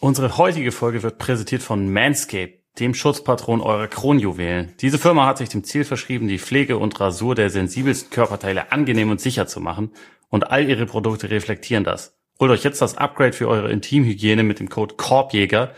Unsere 0.00 0.38
heutige 0.38 0.72
Folge 0.72 1.02
wird 1.02 1.18
präsentiert 1.18 1.62
von 1.62 1.92
Manscaped, 1.92 2.62
dem 2.78 2.94
Schutzpatron 2.94 3.60
eurer 3.60 3.86
Kronjuwelen. 3.86 4.72
Diese 4.80 4.98
Firma 4.98 5.26
hat 5.26 5.36
sich 5.36 5.50
dem 5.50 5.62
Ziel 5.62 5.84
verschrieben, 5.84 6.26
die 6.26 6.38
Pflege 6.38 6.78
und 6.78 6.98
Rasur 6.98 7.34
der 7.34 7.50
sensibelsten 7.50 8.10
Körperteile 8.10 8.72
angenehm 8.72 9.10
und 9.10 9.20
sicher 9.20 9.46
zu 9.46 9.60
machen 9.60 9.92
und 10.30 10.50
all 10.50 10.66
ihre 10.66 10.86
Produkte 10.86 11.28
reflektieren 11.28 11.84
das. 11.84 12.18
Holt 12.38 12.50
euch 12.50 12.64
jetzt 12.64 12.80
das 12.80 12.96
Upgrade 12.96 13.34
für 13.34 13.46
eure 13.46 13.70
Intimhygiene 13.70 14.42
mit 14.42 14.58
dem 14.58 14.70
Code 14.70 14.94
Korbjäger 14.94 15.74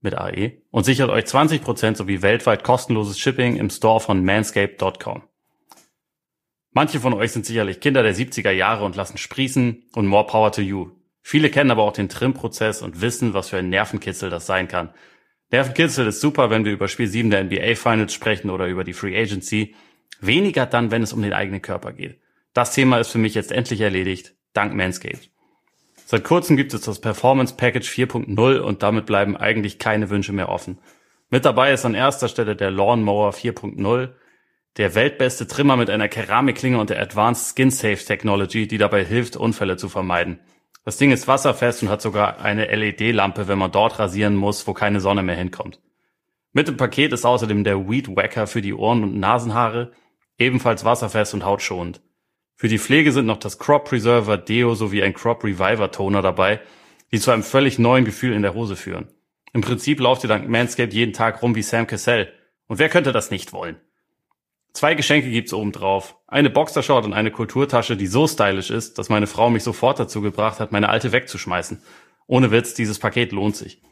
mit 0.00 0.18
AE 0.18 0.62
und 0.72 0.82
sichert 0.82 1.10
euch 1.10 1.26
20% 1.26 1.94
sowie 1.94 2.22
weltweit 2.22 2.64
kostenloses 2.64 3.20
Shipping 3.20 3.54
im 3.54 3.70
Store 3.70 4.00
von 4.00 4.24
manscaped.com. 4.24 5.22
Manche 6.72 6.98
von 6.98 7.14
euch 7.14 7.30
sind 7.30 7.46
sicherlich 7.46 7.78
Kinder 7.78 8.02
der 8.02 8.16
70er 8.16 8.50
Jahre 8.50 8.84
und 8.84 8.96
lassen 8.96 9.16
sprießen 9.16 9.84
und 9.94 10.06
more 10.08 10.26
power 10.26 10.50
to 10.50 10.60
you. 10.60 10.90
Viele 11.22 11.50
kennen 11.50 11.70
aber 11.70 11.82
auch 11.82 11.92
den 11.92 12.08
Trim-Prozess 12.08 12.82
und 12.82 13.00
wissen, 13.00 13.34
was 13.34 13.50
für 13.50 13.58
ein 13.58 13.68
Nervenkitzel 13.68 14.30
das 14.30 14.46
sein 14.46 14.68
kann. 14.68 14.90
Nervenkitzel 15.50 16.06
ist 16.06 16.20
super, 16.20 16.50
wenn 16.50 16.64
wir 16.64 16.72
über 16.72 16.88
Spiel 16.88 17.06
7 17.06 17.30
der 17.30 17.44
NBA 17.44 17.74
Finals 17.74 18.14
sprechen 18.14 18.50
oder 18.50 18.66
über 18.66 18.84
die 18.84 18.92
Free 18.92 19.20
Agency. 19.20 19.74
Weniger 20.20 20.66
dann, 20.66 20.90
wenn 20.90 21.02
es 21.02 21.12
um 21.12 21.22
den 21.22 21.32
eigenen 21.32 21.62
Körper 21.62 21.92
geht. 21.92 22.20
Das 22.52 22.72
Thema 22.72 22.98
ist 22.98 23.10
für 23.10 23.18
mich 23.18 23.34
jetzt 23.34 23.52
endlich 23.52 23.80
erledigt, 23.80 24.34
dank 24.52 24.74
Manscaped. 24.74 25.30
Seit 26.06 26.24
kurzem 26.24 26.56
gibt 26.56 26.74
es 26.74 26.80
das 26.80 27.00
Performance 27.00 27.54
Package 27.56 27.88
4.0 27.88 28.58
und 28.58 28.82
damit 28.82 29.06
bleiben 29.06 29.36
eigentlich 29.36 29.78
keine 29.78 30.10
Wünsche 30.10 30.32
mehr 30.32 30.48
offen. 30.48 30.78
Mit 31.28 31.44
dabei 31.44 31.72
ist 31.72 31.84
an 31.84 31.94
erster 31.94 32.26
Stelle 32.26 32.56
der 32.56 32.72
Lawnmower 32.72 33.30
4.0, 33.30 34.08
der 34.76 34.94
weltbeste 34.96 35.46
Trimmer 35.46 35.76
mit 35.76 35.88
einer 35.88 36.08
Keramikklinge 36.08 36.78
und 36.78 36.90
der 36.90 37.00
Advanced 37.00 37.54
Skin 37.54 37.70
Safe 37.70 38.04
Technology, 38.04 38.66
die 38.66 38.78
dabei 38.78 39.04
hilft, 39.04 39.36
Unfälle 39.36 39.76
zu 39.76 39.88
vermeiden. 39.88 40.40
Das 40.90 40.96
Ding 40.96 41.12
ist 41.12 41.28
wasserfest 41.28 41.84
und 41.84 41.88
hat 41.88 42.02
sogar 42.02 42.40
eine 42.40 42.66
LED-Lampe, 42.66 43.46
wenn 43.46 43.60
man 43.60 43.70
dort 43.70 44.00
rasieren 44.00 44.34
muss, 44.34 44.66
wo 44.66 44.74
keine 44.74 44.98
Sonne 44.98 45.22
mehr 45.22 45.36
hinkommt. 45.36 45.78
Mit 46.52 46.66
dem 46.66 46.76
Paket 46.76 47.12
ist 47.12 47.24
außerdem 47.24 47.62
der 47.62 47.88
Weed 47.88 48.08
Wacker 48.16 48.48
für 48.48 48.60
die 48.60 48.74
Ohren 48.74 49.04
und 49.04 49.16
Nasenhaare, 49.16 49.92
ebenfalls 50.36 50.84
wasserfest 50.84 51.32
und 51.32 51.44
hautschonend. 51.44 52.00
Für 52.56 52.66
die 52.66 52.80
Pflege 52.80 53.12
sind 53.12 53.26
noch 53.26 53.36
das 53.36 53.60
Crop 53.60 53.84
Preserver 53.84 54.36
Deo 54.36 54.74
sowie 54.74 55.04
ein 55.04 55.14
Crop 55.14 55.44
Reviver 55.44 55.92
Toner 55.92 56.22
dabei, 56.22 56.58
die 57.12 57.20
zu 57.20 57.30
einem 57.30 57.44
völlig 57.44 57.78
neuen 57.78 58.04
Gefühl 58.04 58.32
in 58.32 58.42
der 58.42 58.54
Hose 58.54 58.74
führen. 58.74 59.06
Im 59.52 59.60
Prinzip 59.60 60.00
lauft 60.00 60.24
ihr 60.24 60.28
dank 60.28 60.48
Manscaped 60.48 60.92
jeden 60.92 61.12
Tag 61.12 61.40
rum 61.40 61.54
wie 61.54 61.62
Sam 61.62 61.86
Cassell. 61.86 62.32
Und 62.66 62.80
wer 62.80 62.88
könnte 62.88 63.12
das 63.12 63.30
nicht 63.30 63.52
wollen? 63.52 63.76
Zwei 64.72 64.94
Geschenke 64.94 65.30
gibt's 65.30 65.52
oben 65.52 65.72
drauf. 65.72 66.16
Eine 66.26 66.50
Boxershort 66.50 67.04
und 67.04 67.12
eine 67.12 67.30
Kulturtasche, 67.30 67.96
die 67.96 68.06
so 68.06 68.26
stylisch 68.26 68.70
ist, 68.70 68.98
dass 68.98 69.08
meine 69.08 69.26
Frau 69.26 69.50
mich 69.50 69.64
sofort 69.64 69.98
dazu 69.98 70.20
gebracht 70.20 70.60
hat, 70.60 70.72
meine 70.72 70.88
alte 70.88 71.12
wegzuschmeißen. 71.12 71.82
Ohne 72.26 72.50
Witz, 72.50 72.74
dieses 72.74 72.98
Paket 72.98 73.32
lohnt 73.32 73.56
sich. 73.56 73.82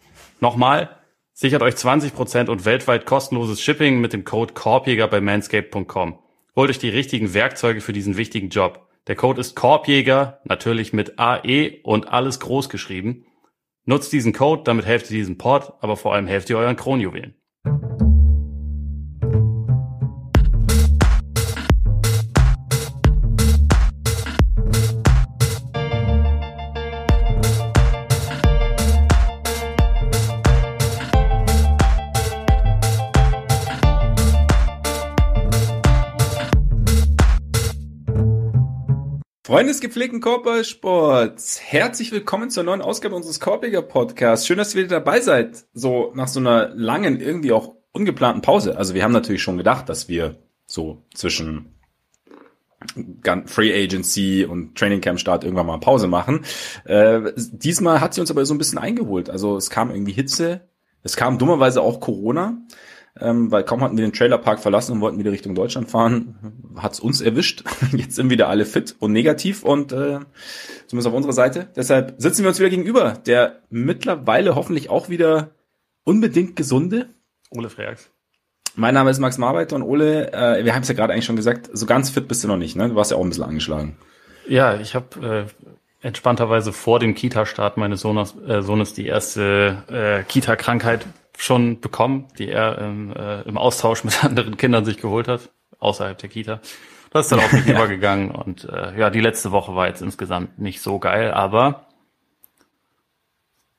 Nochmal, 0.41 0.97
sichert 1.33 1.63
euch 1.63 1.75
20% 1.75 2.49
und 2.49 2.65
weltweit 2.65 3.07
kostenloses 3.07 3.61
Shipping 3.61 4.01
mit 4.01 4.13
dem 4.13 4.25
Code 4.25 4.55
Korbjäger 4.55 5.09
bei 5.09 5.21
manscape.com. 5.21 6.21
Holt 6.55 6.71
euch 6.71 6.79
die 6.79 6.89
richtigen 6.89 7.35
Werkzeuge 7.35 7.81
für 7.81 7.93
diesen 7.93 8.17
wichtigen 8.17 8.49
Job. 8.49 8.89
Der 9.09 9.17
Code 9.17 9.41
ist 9.41 9.57
Korbjäger, 9.57 10.41
natürlich 10.45 10.93
mit 10.93 11.19
AE 11.19 11.81
und 11.83 12.09
alles 12.09 12.41
groß 12.41 12.69
geschrieben. 12.69 13.27
Nutzt 13.85 14.13
diesen 14.13 14.33
Code, 14.33 14.63
damit 14.65 14.85
helft 14.85 15.11
ihr 15.11 15.17
diesem 15.17 15.39
Pod, 15.39 15.73
aber 15.81 15.97
vor 15.97 16.15
allem 16.15 16.27
helft 16.27 16.51
ihr 16.51 16.59
euren 16.59 16.77
Kronjuwelen. 16.77 17.35
Freunde 39.49 39.73
des 39.73 39.81
gepflegten 39.81 40.21
Korbballsports, 40.21 41.59
herzlich 41.63 42.13
willkommen 42.13 42.51
zur 42.51 42.65
neuen 42.65 42.83
Ausgabe 42.83 43.15
unseres 43.15 43.41
Korbiger 43.41 43.81
Podcasts. 43.81 44.47
Schön, 44.47 44.59
dass 44.59 44.75
ihr 44.75 44.85
wieder 44.85 45.01
dabei 45.01 45.23
seid. 45.23 45.65
So 45.73 46.13
nach 46.15 46.29
so 46.29 46.39
einer 46.39 46.69
langen, 46.75 47.19
irgendwie 47.19 47.53
auch 47.53 47.75
ungeplanten 47.93 48.43
Pause. 48.43 48.77
Also 48.77 48.93
wir 48.93 49.03
haben 49.03 49.13
natürlich 49.13 49.41
schon 49.41 49.57
gedacht, 49.57 49.89
dass 49.89 50.07
wir 50.07 50.37
so 50.67 51.03
zwischen 51.15 51.79
Free 53.47 53.73
Agency 53.73 54.45
und 54.45 54.77
Training 54.77 55.01
Camp 55.01 55.19
Start 55.19 55.45
irgendwann 55.45 55.65
mal 55.65 55.81
Pause 55.81 56.09
machen. 56.09 56.45
Äh, 56.85 57.33
diesmal 57.35 58.03
hat 58.03 58.13
sie 58.13 58.21
uns 58.21 58.31
aber 58.31 58.45
so 58.45 58.53
ein 58.53 58.59
bisschen 58.59 58.77
eingeholt. 58.77 59.31
Also 59.31 59.57
es 59.57 59.71
kam 59.71 59.91
irgendwie 59.91 60.13
Hitze, 60.13 60.69
es 61.03 61.17
kam 61.17 61.39
dummerweise 61.39 61.81
auch 61.81 62.01
Corona 62.01 62.61
ähm, 63.21 63.51
weil 63.51 63.65
kaum 63.65 63.83
hatten 63.83 63.97
wir 63.97 64.05
den 64.05 64.13
Trailerpark 64.13 64.61
verlassen 64.61 64.93
und 64.93 65.01
wollten 65.01 65.19
wieder 65.19 65.33
Richtung 65.33 65.55
Deutschland 65.55 65.91
fahren, 65.91 66.73
hat's 66.77 67.01
uns 67.01 67.21
erwischt. 67.21 67.65
Jetzt 67.93 68.17
sind 68.17 68.31
wieder 68.31 68.49
alle 68.49 68.65
fit 68.65 68.97
und 68.99 69.13
negativ 69.13 69.63
und 69.63 69.93
äh, 69.93 70.21
zumindest 70.87 71.09
auf 71.09 71.15
unserer 71.15 71.33
Seite. 71.33 71.69
Deshalb 71.77 72.15
sitzen 72.19 72.43
wir 72.43 72.49
uns 72.49 72.59
wieder 72.59 72.71
gegenüber. 72.71 73.15
Der 73.27 73.61
mittlerweile 73.71 74.55
hoffentlich 74.55 74.91
auch 74.91 75.09
wieder 75.09 75.51
unbedingt 76.05 76.57
gesunde 76.57 77.09
Ole 77.51 77.71
Freaks. 77.71 78.11
Mein 78.75 78.95
Name 78.95 79.11
ist 79.11 79.19
Max 79.19 79.39
Marbeiter 79.39 79.77
und 79.77 79.83
Ole, 79.83 80.33
äh, 80.33 80.65
wir 80.65 80.75
haben 80.75 80.83
es 80.83 80.89
ja 80.89 80.95
gerade 80.95 81.13
eigentlich 81.13 81.25
schon 81.25 81.37
gesagt, 81.37 81.69
so 81.73 81.87
ganz 81.87 82.11
fit 82.11 82.29
bist 82.29 82.45
du 82.45 82.49
noch 82.49 82.57
nicht, 82.57 82.77
ne? 82.77 82.89
Du 82.89 82.95
warst 82.95 83.11
ja 83.11 83.17
auch 83.17 83.23
ein 83.23 83.29
bisschen 83.29 83.45
angeschlagen. 83.45 83.97
Ja, 84.47 84.77
ich 84.77 84.95
habe 84.95 85.49
äh, 86.03 86.07
entspannterweise 86.07 86.73
vor 86.73 87.01
dem 87.01 87.15
Kita-Start 87.15 87.77
meines 87.77 88.01
Sohnes, 88.01 88.37
äh, 88.47 88.63
Sohnes 88.63 88.95
die 88.95 89.07
erste 89.07 89.83
äh, 89.89 90.23
Kita-Krankheit 90.23 91.07
schon 91.39 91.81
bekommen, 91.81 92.27
die 92.37 92.51
er 92.51 92.79
im, 92.79 93.13
äh, 93.15 93.43
im 93.43 93.57
Austausch 93.57 94.05
mit 94.05 94.23
anderen 94.25 94.57
Kindern 94.57 94.85
sich 94.85 94.99
geholt 94.99 95.29
hat, 95.29 95.51
außerhalb 95.79 96.19
der 96.19 96.29
Kita. 96.29 96.61
Das 97.11 97.27
ist 97.27 97.33
dann 97.33 97.41
auch 97.41 97.53
nicht 97.53 97.67
ja. 97.67 97.77
übergegangen 97.77 98.31
und 98.31 98.65
äh, 98.65 98.99
ja, 98.99 99.09
die 99.09 99.21
letzte 99.21 99.53
Woche 99.53 99.75
war 99.75 99.87
jetzt 99.87 100.03
insgesamt 100.03 100.59
nicht 100.59 100.83
so 100.83 100.99
geil, 100.99 101.33
aber 101.33 101.87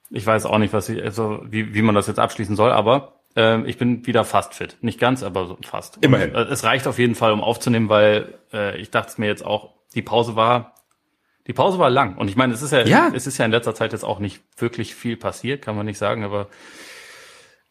ich 0.10 0.26
weiß 0.26 0.46
auch 0.46 0.58
nicht, 0.58 0.74
was 0.74 0.90
ich, 0.90 1.04
also 1.04 1.42
wie, 1.44 1.76
wie 1.76 1.82
man 1.82 1.94
das 1.94 2.08
jetzt 2.08 2.18
abschließen 2.18 2.56
soll, 2.56 2.72
aber 2.72 3.20
äh, 3.36 3.62
ich 3.70 3.78
bin 3.78 4.08
wieder 4.08 4.24
fast 4.24 4.56
fit. 4.56 4.78
Nicht 4.82 5.00
ganz, 5.00 5.22
aber 5.22 5.46
so 5.46 5.58
fast. 5.64 5.98
Immerhin. 6.02 6.32
Und, 6.36 6.48
äh, 6.48 6.52
es 6.52 6.64
reicht 6.64 6.88
auf 6.88 6.98
jeden 6.98 7.14
Fall, 7.14 7.32
um 7.32 7.42
aufzunehmen, 7.42 7.90
weil 7.90 8.40
äh, 8.54 8.78
ich 8.78 8.90
dachte 8.90 9.20
mir 9.22 9.28
jetzt 9.28 9.46
auch, 9.46 9.74
die 9.94 10.02
Pause 10.02 10.36
war, 10.36 10.74
die 11.46 11.54
Pause 11.54 11.78
war 11.78 11.90
lang. 11.90 12.18
Und 12.18 12.30
ich 12.30 12.36
meine, 12.36 12.54
es 12.54 12.62
ist 12.62 12.72
ja, 12.72 12.86
ja, 12.86 13.12
es 13.14 13.28
ist 13.28 13.38
ja 13.38 13.46
in 13.46 13.52
letzter 13.52 13.76
Zeit 13.76 13.92
jetzt 13.92 14.06
auch 14.06 14.20
nicht 14.20 14.42
wirklich 14.58 14.96
viel 14.96 15.18
passiert, 15.18 15.62
kann 15.62 15.76
man 15.76 15.86
nicht 15.86 15.98
sagen, 15.98 16.24
aber 16.24 16.48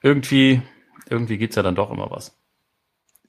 irgendwie, 0.02 0.62
irgendwie 1.08 1.38
gibt's 1.38 1.56
ja 1.56 1.62
dann 1.62 1.74
doch 1.74 1.90
immer 1.90 2.10
was. 2.10 2.36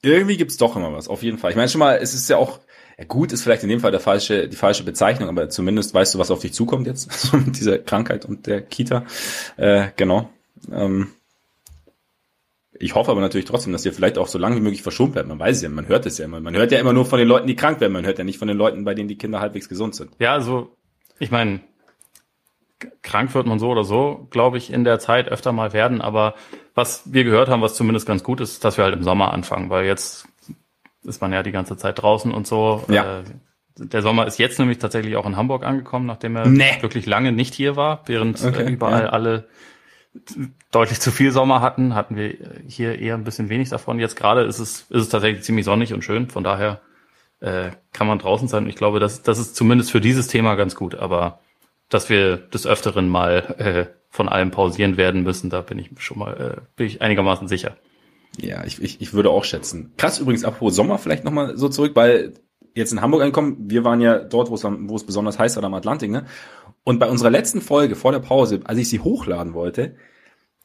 Irgendwie 0.02 0.38
gibt's 0.38 0.58
doch 0.58 0.76
immer 0.76 0.94
was, 0.94 1.08
auf 1.08 1.24
jeden 1.24 1.38
Fall. 1.38 1.52
Ich 1.52 1.58
meine 1.58 1.70
schon 1.70 1.80
mal, 1.80 1.98
es 1.98 2.14
ist 2.14 2.30
ja 2.30 2.38
auch, 2.38 2.60
ja 2.98 3.06
gut, 3.06 3.32
ist 3.32 3.44
vielleicht 3.44 3.64
in 3.64 3.70
dem 3.70 3.82
Fall 3.82 3.92
der 3.92 4.00
falsche, 4.00 4.48
die 4.48 4.56
falsche 4.56 4.84
Bezeichnung, 4.84 5.30
aber 5.30 5.50
zumindest 5.50 5.94
weißt 5.94 6.14
du, 6.14 6.20
was 6.20 6.32
auf 6.32 6.40
dich 6.40 6.54
zukommt 6.54 6.88
jetzt, 6.88 7.12
so 7.12 7.38
mit 7.38 7.58
dieser 7.58 7.80
Krankheit 7.80 8.26
und 8.26 8.48
der 8.48 8.62
Kita. 8.62 9.06
Äh, 9.58 9.90
genau. 9.96 10.30
Ähm, 10.72 11.10
ich 12.82 12.96
hoffe 12.96 13.12
aber 13.12 13.20
natürlich 13.20 13.46
trotzdem, 13.46 13.74
dass 13.74 13.86
ihr 13.86 13.92
vielleicht 13.92 14.18
auch 14.18 14.28
so 14.28 14.38
lange 14.40 14.56
wie 14.56 14.62
möglich 14.62 14.82
verschont 14.82 15.12
bleibt. 15.12 15.28
Man 15.28 15.38
weiß 15.38 15.58
es 15.58 15.62
ja, 15.64 15.70
man 15.70 15.90
hört 15.90 16.06
es 16.06 16.18
ja 16.18 16.26
immer. 16.26 16.40
Man 16.40 16.56
hört 16.56 16.72
ja 16.72 16.80
immer 16.80 16.94
nur 16.94 17.06
von 17.06 17.20
den 17.20 17.28
Leuten, 17.28 17.46
die 17.46 17.56
krank 17.58 17.82
werden. 17.82 17.92
Man 17.92 18.06
hört 18.06 18.18
ja 18.18 18.24
nicht 18.24 18.40
von 18.40 18.48
den 18.48 18.58
Leuten, 18.58 18.86
bei 18.86 18.94
denen 18.94 19.10
die 19.10 19.18
Kinder 19.18 19.42
halbwegs 19.42 19.68
gesund 19.68 19.96
sind. 19.96 20.12
Ja, 20.20 20.34
also 20.34 20.76
ich 21.20 21.30
meine, 21.30 21.60
krank 23.02 23.34
wird 23.34 23.48
man 23.48 23.60
so 23.60 23.70
oder 23.70 23.84
so, 23.84 24.28
glaube 24.32 24.58
ich, 24.58 24.72
in 24.72 24.84
der 24.84 25.00
Zeit 25.00 25.28
öfter 25.30 25.52
mal 25.52 25.74
werden. 25.74 26.02
Aber 26.02 26.36
was 26.76 27.14
wir 27.14 27.24
gehört 27.24 27.50
haben, 27.50 27.62
was 27.62 27.76
zumindest 27.76 28.08
ganz 28.08 28.24
gut 28.24 28.42
ist, 28.42 28.64
dass 28.64 28.78
wir 28.78 28.86
halt 28.86 28.96
im 28.96 29.04
Sommer 29.04 29.34
anfangen, 29.34 29.70
weil 29.70 29.86
jetzt 29.86 30.28
ist 31.04 31.22
man 31.22 31.34
ja 31.34 31.44
die 31.44 31.52
ganze 31.52 31.78
Zeit 31.78 32.02
draußen 32.02 32.32
und 32.32 32.48
so. 32.48 32.84
Ja. 32.88 33.20
Äh, 33.20 33.24
der 33.78 34.02
Sommer 34.02 34.28
ist 34.28 34.40
jetzt 34.40 34.60
nämlich 34.60 34.78
tatsächlich 34.78 35.16
auch 35.16 35.26
in 35.26 35.38
Hamburg 35.38 35.64
angekommen, 35.64 36.06
nachdem 36.06 36.36
er 36.36 36.48
nee. 36.48 36.78
wirklich 36.82 37.06
lange 37.06 37.32
nicht 37.32 37.54
hier 37.54 37.76
war, 37.76 38.04
während 38.08 38.44
okay, 38.44 38.64
äh, 38.64 38.70
überall 38.70 39.04
ja. 39.04 39.10
alle 39.10 39.48
deutlich 40.72 41.00
zu 41.00 41.12
viel 41.12 41.32
Sommer 41.32 41.62
hatten, 41.62 41.96
hatten 41.96 42.16
wir 42.16 42.36
hier 42.68 43.00
eher 43.00 43.16
ein 43.16 43.24
bisschen 43.24 43.50
wenig 43.50 43.70
davon. 43.70 44.00
Jetzt 44.00 44.16
gerade 44.16 44.42
ist 44.42 44.60
es, 44.60 44.82
ist 44.82 45.02
es 45.04 45.10
tatsächlich 45.10 45.44
ziemlich 45.44 45.66
sonnig 45.66 45.94
und 45.94 46.04
schön, 46.04 46.30
von 46.30 46.44
daher 46.44 46.82
äh, 47.40 47.72
kann 47.94 48.08
man 48.08 48.20
draußen 48.20 48.48
sein. 48.48 48.68
Ich 48.68 48.76
glaube, 48.76 49.00
das, 49.00 49.22
das 49.22 49.40
ist 49.40 49.56
zumindest 49.56 49.92
für 49.92 50.02
dieses 50.02 50.28
Thema 50.28 50.56
ganz 50.56 50.76
gut, 50.76 50.96
aber 50.96 51.40
dass 51.90 52.10
wir 52.10 52.38
des 52.38 52.66
Öfteren 52.66 53.10
mal 53.10 53.56
äh, 53.58 54.00
von 54.10 54.30
allem 54.30 54.52
pausieren 54.52 54.98
werden 54.98 55.24
müssen, 55.24 55.50
da 55.50 55.62
bin 55.62 55.80
ich 55.80 55.90
schon 56.00 56.20
mal, 56.20 56.34
äh, 56.34 56.62
bin 56.76 56.88
ich 56.88 57.02
einigermaßen 57.02 57.48
sicher. 57.48 57.78
Ja, 58.38 58.64
ich, 58.64 58.82
ich, 58.82 59.02
ich 59.02 59.14
würde 59.14 59.32
auch 59.32 59.44
schätzen. 59.44 59.94
Krass 59.98 60.20
übrigens, 60.20 60.46
apropos 60.46 60.76
Sommer 60.76 60.98
vielleicht 60.98 61.24
nochmal 61.24 61.58
so 61.58 61.70
zurück, 61.70 61.96
weil 61.96 62.34
jetzt 62.76 62.92
in 62.92 63.02
Hamburg 63.02 63.24
ankommen, 63.24 63.58
wir 63.70 63.84
waren 63.84 64.02
ja 64.02 64.20
dort, 64.20 64.50
wo 64.50 64.56
es, 64.56 64.64
wo 64.64 64.96
es 64.96 65.06
besonders 65.06 65.40
heiß 65.40 65.56
war, 65.56 65.64
am 65.64 65.74
Atlantik, 65.74 66.12
ne? 66.12 66.26
Und 66.84 67.00
bei 67.00 67.10
unserer 67.10 67.30
letzten 67.30 67.62
Folge 67.62 67.96
vor 67.96 68.12
der 68.12 68.20
Pause, 68.20 68.62
als 68.64 68.80
ich 68.80 68.90
sie 68.90 69.00
hochladen 69.00 69.54
wollte, 69.54 69.96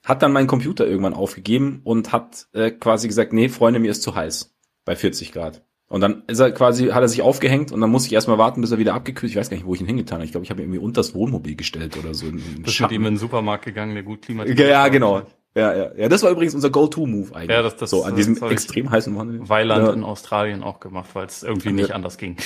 hat 0.05 0.23
dann 0.23 0.33
mein 0.33 0.47
Computer 0.47 0.87
irgendwann 0.87 1.15
aufgegeben 1.15 1.81
und 1.83 2.13
hat 2.13 2.47
äh, 2.53 2.71
quasi 2.71 3.09
gesagt, 3.09 3.33
nee, 3.33 3.49
Freunde, 3.49 3.81
mir 3.81 3.91
ist 3.91 4.03
zu 4.03 4.15
heiß 4.15 4.55
bei 4.85 4.97
40 4.97 5.33
Grad. 5.33 5.63
Und 5.89 6.01
dann 6.01 6.23
ist 6.27 6.41
er 6.41 6.51
quasi, 6.51 6.89
hat 6.89 7.03
er 7.03 7.09
sich 7.09 7.23
aufgehängt 7.23 7.71
und 7.71 7.81
dann 7.81 7.91
muss 7.91 8.07
ich 8.07 8.13
erstmal 8.13 8.39
warten, 8.39 8.61
bis 8.61 8.71
er 8.71 8.79
wieder 8.79 8.95
abgekühlt. 8.95 9.31
Ich 9.31 9.37
weiß 9.37 9.51
gar 9.51 9.57
nicht, 9.57 9.67
wo 9.67 9.75
ich 9.75 9.81
ihn 9.81 9.87
hingetan 9.87 10.17
habe. 10.17 10.25
Ich 10.25 10.33
glaube, 10.33 10.45
ich 10.45 10.51
habe 10.51 10.61
ihn 10.63 10.65
irgendwie 10.65 10.81
unter 10.81 11.01
das 11.01 11.15
Wohnmobil 11.15 11.57
gestellt 11.57 11.97
oder 11.97 12.15
so. 12.15 12.27
Bist 12.31 12.81
mit 12.81 12.91
ihm 12.91 13.03
in 13.03 13.15
den 13.15 13.17
Supermarkt 13.19 13.65
gegangen, 13.65 13.95
der 13.95 14.03
gut 14.03 14.23
klimatisiert 14.23 14.69
Ja, 14.69 14.89
genau. 14.89 15.23
Ja, 15.55 15.75
ja, 15.75 15.95
ja. 15.95 16.09
Das 16.09 16.23
war 16.23 16.31
übrigens 16.31 16.55
unser 16.55 16.71
Go-To-Move 16.71 17.35
eigentlich. 17.35 17.51
Ja, 17.51 17.63
das, 17.63 17.77
das, 17.77 17.91
so 17.91 18.03
an 18.03 18.17
diesem 18.17 18.39
das 18.39 18.51
extrem 18.51 18.91
heißen 18.91 19.15
Wochenende. 19.15 19.49
Weiland 19.49 19.87
ja. 19.87 19.93
in 19.93 20.03
Australien 20.03 20.63
auch 20.63 20.81
gemacht, 20.81 21.11
weil 21.15 21.27
es 21.27 21.43
irgendwie 21.43 21.73
nicht 21.73 21.91
Ja. 21.91 21.95
anders 21.95 22.19
ging. 22.19 22.37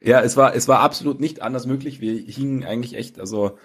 Ja, 0.00 0.20
es 0.20 0.36
war, 0.36 0.54
es 0.54 0.68
war 0.68 0.80
absolut 0.80 1.18
nicht 1.18 1.40
anders 1.40 1.66
möglich. 1.66 2.00
Wir 2.00 2.14
hingen 2.14 2.64
eigentlich 2.64 2.94
echt, 2.94 3.18
also 3.18 3.58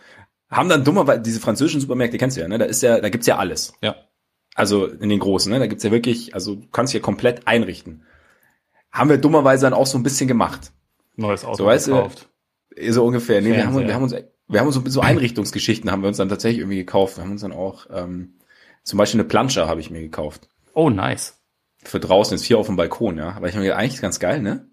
haben 0.50 0.70
dann 0.70 0.84
dummerweise 0.84 1.22
diese 1.22 1.40
französischen 1.40 1.82
Supermärkte 1.82 2.18
kennst 2.18 2.38
du 2.38 2.42
ja, 2.42 2.48
ne? 2.48 2.58
Da 2.58 2.66
ist 2.66 2.82
ja, 2.82 3.00
da 3.02 3.10
gibt's 3.10 3.28
ja 3.28 3.38
alles. 3.38 3.74
Ja. 3.82 3.96
Also 4.56 4.86
in 4.86 5.10
den 5.10 5.20
großen, 5.20 5.52
ne? 5.52 5.60
Da 5.60 5.68
gibt's 5.68 5.84
ja 5.84 5.92
wirklich, 5.92 6.34
also 6.34 6.56
du 6.56 6.68
kannst 6.72 6.94
ja 6.94 7.00
komplett 7.00 7.48
einrichten. 7.48 8.04
Haben 8.94 9.10
wir 9.10 9.18
dummerweise 9.18 9.66
dann 9.66 9.74
auch 9.74 9.88
so 9.88 9.98
ein 9.98 10.04
bisschen 10.04 10.28
gemacht. 10.28 10.72
Neues 11.16 11.44
Auto 11.44 11.58
So, 11.58 11.66
weißt 11.66 11.88
du, 11.88 11.92
gekauft. 11.96 12.30
So 12.90 13.06
ungefähr. 13.06 13.42
Nee, 13.42 13.52
wir 13.52 13.66
haben, 13.66 13.78
wir 13.78 13.94
haben 13.94 14.04
uns, 14.04 14.16
wir 14.48 14.60
haben 14.60 14.68
uns 14.68 14.76
so, 14.76 14.84
so 14.86 15.02
Einrichtungsgeschichten 15.02 15.92
haben 15.92 16.02
wir 16.02 16.08
uns 16.08 16.18
dann 16.18 16.30
tatsächlich 16.30 16.60
irgendwie 16.60 16.78
gekauft. 16.78 17.18
Wir 17.18 17.24
haben 17.24 17.32
uns 17.32 17.42
dann 17.42 17.52
auch, 17.52 17.88
ähm, 17.92 18.36
zum 18.84 18.98
Beispiel 18.98 19.20
eine 19.20 19.28
Plansche 19.28 19.68
habe 19.68 19.82
ich 19.82 19.90
mir 19.90 20.02
gekauft. 20.02 20.48
Oh, 20.74 20.90
nice. 20.90 21.40
Für 21.84 22.00
draußen 22.00 22.36
ist 22.36 22.46
vier 22.46 22.58
auf 22.60 22.68
dem 22.68 22.76
Balkon, 22.76 23.18
ja. 23.18 23.32
Aber 23.32 23.48
ich 23.50 23.56
habe 23.56 23.66
mir 23.66 23.76
eigentlich 23.76 23.96
ist 23.96 24.02
ganz 24.02 24.20
geil, 24.20 24.42
ne? 24.42 24.70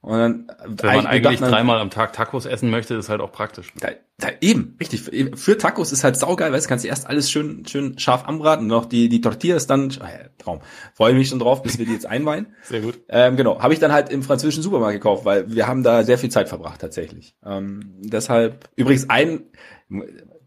Und 0.00 0.18
dann, 0.18 0.50
Wenn 0.66 0.96
man 0.96 1.06
eigentlich 1.06 1.38
dreimal 1.38 1.78
am 1.78 1.90
Tag 1.90 2.12
Tacos 2.12 2.44
essen 2.44 2.70
möchte, 2.70 2.94
ist 2.94 3.08
halt 3.08 3.20
auch 3.20 3.30
praktisch. 3.30 3.72
Da, 3.78 3.90
da, 4.22 4.28
eben, 4.40 4.76
richtig. 4.78 5.02
Für, 5.34 5.58
Tacos 5.58 5.90
ist 5.90 6.04
halt 6.04 6.16
saugeil, 6.16 6.52
weißt 6.52 6.66
du, 6.66 6.68
kannst 6.68 6.84
du 6.84 6.88
erst 6.88 7.08
alles 7.08 7.28
schön, 7.28 7.66
schön 7.66 7.98
scharf 7.98 8.24
anbraten, 8.24 8.68
noch 8.68 8.84
die, 8.84 9.08
die 9.08 9.20
Tortillas 9.20 9.66
dann, 9.66 9.90
ja, 9.90 10.28
Traum. 10.38 10.60
Freue 10.94 11.14
mich 11.14 11.28
schon 11.28 11.40
drauf, 11.40 11.62
bis 11.62 11.78
wir 11.78 11.86
die 11.86 11.92
jetzt 11.92 12.06
einweihen. 12.06 12.54
Sehr 12.62 12.82
gut. 12.82 13.00
Ähm, 13.08 13.36
genau, 13.36 13.60
habe 13.60 13.74
ich 13.74 13.80
dann 13.80 13.90
halt 13.90 14.10
im 14.10 14.22
französischen 14.22 14.62
Supermarkt 14.62 14.94
gekauft, 14.94 15.24
weil 15.24 15.52
wir 15.52 15.66
haben 15.66 15.82
da 15.82 16.04
sehr 16.04 16.18
viel 16.18 16.30
Zeit 16.30 16.48
verbracht 16.48 16.80
tatsächlich. 16.80 17.34
Ähm, 17.44 17.96
deshalb, 17.98 18.70
übrigens 18.76 19.10
ein, 19.10 19.44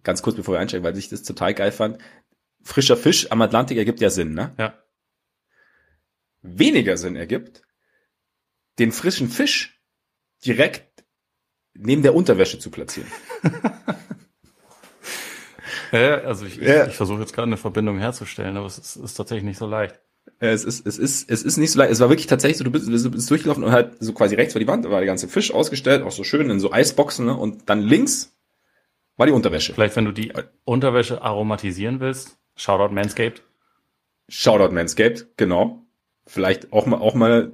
ganz 0.03 0.21
kurz 0.21 0.37
bevor 0.37 0.55
wir 0.55 0.59
einsteigen, 0.59 0.85
weil 0.85 0.97
ich 0.97 1.09
das 1.09 1.23
total 1.23 1.53
geil 1.53 1.73
fand, 1.73 1.97
frischer 2.63 2.95
Fisch 2.95 3.31
am 3.31 3.41
Atlantik 3.41 3.77
ergibt 3.77 3.99
ja 3.99 4.09
Sinn, 4.09 4.33
ne? 4.33 4.53
Ja. 4.57 4.73
Weniger 6.41 6.95
Sinn 6.95 7.15
ergibt, 7.15 7.61
den 8.79 8.91
frischen 8.93 9.27
Fisch 9.27 9.81
direkt 10.45 10.94
neben 11.77 12.01
der 12.03 12.15
Unterwäsche 12.15 12.59
zu 12.59 12.69
platzieren. 12.71 13.07
Ja, 15.91 16.15
also 16.21 16.45
ich, 16.45 16.57
Ja. 16.57 16.83
ich, 16.83 16.89
ich 16.89 16.95
versuche 16.95 17.21
jetzt 17.21 17.33
gerade 17.33 17.47
eine 17.47 17.57
Verbindung 17.57 17.99
herzustellen, 17.99 18.57
aber 18.57 18.65
es 18.65 18.77
ist, 18.77 18.95
ist 18.97 19.13
tatsächlich 19.13 19.45
nicht 19.45 19.57
so 19.57 19.67
leicht. 19.67 19.99
Es 20.39 20.65
ist, 20.65 20.85
es 20.85 20.97
ist, 20.97 21.29
es 21.29 21.43
ist 21.43 21.57
nicht 21.57 21.71
so 21.71 21.79
leicht. 21.79 21.91
Es 21.91 21.99
war 21.99 22.09
wirklich 22.09 22.27
tatsächlich 22.27 22.57
so, 22.57 22.63
du 22.63 22.71
bist, 22.71 22.87
du 22.87 23.11
bist 23.11 23.29
durchgelaufen 23.29 23.63
und 23.63 23.71
halt 23.71 23.95
so 23.99 24.11
quasi 24.13 24.35
rechts 24.35 24.53
war 24.55 24.59
die 24.59 24.67
Wand, 24.67 24.83
da 24.83 24.89
war 24.89 24.99
der 24.99 25.05
ganze 25.05 25.27
Fisch 25.27 25.53
ausgestellt, 25.53 26.03
auch 26.03 26.11
so 26.11 26.23
schön 26.23 26.49
in 26.49 26.59
so 26.59 26.71
Eisboxen, 26.71 27.25
ne? 27.25 27.35
Und 27.37 27.69
dann 27.69 27.81
links 27.81 28.35
war 29.17 29.27
die 29.27 29.31
Unterwäsche. 29.31 29.73
Vielleicht, 29.73 29.95
wenn 29.95 30.05
du 30.05 30.11
die 30.11 30.33
Unterwäsche 30.65 31.21
aromatisieren 31.21 31.99
willst, 31.99 32.37
Shoutout 32.57 32.93
Manscaped. 32.93 33.43
Shoutout 34.27 34.73
Manscaped, 34.73 35.37
genau. 35.37 35.85
Vielleicht 36.25 36.73
auch 36.73 36.85
mal, 36.87 36.97
auch 36.97 37.13
mal, 37.13 37.51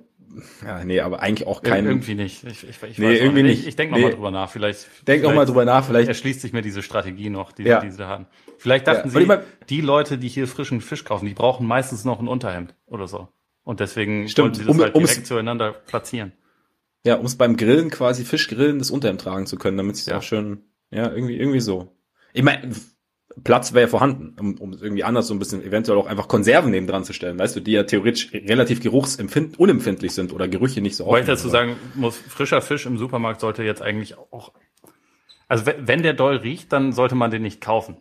ja, 0.66 0.84
nee, 0.84 1.00
aber 1.02 1.20
eigentlich 1.22 1.48
auch 1.48 1.62
kein, 1.62 1.86
irgendwie 1.86 2.16
nicht. 2.16 2.44
Ich, 2.44 2.64
ich, 2.68 2.84
ich 2.84 2.98
Nee, 2.98 3.18
irgendwie 3.18 3.44
nicht. 3.44 3.62
Ich, 3.62 3.68
ich 3.68 3.76
denke 3.76 3.94
Nee. 3.96 4.02
nochmal 4.02 4.16
drüber 4.16 4.32
nach. 4.32 4.50
Vielleicht, 4.52 4.88
denk 5.08 5.24
mal 5.24 5.32
vielleicht 5.32 5.50
drüber 5.50 5.66
nach, 5.66 5.86
vielleicht, 5.86 6.08
erschließt 6.08 6.42
sich 6.42 6.54
mir 6.54 6.62
diese 6.62 6.82
Strategie 6.82 7.30
noch, 7.30 7.52
die, 7.52 7.64
Ja. 7.64 7.80
die 7.82 7.92
sie 7.92 7.98
da 7.98 8.08
hatten. 8.08 8.28
Vielleicht 8.58 8.88
dachten 8.88 9.10
Ja, 9.10 9.20
sie, 9.20 9.26
mein- 9.26 9.42
die 9.70 9.82
Leute, 9.82 10.18
die 10.18 10.28
hier 10.28 10.48
frischen 10.48 10.82
Fisch 10.82 11.04
kaufen, 11.04 11.26
die 11.26 11.34
brauchen 11.34 11.66
meistens 11.68 12.06
noch 12.06 12.20
ein 12.20 12.28
Unterhemd 12.28 12.76
oder 12.88 13.08
so. 13.08 13.28
Und 13.64 13.80
deswegen 13.80 14.28
Stimmt, 14.30 14.46
wollten 14.46 14.56
sie 14.60 14.66
das 14.66 14.76
um- 14.76 14.82
halt 14.82 14.96
um's- 14.96 15.10
direkt 15.10 15.28
zueinander 15.28 15.72
platzieren. 15.74 16.32
ja, 17.06 17.16
um 17.16 17.26
es 17.26 17.36
beim 17.36 17.58
Grillen 17.58 17.90
quasi 17.90 18.24
Fischgrillen 18.26 18.80
das 18.80 18.92
Unterhemd 18.92 19.22
tragen 19.22 19.46
zu 19.48 19.58
können, 19.58 19.78
damit 19.78 19.96
es 19.96 20.06
Ja. 20.06 20.18
auch 20.18 20.24
schön, 20.24 20.64
ja, 20.92 21.12
irgendwie, 21.12 21.38
irgendwie 21.38 21.60
so. 21.60 21.96
Ich 22.34 22.44
meine, 22.44 22.72
Platz 23.44 23.74
wäre 23.74 23.84
ja 23.84 23.88
vorhanden, 23.88 24.36
um, 24.40 24.58
um 24.58 24.74
es 24.74 24.82
irgendwie 24.82 25.04
anders 25.04 25.28
so 25.28 25.34
ein 25.34 25.40
bisschen 25.40 25.64
eventuell 25.64 25.98
auch 25.98 26.08
einfach 26.08 26.28
Konserven 26.28 26.72
neben 26.72 26.88
dran 26.88 27.04
zu 27.04 27.14
stellen, 27.14 27.40
weißt 27.40 27.56
du, 27.56 27.60
die 27.60 27.72
ja 27.72 27.84
theoretisch 27.84 28.32
relativ 28.34 28.82
geruchsempfind 28.82 29.60
unempfindlich 29.60 30.14
sind 30.14 30.34
oder 30.34 30.48
Gerüche 30.48 30.82
nicht 30.82 30.96
so 30.96 31.06
Wobei 31.06 31.20
ich 31.20 31.24
aufnehmen, 31.24 31.38
dazu 31.38 31.50
sagen 31.50 31.76
muss, 31.96 32.18
frischer 32.18 32.62
Fisch 32.62 32.86
im 32.86 32.98
Supermarkt 32.98 33.42
sollte 33.42 33.64
jetzt 33.64 33.82
eigentlich 33.82 34.18
auch, 34.18 34.54
also 35.48 35.66
wenn, 35.66 36.04
der 36.04 36.14
doll 36.14 36.38
riecht, 36.38 36.72
dann 36.74 36.92
sollte 36.92 37.16
man 37.16 37.32
den 37.32 37.42
nicht 37.42 37.62
kaufen. 37.62 37.98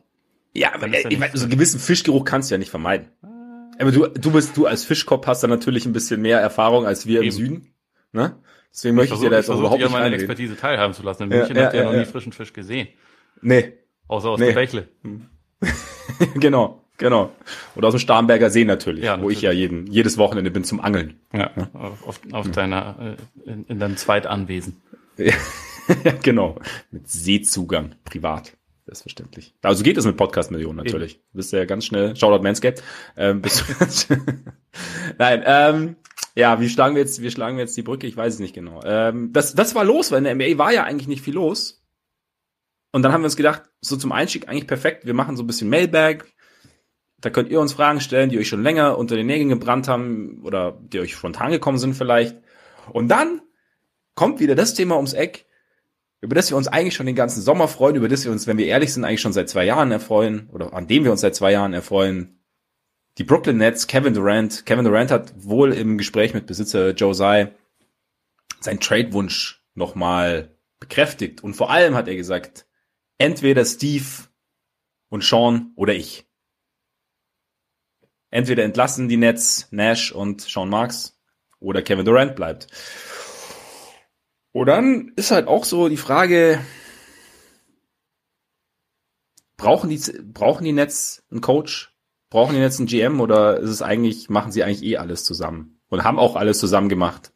Ja, 0.53 0.75
aber 0.75 0.88
äh, 0.88 1.05
ich 1.09 1.19
meine, 1.19 1.37
so 1.37 1.44
einen 1.44 1.53
gewissen 1.53 1.79
Fischgeruch 1.81 2.25
kannst 2.25 2.50
du 2.50 2.55
ja 2.55 2.59
nicht 2.59 2.71
vermeiden. 2.71 3.09
Aber 3.79 3.93
du, 3.93 4.06
du 4.09 4.32
bist, 4.32 4.56
du 4.56 4.67
als 4.67 4.85
Fischkopf 4.85 5.27
hast 5.27 5.43
da 5.43 5.49
natürlich 5.49 5.87
ein 5.87 5.93
bisschen 5.93 6.21
mehr 6.21 6.38
Erfahrung 6.38 6.87
als 6.87 7.06
wir 7.06 7.21
im 7.21 7.27
Eben. 7.27 7.32
Süden. 7.37 7.75
Ne? 8.12 8.37
Deswegen 8.73 8.94
möchte 8.94 9.15
ich 9.15 9.21
dir 9.21 9.31
da 9.31 9.37
jetzt 9.37 9.49
auch 9.49 9.59
überhaupt 9.59 9.81
dir 9.81 9.85
nicht 9.85 9.93
meine 9.93 10.05
reinreden. 10.06 10.25
Expertise 10.29 10.56
teilhaben 10.56 10.93
zu 10.93 11.03
lassen. 11.03 11.25
In 11.25 11.31
Ja, 11.31 11.38
München 11.38 11.56
ja, 11.56 11.65
habt 11.65 11.75
ihr 11.75 11.81
ja, 11.81 11.87
noch 11.87 11.93
nie 11.93 11.99
ja. 11.99 12.05
frischen 12.05 12.32
Fisch 12.32 12.53
gesehen. 12.53 12.88
Nee, 13.41 13.73
Außer 14.10 14.28
aus 14.30 14.40
Nee. 14.40 14.46
der 14.46 14.54
Bächle. 14.54 14.88
genau, 16.34 16.82
genau. 16.98 17.30
Oder 17.76 17.88
aus 17.88 17.94
dem 17.94 18.00
Starnberger 18.00 18.50
See 18.50 18.64
natürlich, 18.64 19.04
Ja, 19.04 19.12
wo 19.12 19.16
natürlich. 19.18 19.38
ich 19.38 19.42
ja 19.42 19.52
jeden, 19.52 19.86
jedes 19.86 20.18
Wochenende 20.18 20.50
bin 20.50 20.64
zum 20.64 20.80
Angeln. 20.80 21.20
Ja, 21.32 21.52
auf, 21.74 22.06
auf, 22.08 22.20
auf 22.32 22.50
deiner, 22.50 23.16
äh, 23.46 23.50
in, 23.50 23.64
in 23.66 23.78
deinem 23.78 23.96
Zweitanwesen. 23.96 24.80
ja, 25.16 25.32
genau. 26.24 26.56
Mit 26.90 27.08
Seezugang, 27.08 27.94
privat. 28.04 28.56
Selbstverständlich. 28.86 29.54
Also 29.62 29.84
geht 29.84 29.96
es 29.96 30.04
mit 30.04 30.16
Podcast-Millionen 30.16 30.78
natürlich. 30.78 31.20
Du 31.32 31.36
bist 31.36 31.52
ja 31.52 31.64
ganz 31.64 31.84
schnell, 31.84 32.16
Shoutout 32.16 32.42
Manscaped. 32.42 32.82
Ähm, 33.16 33.42
Nein, 35.18 35.42
ähm, 35.46 35.96
ja, 36.34 36.60
wie 36.60 36.68
schlagen 36.68 36.96
wir 36.96 37.02
jetzt, 37.02 37.22
wie 37.22 37.30
schlagen 37.30 37.56
wir 37.56 37.62
jetzt 37.62 37.76
die 37.76 37.82
Brücke? 37.82 38.08
Ich 38.08 38.16
weiß 38.16 38.34
es 38.34 38.40
nicht 38.40 38.54
genau. 38.54 38.80
Ähm, 38.84 39.32
das, 39.32 39.54
das 39.54 39.76
war 39.76 39.84
los, 39.84 40.10
weil 40.10 40.18
in 40.18 40.24
der 40.24 40.34
NBA 40.34 40.58
war 40.58 40.72
ja 40.72 40.82
eigentlich 40.82 41.06
nicht 41.06 41.22
viel 41.22 41.34
los. 41.34 41.80
Und 42.92 43.02
dann 43.02 43.12
haben 43.12 43.22
wir 43.22 43.26
uns 43.26 43.37
gedacht, 43.37 43.62
so 43.81 43.96
zum 43.96 44.12
Einstieg 44.12 44.48
eigentlich 44.48 44.66
perfekt. 44.66 45.06
Wir 45.06 45.14
machen 45.14 45.37
so 45.37 45.42
ein 45.42 45.46
bisschen 45.46 45.69
Mailbag. 45.69 46.25
Da 47.20 47.31
könnt 47.31 47.50
ihr 47.50 47.60
uns 47.60 47.75
Fragen 47.75 48.00
stellen, 48.00 48.31
die 48.31 48.38
euch 48.38 48.48
schon 48.48 48.62
länger 48.62 48.98
unter 48.98 49.14
den 49.14 49.26
Nägeln 49.26 49.50
gebrannt 49.50 49.88
haben 49.88 50.42
oder 50.42 50.78
die 50.81 51.00
euch 51.00 51.14
spontan 51.14 51.50
gekommen 51.50 51.78
sind 51.78 51.94
vielleicht. 51.94 52.37
Und 52.92 53.08
dann 53.08 53.42
kommt 54.14 54.40
wieder 54.40 54.54
das 54.54 54.75
Thema 54.75 54.96
ums 54.96 55.12
Eck, 55.12 55.46
über 56.20 56.34
das 56.34 56.50
wir 56.50 56.56
uns 56.56 56.69
eigentlich 56.69 56.94
schon 56.94 57.06
den 57.06 57.14
ganzen 57.14 57.42
Sommer 57.42 57.69
freuen, 57.69 57.96
über 57.96 58.08
das 58.08 58.25
wir 58.25 58.32
uns, 58.32 58.46
wenn 58.46 58.58
wir 58.58 58.66
ehrlich 58.66 58.93
sind, 58.93 59.04
eigentlich 59.04 59.20
schon 59.20 59.32
seit 59.32 59.48
zwei 59.48 59.64
Jahren 59.64 59.93
erfreuen 59.93 60.48
oder 60.50 60.72
an 60.75 60.86
dem 60.86 61.04
wir 61.04 61.12
uns 61.12 61.20
seit 61.20 61.34
zwei 61.34 61.52
Jahren 61.52 61.72
erfreuen. 61.72 62.40
Die 63.19 63.25
Brooklyn 63.25 63.58
Nets, 63.58 63.86
Kevin 63.86 64.14
Durant. 64.14 64.64
Kevin 64.66 64.84
Durant 64.84 65.10
hat 65.10 65.32
wohl 65.36 65.72
im 65.72 65.98
Gespräch 65.98 66.34
mit 66.34 66.46
Besitzer 66.46 66.90
Joe 66.90 67.14
Tsai 67.14 67.52
seinen 68.60 68.81
Trade-Wunsch 68.81 69.62
nochmal 69.75 70.56
bekräftigt. 70.78 71.43
Und 71.43 71.54
vor 71.54 71.70
allem 71.70 71.94
hat 71.94 72.08
er 72.08 72.16
gesagt, 72.16 72.66
entweder 73.20 73.64
Steve 73.64 74.06
und 75.11 75.22
Sean 75.22 75.72
oder 75.76 75.94
ich. 75.94 76.26
Entweder 78.31 78.65
entlassen 78.65 79.08
die 79.08 79.19
Nets 79.19 79.69
Nash 79.70 80.10
und 80.10 80.41
Sean 80.41 80.70
Marks 80.70 81.20
oder 81.58 81.82
Kevin 81.82 82.06
Durant 82.06 82.34
bleibt. 82.34 82.69
Und 84.53 84.67
dann 84.67 85.12
ist 85.17 85.31
halt 85.31 85.48
auch 85.48 85.65
so 85.65 85.89
die 85.89 85.96
Frage, 85.96 86.65
brauchen 89.56 89.91
die, 89.91 90.00
brauchen 90.22 90.65
die 90.65 90.72
Nets 90.72 91.22
einen 91.31 91.41
Coach? 91.41 91.94
Brauchen 92.31 92.55
die 92.55 92.60
Nets 92.60 92.79
einen 92.79 92.86
GM 92.86 93.20
oder 93.20 93.58
ist 93.58 93.70
es 93.70 93.82
eigentlich, 93.82 94.31
machen 94.31 94.53
sie 94.53 94.65
eigentlich 94.65 94.84
eh 94.84 94.96
alles 94.96 95.24
zusammen? 95.24 95.81
Und 95.89 96.05
haben 96.05 96.19
auch 96.19 96.36
alles 96.36 96.58
zusammen 96.58 96.89
gemacht. 96.89 97.32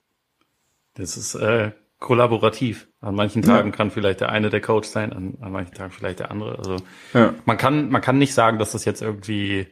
Das 0.94 1.16
ist 1.16 1.34
äh, 1.34 1.72
kollaborativ. 1.98 2.88
An 3.04 3.14
manchen 3.14 3.42
Ja. 3.42 3.56
Tagen 3.56 3.70
kann 3.72 3.90
vielleicht 3.90 4.20
der 4.20 4.30
eine 4.30 4.50
der 4.50 4.60
Coach 4.60 4.88
sein, 4.88 5.12
an, 5.12 5.36
an 5.40 5.52
manchen 5.52 5.74
Tagen 5.74 5.92
vielleicht 5.92 6.20
der 6.20 6.30
andere. 6.30 6.58
Also 6.58 6.76
Ja. 7.12 7.34
man 7.44 7.56
kann, 7.58 7.90
man 7.90 8.00
kann 8.02 8.18
nicht 8.18 8.34
sagen, 8.34 8.58
dass 8.58 8.72
das 8.72 8.84
jetzt 8.84 9.02
irgendwie 9.02 9.66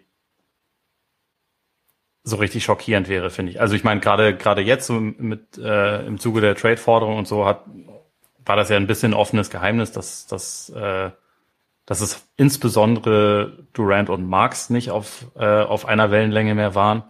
so 2.24 2.36
richtig 2.36 2.62
schockierend 2.64 3.08
wäre, 3.08 3.30
finde 3.30 3.52
ich. 3.52 3.60
Also 3.60 3.74
ich 3.74 3.84
meine, 3.84 4.00
gerade 4.00 4.36
gerade 4.36 4.60
jetzt 4.62 4.86
so 4.86 4.94
mit 5.00 5.58
äh, 5.58 6.06
im 6.06 6.18
Zuge 6.20 6.40
der 6.40 6.54
Trade-Forderung 6.54 7.16
und 7.18 7.26
so 7.26 7.44
hat 7.46 7.64
war 8.44 8.56
das 8.56 8.68
ja 8.68 8.76
ein 8.76 8.86
bisschen 8.86 9.14
offenes 9.14 9.50
Geheimnis, 9.50 9.92
dass 9.92 10.26
dass 10.26 10.68
äh, 10.70 11.10
dass 11.84 12.00
es 12.00 12.28
insbesondere 12.36 13.66
Durant 13.72 14.08
und 14.08 14.28
Marks 14.28 14.70
nicht 14.70 14.90
auf 14.90 15.26
äh, 15.36 15.62
auf 15.62 15.86
einer 15.86 16.10
Wellenlänge 16.12 16.54
mehr 16.54 16.74
waren. 16.76 17.02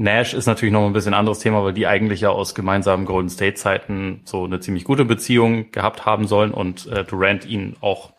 Nash 0.00 0.32
ist 0.32 0.46
natürlich 0.46 0.72
noch 0.72 0.86
ein 0.86 0.94
bisschen 0.94 1.12
anderes 1.12 1.40
Thema, 1.40 1.62
weil 1.62 1.74
die 1.74 1.86
eigentlich 1.86 2.22
ja 2.22 2.30
aus 2.30 2.54
gemeinsamen 2.54 3.04
Golden 3.04 3.28
State 3.28 3.54
Zeiten 3.54 4.22
so 4.24 4.44
eine 4.44 4.58
ziemlich 4.58 4.84
gute 4.84 5.04
Beziehung 5.04 5.72
gehabt 5.72 6.06
haben 6.06 6.26
sollen 6.26 6.52
und 6.52 6.86
äh, 6.86 7.04
Durant 7.04 7.44
ihn 7.44 7.76
auch 7.82 8.12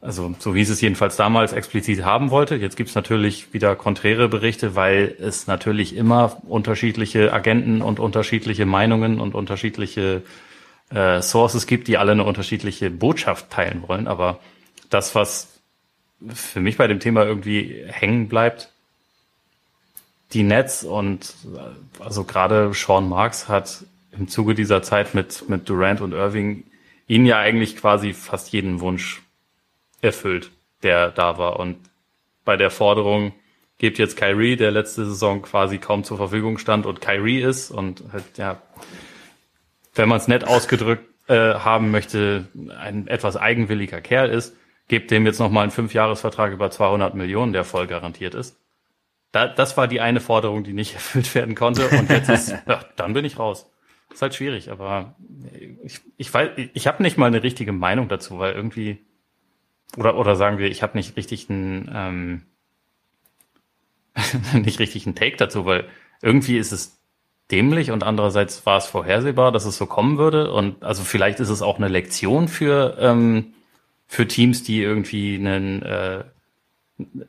also 0.00 0.34
so 0.40 0.52
hieß 0.52 0.68
es 0.68 0.80
jedenfalls 0.80 1.14
damals, 1.14 1.52
explizit 1.52 2.04
haben 2.04 2.30
wollte. 2.32 2.56
Jetzt 2.56 2.76
gibt's 2.76 2.96
natürlich 2.96 3.54
wieder 3.54 3.76
konträre 3.76 4.28
Berichte, 4.28 4.74
weil 4.74 5.14
es 5.20 5.46
natürlich 5.46 5.94
immer 5.94 6.42
unterschiedliche 6.48 7.32
Agenten 7.32 7.82
und 7.82 8.00
unterschiedliche 8.00 8.66
Meinungen 8.66 9.20
und 9.20 9.36
unterschiedliche 9.36 10.22
äh, 10.90 11.22
Sources 11.22 11.68
gibt, 11.68 11.86
die 11.86 11.98
alle 11.98 12.10
eine 12.10 12.24
unterschiedliche 12.24 12.90
Botschaft 12.90 13.50
teilen 13.50 13.84
wollen. 13.86 14.08
Aber 14.08 14.40
das, 14.90 15.14
was 15.14 15.60
für 16.34 16.58
mich 16.58 16.76
bei 16.76 16.88
dem 16.88 16.98
Thema 16.98 17.24
irgendwie 17.24 17.84
hängen 17.86 18.26
bleibt, 18.26 18.72
die 20.32 20.42
Nets 20.42 20.84
und 20.84 21.34
also 21.98 22.24
gerade 22.24 22.72
Sean 22.74 23.08
Marks 23.08 23.48
hat 23.48 23.84
im 24.12 24.28
Zuge 24.28 24.54
dieser 24.54 24.82
Zeit 24.82 25.14
mit, 25.14 25.48
mit 25.48 25.68
Durant 25.68 26.00
und 26.00 26.12
Irving 26.12 26.64
ihn 27.06 27.26
ja 27.26 27.38
eigentlich 27.38 27.76
quasi 27.76 28.12
fast 28.12 28.52
jeden 28.52 28.80
Wunsch 28.80 29.22
erfüllt, 30.00 30.50
der 30.82 31.10
da 31.10 31.38
war. 31.38 31.58
Und 31.58 31.76
bei 32.44 32.56
der 32.56 32.70
Forderung, 32.70 33.32
gebt 33.82 33.98
jetzt 33.98 34.16
Kyrie, 34.16 34.56
der 34.56 34.70
letzte 34.70 35.04
Saison 35.04 35.42
quasi 35.42 35.78
kaum 35.78 36.04
zur 36.04 36.16
Verfügung 36.16 36.58
stand 36.58 36.86
und 36.86 37.00
Kyrie 37.00 37.40
ist 37.40 37.72
und 37.72 38.04
halt, 38.12 38.24
ja, 38.36 38.62
wenn 39.94 40.08
man 40.08 40.18
es 40.18 40.28
nett 40.28 40.46
ausgedrückt 40.46 41.04
äh, 41.28 41.54
haben 41.54 41.90
möchte, 41.90 42.46
ein 42.78 43.08
etwas 43.08 43.36
eigenwilliger 43.36 44.00
Kerl 44.00 44.30
ist, 44.30 44.56
gebt 44.86 45.10
dem 45.10 45.26
jetzt 45.26 45.40
nochmal 45.40 45.64
einen 45.64 45.72
Fünfjahresvertrag 45.72 46.52
über 46.52 46.70
200 46.70 47.14
Millionen, 47.14 47.52
der 47.52 47.64
voll 47.64 47.88
garantiert 47.88 48.34
ist. 48.34 48.56
Da, 49.32 49.48
das 49.48 49.76
war 49.76 49.88
die 49.88 50.00
eine 50.00 50.20
Forderung, 50.20 50.62
die 50.62 50.74
nicht 50.74 50.94
erfüllt 50.94 51.34
werden 51.34 51.54
konnte 51.54 51.88
und 51.88 52.08
jetzt 52.10 52.28
ist, 52.28 52.50
ja, 52.68 52.84
dann 52.96 53.14
bin 53.14 53.24
ich 53.24 53.38
raus. 53.38 53.68
Ist 54.12 54.20
halt 54.20 54.34
schwierig, 54.34 54.70
aber 54.70 55.16
ich, 55.82 56.00
ich 56.18 56.32
weiß, 56.32 56.50
ich 56.74 56.86
habe 56.86 57.02
nicht 57.02 57.16
mal 57.16 57.26
eine 57.26 57.42
richtige 57.42 57.72
Meinung 57.72 58.08
dazu, 58.08 58.38
weil 58.38 58.52
irgendwie 58.52 58.98
oder 59.96 60.16
oder 60.16 60.36
sagen 60.36 60.58
wir, 60.58 60.70
ich 60.70 60.82
habe 60.82 60.98
nicht 60.98 61.16
richtig 61.16 61.48
einen 61.48 61.90
ähm, 61.94 62.42
nicht 64.62 64.78
richtig 64.80 65.06
einen 65.06 65.14
Take 65.14 65.36
dazu, 65.36 65.64
weil 65.64 65.86
irgendwie 66.20 66.58
ist 66.58 66.72
es 66.72 66.98
dämlich 67.50 67.90
und 67.90 68.02
andererseits 68.02 68.66
war 68.66 68.76
es 68.76 68.86
vorhersehbar, 68.86 69.50
dass 69.50 69.64
es 69.64 69.78
so 69.78 69.86
kommen 69.86 70.18
würde 70.18 70.52
und 70.52 70.84
also 70.84 71.02
vielleicht 71.04 71.40
ist 71.40 71.48
es 71.48 71.62
auch 71.62 71.78
eine 71.78 71.88
Lektion 71.88 72.48
für 72.48 72.96
ähm, 73.00 73.54
für 74.06 74.28
Teams, 74.28 74.62
die 74.62 74.82
irgendwie 74.82 75.36
einen 75.36 75.80
äh, 75.82 76.24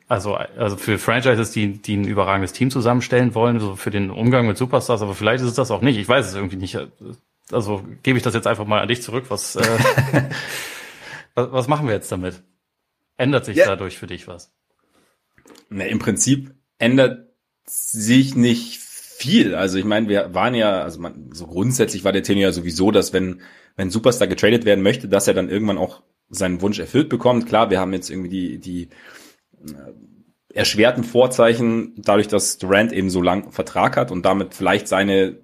also, 0.08 0.36
also 0.36 0.77
für 0.77 0.98
Franchises, 0.98 1.51
die, 1.51 1.82
die 1.82 1.98
ein 1.98 2.08
überragendes 2.08 2.53
Team 2.53 2.72
zusammenstellen 2.72 3.36
wollen, 3.36 3.60
so 3.60 3.75
für 3.75 3.92
den 3.92 4.10
Umgang 4.10 4.48
mit 4.48 4.58
Superstars, 4.58 5.01
aber 5.01 5.15
vielleicht 5.15 5.44
ist 5.44 5.50
es 5.50 5.56
das 5.56 5.72
auch 5.72 5.82
nicht. 5.82 5.98
Ich 5.98 6.08
weiß 6.08 6.27
es 6.27 6.36
irgendwie 6.36 6.58
nicht. 6.58 6.77
Also 7.51 7.84
gebe 8.03 8.18
ich 8.18 8.24
das 8.24 8.34
jetzt 8.34 8.48
einfach 8.48 8.65
mal 8.65 8.82
an 8.82 8.88
dich 8.88 9.01
zurück. 9.01 9.25
Was, 9.30 9.56
äh, 9.56 9.63
was, 11.36 11.51
was 11.51 11.68
machen 11.68 11.88
wir 11.88 11.94
jetzt 11.94 12.12
damit? 12.12 12.42
Ändert 13.18 13.46
sich 13.46 13.58
ja. 13.58 13.68
dadurch 13.68 13.98
für 13.98 14.08
dich 14.08 14.27
was? 14.27 14.51
Na, 15.70 15.86
Im 15.86 16.00
Prinzip 16.00 16.53
ändert 16.80 17.30
sich 17.65 18.36
nicht 18.36 18.80
viel. 18.80 19.56
Also 19.56 19.77
ich 19.77 19.86
meine, 19.86 20.10
wir 20.10 20.34
waren 20.34 20.56
ja, 20.56 20.82
also 20.82 21.00
man, 21.00 21.30
so 21.34 21.48
grundsätzlich 21.48 22.03
war 22.03 22.12
der 22.12 22.24
Tenor 22.24 22.44
ja 22.44 22.51
sowieso, 22.51 22.92
dass 22.92 23.13
wenn, 23.13 23.42
wenn 23.75 23.89
Superstar 23.89 24.27
getradet 24.27 24.65
werden 24.65 24.84
möchte, 24.84 25.08
dass 25.08 25.27
er 25.27 25.34
dann 25.34 25.50
irgendwann 25.50 25.77
auch 25.77 26.01
seinen 26.30 26.62
Wunsch 26.62 26.80
erfüllt 26.80 27.10
bekommt. 27.10 27.48
Klar, 27.48 27.70
wir 27.70 27.80
haben 27.80 27.94
jetzt 27.94 28.10
irgendwie 28.10 28.30
die, 28.30 28.58
die 28.60 28.89
erschwerten 30.53 31.03
Vorzeichen, 31.03 31.93
dadurch, 31.98 32.27
dass 32.27 32.58
Durant 32.58 32.93
eben 32.93 33.10
so 33.10 33.22
lang 33.22 33.51
Vertrag 33.51 33.98
hat 33.98 34.12
und 34.12 34.24
damit 34.24 34.53
vielleicht 34.53 34.88
seine 34.88 35.38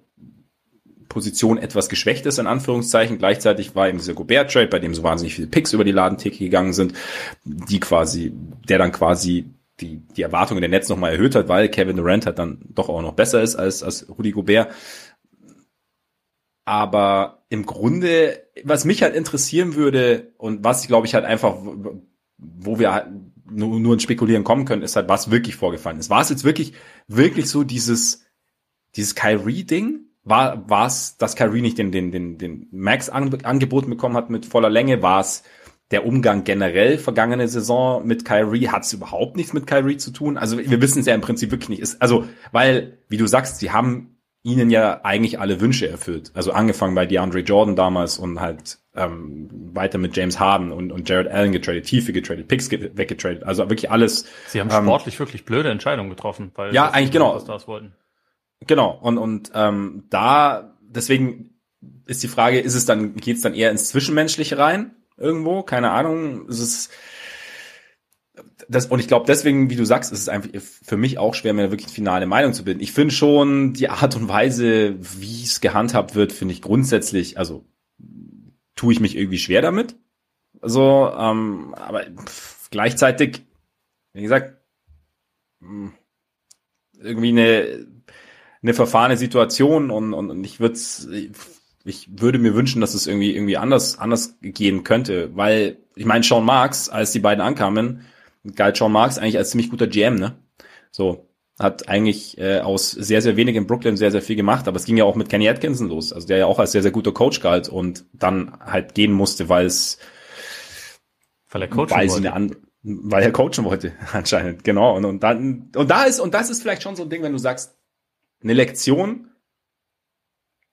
Position 1.08 1.58
etwas 1.58 1.88
geschwächt 1.88 2.24
ist, 2.24 2.38
in 2.38 2.46
Anführungszeichen. 2.46 3.18
Gleichzeitig 3.18 3.74
war 3.74 3.88
eben 3.88 3.98
dieser 3.98 4.14
Gobert-Trade, 4.14 4.68
bei 4.68 4.78
dem 4.78 4.94
so 4.94 5.02
wahnsinnig 5.02 5.34
viele 5.34 5.48
Picks 5.48 5.72
über 5.74 5.84
die 5.84 5.92
Ladentheke 5.92 6.38
gegangen 6.38 6.72
sind, 6.72 6.94
die 7.44 7.80
quasi, 7.80 8.32
der 8.68 8.78
dann 8.78 8.92
quasi 8.92 9.46
die, 9.80 9.96
die 10.16 10.22
Erwartungen 10.22 10.60
der 10.60 10.70
Netz 10.70 10.88
nochmal 10.88 11.12
erhöht 11.12 11.34
hat, 11.34 11.48
weil 11.48 11.68
Kevin 11.68 11.96
Durant 11.96 12.26
halt 12.26 12.38
dann 12.38 12.60
doch 12.68 12.88
auch 12.88 13.02
noch 13.02 13.14
besser 13.14 13.42
ist 13.42 13.56
als, 13.56 13.82
als 13.82 14.08
Rudy 14.08 14.30
Gobert. 14.30 14.72
Aber 16.64 17.42
im 17.48 17.66
Grunde, 17.66 18.46
was 18.62 18.84
mich 18.84 19.02
halt 19.02 19.16
interessieren 19.16 19.74
würde 19.74 20.32
und 20.38 20.62
was, 20.62 20.86
glaube 20.86 21.06
ich, 21.06 21.14
halt 21.14 21.24
einfach, 21.24 21.56
wo 22.38 22.78
wir 22.78 22.94
halt 22.94 23.08
nur, 23.50 23.80
nur 23.80 23.94
ins 23.94 24.02
Spekulieren 24.02 24.44
kommen 24.44 24.64
können, 24.64 24.82
ist 24.82 24.96
halt, 24.96 25.08
was 25.08 25.30
wirklich 25.30 25.56
vorgefallen 25.56 25.98
ist. 25.98 26.10
War 26.10 26.20
es 26.20 26.30
jetzt 26.30 26.44
wirklich, 26.44 26.74
wirklich 27.08 27.48
so 27.48 27.64
dieses, 27.64 28.24
dieses 28.96 29.14
Kyrie-Ding? 29.14 30.00
War, 30.22 30.68
war 30.68 30.86
es, 30.86 31.16
dass 31.16 31.36
Kyrie 31.36 31.62
nicht 31.62 31.78
den, 31.78 31.92
den, 31.92 32.12
den, 32.12 32.38
den 32.38 32.68
Max 32.70 33.08
angeboten 33.08 33.90
bekommen 33.90 34.16
hat 34.16 34.30
mit 34.30 34.46
voller 34.46 34.70
Länge? 34.70 35.02
War 35.02 35.20
es 35.20 35.42
der 35.90 36.06
Umgang 36.06 36.44
generell 36.44 36.98
vergangene 36.98 37.48
Saison 37.48 38.06
mit 38.06 38.24
Kyrie? 38.24 38.68
Hat 38.68 38.84
es 38.84 38.92
überhaupt 38.92 39.36
nichts 39.36 39.52
mit 39.52 39.66
Kyrie 39.66 39.96
zu 39.96 40.10
tun? 40.10 40.36
Also 40.36 40.58
wir 40.58 40.80
wissen 40.80 41.00
es 41.00 41.06
ja 41.06 41.14
im 41.14 41.20
Prinzip 41.20 41.50
wirklich 41.50 41.70
nicht. 41.70 41.80
Ist, 41.80 42.00
also, 42.02 42.26
weil, 42.52 42.98
wie 43.08 43.16
du 43.16 43.26
sagst, 43.26 43.58
sie 43.58 43.70
haben 43.70 44.19
ihnen 44.42 44.70
ja 44.70 45.00
eigentlich 45.04 45.38
alle 45.38 45.60
Wünsche 45.60 45.88
erfüllt. 45.88 46.30
Also 46.34 46.52
angefangen 46.52 46.94
bei 46.94 47.06
DeAndre 47.06 47.40
Jordan 47.40 47.76
damals 47.76 48.18
und 48.18 48.40
halt 48.40 48.78
ähm, 48.94 49.48
weiter 49.74 49.98
mit 49.98 50.16
James 50.16 50.40
Harden 50.40 50.72
und, 50.72 50.92
und 50.92 51.08
Jared 51.08 51.28
Allen 51.28 51.52
getradet, 51.52 51.84
Tiefe 51.84 52.12
getradet, 52.12 52.48
Picks 52.48 52.70
weggetradet. 52.70 53.44
Also 53.44 53.68
wirklich 53.68 53.90
alles. 53.90 54.26
Sie 54.46 54.60
haben 54.60 54.70
ähm, 54.70 54.84
sportlich 54.84 55.18
wirklich 55.18 55.44
blöde 55.44 55.70
Entscheidungen 55.70 56.10
getroffen, 56.10 56.52
weil 56.54 56.74
ja 56.74 56.90
eigentlich 56.90 57.12
genau 57.12 57.38
das 57.38 57.68
wollten. 57.68 57.94
Genau 58.66 58.98
und 59.00 59.18
und 59.18 59.52
ähm, 59.54 60.04
da 60.10 60.76
deswegen 60.82 61.50
ist 62.06 62.22
die 62.22 62.28
Frage, 62.28 62.60
ist 62.60 62.74
es 62.74 62.86
dann 62.86 63.16
geht's 63.16 63.42
dann 63.42 63.54
eher 63.54 63.70
ins 63.70 63.88
Zwischenmenschliche 63.88 64.58
rein 64.58 64.96
irgendwo? 65.16 65.62
Keine 65.62 65.90
Ahnung. 65.90 66.48
Ist 66.48 66.60
es 66.60 66.90
das, 68.68 68.86
und 68.86 69.00
ich 69.00 69.08
glaube 69.08 69.26
deswegen, 69.26 69.70
wie 69.70 69.76
du 69.76 69.84
sagst, 69.84 70.12
ist 70.12 70.20
es 70.20 70.28
einfach 70.28 70.50
für 70.60 70.96
mich 70.96 71.18
auch 71.18 71.34
schwer, 71.34 71.52
mir 71.52 71.70
wirklich 71.70 71.92
finale 71.92 72.26
Meinung 72.26 72.52
zu 72.52 72.64
bilden. 72.64 72.80
Ich 72.80 72.92
finde 72.92 73.14
schon 73.14 73.72
die 73.72 73.88
Art 73.88 74.16
und 74.16 74.28
Weise, 74.28 74.96
wie 74.98 75.42
es 75.42 75.60
gehandhabt 75.60 76.14
wird, 76.14 76.32
finde 76.32 76.54
ich 76.54 76.62
grundsätzlich, 76.62 77.38
also 77.38 77.64
tue 78.76 78.92
ich 78.92 79.00
mich 79.00 79.16
irgendwie 79.16 79.38
schwer 79.38 79.62
damit. 79.62 79.96
So, 80.62 81.10
ähm, 81.16 81.74
aber 81.74 82.04
pff, 82.04 82.70
gleichzeitig, 82.70 83.42
wie 84.12 84.22
gesagt, 84.22 84.56
hm, 85.60 85.92
irgendwie 86.98 87.28
eine, 87.28 87.86
eine 88.62 88.74
verfahrene 88.74 89.16
Situation 89.16 89.90
und, 89.90 90.12
und, 90.12 90.30
und 90.30 90.44
ich 90.44 90.60
würde 90.60 90.78
ich 91.84 92.08
würde 92.20 92.38
mir 92.38 92.54
wünschen, 92.54 92.80
dass 92.80 92.94
es 92.94 93.06
irgendwie 93.06 93.34
irgendwie 93.34 93.56
anders 93.56 93.98
anders 93.98 94.36
gehen 94.42 94.84
könnte, 94.84 95.34
weil 95.34 95.78
ich 95.94 96.04
meine 96.04 96.24
Sean 96.24 96.44
Marks, 96.44 96.88
als 96.88 97.12
die 97.12 97.20
beiden 97.20 97.42
ankamen, 97.42 98.02
galt 98.54 98.76
Sean 98.76 98.92
Marks 98.92 99.18
eigentlich 99.18 99.38
als 99.38 99.50
ziemlich 99.50 99.70
guter 99.70 99.86
GM, 99.86 100.16
ne? 100.16 100.36
So, 100.90 101.30
hat 101.58 101.88
eigentlich 101.88 102.38
äh, 102.38 102.60
aus 102.60 102.90
sehr, 102.90 103.20
sehr 103.20 103.36
wenig 103.36 103.54
in 103.54 103.66
Brooklyn 103.66 103.96
sehr, 103.96 104.10
sehr 104.10 104.22
viel 104.22 104.36
gemacht, 104.36 104.66
aber 104.66 104.76
es 104.76 104.86
ging 104.86 104.96
ja 104.96 105.04
auch 105.04 105.14
mit 105.14 105.28
Kenny 105.28 105.48
Atkinson 105.48 105.88
los, 105.88 106.12
also 106.12 106.26
der 106.26 106.38
ja 106.38 106.46
auch 106.46 106.58
als 106.58 106.72
sehr, 106.72 106.82
sehr 106.82 106.90
guter 106.90 107.12
Coach 107.12 107.40
galt 107.40 107.68
und 107.68 108.06
dann 108.14 108.58
halt 108.60 108.94
gehen 108.94 109.12
musste, 109.12 109.48
weil 109.48 109.66
es 109.66 109.98
weil 111.50 111.62
er 111.62 111.68
coachen 111.68 111.90
weil 111.90 112.08
wollte. 112.08 112.32
Eine 112.32 112.56
weil 112.82 113.22
er 113.22 113.32
coachen 113.32 113.64
wollte, 113.64 113.94
anscheinend, 114.12 114.64
genau. 114.64 114.96
Und, 114.96 115.04
und 115.04 115.22
dann, 115.22 115.70
und 115.76 115.90
da 115.90 116.04
ist, 116.04 116.20
und 116.20 116.32
das 116.32 116.50
ist 116.50 116.62
vielleicht 116.62 116.82
schon 116.82 116.96
so 116.96 117.02
ein 117.02 117.10
Ding, 117.10 117.22
wenn 117.22 117.32
du 117.32 117.38
sagst, 117.38 117.76
eine 118.42 118.54
Lektion, 118.54 119.30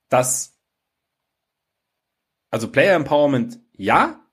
dass, 0.08 0.58
also 2.50 2.70
Player 2.70 2.94
Empowerment, 2.94 3.60
ja, 3.72 4.24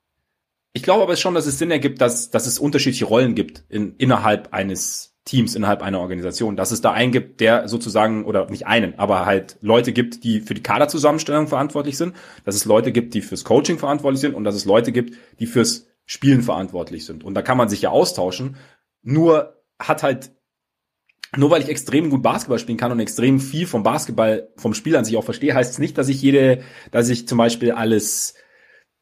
ich 0.76 0.82
glaube 0.82 1.02
aber 1.02 1.16
schon, 1.16 1.32
dass 1.32 1.46
es 1.46 1.58
Sinn 1.58 1.70
ergibt, 1.70 2.02
dass, 2.02 2.28
dass 2.28 2.46
es 2.46 2.58
unterschiedliche 2.58 3.06
Rollen 3.06 3.34
gibt 3.34 3.64
in, 3.70 3.94
innerhalb 3.96 4.52
eines 4.52 5.16
Teams, 5.24 5.56
innerhalb 5.56 5.80
einer 5.80 6.00
Organisation. 6.00 6.54
Dass 6.54 6.70
es 6.70 6.82
da 6.82 6.92
einen 6.92 7.12
gibt, 7.12 7.40
der 7.40 7.66
sozusagen, 7.66 8.26
oder 8.26 8.50
nicht 8.50 8.66
einen, 8.66 8.98
aber 8.98 9.24
halt 9.24 9.56
Leute 9.62 9.94
gibt, 9.94 10.22
die 10.22 10.42
für 10.42 10.52
die 10.52 10.62
Kaderzusammenstellung 10.62 11.48
verantwortlich 11.48 11.96
sind, 11.96 12.14
dass 12.44 12.56
es 12.56 12.66
Leute 12.66 12.92
gibt, 12.92 13.14
die 13.14 13.22
fürs 13.22 13.42
Coaching 13.42 13.78
verantwortlich 13.78 14.20
sind 14.20 14.34
und 14.34 14.44
dass 14.44 14.54
es 14.54 14.66
Leute 14.66 14.92
gibt, 14.92 15.16
die 15.40 15.46
fürs 15.46 15.86
Spielen 16.04 16.42
verantwortlich 16.42 17.06
sind. 17.06 17.24
Und 17.24 17.32
da 17.32 17.40
kann 17.40 17.56
man 17.56 17.70
sich 17.70 17.80
ja 17.80 17.88
austauschen. 17.88 18.56
Nur 19.00 19.62
hat 19.78 20.02
halt 20.02 20.30
nur 21.38 21.50
weil 21.50 21.62
ich 21.62 21.70
extrem 21.70 22.10
gut 22.10 22.22
Basketball 22.22 22.58
spielen 22.58 22.76
kann 22.76 22.92
und 22.92 23.00
extrem 23.00 23.40
viel 23.40 23.66
vom 23.66 23.82
Basketball, 23.82 24.50
vom 24.58 24.74
Spiel 24.74 24.94
an 24.94 25.06
sich 25.06 25.16
auch 25.16 25.24
verstehe, 25.24 25.54
heißt 25.54 25.72
es 25.72 25.78
nicht, 25.78 25.96
dass 25.96 26.08
ich 26.08 26.20
jede, 26.20 26.60
dass 26.90 27.08
ich 27.08 27.26
zum 27.26 27.38
Beispiel 27.38 27.72
alles 27.72 28.34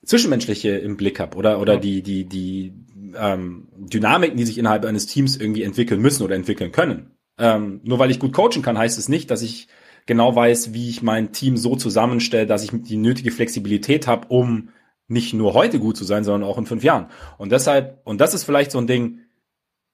Zwischenmenschliche 0.05 0.71
im 0.71 0.97
Blick 0.97 1.21
habe 1.21 1.37
oder 1.37 1.61
oder 1.61 1.75
ja. 1.75 1.81
die 1.81 2.03
die 2.03 2.25
die 2.25 2.73
ähm, 3.17 3.69
Dynamiken, 3.77 4.37
die 4.37 4.45
sich 4.45 4.59
innerhalb 4.59 4.85
eines 4.85 5.07
Teams 5.07 5.37
irgendwie 5.37 5.63
entwickeln 5.63 6.01
müssen 6.01 6.23
oder 6.23 6.35
entwickeln 6.35 6.73
können. 6.73 7.11
Ähm, 7.39 7.81
nur 7.85 7.99
weil 7.99 8.11
ich 8.11 8.21
gut 8.21 8.33
coachen 8.33 8.63
kann, 8.63 8.79
heißt 8.79 8.99
es 8.99 9.09
nicht, 9.09 9.31
dass 9.31 9.43
ich 9.43 9.69
genau 10.07 10.35
weiß, 10.35 10.73
wie 10.73 10.89
ich 10.89 11.03
mein 11.03 11.33
Team 11.33 11.57
so 11.57 11.77
zusammenstelle, 11.77 12.47
dass 12.47 12.63
ich 12.63 12.71
die 12.73 12.97
nötige 12.97 13.31
Flexibilität 13.31 14.07
habe, 14.07 14.29
um 14.29 14.71
nicht 15.09 15.35
nur 15.35 15.55
heute 15.55 15.79
gut 15.79 15.97
zu 15.97 16.05
sein, 16.05 16.25
sondern 16.25 16.49
auch 16.49 16.59
in 16.59 16.67
fünf 16.67 16.85
Jahren. 16.85 17.09
Und 17.39 17.53
deshalb, 17.53 18.01
und 18.05 18.21
das 18.21 18.35
ist 18.35 18.45
vielleicht 18.45 18.71
so 18.71 18.79
ein 18.79 18.87
Ding, 18.87 19.21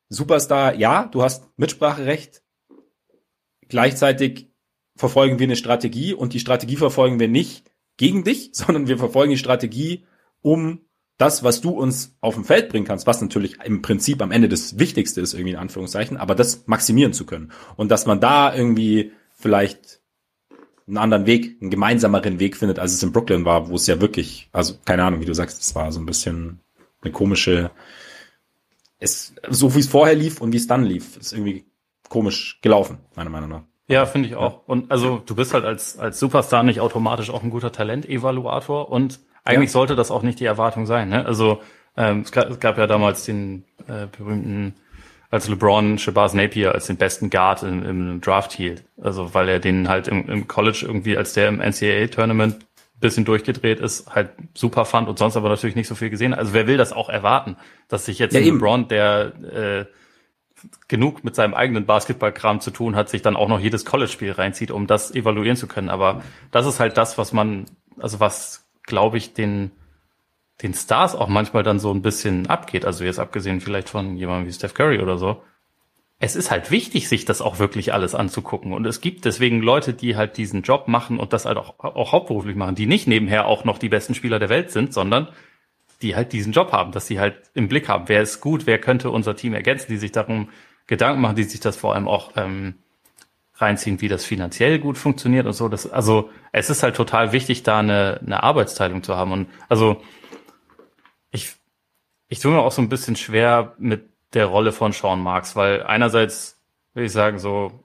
Superstar, 0.09 0.75
ja, 0.75 1.07
du 1.07 1.23
hast 1.23 1.49
Mitspracherecht. 1.57 2.43
Gleichzeitig 3.69 4.51
verfolgen 4.97 5.39
wir 5.39 5.47
eine 5.47 5.57
Strategie 5.57 6.13
und 6.15 6.35
die 6.35 6.41
Strategie 6.41 6.77
verfolgen 6.77 7.21
wir 7.21 7.29
nicht, 7.29 7.70
gegen 8.01 8.25
dich, 8.25 8.51
sondern 8.53 8.89
wir 8.89 8.99
verfolgen 8.99 9.31
die 9.31 9.39
Strategie, 9.39 10.05
um 10.41 10.81
das, 11.19 11.45
was 11.45 11.61
du 11.61 11.69
uns 11.71 12.17
auf 12.23 12.35
dem 12.35 12.47
Feld 12.47 12.71
bringen 12.71 12.87
kannst, 12.87 13.07
was 13.07 13.21
natürlich 13.21 13.59
im 13.63 13.83
Prinzip 13.83 14.23
am 14.23 14.31
Ende 14.31 14.49
das 14.49 14.79
Wichtigste 14.79 15.21
ist, 15.21 15.35
irgendwie 15.35 15.53
in 15.53 15.59
Anführungszeichen, 15.59 16.17
aber 16.17 16.35
das 16.35 16.67
maximieren 16.67 17.13
zu 17.13 17.27
können. 17.27 17.53
Und 17.77 17.91
dass 17.91 18.07
man 18.07 18.21
da 18.21 18.55
irgendwie 18.55 19.13
vielleicht 19.35 20.01
einen 20.87 20.97
anderen 20.97 21.27
Weg, 21.27 21.59
einen 21.61 21.69
gemeinsameren 21.69 22.41
Weg 22.41 22.57
findet, 22.57 22.79
als 22.79 22.95
es 22.95 23.03
in 23.03 23.13
Brooklyn 23.13 23.45
war, 23.45 23.69
wo 23.69 23.75
es 23.75 23.87
ja 23.87 24.01
wirklich, 24.01 24.49
also 24.51 24.77
keine 24.87 25.05
Ahnung, 25.05 25.21
wie 25.21 25.27
du 25.27 25.35
sagst, 25.35 25.61
es 25.61 25.75
war 25.75 25.93
so 25.93 26.01
ein 26.01 26.07
bisschen 26.07 26.61
eine 27.03 27.13
komische, 27.13 27.71
es, 28.99 29.35
so 29.51 29.75
wie 29.75 29.81
es 29.81 29.89
vorher 29.89 30.17
lief 30.17 30.41
und 30.41 30.55
wie 30.55 30.57
es 30.57 30.67
dann 30.67 30.85
lief, 30.85 31.19
ist 31.19 31.35
irgendwie 31.35 31.67
komisch 32.09 32.61
gelaufen, 32.63 32.97
meiner 33.15 33.31
Meinung 33.31 33.51
nach. 33.51 33.70
Ja, 33.91 34.07
finde 34.07 34.29
ich 34.29 34.37
auch. 34.37 34.61
Und 34.67 34.91
also 34.91 35.21
du 35.25 35.35
bist 35.35 35.53
halt 35.53 35.65
als, 35.65 35.99
als 35.99 36.21
Superstar 36.21 36.63
nicht 36.63 36.81
automatisch 36.81 37.31
auch 37.31 37.43
ein 37.43 37.51
guter 37.51 37.73
Talent-Evaluator 37.73 38.91
und 38.91 39.19
eigentlich 39.43 39.71
ja. 39.71 39.73
sollte 39.73 39.97
das 39.97 40.11
auch 40.11 40.23
nicht 40.23 40.39
die 40.39 40.45
Erwartung 40.45 40.87
sein. 40.87 41.09
Ne? 41.09 41.27
Also 41.27 41.61
ähm, 41.97 42.21
es, 42.21 42.31
gab, 42.31 42.49
es 42.51 42.61
gab 42.61 42.79
ja 42.79 42.87
damals 42.87 43.25
den 43.25 43.65
äh, 43.89 44.07
berühmten, 44.17 44.75
als 45.31 45.49
LeBron 45.49 45.99
Shabazz 45.99 46.35
Napier 46.35 46.73
als 46.73 46.87
den 46.87 46.99
besten 46.99 47.31
Guard 47.31 47.65
im, 47.65 47.85
im 47.85 48.21
Draft 48.21 48.53
hielt. 48.53 48.85
Also 49.03 49.35
weil 49.35 49.49
er 49.49 49.59
den 49.59 49.89
halt 49.89 50.07
im, 50.07 50.29
im 50.29 50.47
College 50.47 50.85
irgendwie, 50.87 51.17
als 51.17 51.33
der 51.33 51.49
im 51.49 51.59
NCAA-Tournament 51.59 52.59
bisschen 53.01 53.25
durchgedreht 53.25 53.81
ist, 53.81 54.15
halt 54.15 54.31
super 54.55 54.85
fand 54.85 55.09
und 55.09 55.19
sonst 55.19 55.37
aber 55.37 55.49
natürlich 55.49 55.75
nicht 55.75 55.89
so 55.89 55.95
viel 55.95 56.11
gesehen. 56.11 56.35
Also 56.35 56.53
wer 56.53 56.67
will 56.67 56.77
das 56.77 56.93
auch 56.93 57.09
erwarten, 57.09 57.57
dass 57.89 58.05
sich 58.05 58.19
jetzt 58.19 58.35
ja, 58.35 58.41
LeBron, 58.41 58.89
der 58.89 59.33
äh, 59.53 59.85
genug 60.89 61.25
mit 61.25 61.35
seinem 61.35 61.55
eigenen 61.55 61.87
Basketballkram 61.87 62.61
zu 62.61 62.71
tun 62.71 62.97
hat, 62.97 63.09
sich 63.09 63.23
dann 63.23 63.37
auch 63.37 63.49
noch 63.49 63.61
jedes 63.61 63.85
College-Spiel 63.85 64.33
reinzieht, 64.33 64.71
um 64.71 64.87
das 64.87 65.15
evaluieren 65.15 65.57
zu 65.57 65.67
können. 65.67 65.89
Aber 65.89 66.23
das 66.51 66.67
ist 66.67 66.81
halt 66.81 66.97
das, 66.97 67.19
was 67.19 67.33
man, 67.33 67.67
also 67.99 68.21
was, 68.21 68.69
glaube 68.83 69.19
ich, 69.19 69.35
den, 69.35 69.71
den 70.63 70.75
Stars 70.75 71.15
auch 71.15 71.29
manchmal 71.29 71.63
dann 71.63 71.79
so 71.79 71.93
ein 71.93 72.03
bisschen 72.03 72.49
abgeht. 72.49 72.85
Also 72.85 73.05
jetzt 73.05 73.19
abgesehen 73.19 73.61
vielleicht 73.61 73.89
von 73.89 74.17
jemandem 74.17 74.49
wie 74.49 74.53
Steph 74.53 74.75
Curry 74.75 75.01
oder 75.01 75.19
so. 75.19 75.43
Es 76.23 76.37
ist 76.37 76.51
halt 76.51 76.71
wichtig, 76.71 77.09
sich 77.09 77.25
das 77.25 77.41
auch 77.41 77.59
wirklich 77.59 77.95
alles 77.95 78.15
anzugucken. 78.15 78.75
Und 78.75 78.87
es 78.87 79.01
gibt 79.01 79.25
deswegen 79.25 79.63
Leute, 79.63 79.95
die 79.95 80.17
halt 80.17 80.37
diesen 80.37 80.63
Job 80.63 80.87
machen 80.87 81.19
und 81.19 81.33
das 81.33 81.47
halt 81.47 81.57
auch, 81.57 81.79
auch 81.79 82.13
hauptberuflich 82.13 82.57
machen, 82.57 82.75
die 82.75 82.87
nicht 82.87 83.07
nebenher 83.07 83.47
auch 83.47 83.65
noch 83.65 83.79
die 83.79 83.89
besten 83.89 84.15
Spieler 84.15 84.39
der 84.39 84.51
Welt 84.51 84.71
sind, 84.71 84.93
sondern 84.93 85.29
die 86.03 86.17
halt 86.17 86.33
diesen 86.33 86.53
Job 86.53 86.73
haben, 86.73 86.93
dass 86.93 87.07
sie 87.07 87.21
halt 87.21 87.51
im 87.55 87.69
Blick 87.69 87.89
haben, 87.89 88.09
wer 88.09 88.23
ist 88.23 88.41
gut, 88.41 88.67
wer 88.67 88.79
könnte 88.79 89.11
unser 89.11 89.37
Team 89.37 89.55
ergänzen, 89.55 89.91
die 89.91 89.99
sich 89.99 90.13
darum 90.13 90.49
Gedanken 90.87 91.21
machen, 91.21 91.37
die 91.37 91.45
sich 91.45 91.61
das 91.61 91.77
vor 91.77 91.95
allem 91.95 92.09
auch 92.09 92.33
ähm, 92.37 92.75
reinziehen, 93.55 94.01
wie 94.01 94.09
das 94.09 94.25
finanziell 94.25 94.79
gut 94.79 94.99
funktioniert 94.99 95.47
und 95.47 95.53
so. 95.53 95.69
Das, 95.69 95.91
also 95.91 96.31
es 96.53 96.71
ist 96.71 96.83
halt 96.83 96.97
total 96.97 97.33
wichtig, 97.33 97.63
da 97.63 97.79
eine, 97.79 98.21
eine 98.25 98.43
Arbeitsteilung 98.43 99.03
zu 99.03 99.17
haben. 99.17 99.33
Und 99.33 99.49
also 99.69 100.03
ich, 101.31 101.55
ich 102.29 102.41
tue 102.41 102.53
mir 102.53 102.61
auch 102.61 102.73
so 102.73 102.83
ein 102.83 102.89
bisschen 102.89 103.17
schwer 103.17 103.75
mit 103.79 104.09
der 104.33 104.47
Rolle 104.47 104.73
von 104.73 104.93
Sean 104.93 105.21
Marks, 105.21 105.57
weil 105.57 105.83
einerseits 105.83 106.61
würde 106.95 107.07
ich 107.07 107.13
sagen, 107.13 107.39
so 107.39 107.85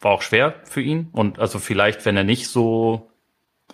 war 0.00 0.12
auch 0.12 0.22
schwer 0.22 0.54
für 0.64 0.80
ihn. 0.80 1.08
Und 1.12 1.38
also 1.38 1.58
vielleicht, 1.58 2.04
wenn 2.04 2.16
er 2.16 2.24
nicht 2.24 2.48
so 2.48 3.07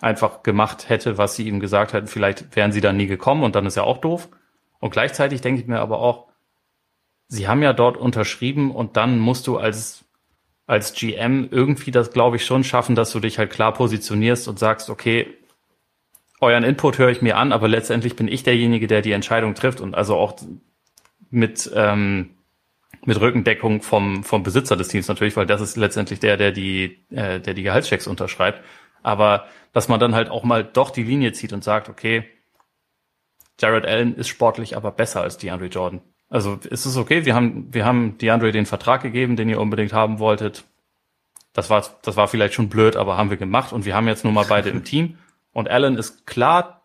einfach 0.01 0.43
gemacht 0.43 0.89
hätte, 0.89 1.17
was 1.17 1.35
sie 1.35 1.47
ihm 1.47 1.59
gesagt 1.59 1.93
hätten, 1.93 2.07
vielleicht 2.07 2.55
wären 2.55 2.71
sie 2.71 2.81
dann 2.81 2.97
nie 2.97 3.07
gekommen 3.07 3.43
und 3.43 3.55
dann 3.55 3.65
ist 3.65 3.77
ja 3.77 3.83
auch 3.83 3.99
doof. 3.99 4.29
Und 4.79 4.91
gleichzeitig 4.91 5.41
denke 5.41 5.61
ich 5.61 5.67
mir 5.67 5.79
aber 5.79 5.99
auch, 5.99 6.27
sie 7.27 7.47
haben 7.47 7.61
ja 7.61 7.73
dort 7.73 7.97
unterschrieben 7.97 8.71
und 8.71 8.97
dann 8.97 9.19
musst 9.19 9.47
du 9.47 9.57
als 9.57 10.05
als 10.67 10.93
GM 10.93 11.47
irgendwie 11.51 11.91
das, 11.91 12.11
glaube 12.11 12.37
ich, 12.37 12.45
schon 12.45 12.63
schaffen, 12.63 12.95
dass 12.95 13.11
du 13.11 13.19
dich 13.19 13.37
halt 13.37 13.51
klar 13.51 13.71
positionierst 13.71 14.47
und 14.47 14.57
sagst, 14.57 14.89
okay, 14.89 15.27
euren 16.41 16.63
Input 16.63 16.97
höre 16.97 17.09
ich 17.09 17.21
mir 17.21 17.37
an, 17.37 17.51
aber 17.51 17.67
letztendlich 17.67 18.15
bin 18.15 18.27
ich 18.27 18.41
derjenige, 18.43 18.87
der 18.87 19.01
die 19.01 19.11
Entscheidung 19.11 19.53
trifft 19.53 19.79
und 19.79 19.93
also 19.95 20.15
auch 20.15 20.35
mit 21.29 21.69
ähm, 21.75 22.31
mit 23.05 23.19
Rückendeckung 23.19 23.81
vom 23.81 24.23
vom 24.23 24.43
Besitzer 24.43 24.75
des 24.75 24.87
Teams 24.87 25.07
natürlich, 25.07 25.37
weil 25.37 25.45
das 25.45 25.61
ist 25.61 25.77
letztendlich 25.77 26.19
der, 26.19 26.37
der 26.37 26.51
die 26.51 27.05
äh, 27.11 27.39
der 27.39 27.53
die 27.53 27.63
Gehaltschecks 27.63 28.07
unterschreibt. 28.07 28.63
Aber 29.05 29.45
dass 29.71 29.87
man 29.87 29.99
dann 29.99 30.15
halt 30.15 30.29
auch 30.29 30.43
mal 30.43 30.63
doch 30.63 30.89
die 30.89 31.03
Linie 31.03 31.31
zieht 31.31 31.53
und 31.53 31.63
sagt, 31.63 31.89
okay, 31.89 32.25
Jared 33.59 33.85
Allen 33.85 34.15
ist 34.15 34.27
sportlich 34.27 34.75
aber 34.75 34.91
besser 34.91 35.21
als 35.21 35.37
DeAndre 35.37 35.67
Jordan. 35.67 36.01
Also 36.27 36.57
ist 36.63 36.85
es 36.85 36.97
okay, 36.97 37.23
wir 37.23 37.35
haben, 37.35 37.71
wir 37.71 37.85
haben 37.85 38.17
DeAndre 38.17 38.51
den 38.51 38.65
Vertrag 38.65 39.03
gegeben, 39.03 39.35
den 39.35 39.47
ihr 39.47 39.61
unbedingt 39.61 39.93
haben 39.93 40.17
wolltet. 40.17 40.65
Das 41.53 41.69
war, 41.69 41.85
das 42.01 42.17
war 42.17 42.27
vielleicht 42.27 42.55
schon 42.55 42.67
blöd, 42.67 42.95
aber 42.95 43.15
haben 43.15 43.29
wir 43.29 43.37
gemacht 43.37 43.73
und 43.73 43.85
wir 43.85 43.95
haben 43.95 44.07
jetzt 44.07 44.25
nun 44.25 44.33
mal 44.33 44.45
beide 44.49 44.69
im 44.71 44.83
Team. 44.83 45.19
Und 45.53 45.69
Allen 45.69 45.97
ist 45.97 46.25
klar, 46.25 46.81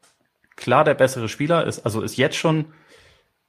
klar 0.56 0.84
der 0.84 0.94
bessere 0.94 1.30
Spieler, 1.30 1.66
ist, 1.66 1.86
also 1.86 2.02
ist 2.02 2.18
jetzt 2.18 2.36
schon 2.36 2.66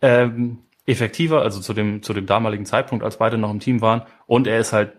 ähm, 0.02 0.60
effektiver, 0.86 1.42
also 1.42 1.60
zu 1.60 1.74
dem, 1.74 2.02
zu 2.04 2.14
dem 2.14 2.26
damaligen 2.26 2.66
Zeitpunkt, 2.66 3.04
als 3.04 3.18
beide 3.18 3.38
noch 3.38 3.52
im 3.52 3.60
Team 3.60 3.82
waren. 3.82 4.04
Und 4.28 4.48
er 4.48 4.60
ist 4.60 4.72
halt 4.72 4.94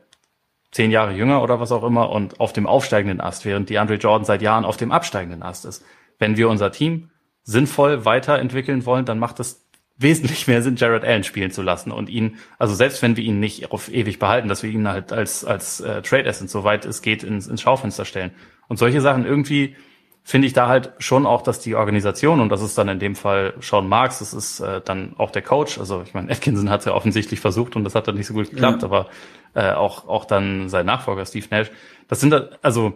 zehn 0.73 0.91
Jahre 0.91 1.13
jünger 1.13 1.43
oder 1.43 1.61
was 1.61 1.71
auch 1.71 1.85
immer 1.85 2.11
und 2.11 2.41
auf 2.41 2.53
dem 2.53 2.67
aufsteigenden 2.67 3.21
Ast, 3.21 3.45
während 3.45 3.69
die 3.69 3.79
Andre 3.79 3.95
Jordan 3.95 4.25
seit 4.25 4.43
Jahren 4.43 4.65
auf 4.65 4.77
dem 4.77 4.91
absteigenden 4.91 5.43
Ast 5.43 5.65
ist. 5.65 5.85
Wenn 6.19 6.37
wir 6.37 6.49
unser 6.49 6.73
Team 6.73 7.11
sinnvoll 7.45 8.05
weiterentwickeln 8.05 8.87
wollen, 8.87 9.05
dann 9.05 9.19
macht 9.19 9.39
es 9.39 9.69
wesentlich 9.99 10.49
mehr 10.49 10.63
Sinn, 10.63 10.77
Jared 10.77 11.05
Allen 11.05 11.25
spielen 11.25 11.51
zu 11.51 11.63
lassen 11.63 11.93
und 11.93 12.09
ihn, 12.09 12.39
also 12.59 12.75
selbst 12.75 13.03
wenn 13.03 13.17
wir 13.17 13.25
ihn 13.25 13.39
nicht 13.39 13.71
auf 13.71 13.93
ewig 13.93 14.19
behalten, 14.19 14.49
dass 14.49 14.63
wir 14.63 14.71
ihn 14.71 14.89
halt 14.89 15.13
als, 15.13 15.45
als 15.45 15.81
äh, 15.81 16.03
Trade 16.03 16.29
Asset, 16.29 16.51
soweit 16.51 16.85
es 16.85 17.03
geht, 17.03 17.23
ins, 17.23 17.47
ins 17.47 17.61
Schaufenster 17.61 18.05
stellen. 18.05 18.33
Und 18.69 18.79
solche 18.79 19.01
Sachen 19.01 19.27
irgendwie 19.27 19.77
finde 20.23 20.47
ich 20.47 20.53
da 20.53 20.69
halt 20.69 20.93
schon 20.99 21.27
auch, 21.27 21.43
dass 21.43 21.61
die 21.61 21.75
Organisation, 21.75 22.41
und 22.41 22.49
das 22.49 22.63
ist 22.63 22.79
dann 22.79 22.89
in 22.89 22.99
dem 22.99 23.17
Fall 23.17 23.55
Sean 23.61 23.89
Marks, 23.89 24.21
das 24.21 24.33
ist 24.33 24.61
äh, 24.61 24.81
dann 24.81 25.15
auch 25.19 25.31
der 25.31 25.43
Coach, 25.43 25.79
also 25.79 26.03
ich 26.03 26.15
meine, 26.15 26.31
Atkinson 26.33 26.71
hat 26.71 26.81
es 26.81 26.87
ja 26.87 26.93
offensichtlich 26.93 27.41
versucht 27.41 27.77
und 27.77 27.85
das 27.85 27.95
hat 27.95 28.09
dann 28.09 28.15
nicht 28.15 28.27
so 28.27 28.35
gut 28.35 28.51
geklappt, 28.51 28.83
ja. 28.83 28.89
aber 28.89 29.09
äh, 29.55 29.73
auch, 29.73 30.09
auch 30.09 30.25
dann 30.25 30.69
sein 30.69 30.87
Nachfolger 30.87 31.27
Steve 31.27 31.47
Nash. 31.51 31.71
Das 32.09 32.21
sind 32.21 32.31
da, 32.31 32.51
also 32.63 32.95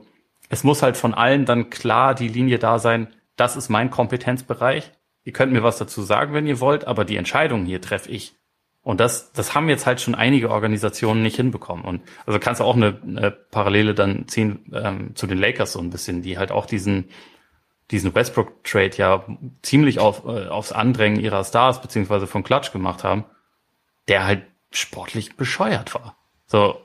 es 0.48 0.62
muss 0.62 0.82
halt 0.82 0.96
von 0.96 1.14
allen 1.14 1.44
dann 1.44 1.70
klar 1.70 2.14
die 2.14 2.28
Linie 2.28 2.58
da 2.58 2.78
sein, 2.78 3.08
das 3.36 3.56
ist 3.56 3.68
mein 3.68 3.90
Kompetenzbereich. 3.90 4.92
Ihr 5.24 5.32
könnt 5.32 5.52
mir 5.52 5.62
was 5.62 5.78
dazu 5.78 6.02
sagen, 6.02 6.32
wenn 6.32 6.46
ihr 6.46 6.60
wollt, 6.60 6.86
aber 6.86 7.04
die 7.04 7.16
Entscheidungen 7.16 7.66
hier 7.66 7.80
treffe 7.80 8.10
ich. 8.10 8.36
Und 8.86 9.00
das, 9.00 9.32
das 9.32 9.52
haben 9.52 9.68
jetzt 9.68 9.84
halt 9.84 10.00
schon 10.00 10.14
einige 10.14 10.48
Organisationen 10.48 11.20
nicht 11.20 11.34
hinbekommen. 11.34 11.84
Und 11.84 12.02
also 12.24 12.38
kannst 12.38 12.60
du 12.60 12.64
auch 12.64 12.76
eine, 12.76 12.96
eine 13.04 13.32
Parallele 13.32 13.94
dann 13.94 14.28
ziehen 14.28 14.64
ähm, 14.72 15.16
zu 15.16 15.26
den 15.26 15.38
Lakers 15.38 15.72
so 15.72 15.80
ein 15.80 15.90
bisschen, 15.90 16.22
die 16.22 16.38
halt 16.38 16.52
auch 16.52 16.66
diesen, 16.66 17.08
diesen 17.90 18.14
Westbrook-Trade 18.14 18.96
ja 18.96 19.24
ziemlich 19.62 19.98
auf, 19.98 20.24
äh, 20.24 20.46
aufs 20.46 20.70
Andrängen 20.70 21.18
ihrer 21.18 21.42
Stars 21.42 21.82
beziehungsweise 21.82 22.28
von 22.28 22.44
Klatsch 22.44 22.70
gemacht 22.70 23.02
haben, 23.02 23.24
der 24.06 24.24
halt 24.24 24.44
sportlich 24.70 25.36
bescheuert 25.36 25.92
war. 25.92 26.16
So. 26.46 26.80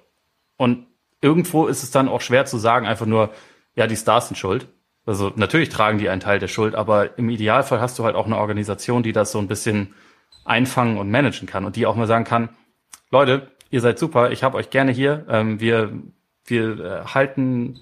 Und 0.57 0.87
irgendwo 1.21 1.67
ist 1.67 1.83
es 1.83 1.91
dann 1.91 2.09
auch 2.09 2.21
schwer 2.21 2.45
zu 2.45 2.57
sagen, 2.57 2.87
einfach 2.87 3.05
nur, 3.05 3.29
ja, 3.75 3.85
die 3.85 3.95
Stars 3.95 4.29
sind 4.29 4.37
schuld. 4.37 4.67
Also 5.05 5.33
natürlich 5.35 5.69
tragen 5.69 5.99
die 5.99 6.09
einen 6.09 6.19
Teil 6.19 6.39
der 6.39 6.47
Schuld, 6.47 6.73
aber 6.73 7.15
im 7.19 7.29
Idealfall 7.29 7.79
hast 7.79 7.99
du 7.99 8.05
halt 8.05 8.15
auch 8.15 8.25
eine 8.25 8.39
Organisation, 8.39 9.03
die 9.03 9.11
das 9.13 9.31
so 9.31 9.37
ein 9.37 9.47
bisschen 9.47 9.93
einfangen 10.45 10.97
und 10.97 11.11
managen 11.11 11.47
kann 11.47 11.65
und 11.65 11.75
die 11.75 11.85
auch 11.85 11.95
mal 11.95 12.07
sagen 12.07 12.25
kann, 12.25 12.49
Leute, 13.09 13.51
ihr 13.69 13.81
seid 13.81 13.99
super, 13.99 14.31
ich 14.31 14.43
habe 14.43 14.57
euch 14.57 14.69
gerne 14.69 14.91
hier, 14.91 15.25
ähm, 15.29 15.59
wir, 15.59 15.91
wir 16.45 16.79
äh, 16.79 17.05
halten 17.05 17.79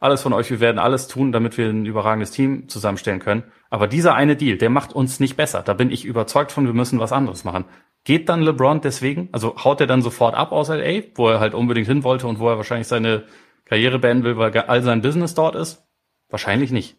alles 0.00 0.22
von 0.22 0.32
euch, 0.32 0.50
wir 0.50 0.60
werden 0.60 0.78
alles 0.78 1.08
tun, 1.08 1.32
damit 1.32 1.58
wir 1.58 1.68
ein 1.68 1.84
überragendes 1.84 2.30
Team 2.30 2.68
zusammenstellen 2.68 3.18
können. 3.18 3.44
Aber 3.70 3.88
dieser 3.88 4.14
eine 4.14 4.36
Deal, 4.36 4.56
der 4.56 4.70
macht 4.70 4.92
uns 4.92 5.18
nicht 5.18 5.36
besser. 5.36 5.62
Da 5.62 5.74
bin 5.74 5.90
ich 5.90 6.04
überzeugt 6.04 6.52
von, 6.52 6.66
wir 6.66 6.72
müssen 6.72 7.00
was 7.00 7.12
anderes 7.12 7.44
machen. 7.44 7.64
Geht 8.04 8.28
dann 8.28 8.42
LeBron 8.42 8.80
deswegen, 8.80 9.28
also 9.32 9.56
haut 9.64 9.80
er 9.80 9.86
dann 9.86 10.02
sofort 10.02 10.34
ab 10.34 10.52
aus 10.52 10.68
LA, 10.68 11.02
wo 11.16 11.28
er 11.28 11.40
halt 11.40 11.54
unbedingt 11.54 11.88
hin 11.88 12.04
wollte 12.04 12.28
und 12.28 12.38
wo 12.38 12.48
er 12.48 12.56
wahrscheinlich 12.56 12.86
seine 12.86 13.24
Karriere 13.64 13.98
beenden 13.98 14.24
will, 14.24 14.38
weil 14.38 14.56
all 14.56 14.82
sein 14.82 15.02
Business 15.02 15.34
dort 15.34 15.56
ist? 15.56 15.84
Wahrscheinlich 16.30 16.70
nicht. 16.70 16.96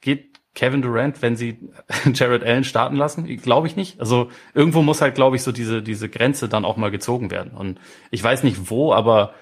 Geht 0.00 0.27
Kevin 0.54 0.82
Durant, 0.82 1.22
wenn 1.22 1.36
sie 1.36 1.58
Jared 2.12 2.42
Allen 2.42 2.64
starten 2.64 2.96
lassen? 2.96 3.24
Glaube 3.38 3.66
ich 3.66 3.76
nicht. 3.76 4.00
Also 4.00 4.30
irgendwo 4.54 4.82
muss 4.82 5.00
halt, 5.00 5.14
glaube 5.14 5.36
ich, 5.36 5.42
so 5.42 5.52
diese, 5.52 5.82
diese 5.82 6.08
Grenze 6.08 6.48
dann 6.48 6.64
auch 6.64 6.76
mal 6.76 6.90
gezogen 6.90 7.30
werden. 7.30 7.52
Und 7.52 7.78
ich 8.10 8.22
weiß 8.22 8.42
nicht 8.42 8.70
wo, 8.70 8.92
aber 8.92 9.34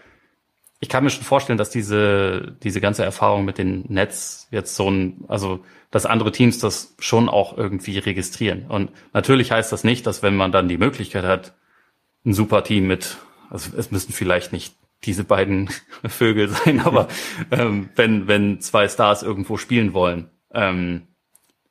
ich 0.80 0.88
kann 0.88 1.04
mir 1.04 1.10
schon 1.10 1.24
vorstellen, 1.24 1.58
dass 1.58 1.70
diese, 1.70 2.56
diese 2.62 2.80
ganze 2.80 3.04
Erfahrung 3.04 3.44
mit 3.44 3.58
den 3.58 3.84
Nets 3.88 4.48
jetzt 4.50 4.76
so 4.76 4.90
ein, 4.90 5.24
also, 5.26 5.64
dass 5.90 6.04
andere 6.04 6.32
Teams 6.32 6.58
das 6.58 6.94
schon 6.98 7.28
auch 7.28 7.56
irgendwie 7.56 7.98
registrieren. 7.98 8.66
Und 8.68 8.90
natürlich 9.14 9.52
heißt 9.52 9.72
das 9.72 9.84
nicht, 9.84 10.06
dass 10.06 10.22
wenn 10.22 10.36
man 10.36 10.52
dann 10.52 10.68
die 10.68 10.78
Möglichkeit 10.78 11.24
hat, 11.24 11.54
ein 12.26 12.34
super 12.34 12.62
Team 12.64 12.86
mit, 12.86 13.16
also 13.50 13.70
es 13.76 13.90
müssen 13.90 14.12
vielleicht 14.12 14.52
nicht 14.52 14.74
diese 15.04 15.24
beiden 15.24 15.70
Vögel 16.04 16.48
sein, 16.48 16.80
aber 16.80 17.08
ähm, 17.50 17.88
wenn, 17.94 18.26
wenn 18.26 18.60
zwei 18.60 18.88
Stars 18.88 19.22
irgendwo 19.22 19.56
spielen 19.56 19.94
wollen, 19.94 20.28
ähm, 20.52 21.08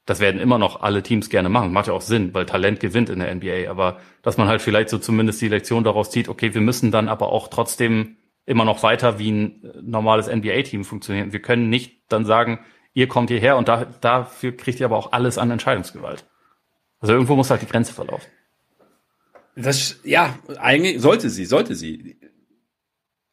das 0.06 0.20
werden 0.20 0.40
immer 0.40 0.60
noch 0.60 0.82
alle 0.82 1.02
Teams 1.02 1.30
gerne 1.30 1.50
machen. 1.50 1.74
Macht 1.74 1.88
ja 1.88 1.94
auch 1.94 2.02
Sinn, 2.02 2.34
weil 2.34 2.46
Talent 2.46 2.80
gewinnt 2.80 3.10
in 3.10 3.20
der 3.20 3.34
NBA. 3.34 3.70
Aber 3.70 4.00
dass 4.22 4.38
man 4.38 4.48
halt 4.48 4.62
vielleicht 4.62 4.90
so 4.90 5.00
zumindest 5.00 5.42
die 5.42 5.48
Lektion 5.48 5.84
daraus 5.84 6.12
zieht, 6.12 6.30
okay, 6.30 6.54
wir 6.54 6.62
müssen 6.62 6.92
dann 6.92 7.10
aber 7.10 7.30
auch 7.30 7.48
trotzdem 7.48 8.18
immer 8.46 8.66
noch 8.66 8.84
weiter 8.84 9.18
wie 9.18 9.32
ein 9.32 9.74
normales 9.82 10.28
NBA-Team 10.28 10.86
funktionieren. 10.86 11.34
Wir 11.34 11.42
können 11.42 11.70
nicht 11.70 12.04
dann 12.10 12.26
sagen, 12.26 12.60
ihr 12.94 13.08
kommt 13.08 13.32
hierher 13.32 13.58
und 13.58 13.68
da, 13.68 13.86
dafür 14.02 14.56
kriegt 14.56 14.80
ihr 14.80 14.86
aber 14.86 14.98
auch 14.98 15.12
alles 15.12 15.40
an 15.40 15.50
Entscheidungsgewalt. 15.50 16.26
Also 17.00 17.14
irgendwo 17.14 17.36
muss 17.36 17.50
halt 17.50 17.64
die 17.64 17.68
Grenze 17.68 17.94
verlaufen. 17.94 18.30
Das, 19.56 20.00
ja, 20.04 20.38
eigentlich 20.58 21.02
sollte 21.02 21.30
sie, 21.30 21.46
sollte 21.46 21.76
sie. 21.76 22.20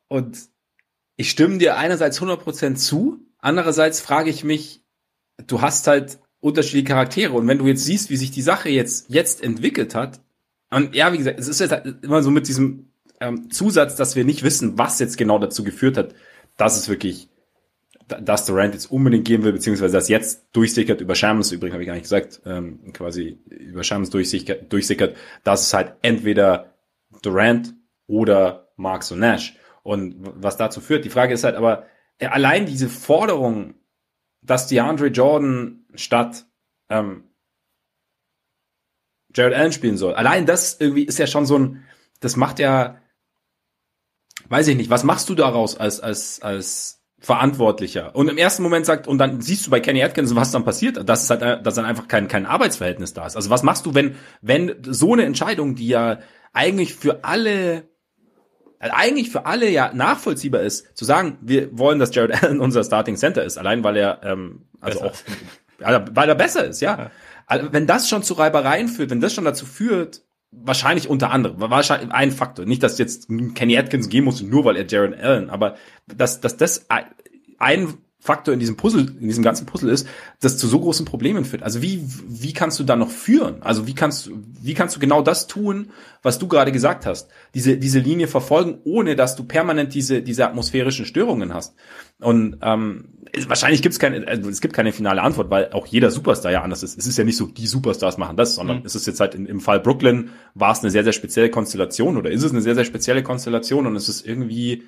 Und 0.08 0.38
ich 1.16 1.30
stimme 1.30 1.58
dir 1.58 1.76
einerseits 1.76 2.20
100% 2.20 2.76
zu, 2.76 3.18
andererseits 3.38 4.00
frage 4.00 4.30
ich 4.30 4.44
mich, 4.44 4.81
du 5.46 5.60
hast 5.60 5.86
halt 5.86 6.18
unterschiedliche 6.40 6.86
Charaktere. 6.86 7.32
Und 7.32 7.46
wenn 7.48 7.58
du 7.58 7.66
jetzt 7.66 7.84
siehst, 7.84 8.10
wie 8.10 8.16
sich 8.16 8.30
die 8.30 8.42
Sache 8.42 8.68
jetzt, 8.68 9.08
jetzt 9.08 9.42
entwickelt 9.42 9.94
hat, 9.94 10.20
und 10.70 10.94
ja, 10.94 11.12
wie 11.12 11.18
gesagt, 11.18 11.38
es 11.38 11.48
ist 11.48 11.60
jetzt 11.60 11.70
halt 11.70 12.02
immer 12.02 12.22
so 12.22 12.30
mit 12.30 12.48
diesem 12.48 12.92
ähm, 13.20 13.50
Zusatz, 13.50 13.94
dass 13.94 14.16
wir 14.16 14.24
nicht 14.24 14.42
wissen, 14.42 14.78
was 14.78 14.98
jetzt 14.98 15.18
genau 15.18 15.38
dazu 15.38 15.64
geführt 15.64 15.98
hat, 15.98 16.14
dass 16.56 16.78
es 16.78 16.88
wirklich, 16.88 17.28
dass 18.08 18.46
Durant 18.46 18.72
jetzt 18.72 18.90
unbedingt 18.90 19.26
gehen 19.26 19.44
will, 19.44 19.52
beziehungsweise 19.52 19.92
dass 19.92 20.08
jetzt 20.08 20.46
durchsickert 20.52 21.00
über 21.02 21.14
Shamans, 21.14 21.52
übrigens 21.52 21.74
habe 21.74 21.82
ich 21.82 21.86
gar 21.86 21.94
nicht 21.94 22.04
gesagt, 22.04 22.40
ähm, 22.46 22.92
quasi 22.94 23.38
über 23.48 23.84
Shamans 23.84 24.10
durchsickert, 24.10 24.72
durchsickert, 24.72 25.14
dass 25.44 25.62
es 25.62 25.74
halt 25.74 25.92
entweder 26.00 26.72
Durant 27.20 27.74
oder 28.06 28.72
Marks 28.76 29.12
und 29.12 29.20
Nash. 29.20 29.56
Und 29.82 30.16
was 30.18 30.56
dazu 30.56 30.80
führt, 30.80 31.04
die 31.04 31.10
Frage 31.10 31.34
ist 31.34 31.44
halt 31.44 31.56
aber, 31.56 31.86
äh, 32.18 32.26
allein 32.26 32.66
diese 32.66 32.88
Forderung, 32.88 33.74
dass 34.42 34.66
DeAndre 34.66 35.08
Jordan 35.08 35.86
statt 35.94 36.46
ähm, 36.88 37.24
Jared 39.34 39.54
Allen 39.54 39.72
spielen 39.72 39.96
soll, 39.96 40.14
allein 40.14 40.46
das 40.46 40.78
irgendwie 40.78 41.04
ist 41.04 41.18
ja 41.18 41.26
schon 41.26 41.46
so 41.46 41.58
ein, 41.58 41.84
das 42.20 42.36
macht 42.36 42.58
ja, 42.58 43.00
weiß 44.48 44.68
ich 44.68 44.76
nicht, 44.76 44.90
was 44.90 45.04
machst 45.04 45.28
du 45.28 45.34
daraus 45.34 45.76
als, 45.76 46.00
als, 46.00 46.42
als 46.42 47.02
Verantwortlicher? 47.18 48.14
Und 48.14 48.28
im 48.28 48.36
ersten 48.36 48.62
Moment 48.62 48.84
sagt, 48.84 49.06
und 49.06 49.18
dann 49.18 49.40
siehst 49.40 49.66
du 49.66 49.70
bei 49.70 49.80
Kenny 49.80 50.02
Atkinson, 50.02 50.36
was 50.36 50.50
dann 50.50 50.64
passiert, 50.64 51.08
dass 51.08 51.22
es 51.22 51.30
halt, 51.30 51.64
dass 51.64 51.74
dann 51.74 51.84
einfach 51.84 52.08
kein, 52.08 52.28
kein 52.28 52.46
Arbeitsverhältnis 52.46 53.14
da 53.14 53.26
ist. 53.26 53.36
Also 53.36 53.48
was 53.48 53.62
machst 53.62 53.86
du, 53.86 53.94
wenn, 53.94 54.16
wenn 54.40 54.82
so 54.82 55.12
eine 55.12 55.24
Entscheidung, 55.24 55.74
die 55.76 55.88
ja 55.88 56.18
eigentlich 56.52 56.94
für 56.94 57.24
alle 57.24 57.91
eigentlich 58.90 59.30
für 59.30 59.46
alle 59.46 59.70
ja 59.70 59.92
nachvollziehbar 59.94 60.62
ist, 60.62 60.96
zu 60.96 61.04
sagen, 61.04 61.38
wir 61.40 61.76
wollen, 61.76 61.98
dass 61.98 62.14
Jared 62.14 62.42
Allen 62.42 62.60
unser 62.60 62.82
Starting 62.84 63.16
Center 63.16 63.44
ist, 63.44 63.58
allein 63.58 63.84
weil 63.84 63.96
er 63.96 64.20
ähm, 64.24 64.62
also 64.80 65.00
besser. 65.00 65.12
auch 65.84 66.02
weil 66.14 66.28
er 66.28 66.34
besser 66.34 66.64
ist, 66.66 66.80
ja. 66.80 66.96
ja. 66.96 67.10
Also 67.46 67.72
wenn 67.72 67.86
das 67.86 68.08
schon 68.08 68.22
zu 68.22 68.34
Reibereien 68.34 68.88
führt, 68.88 69.10
wenn 69.10 69.20
das 69.20 69.34
schon 69.34 69.44
dazu 69.44 69.66
führt, 69.66 70.22
wahrscheinlich 70.50 71.08
unter 71.08 71.30
anderem, 71.30 71.56
wahrscheinlich 71.58 72.10
ein 72.12 72.30
Faktor, 72.30 72.66
nicht, 72.66 72.82
dass 72.82 72.98
jetzt 72.98 73.28
Kenny 73.54 73.76
Atkins 73.76 74.08
gehen 74.08 74.24
muss, 74.24 74.42
nur 74.42 74.64
weil 74.64 74.76
er 74.76 74.86
Jared 74.86 75.18
Allen, 75.20 75.50
aber 75.50 75.76
dass, 76.06 76.40
dass 76.40 76.56
das 76.56 76.86
ein 77.58 77.94
Faktor 78.24 78.54
in 78.54 78.60
diesem 78.60 78.76
Puzzle, 78.76 79.12
in 79.20 79.26
diesem 79.26 79.42
ganzen 79.42 79.66
Puzzle 79.66 79.90
ist, 79.90 80.06
das 80.38 80.56
zu 80.56 80.68
so 80.68 80.78
großen 80.78 81.04
Problemen 81.04 81.44
führt. 81.44 81.64
Also 81.64 81.82
wie, 81.82 82.04
wie 82.28 82.52
kannst 82.52 82.78
du 82.78 82.84
da 82.84 82.94
noch 82.94 83.10
führen? 83.10 83.56
Also 83.62 83.88
wie 83.88 83.96
kannst, 83.96 84.30
wie 84.62 84.74
kannst 84.74 84.94
du 84.94 85.00
genau 85.00 85.22
das 85.22 85.48
tun, 85.48 85.90
was 86.22 86.38
du 86.38 86.46
gerade 86.46 86.70
gesagt 86.70 87.04
hast? 87.04 87.28
Diese, 87.54 87.76
diese 87.78 87.98
Linie 87.98 88.28
verfolgen, 88.28 88.78
ohne 88.84 89.16
dass 89.16 89.34
du 89.34 89.42
permanent 89.42 89.92
diese, 89.92 90.22
diese 90.22 90.46
atmosphärischen 90.46 91.04
Störungen 91.04 91.52
hast. 91.52 91.74
Und 92.20 92.58
ähm, 92.62 93.08
wahrscheinlich 93.48 93.82
gibt 93.82 93.94
es 93.94 93.98
keine, 93.98 94.24
also 94.28 94.48
es 94.48 94.60
gibt 94.60 94.72
keine 94.72 94.92
finale 94.92 95.20
Antwort, 95.20 95.50
weil 95.50 95.72
auch 95.72 95.86
jeder 95.88 96.12
Superstar 96.12 96.52
ja 96.52 96.62
anders 96.62 96.84
ist. 96.84 96.96
Es 96.96 97.08
ist 97.08 97.18
ja 97.18 97.24
nicht 97.24 97.36
so, 97.36 97.46
die 97.46 97.66
Superstars 97.66 98.18
machen 98.18 98.36
das, 98.36 98.54
sondern 98.54 98.78
mhm. 98.78 98.86
es 98.86 98.94
ist 98.94 99.08
jetzt 99.08 99.18
halt 99.18 99.34
in, 99.34 99.46
im 99.46 99.58
Fall 99.58 99.80
Brooklyn 99.80 100.30
war 100.54 100.70
es 100.70 100.78
eine 100.78 100.92
sehr, 100.92 101.02
sehr 101.02 101.12
spezielle 101.12 101.50
Konstellation 101.50 102.16
oder 102.16 102.30
ist 102.30 102.44
es 102.44 102.52
eine 102.52 102.62
sehr, 102.62 102.76
sehr 102.76 102.84
spezielle 102.84 103.24
Konstellation 103.24 103.88
und 103.88 103.96
es 103.96 104.08
ist 104.08 104.24
irgendwie 104.24 104.84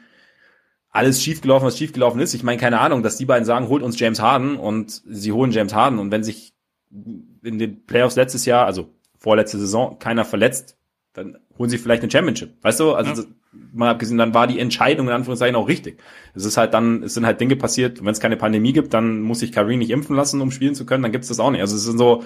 alles 0.95 1.23
schiefgelaufen, 1.23 1.67
was 1.67 1.77
schiefgelaufen 1.77 2.21
ist. 2.21 2.35
Ich 2.35 2.45
meine, 2.45 2.61
keine 2.61 2.81
Ahnung, 2.81 3.03
dass 3.03 3.17
die 3.17 3.27
beiden 3.27 3.45
sagen, 3.45 3.69
holt 3.69 3.83
uns 3.83 3.99
James 3.99 4.21
Harden 4.21 4.57
und 4.57 5.03
sie 5.05 5.33
holen 5.33 5.51
James 5.51 5.75
Harden 5.75 5.99
und 5.99 6.13
wenn 6.13 6.23
sich 6.23 6.55
in 6.91 7.59
den 7.59 7.85
Playoffs 7.85 8.15
letztes 8.15 8.47
Jahr, 8.47 8.65
also 8.65 8.95
vorletzte 9.19 9.59
Saison, 9.59 9.99
keiner 9.99 10.25
verletzt, 10.25 10.79
dann 11.13 11.37
holen 11.59 11.69
sie 11.69 11.79
vielleicht 11.79 12.03
eine 12.03 12.13
Championship. 12.13 12.63
Weißt 12.63 12.79
du? 12.79 12.95
Also 12.95 13.23
ja. 13.23 13.29
mal 13.73 13.91
abgesehen, 13.91 14.19
dann 14.19 14.35
war 14.35 14.47
die 14.47 14.61
Entscheidung 14.61 15.09
in 15.09 15.13
Anführungszeichen 15.13 15.57
auch 15.57 15.67
richtig. 15.67 16.01
Es 16.33 16.45
ist 16.45 16.57
halt 16.57 16.75
dann, 16.75 17.03
es 17.03 17.15
sind 17.15 17.27
halt 17.27 17.41
Dinge 17.41 17.57
passiert, 17.57 18.01
wenn 18.01 18.13
es 18.13 18.21
keine 18.21 18.37
Pandemie 18.37 18.73
gibt, 18.73 18.95
dann 18.95 19.21
muss 19.21 19.41
sich 19.41 19.51
Kareem 19.51 19.81
nicht 19.81 19.91
impfen 19.91 20.15
lassen, 20.15 20.41
um 20.41 20.53
spielen 20.53 20.77
zu 20.77 20.87
können, 20.87 21.03
dann 21.03 21.13
gibt 21.13 21.25
es 21.25 21.29
das 21.29 21.41
auch 21.41 21.51
nicht. 21.51 21.61
Also 21.61 21.75
es 21.75 21.83
sind 21.83 21.99
so, 21.99 22.23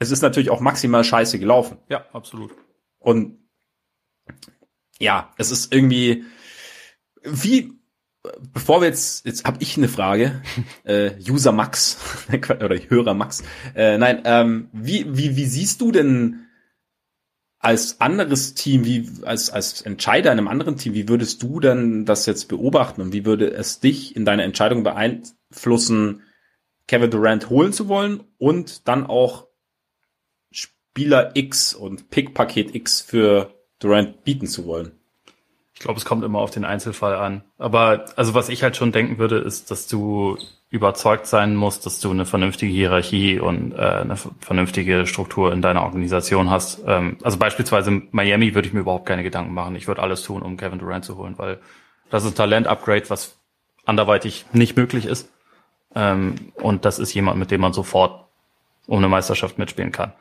es 0.00 0.10
ist 0.10 0.22
natürlich 0.22 0.50
auch 0.50 0.60
maximal 0.60 1.04
scheiße 1.04 1.38
gelaufen. 1.38 1.78
Ja, 1.88 2.04
absolut. 2.12 2.50
Und 2.98 3.38
ja, 4.98 5.32
es 5.36 5.52
ist 5.52 5.72
irgendwie, 5.72 6.24
wie, 7.22 7.77
bevor 8.52 8.80
wir 8.80 8.88
jetzt, 8.88 9.26
jetzt 9.26 9.44
habe 9.44 9.58
ich 9.60 9.76
eine 9.76 9.88
Frage, 9.88 10.42
äh, 10.84 11.12
User 11.28 11.52
Max 11.52 11.98
oder 12.48 12.76
Hörer 12.88 13.14
Max. 13.14 13.42
Äh, 13.74 13.98
nein, 13.98 14.22
ähm, 14.24 14.68
wie, 14.72 15.06
wie, 15.16 15.36
wie 15.36 15.46
siehst 15.46 15.80
du 15.80 15.92
denn 15.92 16.46
als 17.58 18.00
anderes 18.00 18.54
Team, 18.54 18.84
wie 18.84 19.08
als, 19.22 19.50
als 19.50 19.82
Entscheider 19.82 20.32
in 20.32 20.38
einem 20.38 20.48
anderen 20.48 20.76
Team, 20.76 20.94
wie 20.94 21.08
würdest 21.08 21.42
du 21.42 21.60
denn 21.60 22.04
das 22.04 22.26
jetzt 22.26 22.48
beobachten 22.48 23.00
und 23.00 23.12
wie 23.12 23.24
würde 23.24 23.50
es 23.50 23.80
dich 23.80 24.14
in 24.14 24.24
deiner 24.24 24.44
Entscheidung 24.44 24.84
beeinflussen, 24.84 26.22
Kevin 26.86 27.10
Durant 27.10 27.50
holen 27.50 27.72
zu 27.72 27.88
wollen 27.88 28.22
und 28.38 28.88
dann 28.88 29.06
auch 29.06 29.48
Spieler 30.50 31.32
X 31.34 31.74
und 31.74 32.10
Pick-Paket 32.10 32.74
X 32.74 33.00
für 33.00 33.54
Durant 33.78 34.24
bieten 34.24 34.46
zu 34.46 34.64
wollen? 34.64 34.97
Ich 35.78 35.84
glaube, 35.84 35.96
es 35.96 36.04
kommt 36.04 36.24
immer 36.24 36.40
auf 36.40 36.50
den 36.50 36.64
Einzelfall 36.64 37.14
an. 37.14 37.42
Aber 37.56 38.06
also 38.16 38.34
was 38.34 38.48
ich 38.48 38.64
halt 38.64 38.76
schon 38.76 38.90
denken 38.90 39.18
würde, 39.18 39.38
ist, 39.38 39.70
dass 39.70 39.86
du 39.86 40.36
überzeugt 40.70 41.28
sein 41.28 41.54
musst, 41.54 41.86
dass 41.86 42.00
du 42.00 42.10
eine 42.10 42.26
vernünftige 42.26 42.72
Hierarchie 42.72 43.38
und 43.38 43.74
äh, 43.74 43.76
eine 43.76 44.16
vernünftige 44.40 45.06
Struktur 45.06 45.52
in 45.52 45.62
deiner 45.62 45.84
Organisation 45.84 46.50
hast. 46.50 46.82
Ähm, 46.84 47.16
also 47.22 47.38
beispielsweise 47.38 47.90
in 47.90 48.08
Miami 48.10 48.56
würde 48.56 48.66
ich 48.66 48.74
mir 48.74 48.80
überhaupt 48.80 49.06
keine 49.06 49.22
Gedanken 49.22 49.54
machen. 49.54 49.76
Ich 49.76 49.86
würde 49.86 50.02
alles 50.02 50.24
tun, 50.24 50.42
um 50.42 50.56
Kevin 50.56 50.80
Durant 50.80 51.04
zu 51.04 51.16
holen, 51.16 51.38
weil 51.38 51.60
das 52.10 52.24
ist 52.24 52.32
ein 52.32 52.36
Talent-Upgrade, 52.36 53.08
was 53.08 53.38
anderweitig 53.86 54.46
nicht 54.52 54.76
möglich 54.76 55.06
ist. 55.06 55.30
Ähm, 55.94 56.34
und 56.54 56.86
das 56.86 56.98
ist 56.98 57.14
jemand, 57.14 57.38
mit 57.38 57.52
dem 57.52 57.60
man 57.60 57.72
sofort 57.72 58.24
um 58.88 58.98
eine 58.98 59.08
Meisterschaft 59.08 59.58
mitspielen 59.58 59.92
kann. 59.92 60.12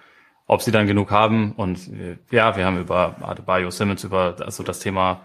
Ob 0.46 0.62
sie 0.62 0.72
dann 0.72 0.86
genug 0.86 1.10
haben 1.10 1.54
und 1.54 1.80
äh, 1.88 2.18
ja, 2.30 2.56
wir 2.56 2.64
haben 2.64 2.80
über 2.80 3.16
Adebayo 3.24 3.72
Simmons 3.72 4.04
über 4.04 4.36
also 4.40 4.62
das 4.62 4.78
Thema 4.78 5.22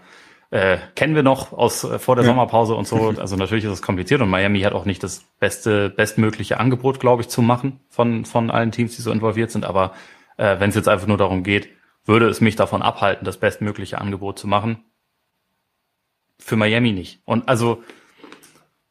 äh, 0.53 0.77
kennen 0.97 1.15
wir 1.15 1.23
noch 1.23 1.53
aus 1.53 1.83
äh, 1.83 1.99
vor 1.99 2.15
der 2.15 2.25
ja. 2.25 2.31
Sommerpause 2.31 2.75
und 2.75 2.87
so. 2.87 3.15
Also 3.19 3.37
natürlich 3.37 3.65
ist 3.65 3.73
es 3.73 3.83
kompliziert 3.83 4.21
und 4.21 4.29
Miami 4.29 4.61
hat 4.61 4.75
auch 4.75 4.85
nicht 4.85 5.03
das 5.03 5.25
beste, 5.41 5.89
bestmögliche 5.89 6.61
Angebot, 6.61 7.01
glaube 7.01 7.23
ich, 7.23 7.29
zu 7.29 7.41
machen 7.41 7.81
von, 7.89 8.27
von 8.27 8.51
allen 8.51 8.71
Teams, 8.71 8.95
die 8.95 9.03
so 9.03 9.11
involviert 9.11 9.51
sind. 9.51 9.65
Aber 9.65 9.95
äh, 10.37 10.61
wenn 10.61 10.69
es 10.69 10.77
jetzt 10.77 10.89
einfach 10.89 11.07
nur 11.07 11.17
darum 11.17 11.43
geht, 11.43 11.71
würde 12.05 12.29
es 12.29 12.43
mich 12.43 12.55
davon 12.55 12.83
abhalten, 12.83 13.25
das 13.25 13.39
bestmögliche 13.39 13.99
Angebot 13.99 14.39
zu 14.39 14.47
machen. 14.47 14.85
Für 16.39 16.57
Miami 16.57 16.93
nicht. 16.93 17.23
Und 17.25 17.49
also 17.49 17.83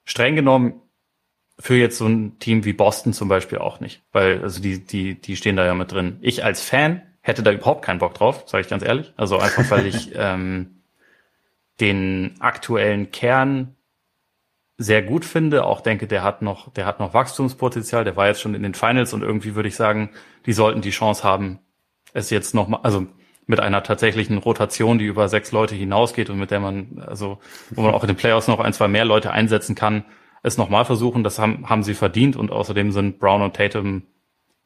streng 0.03 0.35
genommen 0.35 0.81
für 1.59 1.75
jetzt 1.75 1.99
so 1.99 2.07
ein 2.07 2.39
Team 2.39 2.65
wie 2.65 2.73
Boston 2.73 3.13
zum 3.13 3.27
Beispiel 3.27 3.59
auch 3.59 3.79
nicht. 3.79 4.01
Weil, 4.11 4.41
also 4.41 4.63
die, 4.63 4.83
die, 4.83 5.21
die 5.21 5.35
stehen 5.35 5.57
da 5.57 5.65
ja 5.65 5.75
mit 5.75 5.91
drin. 5.91 6.17
Ich 6.21 6.43
als 6.43 6.63
Fan 6.63 7.03
hätte 7.21 7.43
da 7.43 7.51
überhaupt 7.51 7.85
keinen 7.85 7.99
Bock 7.99 8.15
drauf, 8.15 8.45
sage 8.47 8.63
ich 8.63 8.67
ganz 8.67 8.83
ehrlich. 8.83 9.13
Also 9.15 9.37
einfach, 9.37 9.69
weil 9.69 9.85
ich 9.85 10.11
ähm, 10.15 10.80
den 11.81 12.35
aktuellen 12.39 13.11
Kern 13.11 13.75
sehr 14.77 15.01
gut 15.01 15.25
finde, 15.25 15.65
auch 15.65 15.81
denke, 15.81 16.07
der 16.07 16.23
hat 16.23 16.41
noch, 16.41 16.71
der 16.73 16.85
hat 16.85 16.99
noch 16.99 17.13
Wachstumspotenzial, 17.13 18.03
der 18.03 18.15
war 18.15 18.27
jetzt 18.27 18.41
schon 18.41 18.55
in 18.55 18.63
den 18.63 18.73
Finals 18.73 19.13
und 19.13 19.21
irgendwie 19.21 19.55
würde 19.55 19.69
ich 19.69 19.75
sagen, 19.75 20.09
die 20.45 20.53
sollten 20.53 20.81
die 20.81 20.89
Chance 20.89 21.23
haben, 21.23 21.59
es 22.13 22.29
jetzt 22.29 22.55
noch 22.55 22.67
mal, 22.67 22.79
also 22.83 23.05
mit 23.45 23.59
einer 23.59 23.83
tatsächlichen 23.83 24.37
Rotation, 24.37 24.97
die 24.97 25.05
über 25.05 25.27
sechs 25.27 25.51
Leute 25.51 25.75
hinausgeht 25.75 26.29
und 26.29 26.39
mit 26.39 26.51
der 26.51 26.59
man, 26.59 27.03
also, 27.05 27.39
wo 27.71 27.81
man 27.81 27.93
auch 27.93 28.03
in 28.03 28.07
den 28.07 28.15
Playoffs 28.15 28.47
noch 28.47 28.59
ein, 28.59 28.73
zwei 28.73 28.87
mehr 28.87 29.05
Leute 29.05 29.31
einsetzen 29.31 29.75
kann, 29.75 30.05
es 30.43 30.57
nochmal 30.57 30.85
versuchen, 30.85 31.23
das 31.23 31.37
haben, 31.37 31.69
haben 31.69 31.83
sie 31.83 31.93
verdient 31.93 32.35
und 32.35 32.51
außerdem 32.51 32.91
sind 32.91 33.19
Brown 33.19 33.41
und 33.41 33.55
Tatum 33.55 34.03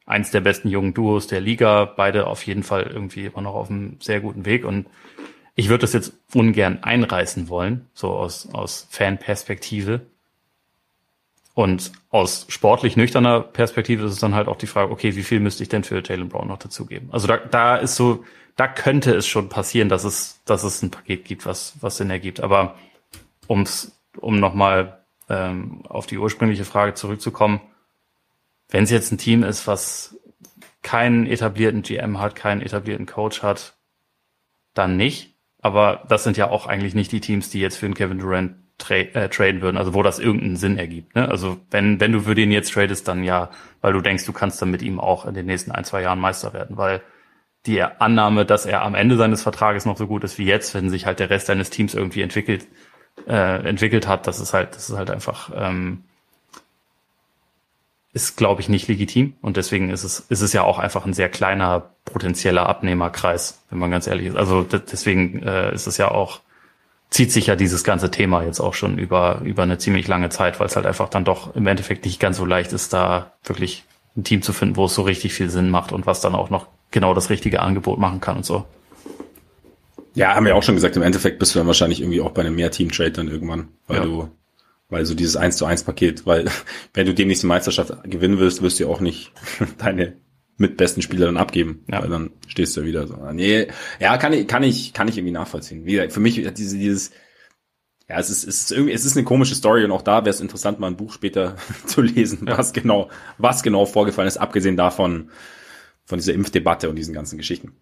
eins 0.06 0.30
der 0.30 0.40
besten 0.40 0.68
jungen 0.68 0.94
Duos 0.94 1.26
der 1.26 1.40
Liga, 1.40 1.84
beide 1.84 2.26
auf 2.26 2.46
jeden 2.46 2.62
Fall 2.62 2.84
irgendwie 2.84 3.26
immer 3.26 3.42
noch 3.42 3.54
auf 3.54 3.70
einem 3.70 3.98
sehr 4.00 4.20
guten 4.20 4.46
Weg 4.46 4.64
und 4.64 4.86
ich 5.56 5.70
würde 5.70 5.80
das 5.80 5.94
jetzt 5.94 6.12
ungern 6.34 6.82
einreißen 6.82 7.48
wollen, 7.48 7.88
so 7.94 8.10
aus, 8.10 8.48
aus 8.52 8.86
Fanperspektive. 8.90 10.02
Und 11.54 11.92
aus 12.10 12.44
sportlich 12.50 12.98
nüchterner 12.98 13.40
Perspektive 13.40 14.04
ist 14.04 14.12
es 14.12 14.18
dann 14.18 14.34
halt 14.34 14.46
auch 14.46 14.58
die 14.58 14.66
Frage, 14.66 14.92
okay, 14.92 15.16
wie 15.16 15.22
viel 15.22 15.40
müsste 15.40 15.62
ich 15.62 15.70
denn 15.70 15.82
für 15.82 16.02
Jalen 16.04 16.28
Brown 16.28 16.48
noch 16.48 16.58
dazugeben? 16.58 17.08
Also 17.10 17.26
da, 17.26 17.38
da 17.38 17.76
ist 17.76 17.96
so, 17.96 18.22
da 18.56 18.68
könnte 18.68 19.14
es 19.14 19.26
schon 19.26 19.48
passieren, 19.48 19.88
dass 19.88 20.04
es, 20.04 20.42
dass 20.44 20.62
es 20.62 20.82
ein 20.82 20.90
Paket 20.90 21.24
gibt, 21.24 21.46
was, 21.46 21.74
was 21.80 21.96
Sinn 21.96 22.10
ergibt. 22.10 22.40
Aber 22.40 22.76
ums, 23.48 23.98
um 24.18 24.38
nochmal 24.38 25.00
ähm, 25.30 25.80
auf 25.88 26.06
die 26.06 26.18
ursprüngliche 26.18 26.66
Frage 26.66 26.92
zurückzukommen, 26.92 27.62
wenn 28.68 28.84
es 28.84 28.90
jetzt 28.90 29.10
ein 29.10 29.18
Team 29.18 29.42
ist, 29.42 29.66
was 29.66 30.18
keinen 30.82 31.26
etablierten 31.26 31.80
GM 31.80 32.20
hat, 32.20 32.36
keinen 32.36 32.60
etablierten 32.60 33.06
Coach 33.06 33.42
hat, 33.42 33.74
dann 34.74 34.98
nicht. 34.98 35.35
Aber 35.66 36.04
das 36.08 36.22
sind 36.22 36.36
ja 36.36 36.48
auch 36.48 36.68
eigentlich 36.68 36.94
nicht 36.94 37.10
die 37.10 37.18
Teams, 37.18 37.50
die 37.50 37.58
jetzt 37.58 37.76
für 37.76 37.86
den 37.86 37.96
Kevin 37.96 38.20
Durant 38.20 38.54
tra 38.78 38.94
äh, 38.94 39.28
traden 39.28 39.62
würden, 39.62 39.76
also 39.76 39.94
wo 39.94 40.04
das 40.04 40.20
irgendeinen 40.20 40.54
Sinn 40.54 40.78
ergibt. 40.78 41.16
Ne? 41.16 41.28
Also 41.28 41.56
wenn, 41.72 41.98
wenn 41.98 42.12
du 42.12 42.20
für 42.20 42.36
den 42.36 42.52
jetzt 42.52 42.72
tradest, 42.72 43.08
dann 43.08 43.24
ja, 43.24 43.50
weil 43.80 43.92
du 43.92 44.00
denkst, 44.00 44.24
du 44.26 44.32
kannst 44.32 44.62
dann 44.62 44.70
mit 44.70 44.80
ihm 44.80 45.00
auch 45.00 45.26
in 45.26 45.34
den 45.34 45.46
nächsten 45.46 45.72
ein, 45.72 45.82
zwei 45.82 46.02
Jahren 46.02 46.20
Meister 46.20 46.52
werden, 46.52 46.76
weil 46.76 47.02
die 47.66 47.82
Annahme, 47.82 48.46
dass 48.46 48.64
er 48.64 48.82
am 48.82 48.94
Ende 48.94 49.16
seines 49.16 49.42
Vertrages 49.42 49.86
noch 49.86 49.96
so 49.96 50.06
gut 50.06 50.22
ist 50.22 50.38
wie 50.38 50.46
jetzt, 50.46 50.72
wenn 50.72 50.88
sich 50.88 51.04
halt 51.04 51.18
der 51.18 51.30
Rest 51.30 51.48
deines 51.48 51.70
Teams 51.70 51.94
irgendwie 51.94 52.22
entwickelt, 52.22 52.68
äh, 53.26 53.68
entwickelt 53.68 54.06
hat, 54.06 54.28
das 54.28 54.38
ist 54.38 54.54
halt, 54.54 54.76
das 54.76 54.88
ist 54.88 54.96
halt 54.96 55.10
einfach 55.10 55.50
ähm, 55.52 56.04
ist, 58.16 58.38
glaube 58.38 58.62
ich, 58.62 58.70
nicht 58.70 58.88
legitim. 58.88 59.34
Und 59.42 59.58
deswegen 59.58 59.90
ist 59.90 60.02
es, 60.02 60.20
ist 60.20 60.40
es 60.40 60.54
ja 60.54 60.62
auch 60.62 60.78
einfach 60.78 61.04
ein 61.04 61.12
sehr 61.12 61.28
kleiner 61.28 61.90
potenzieller 62.06 62.66
Abnehmerkreis, 62.66 63.62
wenn 63.68 63.78
man 63.78 63.90
ganz 63.90 64.06
ehrlich 64.06 64.28
ist. 64.28 64.36
Also 64.36 64.62
deswegen 64.62 65.42
äh, 65.42 65.74
ist 65.74 65.86
es 65.86 65.98
ja 65.98 66.10
auch 66.10 66.40
zieht 67.10 67.30
sich 67.30 67.46
ja 67.46 67.56
dieses 67.56 67.84
ganze 67.84 68.10
Thema 68.10 68.42
jetzt 68.42 68.58
auch 68.58 68.74
schon 68.74 68.98
über, 68.98 69.42
über 69.44 69.62
eine 69.62 69.78
ziemlich 69.78 70.08
lange 70.08 70.28
Zeit, 70.30 70.58
weil 70.58 70.66
es 70.66 70.76
halt 70.76 70.86
einfach 70.86 71.08
dann 71.08 71.24
doch 71.24 71.54
im 71.54 71.66
Endeffekt 71.66 72.04
nicht 72.04 72.18
ganz 72.18 72.38
so 72.38 72.44
leicht 72.44 72.72
ist, 72.72 72.92
da 72.92 73.32
wirklich 73.44 73.84
ein 74.16 74.24
Team 74.24 74.42
zu 74.42 74.52
finden, 74.52 74.76
wo 74.76 74.86
es 74.86 74.94
so 74.94 75.02
richtig 75.02 75.34
viel 75.34 75.50
Sinn 75.50 75.70
macht 75.70 75.92
und 75.92 76.06
was 76.06 76.20
dann 76.20 76.34
auch 76.34 76.50
noch 76.50 76.66
genau 76.90 77.14
das 77.14 77.30
richtige 77.30 77.60
Angebot 77.60 77.98
machen 77.98 78.20
kann 78.20 78.38
und 78.38 78.46
so. 78.46 78.64
Ja, 80.14 80.34
haben 80.34 80.46
wir 80.46 80.56
auch 80.56 80.62
schon 80.62 80.74
gesagt, 80.74 80.96
im 80.96 81.02
Endeffekt 81.02 81.38
bist 81.38 81.54
du 81.54 81.58
dann 81.58 81.66
wahrscheinlich 81.66 82.00
irgendwie 82.00 82.22
auch 82.22 82.32
bei 82.32 82.40
einem 82.40 82.56
Mehr-Team-Trade 82.56 83.12
dann 83.12 83.28
irgendwann, 83.28 83.68
weil 83.86 83.98
ja. 83.98 84.04
du, 84.04 84.28
weil 84.88 85.04
so 85.04 85.14
dieses 85.14 85.36
1 85.36 85.56
zu 85.56 85.66
1 85.66 85.84
Paket, 85.84 86.26
weil 86.26 86.46
wenn 86.94 87.06
du 87.06 87.14
demnächst 87.14 87.42
die 87.42 87.48
Meisterschaft 87.48 87.92
gewinnen 88.04 88.38
willst, 88.38 88.62
wirst 88.62 88.80
du 88.80 88.88
auch 88.88 89.00
nicht 89.00 89.32
deine 89.78 90.16
mit 90.58 90.78
besten 90.78 91.02
Spieler 91.02 91.26
dann 91.26 91.36
abgeben, 91.36 91.84
ja. 91.90 92.00
weil 92.00 92.08
dann 92.08 92.30
stehst 92.46 92.76
du 92.76 92.80
ja 92.80 92.86
wieder 92.86 93.06
so. 93.06 93.16
Nee, 93.32 93.68
ja, 94.00 94.16
kann 94.16 94.32
ich, 94.32 94.46
kann 94.46 94.62
ich, 94.62 94.94
kann 94.94 95.06
ich 95.06 95.18
irgendwie 95.18 95.32
nachvollziehen. 95.32 95.84
Wie 95.84 95.92
gesagt, 95.92 96.14
für 96.14 96.20
mich 96.20 96.44
hat 96.46 96.56
diese, 96.56 96.78
dieses, 96.78 97.10
ja, 98.08 98.18
es 98.18 98.30
ist, 98.30 98.44
es 98.44 98.62
ist 98.62 98.72
irgendwie, 98.72 98.92
es 98.92 99.04
ist 99.04 99.16
eine 99.16 99.24
komische 99.24 99.54
Story 99.54 99.84
und 99.84 99.90
auch 99.90 100.00
da 100.00 100.24
wäre 100.24 100.30
es 100.30 100.40
interessant, 100.40 100.80
mal 100.80 100.86
ein 100.86 100.96
Buch 100.96 101.12
später 101.12 101.56
zu 101.86 102.00
lesen, 102.00 102.46
ja. 102.46 102.56
was 102.56 102.72
genau, 102.72 103.10
was 103.36 103.62
genau 103.62 103.84
vorgefallen 103.84 104.28
ist, 104.28 104.38
abgesehen 104.38 104.76
davon, 104.78 105.30
von 106.06 106.18
dieser 106.18 106.32
Impfdebatte 106.32 106.88
und 106.88 106.96
diesen 106.96 107.12
ganzen 107.12 107.36
Geschichten. 107.36 107.72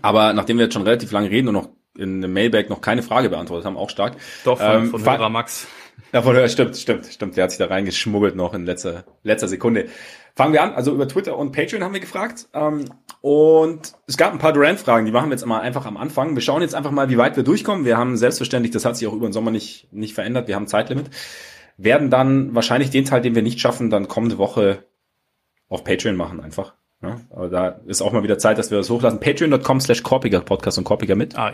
Aber 0.00 0.32
nachdem 0.32 0.56
wir 0.56 0.64
jetzt 0.64 0.74
schon 0.74 0.82
relativ 0.82 1.10
lange 1.12 1.30
reden 1.30 1.48
und 1.48 1.54
noch 1.54 1.68
in 1.96 2.22
einem 2.22 2.32
Mailback 2.32 2.70
noch 2.70 2.80
keine 2.80 3.02
Frage 3.02 3.28
beantwortet 3.28 3.66
haben, 3.66 3.76
auch 3.76 3.90
stark. 3.90 4.16
Doch, 4.44 4.58
von, 4.58 4.84
ähm, 4.84 4.90
von 4.90 5.32
Max. 5.32 5.66
Ja, 6.12 6.22
von 6.22 6.34
Hörer, 6.34 6.48
stimmt, 6.48 6.76
stimmt, 6.76 7.06
stimmt. 7.06 7.36
Der 7.36 7.44
hat 7.44 7.50
sich 7.50 7.58
da 7.58 7.66
reingeschmuggelt 7.66 8.34
noch 8.34 8.54
in 8.54 8.64
letzter, 8.64 9.04
letzter 9.22 9.48
Sekunde. 9.48 9.88
Fangen 10.34 10.52
wir 10.52 10.62
an. 10.62 10.72
Also 10.72 10.92
über 10.92 11.06
Twitter 11.06 11.36
und 11.36 11.52
Patreon 11.52 11.82
haben 11.82 11.92
wir 11.92 12.00
gefragt. 12.00 12.48
Ähm, 12.54 12.86
und 13.20 13.92
es 14.06 14.16
gab 14.16 14.32
ein 14.32 14.38
paar 14.38 14.52
Durant-Fragen, 14.52 15.04
die 15.04 15.12
machen 15.12 15.28
wir 15.28 15.34
jetzt 15.34 15.44
mal 15.44 15.60
einfach 15.60 15.84
am 15.84 15.96
Anfang. 15.96 16.34
Wir 16.34 16.42
schauen 16.42 16.62
jetzt 16.62 16.74
einfach 16.74 16.92
mal, 16.92 17.10
wie 17.10 17.18
weit 17.18 17.36
wir 17.36 17.42
durchkommen. 17.42 17.84
Wir 17.84 17.98
haben 17.98 18.16
selbstverständlich, 18.16 18.72
das 18.72 18.84
hat 18.84 18.96
sich 18.96 19.06
auch 19.06 19.12
über 19.12 19.28
den 19.28 19.32
Sommer 19.32 19.50
nicht, 19.50 19.92
nicht 19.92 20.14
verändert, 20.14 20.48
wir 20.48 20.54
haben 20.54 20.66
Zeitlimit. 20.66 21.10
Werden 21.76 22.10
dann 22.10 22.54
wahrscheinlich 22.54 22.90
den 22.90 23.04
Teil, 23.04 23.20
den 23.20 23.34
wir 23.34 23.42
nicht 23.42 23.60
schaffen, 23.60 23.90
dann 23.90 24.08
kommende 24.08 24.38
Woche 24.38 24.84
auf 25.68 25.84
Patreon 25.84 26.16
machen 26.16 26.40
einfach. 26.40 26.74
Ja, 27.02 27.20
aber 27.30 27.48
da 27.48 27.68
ist 27.86 28.00
auch 28.00 28.12
mal 28.12 28.22
wieder 28.22 28.38
Zeit, 28.38 28.58
dass 28.58 28.70
wir 28.70 28.78
das 28.78 28.90
hochlassen. 28.90 29.20
Patreon.com 29.20 29.80
slash 29.80 30.02
Korpiger 30.02 30.40
Podcast 30.40 30.78
und 30.78 30.84
Korpiger 30.84 31.14
mit. 31.14 31.36
Ah, 31.36 31.52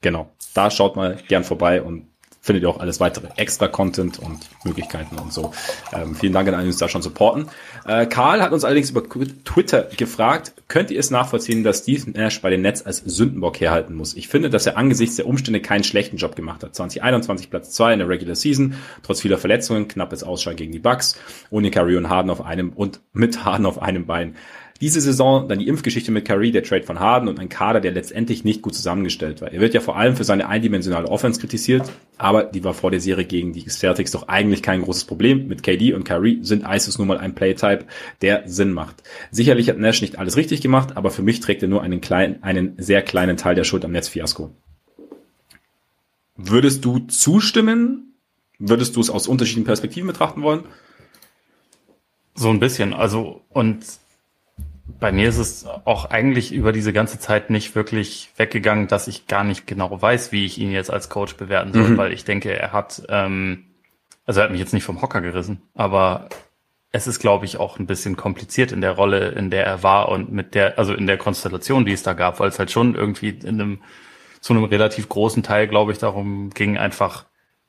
genau. 0.00 0.30
Da 0.54 0.70
schaut 0.70 0.96
mal 0.96 1.16
gern 1.28 1.44
vorbei 1.44 1.82
und 1.82 2.09
findet 2.40 2.62
ihr 2.62 2.70
auch 2.70 2.80
alles 2.80 3.00
weitere 3.00 3.28
extra 3.36 3.68
Content 3.68 4.18
und 4.18 4.40
Möglichkeiten 4.64 5.18
und 5.18 5.32
so. 5.32 5.52
Ähm, 5.92 6.14
vielen 6.14 6.32
Dank 6.32 6.48
an 6.48 6.54
alle, 6.54 6.64
die 6.64 6.70
uns 6.70 6.78
da 6.78 6.88
schon 6.88 7.02
supporten. 7.02 7.46
Äh, 7.86 8.06
Karl 8.06 8.42
hat 8.42 8.52
uns 8.52 8.64
allerdings 8.64 8.90
über 8.90 9.02
Twitter 9.06 9.88
gefragt, 9.96 10.54
könnt 10.68 10.90
ihr 10.90 10.98
es 10.98 11.10
nachvollziehen, 11.10 11.64
dass 11.64 11.80
Steve 11.80 12.10
Nash 12.10 12.40
bei 12.40 12.50
den 12.50 12.62
Nets 12.62 12.84
als 12.84 12.98
Sündenbock 12.98 13.60
herhalten 13.60 13.94
muss? 13.94 14.14
Ich 14.14 14.28
finde, 14.28 14.48
dass 14.48 14.66
er 14.66 14.78
angesichts 14.78 15.16
der 15.16 15.26
Umstände 15.26 15.60
keinen 15.60 15.84
schlechten 15.84 16.16
Job 16.16 16.34
gemacht 16.34 16.62
hat. 16.62 16.74
2021 16.74 17.50
Platz 17.50 17.72
2 17.72 17.92
in 17.92 17.98
der 17.98 18.08
Regular 18.08 18.34
Season, 18.34 18.74
trotz 19.02 19.20
vieler 19.20 19.38
Verletzungen, 19.38 19.88
knappes 19.88 20.22
Ausschlag 20.22 20.56
gegen 20.56 20.72
die 20.72 20.78
Bucks, 20.78 21.18
ohne 21.50 21.70
Curry 21.70 21.96
und 21.96 22.08
Harden 22.08 22.30
auf 22.30 22.44
einem 22.44 22.70
und 22.70 23.00
mit 23.12 23.44
Harden 23.44 23.66
auf 23.66 23.82
einem 23.82 24.06
Bein. 24.06 24.36
Diese 24.80 25.02
Saison 25.02 25.46
dann 25.46 25.58
die 25.58 25.68
Impfgeschichte 25.68 26.10
mit 26.10 26.24
Curry, 26.24 26.52
der 26.52 26.62
Trade 26.62 26.84
von 26.84 27.00
Harden 27.00 27.28
und 27.28 27.38
ein 27.38 27.50
Kader, 27.50 27.80
der 27.80 27.92
letztendlich 27.92 28.44
nicht 28.44 28.62
gut 28.62 28.74
zusammengestellt 28.74 29.42
war. 29.42 29.52
Er 29.52 29.60
wird 29.60 29.74
ja 29.74 29.80
vor 29.80 29.96
allem 29.96 30.16
für 30.16 30.24
seine 30.24 30.48
eindimensionale 30.48 31.06
Offense 31.06 31.38
kritisiert, 31.38 31.92
aber 32.16 32.44
die 32.44 32.64
war 32.64 32.72
vor 32.72 32.90
der 32.90 33.00
Serie 33.00 33.26
gegen 33.26 33.52
die 33.52 33.66
Celtics 33.66 34.12
doch 34.12 34.28
eigentlich 34.28 34.62
kein 34.62 34.80
großes 34.80 35.04
Problem. 35.04 35.48
Mit 35.48 35.62
KD 35.62 35.92
und 35.92 36.04
Curry 36.04 36.38
sind 36.40 36.64
ISIS 36.66 36.98
nun 36.98 37.08
mal 37.08 37.18
ein 37.18 37.34
Playtype, 37.34 37.84
der 38.22 38.44
Sinn 38.46 38.72
macht. 38.72 39.02
Sicherlich 39.30 39.68
hat 39.68 39.78
Nash 39.78 40.00
nicht 40.00 40.18
alles 40.18 40.38
richtig 40.38 40.62
gemacht, 40.62 40.96
aber 40.96 41.10
für 41.10 41.22
mich 41.22 41.40
trägt 41.40 41.62
er 41.62 41.68
nur 41.68 41.82
einen 41.82 42.00
kleinen, 42.00 42.42
einen 42.42 42.74
sehr 42.78 43.02
kleinen 43.02 43.36
Teil 43.36 43.54
der 43.54 43.64
Schuld 43.64 43.84
am 43.84 43.92
Netzfiasko. 43.92 44.50
Würdest 46.36 46.86
du 46.86 47.00
zustimmen? 47.00 48.14
Würdest 48.58 48.96
du 48.96 49.00
es 49.00 49.10
aus 49.10 49.28
unterschiedlichen 49.28 49.66
Perspektiven 49.66 50.06
betrachten 50.06 50.40
wollen? 50.40 50.64
So 52.34 52.48
ein 52.48 52.60
bisschen. 52.60 52.94
Also, 52.94 53.42
und 53.50 53.84
bei 54.98 55.12
mir 55.12 55.28
ist 55.28 55.38
es 55.38 55.66
auch 55.84 56.06
eigentlich 56.06 56.52
über 56.52 56.72
diese 56.72 56.92
ganze 56.92 57.18
Zeit 57.18 57.50
nicht 57.50 57.74
wirklich 57.74 58.30
weggegangen, 58.36 58.88
dass 58.88 59.08
ich 59.08 59.26
gar 59.26 59.44
nicht 59.44 59.66
genau 59.66 60.00
weiß, 60.00 60.32
wie 60.32 60.44
ich 60.44 60.58
ihn 60.58 60.72
jetzt 60.72 60.90
als 60.90 61.08
Coach 61.08 61.36
bewerten 61.36 61.72
soll, 61.72 61.90
mhm. 61.90 61.96
weil 61.96 62.12
ich 62.12 62.24
denke, 62.24 62.56
er 62.56 62.72
hat, 62.72 63.02
ähm, 63.08 63.66
also 64.26 64.40
er 64.40 64.44
hat 64.44 64.50
mich 64.50 64.60
jetzt 64.60 64.74
nicht 64.74 64.84
vom 64.84 65.02
Hocker 65.02 65.20
gerissen, 65.20 65.62
aber 65.74 66.28
es 66.92 67.06
ist, 67.06 67.20
glaube 67.20 67.44
ich, 67.44 67.58
auch 67.58 67.78
ein 67.78 67.86
bisschen 67.86 68.16
kompliziert 68.16 68.72
in 68.72 68.80
der 68.80 68.92
Rolle, 68.92 69.28
in 69.30 69.50
der 69.50 69.64
er 69.64 69.82
war 69.82 70.08
und 70.08 70.32
mit 70.32 70.54
der, 70.54 70.78
also 70.78 70.92
in 70.92 71.06
der 71.06 71.18
Konstellation, 71.18 71.84
die 71.84 71.92
es 71.92 72.02
da 72.02 72.14
gab, 72.14 72.40
weil 72.40 72.48
es 72.48 72.58
halt 72.58 72.70
schon 72.70 72.94
irgendwie 72.94 73.30
in 73.30 73.60
einem, 73.60 73.80
zu 74.40 74.52
einem 74.52 74.64
relativ 74.64 75.08
großen 75.08 75.42
Teil, 75.42 75.68
glaube 75.68 75.92
ich, 75.92 75.98
darum 75.98 76.50
ging, 76.50 76.78
einfach 76.78 77.26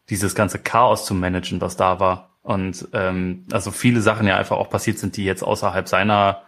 dieses 0.09 0.33
ganze 0.33 0.59
Chaos 0.59 1.05
zu 1.05 1.13
managen, 1.13 1.61
was 1.61 1.77
da 1.77 1.99
war. 1.99 2.37
Und 2.41 2.87
ähm, 2.93 3.45
also 3.51 3.69
viele 3.69 4.01
Sachen 4.01 4.25
ja 4.27 4.37
einfach 4.37 4.57
auch 4.57 4.69
passiert 4.69 4.97
sind, 4.97 5.17
die 5.17 5.25
jetzt 5.25 5.43
außerhalb 5.43 5.87
seiner 5.87 6.41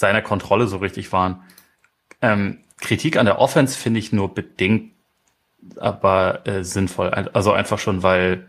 seiner 0.00 0.22
Kontrolle 0.22 0.66
so 0.66 0.78
richtig 0.78 1.12
waren. 1.12 1.42
Ähm, 2.20 2.58
Kritik 2.80 3.16
an 3.16 3.26
der 3.26 3.38
Offense 3.38 3.78
finde 3.78 4.00
ich 4.00 4.12
nur 4.12 4.34
bedingt, 4.34 4.92
aber 5.76 6.46
äh, 6.46 6.64
sinnvoll. 6.64 7.10
Also 7.10 7.52
einfach 7.52 7.78
schon, 7.78 8.02
weil 8.02 8.46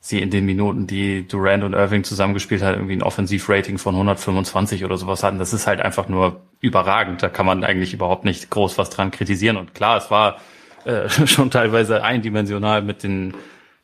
sie 0.00 0.20
in 0.20 0.30
den 0.30 0.46
Minuten, 0.46 0.86
die 0.86 1.28
Durant 1.28 1.62
und 1.62 1.74
Irving 1.74 2.04
zusammengespielt 2.04 2.62
hat, 2.62 2.74
irgendwie 2.74 2.94
ein 2.94 3.02
Offensivrating 3.02 3.78
von 3.78 3.94
125 3.94 4.84
oder 4.84 4.96
sowas 4.96 5.22
hatten. 5.22 5.38
Das 5.38 5.52
ist 5.52 5.66
halt 5.66 5.80
einfach 5.80 6.08
nur 6.08 6.40
überragend. 6.60 7.22
Da 7.22 7.28
kann 7.28 7.46
man 7.46 7.62
eigentlich 7.64 7.94
überhaupt 7.94 8.24
nicht 8.24 8.50
groß 8.50 8.76
was 8.78 8.90
dran 8.90 9.10
kritisieren. 9.10 9.56
Und 9.56 9.74
klar, 9.74 9.98
es 9.98 10.10
war 10.10 10.38
äh, 10.84 11.08
schon 11.26 11.50
teilweise 11.50 12.02
eindimensional 12.02 12.82
mit 12.82 13.02
den 13.02 13.34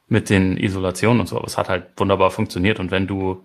mit 0.09 0.31
den 0.31 0.57
Isolationen 0.57 1.19
und 1.19 1.27
so, 1.27 1.37
aber 1.37 1.47
es 1.47 1.59
hat 1.59 1.69
halt 1.69 1.87
wunderbar 1.97 2.31
funktioniert. 2.31 2.79
Und 2.79 2.93
wenn 2.93 3.09
du 3.09 3.43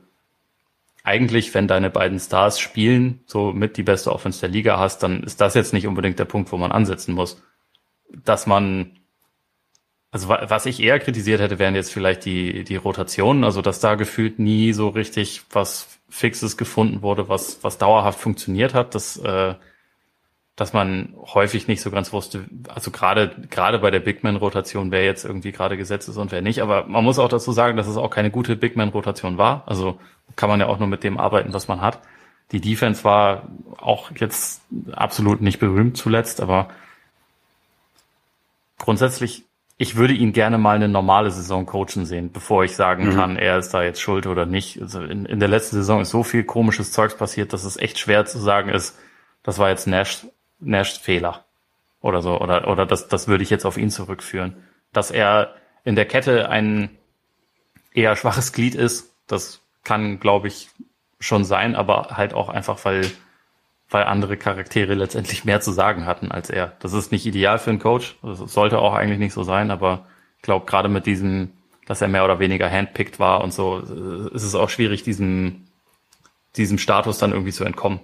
eigentlich, 1.04 1.54
wenn 1.54 1.68
deine 1.68 1.90
beiden 1.90 2.20
Stars 2.20 2.60
spielen, 2.60 3.22
so 3.26 3.52
mit 3.52 3.78
die 3.78 3.84
beste 3.84 4.12
Offense 4.12 4.40
der 4.42 4.50
Liga 4.50 4.78
hast, 4.78 5.00
dann 5.04 5.24
ist 5.24 5.42
das 5.42 5.56
jetzt 5.56 5.74
nicht 5.74 5.88
unbedingt 5.88 6.20
der 6.20 6.26
Punkt, 6.26 6.52
wo 6.52 6.58
man 6.58 6.72
ansetzen 6.72 7.16
muss. 7.16 7.42
Dass 8.24 8.46
man, 8.46 9.00
also 10.12 10.30
was 10.30 10.66
ich 10.66 10.82
eher 10.82 11.00
kritisiert 11.00 11.42
hätte, 11.42 11.60
wären 11.60 11.76
jetzt 11.76 11.92
vielleicht 11.92 12.26
die, 12.26 12.64
die 12.64 12.76
Rotationen, 12.76 13.44
also 13.44 13.62
dass 13.62 13.80
da 13.80 13.96
gefühlt 13.96 14.38
nie 14.38 14.74
so 14.74 14.90
richtig 14.90 15.44
was 15.52 16.00
Fixes 16.10 16.58
gefunden 16.58 17.02
wurde, 17.02 17.30
was, 17.30 17.64
was 17.64 17.78
dauerhaft 17.78 18.20
funktioniert 18.20 18.74
hat, 18.74 18.94
dass, 18.94 19.18
äh, 19.18 19.56
dass 20.58 20.74
man 20.74 21.16
häufig 21.16 21.68
nicht 21.68 21.82
so 21.82 21.90
ganz 21.90 22.14
wusste, 22.14 22.46
also 22.68 22.92
gerade, 22.92 23.36
gerade 23.50 23.80
bei 23.80 23.90
der 23.90 24.02
Big 24.02 24.24
Man-Rotation, 24.24 24.92
wer 24.92 25.06
jetzt 25.06 25.26
irgendwie 25.26 25.54
gerade 25.54 25.78
gesetzt 25.78 26.10
ist 26.10 26.18
und 26.18 26.32
wer 26.32 26.42
nicht. 26.42 26.62
Aber 26.62 26.86
man 26.86 27.04
muss 27.04 27.18
auch 27.18 27.30
dazu 27.30 27.54
sagen, 27.54 27.78
dass 27.78 27.88
es 27.88 27.98
auch 27.98 28.10
keine 28.10 28.30
gute 28.30 28.56
Big 28.56 28.76
Man-Rotation 28.76 29.38
war. 29.38 29.64
Also 29.66 29.98
kann 30.36 30.50
man 30.50 30.60
ja 30.60 30.68
auch 30.68 30.80
nur 30.80 30.88
mit 30.88 31.04
dem 31.04 31.18
arbeiten, 31.18 31.54
was 31.54 31.68
man 31.68 31.82
hat. 31.82 32.00
Die 32.52 32.62
Defense 32.62 33.04
war 33.04 33.48
auch 33.78 34.12
jetzt 34.16 34.62
absolut 34.92 35.42
nicht 35.42 35.60
berühmt 35.60 35.98
zuletzt, 35.98 36.42
aber 36.42 36.70
grundsätzlich, 38.78 39.46
ich 39.78 39.96
würde 39.96 40.14
ihn 40.14 40.34
gerne 40.34 40.58
mal 40.58 40.76
eine 40.76 40.90
normale 40.90 41.32
Saison 41.32 41.66
coachen 41.66 42.06
sehen, 42.06 42.32
bevor 42.32 42.64
ich 42.64 42.76
sagen 42.76 43.08
mhm. 43.08 43.16
kann, 43.16 43.36
er 43.38 43.58
ist 43.58 43.74
da 43.74 43.84
jetzt 43.84 44.02
schuld 44.02 44.28
oder 44.28 44.46
nicht. 44.46 44.82
Also 44.82 45.02
in, 45.02 45.26
in 45.26 45.40
der 45.40 45.48
letzten 45.48 45.78
Saison 45.78 46.02
ist 46.02 46.10
so 46.10 46.24
viel 46.24 46.44
komisches 46.44 46.92
Zeugs 46.92 47.16
passiert, 47.16 47.54
dass 47.54 47.64
es 47.64 47.78
echt 47.78 47.98
schwer 48.00 48.26
zu 48.26 48.38
sagen 48.38 48.70
ist, 48.70 48.98
das 49.44 49.58
war 49.58 49.70
jetzt 49.70 49.88
Nash, 49.88 50.28
Nash 50.60 51.00
Fehler 51.00 51.46
oder 52.02 52.22
so, 52.22 52.40
oder, 52.40 52.68
oder 52.68 52.86
das, 52.86 53.08
das 53.08 53.28
würde 53.28 53.44
ich 53.44 53.50
jetzt 53.50 53.66
auf 53.66 53.78
ihn 53.78 53.90
zurückführen. 53.90 54.56
Dass 54.92 55.10
er 55.10 55.56
in 55.84 55.96
der 55.96 56.06
Kette 56.06 56.50
ein 56.50 56.90
eher 57.94 58.16
schwaches 58.16 58.54
Glied 58.54 58.76
ist, 58.76 59.14
das 59.28 59.61
kann, 59.84 60.20
glaube 60.20 60.48
ich, 60.48 60.70
schon 61.20 61.46
sein, 61.46 61.76
aber 61.76 62.18
halt 62.18 62.34
auch 62.34 62.50
einfach, 62.50 62.84
weil, 62.84 63.10
weil 63.90 64.04
andere 64.06 64.38
Charaktere 64.38 64.94
letztendlich 64.96 65.46
mehr 65.46 65.62
zu 65.62 65.72
sagen 65.72 66.06
hatten 66.06 66.32
als 66.32 66.50
er. 66.50 66.74
Das 66.80 66.94
ist 66.94 67.12
nicht 67.12 67.26
ideal 67.26 67.60
für 67.60 67.70
einen 67.70 67.80
Coach. 67.80 68.18
Das 68.22 68.40
sollte 68.40 68.80
auch 68.80 68.94
eigentlich 68.94 69.20
nicht 69.20 69.34
so 69.34 69.44
sein, 69.44 69.72
aber 69.72 70.06
ich 70.38 70.44
glaube, 70.44 70.66
gerade 70.66 70.90
mit 70.90 71.06
diesem, 71.06 71.52
dass 71.86 72.02
er 72.02 72.08
mehr 72.08 72.26
oder 72.26 72.40
weniger 72.40 72.70
handpicked 72.70 73.20
war 73.20 73.44
und 73.44 73.54
so, 73.54 73.78
ist 74.34 74.44
es 74.44 74.56
auch 74.56 74.70
schwierig, 74.70 75.04
diesem, 75.04 75.68
diesem 76.58 76.78
Status 76.78 77.20
dann 77.20 77.32
irgendwie 77.32 77.52
zu 77.52 77.64
entkommen. 77.64 78.00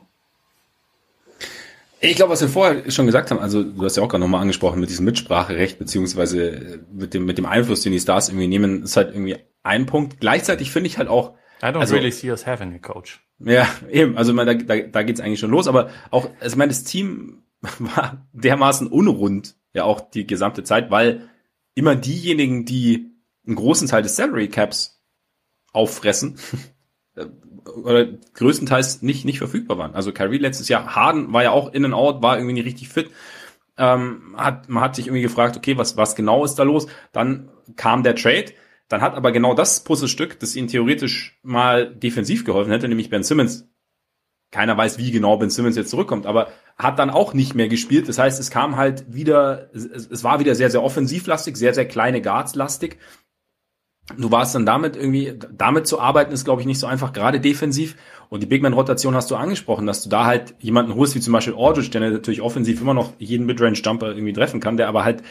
Ich 1.99 2.15
glaube, 2.15 2.31
was 2.31 2.41
wir 2.41 2.49
vorher 2.49 2.91
schon 2.91 3.07
gesagt 3.07 3.31
haben, 3.31 3.39
also 3.39 3.63
du 3.63 3.83
hast 3.83 3.97
ja 3.97 4.03
auch 4.03 4.09
gerade 4.09 4.21
nochmal 4.21 4.41
angesprochen 4.41 4.79
mit 4.79 4.91
diesem 4.91 5.05
Mitspracherecht, 5.05 5.79
beziehungsweise 5.79 6.79
mit 6.91 7.15
dem, 7.15 7.25
mit 7.25 7.39
dem 7.39 7.47
Einfluss, 7.47 7.81
den 7.81 7.91
die 7.91 7.99
Stars 7.99 8.29
irgendwie 8.29 8.47
nehmen, 8.47 8.83
ist 8.83 8.97
halt 8.97 9.13
irgendwie 9.13 9.37
ein 9.63 9.87
Punkt. 9.87 10.19
Gleichzeitig 10.19 10.69
finde 10.69 10.87
ich 10.87 10.99
halt 10.99 11.07
auch, 11.07 11.33
I 11.61 11.67
don't 11.67 11.77
also, 11.77 11.95
really 11.95 12.11
see 12.11 12.31
us 12.31 12.45
having 12.45 12.73
a 12.73 12.79
coach. 12.79 13.19
Ja, 13.39 13.67
eben. 13.89 14.17
Also 14.17 14.33
da, 14.33 14.53
da, 14.53 14.79
da 14.79 15.03
geht's 15.03 15.19
eigentlich 15.19 15.39
schon 15.39 15.51
los. 15.51 15.67
Aber 15.67 15.89
auch, 16.11 16.29
also 16.39 16.53
ich 16.53 16.57
meine, 16.57 16.69
das 16.69 16.83
Team 16.83 17.43
war 17.79 18.27
dermaßen 18.33 18.87
unrund, 18.87 19.55
ja 19.73 19.83
auch 19.83 20.01
die 20.01 20.27
gesamte 20.27 20.63
Zeit, 20.63 20.91
weil 20.91 21.29
immer 21.75 21.95
diejenigen, 21.95 22.65
die 22.65 23.11
einen 23.45 23.55
großen 23.55 23.87
Teil 23.87 24.01
des 24.01 24.15
Salary 24.15 24.49
Caps 24.49 25.01
auffressen, 25.73 26.37
oder 27.83 28.05
größtenteils 28.05 29.01
nicht, 29.01 29.25
nicht 29.25 29.39
verfügbar 29.39 29.77
waren. 29.77 29.95
Also 29.95 30.11
Kyrie 30.11 30.37
letztes 30.37 30.69
Jahr, 30.69 30.95
Harden 30.95 31.33
war 31.33 31.43
ja 31.43 31.51
auch 31.51 31.73
in 31.73 31.85
and 31.85 31.93
out, 31.93 32.21
war 32.21 32.37
irgendwie 32.37 32.53
nicht 32.53 32.65
richtig 32.65 32.89
fit. 32.89 33.11
Ähm, 33.77 34.35
hat, 34.37 34.69
man 34.69 34.83
hat 34.83 34.95
sich 34.95 35.07
irgendwie 35.07 35.21
gefragt, 35.21 35.55
okay, 35.57 35.77
was, 35.77 35.97
was 35.97 36.15
genau 36.15 36.43
ist 36.43 36.55
da 36.55 36.63
los? 36.63 36.87
Dann 37.11 37.49
kam 37.75 38.03
der 38.03 38.15
Trade. 38.15 38.53
Dann 38.87 39.01
hat 39.01 39.15
aber 39.15 39.31
genau 39.31 39.53
das 39.53 39.83
Puzzlestück, 39.83 40.39
das 40.39 40.55
ihnen 40.55 40.69
theoretisch 40.69 41.37
mal 41.43 41.93
defensiv 41.93 42.45
geholfen 42.45 42.71
hätte, 42.71 42.87
nämlich 42.87 43.09
Ben 43.09 43.23
Simmons. 43.23 43.67
Keiner 44.51 44.77
weiß, 44.77 44.97
wie 44.97 45.11
genau 45.11 45.37
Ben 45.37 45.49
Simmons 45.49 45.75
jetzt 45.75 45.89
zurückkommt, 45.89 46.25
aber 46.25 46.47
hat 46.77 46.99
dann 46.99 47.09
auch 47.09 47.33
nicht 47.33 47.53
mehr 47.53 47.67
gespielt. 47.67 48.07
Das 48.07 48.17
heißt, 48.17 48.39
es 48.39 48.49
kam 48.49 48.77
halt 48.77 49.13
wieder, 49.13 49.69
es, 49.73 50.23
war 50.23 50.39
wieder 50.39 50.55
sehr, 50.55 50.69
sehr 50.69 50.83
offensivlastig, 50.83 51.57
sehr, 51.57 51.73
sehr 51.73 51.85
kleine 51.85 52.21
Guards-lastig. 52.21 52.97
Du 54.17 54.31
warst 54.31 54.55
dann 54.55 54.65
damit 54.65 54.95
irgendwie, 54.95 55.37
damit 55.51 55.85
zu 55.85 55.99
arbeiten 55.99 56.31
ist, 56.31 56.45
glaube 56.45 56.61
ich, 56.61 56.67
nicht 56.67 56.79
so 56.79 56.87
einfach, 56.87 57.11
gerade 57.11 57.41
defensiv. 57.41 57.97
Und 58.29 58.41
die 58.41 58.45
Bigman-Rotation 58.45 59.15
hast 59.15 59.29
du 59.31 59.35
angesprochen, 59.35 59.85
dass 59.85 60.01
du 60.01 60.09
da 60.09 60.25
halt 60.25 60.55
jemanden 60.59 60.95
holst, 60.95 61.15
wie 61.15 61.19
zum 61.19 61.33
Beispiel 61.33 61.55
Aldridge, 61.57 61.89
der 61.89 62.09
natürlich 62.09 62.41
offensiv 62.41 62.79
immer 62.79 62.93
noch 62.93 63.11
jeden 63.19 63.45
Midrange-Jumper 63.47 64.07
irgendwie 64.07 64.31
treffen 64.31 64.61
kann, 64.61 64.77
der 64.77 64.87
aber 64.87 65.03
halt 65.03 65.23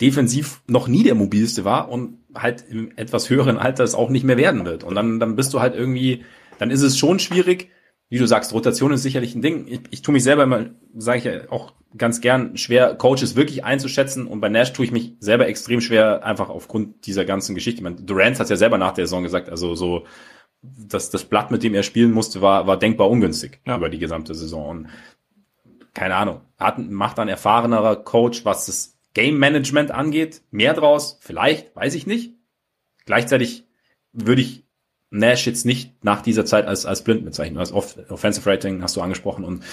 defensiv 0.00 0.62
noch 0.66 0.88
nie 0.88 1.02
der 1.02 1.14
mobilste 1.14 1.64
war 1.64 1.88
und 1.88 2.18
halt 2.34 2.64
im 2.68 2.92
etwas 2.96 3.28
höheren 3.28 3.58
Alter 3.58 3.84
es 3.84 3.94
auch 3.94 4.10
nicht 4.10 4.24
mehr 4.24 4.36
werden 4.36 4.64
wird. 4.64 4.84
Und 4.84 4.94
dann, 4.94 5.20
dann 5.20 5.36
bist 5.36 5.52
du 5.52 5.60
halt 5.60 5.74
irgendwie, 5.74 6.24
dann 6.58 6.70
ist 6.70 6.82
es 6.82 6.98
schon 6.98 7.18
schwierig, 7.18 7.70
wie 8.08 8.18
du 8.18 8.26
sagst, 8.26 8.52
Rotation 8.52 8.92
ist 8.92 9.02
sicherlich 9.02 9.34
ein 9.34 9.42
Ding. 9.42 9.66
Ich, 9.68 9.80
ich 9.90 10.02
tue 10.02 10.12
mich 10.12 10.24
selber 10.24 10.42
immer, 10.42 10.66
sage 10.96 11.18
ich 11.18 11.24
ja 11.24 11.32
auch 11.50 11.74
ganz 11.96 12.20
gern, 12.20 12.56
schwer, 12.56 12.94
Coaches 12.94 13.36
wirklich 13.36 13.64
einzuschätzen. 13.64 14.26
Und 14.26 14.40
bei 14.40 14.48
Nash 14.48 14.72
tue 14.72 14.84
ich 14.84 14.92
mich 14.92 15.14
selber 15.20 15.46
extrem 15.46 15.80
schwer, 15.80 16.24
einfach 16.24 16.48
aufgrund 16.48 17.06
dieser 17.06 17.24
ganzen 17.24 17.54
Geschichte. 17.54 17.78
Ich 17.78 17.84
meine, 17.84 17.96
Durant 17.96 18.38
hat 18.40 18.50
ja 18.50 18.56
selber 18.56 18.78
nach 18.78 18.92
der 18.92 19.06
Saison 19.06 19.22
gesagt, 19.22 19.48
also 19.48 19.74
so, 19.74 20.06
das, 20.62 21.10
das 21.10 21.24
Blatt, 21.24 21.50
mit 21.50 21.62
dem 21.62 21.74
er 21.74 21.82
spielen 21.82 22.12
musste, 22.12 22.42
war, 22.42 22.66
war 22.66 22.78
denkbar 22.78 23.08
ungünstig 23.08 23.60
ja. 23.66 23.76
über 23.76 23.88
die 23.88 23.98
gesamte 23.98 24.34
Saison. 24.34 24.68
Und 24.68 24.88
keine 25.94 26.16
Ahnung, 26.16 26.40
hat, 26.58 26.78
macht 26.78 27.18
ein 27.18 27.28
erfahrenerer 27.28 27.96
Coach, 27.96 28.44
was 28.44 28.66
das 28.66 28.98
Game 29.14 29.38
Management 29.38 29.90
angeht, 29.90 30.42
mehr 30.50 30.74
draus, 30.74 31.18
vielleicht, 31.20 31.74
weiß 31.74 31.94
ich 31.94 32.06
nicht. 32.06 32.34
Gleichzeitig 33.06 33.64
würde 34.12 34.42
ich 34.42 34.64
Nash 35.10 35.46
jetzt 35.46 35.66
nicht 35.66 36.04
nach 36.04 36.22
dieser 36.22 36.44
Zeit 36.44 36.66
als, 36.66 36.86
als 36.86 37.02
blind 37.02 37.24
bezeichnen. 37.24 37.58
Als 37.58 37.72
Off 37.72 37.96
Offensive 38.08 38.48
Rating 38.48 38.82
hast 38.82 38.96
du 38.96 39.00
angesprochen 39.00 39.44
und 39.44 39.64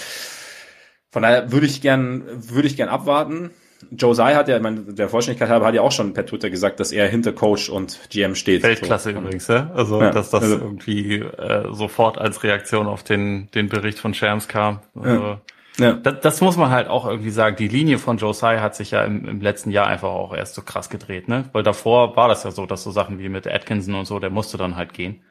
von 1.10 1.22
daher 1.22 1.52
würde 1.52 1.66
ich 1.66 1.80
gern, 1.80 2.24
würde 2.50 2.68
ich 2.68 2.76
gern 2.76 2.88
abwarten. 2.88 3.50
Josiah 3.96 4.34
hat 4.34 4.48
ja, 4.48 4.56
ich 4.56 4.62
meine, 4.62 4.80
der 4.80 5.08
Vollständigkeit 5.08 5.48
halber 5.48 5.66
hat 5.66 5.74
ja 5.74 5.82
auch 5.82 5.92
schon 5.92 6.12
per 6.12 6.26
Twitter 6.26 6.50
gesagt, 6.50 6.80
dass 6.80 6.90
er 6.90 7.08
hinter 7.08 7.32
Coach 7.32 7.70
und 7.70 8.10
GM 8.10 8.34
steht. 8.34 8.64
Weltklasse 8.64 9.12
so. 9.12 9.18
übrigens, 9.18 9.46
ja? 9.46 9.70
Also, 9.72 10.00
ja, 10.00 10.10
dass 10.10 10.30
das 10.30 10.42
also, 10.42 10.56
irgendwie 10.56 11.18
äh, 11.20 11.72
sofort 11.72 12.18
als 12.18 12.42
Reaktion 12.42 12.88
auf 12.88 13.04
den, 13.04 13.48
den 13.52 13.68
Bericht 13.68 14.00
von 14.00 14.14
Shams 14.14 14.48
kam. 14.48 14.80
Also, 14.96 15.22
ja. 15.22 15.40
Ja. 15.78 15.92
Das, 15.92 16.20
das, 16.20 16.40
muss 16.40 16.56
man 16.56 16.70
halt 16.70 16.88
auch 16.88 17.06
irgendwie 17.06 17.30
sagen. 17.30 17.56
Die 17.56 17.68
Linie 17.68 17.98
von 17.98 18.18
Josiah 18.18 18.60
hat 18.60 18.74
sich 18.74 18.90
ja 18.90 19.04
im, 19.04 19.26
im, 19.28 19.40
letzten 19.40 19.70
Jahr 19.70 19.86
einfach 19.86 20.08
auch 20.08 20.34
erst 20.34 20.54
so 20.54 20.62
krass 20.62 20.90
gedreht, 20.90 21.28
ne? 21.28 21.48
Weil 21.52 21.62
davor 21.62 22.16
war 22.16 22.28
das 22.28 22.42
ja 22.42 22.50
so, 22.50 22.66
dass 22.66 22.82
so 22.82 22.90
Sachen 22.90 23.18
wie 23.18 23.28
mit 23.28 23.46
Atkinson 23.46 23.94
und 23.94 24.04
so, 24.04 24.18
der 24.18 24.30
musste 24.30 24.58
dann 24.58 24.76
halt 24.76 24.92
gehen. 24.92 25.22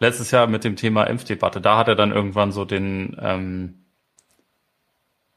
Letztes 0.00 0.32
Jahr 0.32 0.48
mit 0.48 0.64
dem 0.64 0.74
Thema 0.74 1.04
Impfdebatte, 1.04 1.60
da 1.60 1.78
hat 1.78 1.86
er 1.86 1.94
dann 1.94 2.10
irgendwann 2.10 2.50
so 2.50 2.64
den, 2.64 3.16
ähm, 3.20 3.84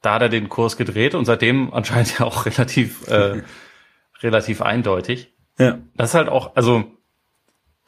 da 0.02 0.14
hat 0.14 0.22
er 0.22 0.28
den 0.28 0.48
Kurs 0.48 0.76
gedreht 0.76 1.14
und 1.14 1.24
seitdem 1.24 1.72
anscheinend 1.72 2.18
ja 2.18 2.26
auch 2.26 2.44
relativ, 2.44 3.06
äh, 3.06 3.42
relativ 4.22 4.60
eindeutig. 4.60 5.32
Ja. 5.58 5.78
Das 5.94 6.10
ist 6.10 6.14
halt 6.14 6.28
auch, 6.28 6.56
also 6.56 6.84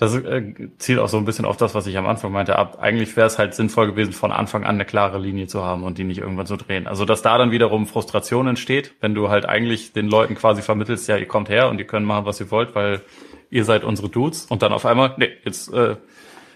das 0.01 0.15
äh, 0.15 0.55
zielt 0.79 0.99
auch 0.99 1.11
so 1.11 1.19
ein 1.19 1.27
bisschen 1.27 1.45
auf 1.45 1.59
das, 1.59 1.75
was 1.75 1.87
ich 1.87 1.99
am 1.99 2.07
Anfang 2.07 2.33
meinte. 2.33 2.57
Ab, 2.57 2.79
eigentlich 2.81 3.15
wäre 3.19 3.27
es 3.27 3.39
halt 3.39 3.53
sinnvoll 3.53 3.87
gewesen, 3.87 4.15
von 4.15 4.33
Anfang 4.33 4.65
an 4.65 4.77
eine 4.77 4.87
klare 4.87 5.19
Linie 5.19 5.47
zu 5.47 5.63
haben 5.63 5.83
und 5.83 5.99
die 5.99 6.05
nicht 6.05 6.17
irgendwann 6.17 6.47
zu 6.47 6.57
drehen. 6.57 6.87
Also 6.87 7.05
dass 7.05 7.21
da 7.21 7.37
dann 7.37 7.51
wiederum 7.51 7.87
Frustration 7.87 8.47
entsteht, 8.47 8.95
wenn 9.03 9.15
du 9.15 9.29
halt 9.29 9.45
eigentlich 9.45 9.93
den 9.93 10.09
Leuten 10.09 10.37
quasi 10.37 10.63
vermittelst, 10.63 11.07
ja, 11.07 11.19
ihr 11.19 11.29
kommt 11.29 11.51
her 11.51 11.69
und 11.69 11.79
ihr 11.79 11.87
könnt 11.87 12.07
machen, 12.07 12.25
was 12.25 12.41
ihr 12.41 12.51
wollt, 12.51 12.75
weil 12.75 13.03
ihr 13.51 13.67
seid 13.67 13.85
unsere 13.85 14.09
Dudes. 14.09 14.47
Und 14.47 14.63
dann 14.63 14.73
auf 14.73 14.87
einmal, 14.87 15.13
nee, 15.19 15.29
jetzt, 15.45 15.71
äh, 15.71 15.97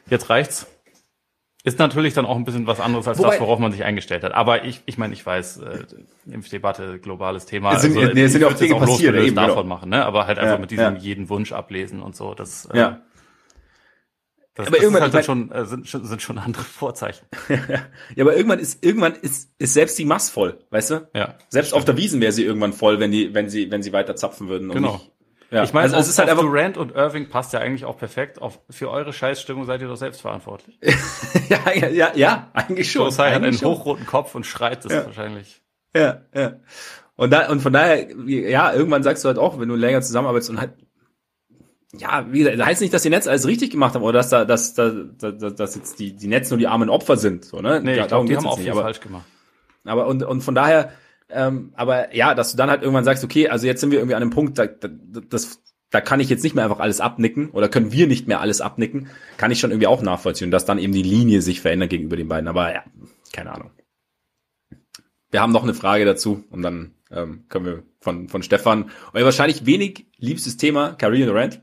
jetzt 0.09 0.31
reicht's. 0.31 0.67
Ist 1.65 1.79
natürlich 1.79 2.15
dann 2.15 2.25
auch 2.25 2.37
ein 2.37 2.47
bisschen 2.47 2.67
was 2.67 2.81
anderes 2.81 3.07
als 3.07 3.19
Wobei, 3.19 3.33
das, 3.33 3.41
worauf 3.41 3.59
man 3.59 3.73
sich 3.73 3.85
eingestellt 3.85 4.25
hat. 4.25 4.33
Aber 4.33 4.65
ich, 4.65 4.81
ich 4.87 4.97
meine, 4.97 5.13
ich 5.13 5.25
weiß, 5.25 5.59
äh, 5.59 5.85
Impfdebatte, 6.31 6.99
globales 6.99 7.45
Thema. 7.45 7.75
Es 7.75 7.83
sind, 7.83 7.95
also, 7.99 8.15
nee, 8.15 8.23
es 8.23 8.33
sind 8.33 8.45
auch 8.45 8.55
Dinge 8.55 8.77
passiert, 8.77 9.15
eben, 9.17 9.37
davon 9.37 9.55
genau. 9.55 9.65
machen, 9.65 9.91
ne? 9.91 10.05
Aber 10.05 10.27
halt 10.27 10.39
einfach 10.39 10.55
ja, 10.55 10.61
mit 10.61 10.71
diesem 10.71 10.95
ja. 10.95 11.01
jeden 11.01 11.29
Wunsch 11.29 11.53
ablesen 11.53 12.01
und 12.01 12.17
so. 12.17 12.33
Das, 12.33 12.67
äh, 12.73 12.79
ja. 12.79 13.01
Das, 14.55 14.69
aber 14.69 14.77
das 14.77 14.85
irgendwann 14.85 15.13
halt 15.13 15.25
schon, 15.25 15.51
äh, 15.51 15.65
sind, 15.67 15.89
sind 15.89 16.23
schon 16.23 16.39
andere 16.39 16.63
Vorzeichen. 16.79 17.27
ja, 17.49 18.23
aber 18.23 18.37
irgendwann 18.37 18.61
ist 18.61 18.85
irgendwann 18.85 19.15
ist, 19.15 19.51
ist 19.59 19.75
selbst 19.75 19.99
die 19.99 20.05
Mass 20.05 20.31
voll, 20.31 20.59
weißt 20.71 20.91
du? 20.91 21.09
Ja. 21.13 21.35
Selbst 21.49 21.75
auf 21.75 21.85
der 21.85 21.97
Wiesen 21.97 22.21
wäre 22.21 22.31
sie 22.31 22.45
irgendwann 22.45 22.73
voll, 22.73 23.01
wenn 23.01 23.11
die 23.11 23.35
wenn 23.35 23.49
sie 23.49 23.71
wenn 23.73 23.83
sie 23.83 23.93
weiter 23.93 24.15
zapfen 24.15 24.49
würden. 24.49 24.69
Genau. 24.71 24.93
Nicht, 24.93 25.11
ja. 25.51 25.63
Ich 25.63 25.73
meine, 25.73 25.85
also, 25.85 25.97
es 25.99 26.09
ist 26.09 26.19
halt 26.19 26.29
einfach 26.29 26.43
Durant 26.43 26.77
und 26.77 26.95
Irving 26.95 27.29
passt 27.29 27.53
ja 27.53 27.61
eigentlich 27.61 27.85
auch 27.85 27.97
perfekt. 27.97 28.43
Auf, 28.43 28.61
für 28.71 28.91
eure 28.91 29.13
Scheißstimmung 29.13 29.65
seid 29.67 29.81
ihr 29.81 29.89
doch 29.89 29.97
selbst 29.97 30.21
verantwortlich. 30.21 30.79
ja, 31.49 31.73
ja, 31.73 31.89
ja, 31.89 32.13
ja, 32.15 32.51
eigentlich 32.55 32.91
schon. 32.91 33.05
Josai 33.05 33.33
hat 33.33 33.43
einen 33.43 33.53
schon. 33.57 33.69
hochroten 33.69 34.07
Kopf 34.07 34.35
und 34.35 34.47
schreit 34.47 34.85
das 34.85 34.93
ja. 34.93 35.07
wahrscheinlich. 35.07 35.63
Ja, 35.95 36.23
ja. 36.35 36.55
Und 37.17 37.31
da 37.31 37.49
und 37.51 37.61
von 37.61 37.73
daher, 37.73 38.09
ja, 38.27 38.73
irgendwann 38.73 39.05
sagst 39.05 39.23
du 39.23 39.29
halt 39.29 39.39
auch, 39.39 39.61
wenn 39.61 39.69
du 39.69 39.77
länger 39.77 40.01
zusammenarbeitest 40.01 40.51
und 40.51 40.61
halt 40.61 40.73
ja, 41.99 42.27
wie 42.31 42.41
gesagt, 42.41 42.59
das 42.59 42.67
heißt 42.67 42.81
nicht, 42.81 42.95
dass 42.95 43.03
die 43.03 43.11
Netz 43.11 43.27
alles 43.27 43.47
richtig 43.47 43.71
gemacht 43.71 43.95
haben 43.95 44.03
oder 44.03 44.19
dass 44.19 44.29
da, 44.29 44.45
dass, 44.45 44.75
da, 44.75 44.91
dass, 44.91 45.55
dass 45.55 45.75
jetzt 45.75 45.99
die, 45.99 46.13
die 46.13 46.29
Netz 46.29 46.51
nur 46.51 46.59
die 46.59 46.67
armen 46.67 46.89
Opfer 46.89 47.17
sind. 47.17 47.45
So, 47.45 47.61
ne? 47.61 47.81
Nee, 47.83 48.01
ich 48.01 48.07
glaube, 48.07 48.29
die 48.29 48.37
haben 48.37 48.47
auch 48.47 48.59
viel 48.59 48.71
aber, 48.71 48.83
falsch 48.83 49.01
gemacht. 49.01 49.25
Aber 49.85 50.07
und, 50.07 50.23
und 50.23 50.43
von 50.43 50.55
daher, 50.55 50.93
ähm, 51.31 51.73
aber 51.75 52.15
ja, 52.15 52.35
dass 52.35 52.51
du 52.51 52.57
dann 52.57 52.71
halt 52.71 52.83
irgendwann 52.83 53.05
sagst, 53.05 53.25
okay, 53.25 53.49
also 53.49 53.67
jetzt 53.67 53.81
sind 53.81 53.91
wir 53.91 53.99
irgendwie 53.99 54.15
an 54.15 54.23
einem 54.23 54.31
Punkt, 54.31 54.59
da, 54.59 54.67
da, 54.67 54.89
das, 55.29 55.61
da 55.91 56.01
kann 56.01 56.21
ich 56.21 56.29
jetzt 56.29 56.43
nicht 56.43 56.55
mehr 56.55 56.65
einfach 56.65 56.81
alles 56.81 57.01
abnicken 57.01 57.51
oder 57.51 57.69
können 57.69 57.93
wir 57.93 58.07
nicht 58.07 58.29
mehr 58.29 58.41
alles 58.41 58.61
abnicken, 58.61 59.09
kann 59.37 59.51
ich 59.51 59.61
schon 59.61 59.71
irgendwie 59.71 59.87
auch 59.87 60.03
nachvollziehen, 60.03 60.51
dass 60.51 60.65
dann 60.65 60.79
eben 60.79 60.93
die 60.93 61.03
Linie 61.03 61.43
sich 61.43 61.61
verändert 61.61 61.91
gegenüber 61.91 62.17
den 62.17 62.29
beiden. 62.29 62.49
Aber 62.49 62.73
ja, 62.73 62.85
keine 63.33 63.53
Ahnung. 63.53 63.71
Wir 65.31 65.41
haben 65.41 65.53
noch 65.53 65.65
eine 65.65 65.75
Frage 65.75 66.05
dazu 66.05 66.45
und 66.51 66.63
dann 66.63 66.93
ähm, 67.11 67.45
können 67.49 67.67
wir 67.67 67.83
von, 68.01 68.29
von 68.29 68.43
Stefan, 68.43 68.91
euer 69.13 69.25
wahrscheinlich 69.25 69.67
wenig 69.67 70.07
liebstes 70.19 70.57
Thema, 70.57 70.93
Carrie 70.93 71.25
Durant 71.25 71.61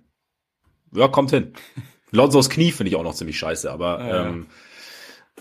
ja, 0.94 1.08
kommt 1.08 1.32
hin. 1.32 1.54
Lonzos 2.12 2.50
Knie 2.50 2.72
finde 2.72 2.90
ich 2.90 2.96
auch 2.96 3.04
noch 3.04 3.16
ziemlich 3.16 3.40
scheiße, 3.40 3.72
aber 3.72 4.06
ja. 4.06 4.28
ähm, 4.28 4.48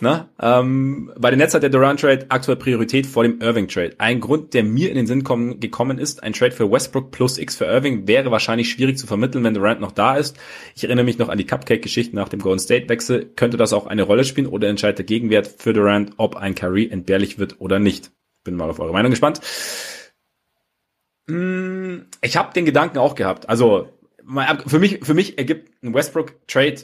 na, 0.03 0.31
ähm, 0.41 1.13
bei 1.19 1.31
den 1.31 1.39
Nets 1.39 1.53
hat 1.53 1.63
der 1.63 1.69
Durant 1.69 2.01
Trade 2.01 2.27
aktuell 2.31 2.57
Priorität 2.57 3.07
vor 3.07 3.23
dem 3.23 3.41
Irving 3.41 3.69
Trade. 3.69 3.95
Ein 3.99 4.21
Grund, 4.21 4.55
der 4.55 4.65
mir 4.65 4.89
in 4.89 4.95
den 4.95 5.07
Sinn 5.07 5.25
kommen, 5.25 5.61
gekommen 5.61 5.99
ist, 5.99 6.23
ein 6.23 6.33
Trade 6.33 6.53
für 6.53 6.71
Westbrook 6.71 7.11
plus 7.11 7.37
X 7.37 7.57
für 7.57 7.67
Irving 7.67 8.09
wäre 8.09 8.31
wahrscheinlich 8.31 8.71
schwierig 8.71 8.97
zu 8.97 9.07
vermitteln, 9.07 9.45
wenn 9.45 9.53
Durant 9.53 9.81
noch 9.81 9.93
da 9.93 10.17
ist. 10.17 10.39
Ich 10.75 10.85
erinnere 10.85 11.05
mich 11.05 11.19
noch 11.19 11.29
an 11.29 11.37
die 11.37 11.45
Cupcake-Geschichte 11.45 12.17
nach 12.17 12.31
dem 12.31 12.41
Golden 12.41 12.61
State 12.61 12.89
Wechsel. 12.89 13.27
Könnte 13.37 13.59
das 13.59 13.75
auch 13.75 13.87
eine 13.87 14.03
Rolle 14.03 14.25
spielen 14.25 14.47
oder 14.47 14.69
entscheidet 14.69 14.99
der 14.99 15.07
Gegenwert 15.07 15.49
für 15.59 15.75
Durant, 15.75 16.13
ob 16.17 16.37
ein 16.37 16.55
Curry 16.55 16.89
entbehrlich 16.91 17.39
wird 17.39 17.61
oder 17.61 17.79
nicht? 17.79 18.11
Bin 18.43 18.57
mal 18.57 18.71
auf 18.71 18.81
eure 18.81 18.93
Meinung 18.93 19.11
gespannt. 19.11 19.41
Hm, 21.29 22.07
ich 22.23 22.37
habe 22.39 22.55
den 22.55 22.65
Gedanken 22.65 22.99
auch 22.99 23.15
gehabt. 23.15 23.51
Also 23.51 23.89
für 24.67 24.79
mich, 24.79 25.05
für 25.05 25.15
mich 25.15 25.39
ergibt 25.39 25.83
ein 25.83 25.95
Westbrook 25.95 26.47
Trade 26.47 26.83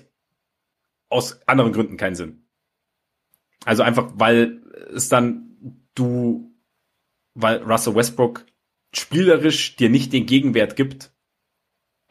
aus 1.08 1.40
anderen 1.46 1.72
Gründen 1.72 1.96
keinen 1.96 2.14
Sinn. 2.14 2.46
Also 3.64 3.82
einfach, 3.82 4.12
weil 4.14 4.62
es 4.92 5.08
dann 5.08 5.86
du, 5.94 6.54
weil 7.34 7.62
Russell 7.62 7.94
Westbrook 7.94 8.46
spielerisch 8.94 9.76
dir 9.76 9.90
nicht 9.90 10.12
den 10.12 10.26
Gegenwert 10.26 10.76
gibt, 10.76 11.12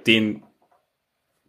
den 0.05 0.43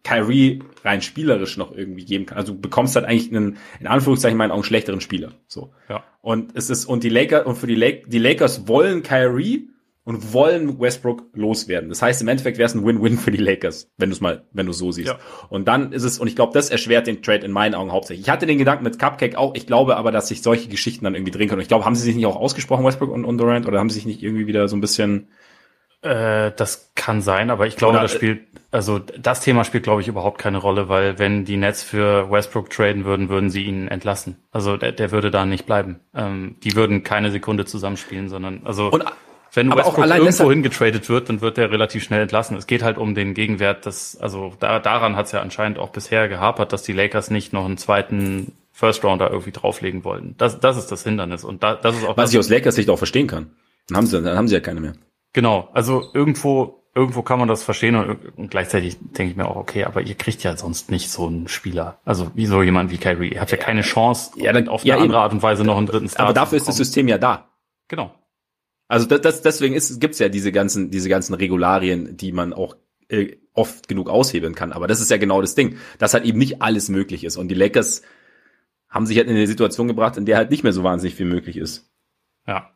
Kyrie 0.04 0.62
rein 0.84 1.02
spielerisch 1.02 1.56
noch 1.56 1.72
irgendwie 1.72 2.04
geben 2.04 2.26
kann. 2.26 2.38
Also 2.38 2.52
du 2.52 2.60
bekommst 2.60 2.94
halt 2.94 3.04
eigentlich 3.04 3.30
einen, 3.30 3.58
in 3.80 3.88
Anführungszeichen 3.88 4.38
meinen 4.38 4.52
Augen 4.52 4.62
schlechteren 4.62 5.00
Spieler. 5.00 5.32
So. 5.48 5.74
Ja. 5.88 6.04
Und 6.22 6.54
es 6.54 6.70
ist, 6.70 6.84
und 6.84 7.02
die 7.02 7.08
Lakers, 7.08 7.44
und 7.44 7.56
für 7.56 7.66
die, 7.66 7.74
Lake, 7.74 8.08
die 8.08 8.20
Lakers 8.20 8.68
wollen 8.68 9.02
Kyrie, 9.02 9.70
und 10.07 10.33
wollen 10.33 10.81
Westbrook 10.81 11.25
loswerden. 11.35 11.88
Das 11.88 12.01
heißt, 12.01 12.23
im 12.23 12.29
Endeffekt 12.29 12.59
wäre 12.59 12.66
es 12.66 12.75
ein 12.75 12.87
Win-Win 12.87 13.19
für 13.19 13.33
die 13.33 13.38
Lakers, 13.38 13.90
wenn 13.99 14.09
du 14.09 14.14
es 14.14 14.21
mal, 14.21 14.45
wenn 14.53 14.64
du 14.64 14.73
so 14.73 14.92
siehst. 14.92 15.09
Ja. 15.09 15.19
Und 15.49 15.66
dann 15.66 15.92
ist 15.92 16.05
es, 16.05 16.21
und 16.21 16.29
ich 16.29 16.37
glaube, 16.37 16.53
das 16.53 16.71
erschwert 16.71 17.09
den 17.09 17.23
Trade 17.23 17.45
in 17.45 17.51
meinen 17.51 17.75
Augen 17.75 17.90
hauptsächlich. 17.90 18.25
Ich 18.25 18.31
hatte 18.31 18.46
den 18.46 18.57
Gedanken 18.57 18.85
mit 18.85 19.00
Cupcake 19.00 19.37
auch, 19.37 19.57
ich 19.57 19.67
glaube 19.67 19.96
aber, 19.96 20.13
dass 20.13 20.29
sich 20.29 20.42
solche 20.42 20.69
Geschichten 20.69 21.04
dann 21.04 21.17
irgendwie 21.17 21.33
drehen 21.33 21.48
können. 21.48 21.59
Und 21.59 21.63
ich 21.63 21.69
glaube, 21.69 21.85
haben 21.85 21.96
sie 21.96 22.04
sich 22.04 22.15
nicht 22.15 22.25
auch 22.27 22.37
ausgesprochen, 22.37 22.85
Westbrook 22.85 23.11
und, 23.11 23.25
und 23.25 23.37
Durant, 23.37 23.67
oder 23.67 23.81
haben 23.81 23.90
sie 23.90 23.96
sich 23.96 24.07
nicht 24.07 24.23
irgendwie 24.23 24.46
wieder 24.46 24.69
so 24.69 24.77
ein 24.77 24.81
bisschen 24.81 25.29
äh, 26.02 26.52
das 26.54 26.92
kann 26.94 27.21
sein, 27.21 27.50
aber 27.50 27.67
ich 27.67 27.75
glaube, 27.75 27.94
Oder, 27.94 28.02
das 28.02 28.13
spielt, 28.13 28.42
also 28.71 28.98
das 28.98 29.40
Thema 29.40 29.65
spielt, 29.65 29.83
glaube 29.83 30.02
ich, 30.02 30.09
überhaupt 30.09 30.38
keine 30.38 30.59
Rolle, 30.59 30.88
weil 30.88 31.19
wenn 31.19 31.44
die 31.44 31.57
Nets 31.57 31.83
für 31.83 32.31
Westbrook 32.31 32.71
traden 32.71 33.04
würden, 33.04 33.29
würden 33.29 33.50
sie 33.50 33.65
ihn 33.65 33.88
entlassen. 33.88 34.37
Also 34.52 34.77
der, 34.77 34.92
der 34.92 35.11
würde 35.11 35.33
da 35.33 35.46
nicht 35.46 35.67
bleiben. 35.67 36.00
Ähm, 36.15 36.57
die 36.63 36.77
würden 36.77 37.02
keine 37.02 37.33
Sekunde 37.33 37.65
zusammenspielen, 37.65 38.29
sondern 38.29 38.61
also. 38.65 38.90
Und 38.90 39.04
wenn 39.57 39.73
aber 39.73 39.85
Westbrook 39.85 40.07
irgendwo 40.07 40.50
hingetradet 40.50 41.09
wird, 41.09 41.29
dann 41.29 41.40
wird 41.40 41.57
der 41.57 41.71
relativ 41.71 42.04
schnell 42.04 42.23
entlassen. 42.23 42.57
Es 42.57 42.67
geht 42.67 42.83
halt 42.83 42.98
um 42.98 43.15
den 43.15 43.35
Gegenwert, 43.35 43.87
das, 43.87 44.17
also 44.21 44.52
da, 44.61 44.79
daran 44.79 45.17
hat 45.17 45.27
es 45.27 45.33
ja 45.33 45.40
anscheinend 45.40 45.79
auch 45.79 45.90
bisher 45.90 46.29
gehapert, 46.29 46.73
dass 46.73 46.83
die 46.83 46.92
Lakers 46.92 47.31
nicht 47.31 47.52
noch 47.52 47.65
einen 47.65 47.79
zweiten 47.79 48.52
First 48.73 49.02
Rounder 49.02 49.31
irgendwie 49.31 49.52
drauflegen 49.52 50.04
wollten. 50.04 50.35
Das, 50.37 50.61
das 50.61 50.77
ist 50.77 50.92
das 50.92 51.02
Hindernis. 51.02 51.44
Und 51.44 51.63
da, 51.63 51.75
das 51.75 51.96
ist 51.96 52.04
auch. 52.04 52.17
Was 52.17 52.33
ich 52.33 52.38
aus 52.38 52.50
Lakers 52.50 52.75
Sicht 52.75 52.90
auch 52.90 52.98
verstehen 52.98 53.27
kann. 53.27 53.50
Dann 53.88 53.96
haben 53.96 54.07
sie, 54.07 54.21
dann 54.21 54.37
haben 54.37 54.48
sie 54.48 54.54
ja 54.54 54.61
keine 54.61 54.81
mehr. 54.81 54.92
Genau, 55.33 55.71
also 55.73 56.11
irgendwo, 56.13 56.83
irgendwo 56.94 57.23
kann 57.23 57.38
man 57.38 57.48
das 57.48 57.63
verstehen 57.63 57.96
und, 57.96 58.38
und 58.38 58.50
gleichzeitig 58.50 58.98
denke 59.00 59.31
ich 59.31 59.37
mir 59.37 59.48
auch, 59.48 59.57
okay, 59.57 59.85
aber 59.85 60.02
ihr 60.02 60.15
kriegt 60.15 60.42
ja 60.42 60.57
sonst 60.57 60.90
nicht 60.90 61.11
so 61.11 61.27
einen 61.27 61.48
Spieler. 61.48 61.98
Also 62.04 62.31
wie 62.35 62.46
so 62.46 62.63
jemand 62.63 62.90
wie 62.90 62.98
Kyrie. 62.98 63.33
Ihr 63.33 63.40
habt 63.40 63.50
ja 63.50 63.57
keine 63.57 63.83
Chance, 63.83 64.33
ja, 64.37 64.52
dann, 64.52 64.69
auf 64.69 64.83
eine 64.83 64.90
ja, 64.90 64.98
andere 64.98 65.21
Art 65.21 65.33
und 65.33 65.42
Weise 65.42 65.65
noch 65.65 65.79
einen 65.79 65.87
dritten 65.87 66.09
Star 66.09 66.27
Aber 66.27 66.35
dafür 66.35 66.57
ist 66.59 66.69
das 66.69 66.77
System 66.77 67.09
ja 67.09 67.17
da. 67.17 67.48
Genau. 67.88 68.15
Also 68.88 69.06
das, 69.06 69.20
das, 69.20 69.42
deswegen 69.42 69.74
ist, 69.74 70.00
gibt's 70.00 70.18
ja 70.18 70.28
diese 70.28 70.52
ganzen, 70.52 70.90
diese 70.90 71.08
ganzen 71.08 71.34
Regularien, 71.34 72.16
die 72.16 72.32
man 72.32 72.52
auch 72.52 72.76
äh, 73.08 73.37
oft 73.52 73.88
genug 73.88 74.08
aushebeln 74.08 74.54
kann. 74.54 74.72
Aber 74.72 74.87
das 74.87 75.00
ist 75.00 75.10
ja 75.10 75.16
genau 75.16 75.40
das 75.40 75.54
Ding, 75.54 75.78
dass 75.98 76.14
halt 76.14 76.24
eben 76.24 76.38
nicht 76.38 76.62
alles 76.62 76.88
möglich 76.88 77.24
ist. 77.24 77.37
Und 77.37 77.48
die 77.48 77.54
Lakers 77.54 78.02
haben 78.88 79.06
sich 79.06 79.16
halt 79.18 79.28
in 79.28 79.37
eine 79.37 79.46
Situation 79.46 79.88
gebracht, 79.88 80.16
in 80.16 80.26
der 80.26 80.37
halt 80.37 80.50
nicht 80.50 80.62
mehr 80.62 80.72
so 80.72 80.84
wahnsinnig 80.84 81.16
viel 81.16 81.26
möglich 81.26 81.56
ist. 81.56 81.90
Ja. 82.46 82.70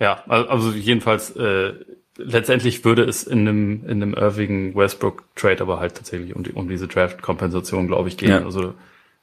Ja, 0.00 0.24
also 0.26 0.70
jedenfalls, 0.70 1.30
äh, 1.34 1.72
letztendlich 2.16 2.84
würde 2.84 3.02
es 3.02 3.24
in 3.24 3.40
einem, 3.40 3.84
in 3.84 4.02
einem 4.02 4.14
Irving 4.14 4.76
Westbrook 4.76 5.24
Trade 5.34 5.60
aber 5.62 5.80
halt 5.80 5.96
tatsächlich 5.96 6.36
um, 6.36 6.44
die, 6.44 6.52
um 6.52 6.68
diese 6.68 6.86
Draft-Kompensation, 6.86 7.88
glaube 7.88 8.08
ich, 8.08 8.16
gehen. 8.16 8.30
Ja. 8.30 8.44
Also, 8.44 8.74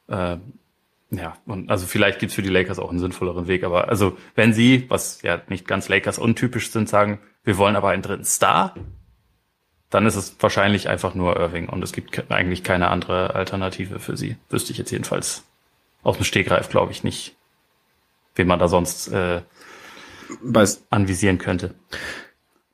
äh, 0.08 0.38
ja, 1.12 1.38
und 1.46 1.70
also 1.70 1.86
vielleicht 1.86 2.20
gibt's 2.20 2.36
für 2.36 2.42
die 2.42 2.50
Lakers 2.50 2.80
auch 2.80 2.90
einen 2.90 3.00
sinnvolleren 3.00 3.48
Weg, 3.48 3.64
aber 3.64 3.90
also 3.90 4.18
wenn 4.36 4.54
sie, 4.54 4.86
was 4.90 5.22
ja 5.22 5.42
nicht 5.48 5.68
ganz 5.68 5.88
Lakers 5.88 6.18
untypisch 6.18 6.72
sind, 6.72 6.90
sagen, 6.90 7.20
wir 7.44 7.58
wollen 7.58 7.76
aber 7.76 7.90
einen 7.90 8.02
dritten 8.02 8.26
Star, 8.26 8.76
dann 9.90 10.06
ist 10.06 10.16
es 10.16 10.36
wahrscheinlich 10.40 10.90
einfach 10.90 11.14
nur 11.14 11.38
Irving 11.38 11.70
und 11.70 11.84
es 11.84 11.94
gibt 11.94 12.32
eigentlich 12.32 12.64
keine 12.64 12.90
andere 12.90 13.36
Alternative 13.36 14.00
für 14.00 14.18
sie. 14.18 14.36
Wüsste 14.50 14.72
ich 14.72 14.78
jetzt 14.78 14.92
jedenfalls 14.92 15.44
aus 16.04 16.18
dem 16.18 16.26
Stegreif, 16.26 16.70
glaube 16.70 16.92
ich 16.92 17.04
nicht, 17.04 17.36
wen 18.36 18.48
man 18.48 18.60
da 18.60 18.68
sonst 18.68 19.08
äh, 19.10 19.42
bei, 20.42 20.68
anvisieren 20.90 21.38
könnte. 21.38 21.76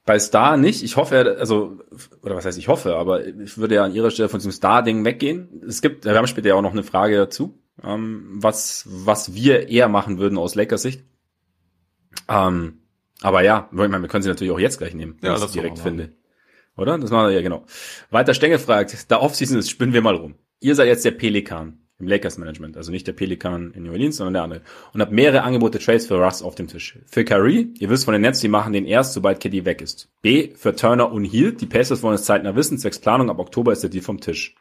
Bei 0.06 0.18
Star 0.18 0.58
nicht. 0.58 0.84
Ich 0.84 0.96
hoffe, 0.96 1.38
also, 1.38 1.80
oder 2.24 2.36
was 2.36 2.46
heißt 2.46 2.58
ich 2.58 2.68
hoffe, 2.70 2.96
aber 2.96 3.26
ich 3.26 3.58
würde 3.58 3.76
ja 3.76 3.84
an 3.84 3.94
ihrer 3.94 4.10
Stelle 4.10 4.30
von 4.30 4.40
diesem 4.40 4.52
Star-Ding 4.52 5.06
weggehen. 5.06 5.62
Es 5.68 5.82
gibt, 5.82 6.06
wir 6.06 6.16
haben 6.16 6.28
später 6.28 6.50
ja 6.50 6.56
auch 6.56 6.62
noch 6.62 6.72
eine 6.72 6.84
Frage 6.84 7.18
dazu, 7.18 7.61
ähm, 7.84 8.28
was, 8.34 8.86
was 8.90 9.34
wir 9.34 9.70
eher 9.70 9.90
machen 9.90 10.18
würden 10.18 10.38
aus 10.38 10.56
Lakers 10.56 10.82
Sicht. 10.82 11.04
Ähm, 12.28 12.80
aber 13.22 13.44
ja, 13.44 13.70
ich 13.72 13.78
meine, 13.78 14.02
wir 14.02 14.08
können 14.08 14.24
sie 14.24 14.30
natürlich 14.30 14.52
auch 14.52 14.60
jetzt 14.60 14.78
gleich 14.78 14.94
nehmen, 14.94 15.18
wenn 15.22 15.30
ja, 15.30 15.36
ich 15.36 15.42
das 15.42 15.52
direkt 15.52 15.80
finde. 15.80 16.14
Oder? 16.78 16.98
Das 16.98 17.12
machen 17.12 17.28
wir 17.28 17.36
ja 17.36 17.42
genau. 17.42 17.66
Weiter 18.10 18.34
Stengel 18.34 18.60
fragt, 18.60 19.12
da 19.12 19.20
Offseason 19.20 19.58
ist, 19.58 19.70
spinnen 19.70 19.94
wir 19.94 20.02
mal 20.02 20.16
rum. 20.16 20.36
Ihr 20.60 20.76
seid 20.76 20.88
jetzt 20.88 21.06
der 21.06 21.12
Pelikan 21.12 21.80
im 22.00 22.08
Lakers 22.08 22.38
Management, 22.38 22.78
also 22.78 22.92
nicht 22.92 23.06
der 23.06 23.14
Pelikan 23.14 23.72
in 23.74 23.84
New 23.84 23.92
Orleans, 23.92 24.18
sondern 24.18 24.34
der 24.34 24.44
andere. 24.44 24.62
Und 24.94 25.02
habt 25.02 25.12
mehrere 25.12 25.44
Angebote 25.44 25.80
Trades 25.80 26.08
für 26.08 26.16
Russ 26.16 26.42
auf 26.42 26.56
dem 26.56 26.68
Tisch. 26.68 26.98
Für 27.06 27.24
Curry, 27.24 27.74
ihr 27.78 27.90
wisst 27.90 28.06
von 28.06 28.14
den 28.14 28.22
Nets, 28.22 28.40
die 28.40 28.48
machen 28.48 28.74
den 28.74 28.86
erst, 28.86 29.14
sobald 29.14 29.40
KD 29.40 29.66
weg 29.66 29.82
ist. 29.82 30.10
B, 30.22 30.52
für 30.56 30.76
Turner 30.76 31.12
und 31.12 31.24
Hield, 31.24 31.62
die 31.62 31.68
Pacers 31.68 32.02
wollen 32.02 32.16
es 32.16 32.26
zeitnah 32.26 32.56
wissen, 32.56 32.80
zwecks 32.80 33.00
Planung, 33.00 33.30
ab 33.30 33.40
Oktober 33.40 33.72
ist 33.72 33.84
der 33.84 33.92
Deal 33.92 34.04
vom 34.04 34.20
Tisch. 34.20 34.56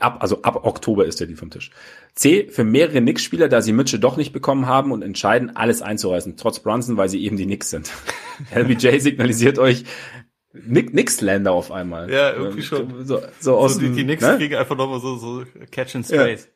Ab, 0.00 0.18
also 0.20 0.42
ab 0.42 0.64
Oktober 0.64 1.04
ist 1.04 1.20
der 1.20 1.26
Deal 1.26 1.36
vom 1.36 1.50
Tisch. 1.50 1.70
C, 2.14 2.48
für 2.48 2.64
mehrere 2.64 3.00
Knicks-Spieler, 3.00 3.48
da 3.48 3.62
sie 3.62 3.72
Mitchell 3.72 4.00
doch 4.00 4.16
nicht 4.16 4.32
bekommen 4.32 4.66
haben 4.66 4.92
und 4.92 5.02
entscheiden, 5.02 5.56
alles 5.56 5.82
einzureißen, 5.82 6.36
trotz 6.36 6.60
Brunson, 6.60 6.96
weil 6.96 7.08
sie 7.08 7.22
eben 7.24 7.36
die 7.36 7.44
Knicks 7.44 7.70
sind. 7.70 7.90
LBJ 8.54 8.98
signalisiert 8.98 9.58
euch, 9.58 9.84
Nick 10.52 10.94
Nixlander 10.94 11.52
auf 11.52 11.70
einmal. 11.70 12.10
Ja, 12.10 12.32
irgendwie 12.32 12.62
schon. 12.62 13.06
So, 13.06 13.22
so, 13.38 13.56
aus 13.56 13.74
so 13.74 13.80
die, 13.80 13.92
die 13.92 14.04
Knicks 14.04 14.22
ne? 14.22 14.36
kriegen 14.36 14.56
einfach 14.56 14.76
nochmal 14.76 15.00
so, 15.00 15.16
so 15.16 15.44
Catch 15.70 15.94
in 15.94 16.04
Space. 16.04 16.48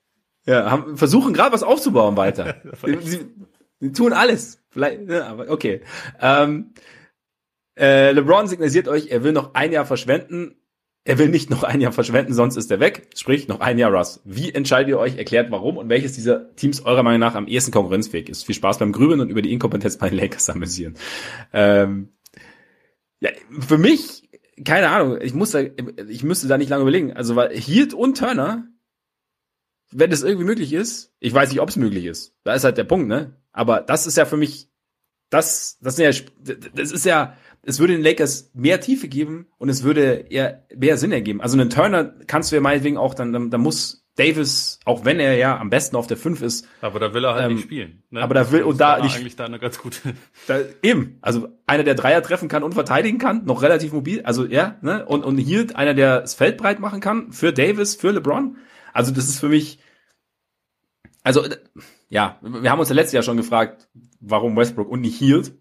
Ja, 0.47 0.61
ja 0.65 0.71
haben, 0.71 0.97
versuchen 0.97 1.33
gerade 1.33 1.53
was 1.53 1.63
aufzubauen 1.63 2.17
weiter. 2.17 2.57
sie, 2.83 3.27
sie, 3.81 3.93
tun 3.93 4.13
alles. 4.13 4.61
Vielleicht, 4.71 5.09
ja, 5.09 5.29
aber 5.29 5.49
okay. 5.49 5.83
Ähm, 6.21 6.75
äh, 7.79 8.13
LeBron 8.13 8.47
signalisiert 8.49 8.89
euch, 8.89 9.09
er 9.09 9.23
will 9.23 9.33
noch 9.33 9.55
ein 9.55 9.73
Jahr 9.73 9.87
verschwenden. 9.87 10.57
Er 11.07 11.19
will 11.19 11.29
nicht 11.29 11.51
noch 11.51 11.63
ein 11.65 11.83
Jahr 11.83 11.93
verschwenden, 11.93 12.33
sonst 12.33 12.57
ist 12.57 12.71
er 12.71 12.81
weg. 12.81 13.09
Sprich, 13.15 13.47
noch 13.47 13.61
ein 13.61 13.77
Jahr 13.77 13.93
Russ. 13.93 14.23
Wie 14.25 14.55
entscheidet 14.55 14.89
ihr 14.89 14.99
euch? 14.99 15.19
Erklärt 15.19 15.51
warum 15.51 15.77
und 15.77 15.91
welches 15.91 16.15
dieser 16.15 16.55
Teams 16.57 16.81
eurer 16.87 17.03
Meinung 17.03 17.21
nach 17.21 17.35
am 17.35 17.47
ehesten 17.47 17.73
konkurrenzfähig 17.73 18.31
ist. 18.31 18.45
Viel 18.45 18.55
Spaß 18.55 18.79
beim 18.79 18.93
Grübeln 18.93 19.21
und 19.21 19.29
über 19.29 19.43
die 19.43 19.53
Inkompetenz 19.53 19.99
bei 19.99 20.09
den 20.09 20.19
Lakers 20.19 20.49
amüsieren. 20.49 20.95
Ähm, 21.53 22.15
ja, 23.21 23.31
für 23.61 23.77
mich, 23.77 24.31
keine 24.65 24.89
Ahnung, 24.89 25.19
ich 25.21 25.35
muss 25.35 25.51
da, 25.51 25.61
ich 25.61 26.25
müsste 26.25 26.49
da 26.49 26.57
nicht 26.57 26.71
lange 26.71 26.83
überlegen. 26.83 27.13
Also, 27.13 27.37
weil 27.37 27.55
Hield 27.55 27.93
und 27.93 28.17
Turner, 28.17 28.67
wenn 29.91 30.11
das 30.11 30.23
irgendwie 30.23 30.47
möglich 30.47 30.73
ist, 30.73 31.13
ich 31.21 31.35
weiß 31.35 31.51
nicht, 31.51 31.61
ob 31.61 31.69
es 31.69 31.77
möglich 31.77 32.07
ist. 32.07 32.35
Da 32.45 32.55
ist 32.55 32.65
halt 32.65 32.79
der 32.79 32.85
Punkt, 32.85 33.09
ne? 33.09 33.37
Aber 33.53 33.83
das 33.83 34.07
ist 34.07 34.17
ja 34.17 34.25
für 34.25 34.39
mich, 34.39 34.71
das, 35.29 35.79
das 35.81 35.99
ist 35.99 36.01
ja, 36.01 36.55
das 36.75 36.93
ist 36.93 37.05
ja, 37.05 37.37
es 37.67 37.79
würde 37.79 37.95
den 37.95 38.03
Lakers 38.03 38.51
mehr 38.55 38.81
Tiefe 38.81 39.09
geben 39.09 39.47
und 39.59 39.69
es 39.69 39.83
würde 39.83 40.27
eher 40.31 40.65
mehr 40.75 40.97
Sinn 40.97 41.13
ergeben. 41.13 41.41
Also 41.41 41.59
einen 41.59 41.71
Turner 41.71 42.15
kannst 42.27 42.51
du 42.51 42.57
ja 42.57 42.63
meinetwegen 42.63 42.97
auch 42.97 43.15
dann, 43.15 43.33
dann, 43.33 43.51
dann 43.51 43.61
muss 43.61 44.05
Davis, 44.17 44.79
auch 44.85 45.05
wenn 45.05 45.19
er 45.19 45.35
ja 45.37 45.59
am 45.59 45.71
besten 45.71 45.97
auf 45.97 46.07
der 46.07 46.17
5 46.17 46.43
ist. 46.43 46.69
Aber 46.81 47.01
da 47.01 47.15
will 47.15 47.25
er 47.25 47.35
halt 47.35 47.47
ähm, 47.47 47.55
nicht 47.55 47.65
spielen. 47.65 48.05
Ne? 48.11 48.23
Aber 48.23 48.35
da 48.35 48.53
will 48.53 48.63
und 48.63 48.81
da 48.81 49.03
nicht, 49.03 49.17
eigentlich 49.17 49.35
da 49.35 49.45
eine 49.45 49.59
ganz 49.59 49.79
gute. 49.79 49.99
Da, 50.47 50.61
eben, 50.83 51.19
also 51.21 51.49
einer, 51.67 51.83
der 51.83 51.95
Dreier 51.95 52.23
treffen 52.23 52.49
kann 52.49 52.63
und 52.63 52.75
verteidigen 52.75 53.19
kann, 53.19 53.45
noch 53.45 53.63
relativ 53.63 53.93
mobil. 53.93 54.23
Also 54.23 54.47
ja, 54.47 54.77
ne 54.83 55.05
und 55.07 55.25
und 55.25 55.39
Hield, 55.39 55.75
einer, 55.75 55.95
der 55.95 56.21
das 56.21 56.35
Feld 56.35 56.59
breit 56.59 56.81
machen 56.81 57.01
kann 57.01 57.33
für 57.33 57.53
Davis, 57.53 57.97
für 57.97 58.13
LeBron. 58.13 58.57
Also 58.93 59.13
das 59.13 59.29
ist 59.29 59.41
für 59.41 59.49
mich. 59.49 59.81
Also 61.25 61.43
ja, 62.09 62.39
wir 62.43 62.71
haben 62.71 62.79
uns 62.79 62.91
ja 62.91 62.95
letztes 62.95 63.15
Jahr 63.15 63.23
schon 63.23 63.37
gefragt, 63.37 63.89
warum 64.21 64.57
Westbrook 64.57 64.89
und 64.89 65.01
nicht 65.01 65.17
Hield. 65.17 65.55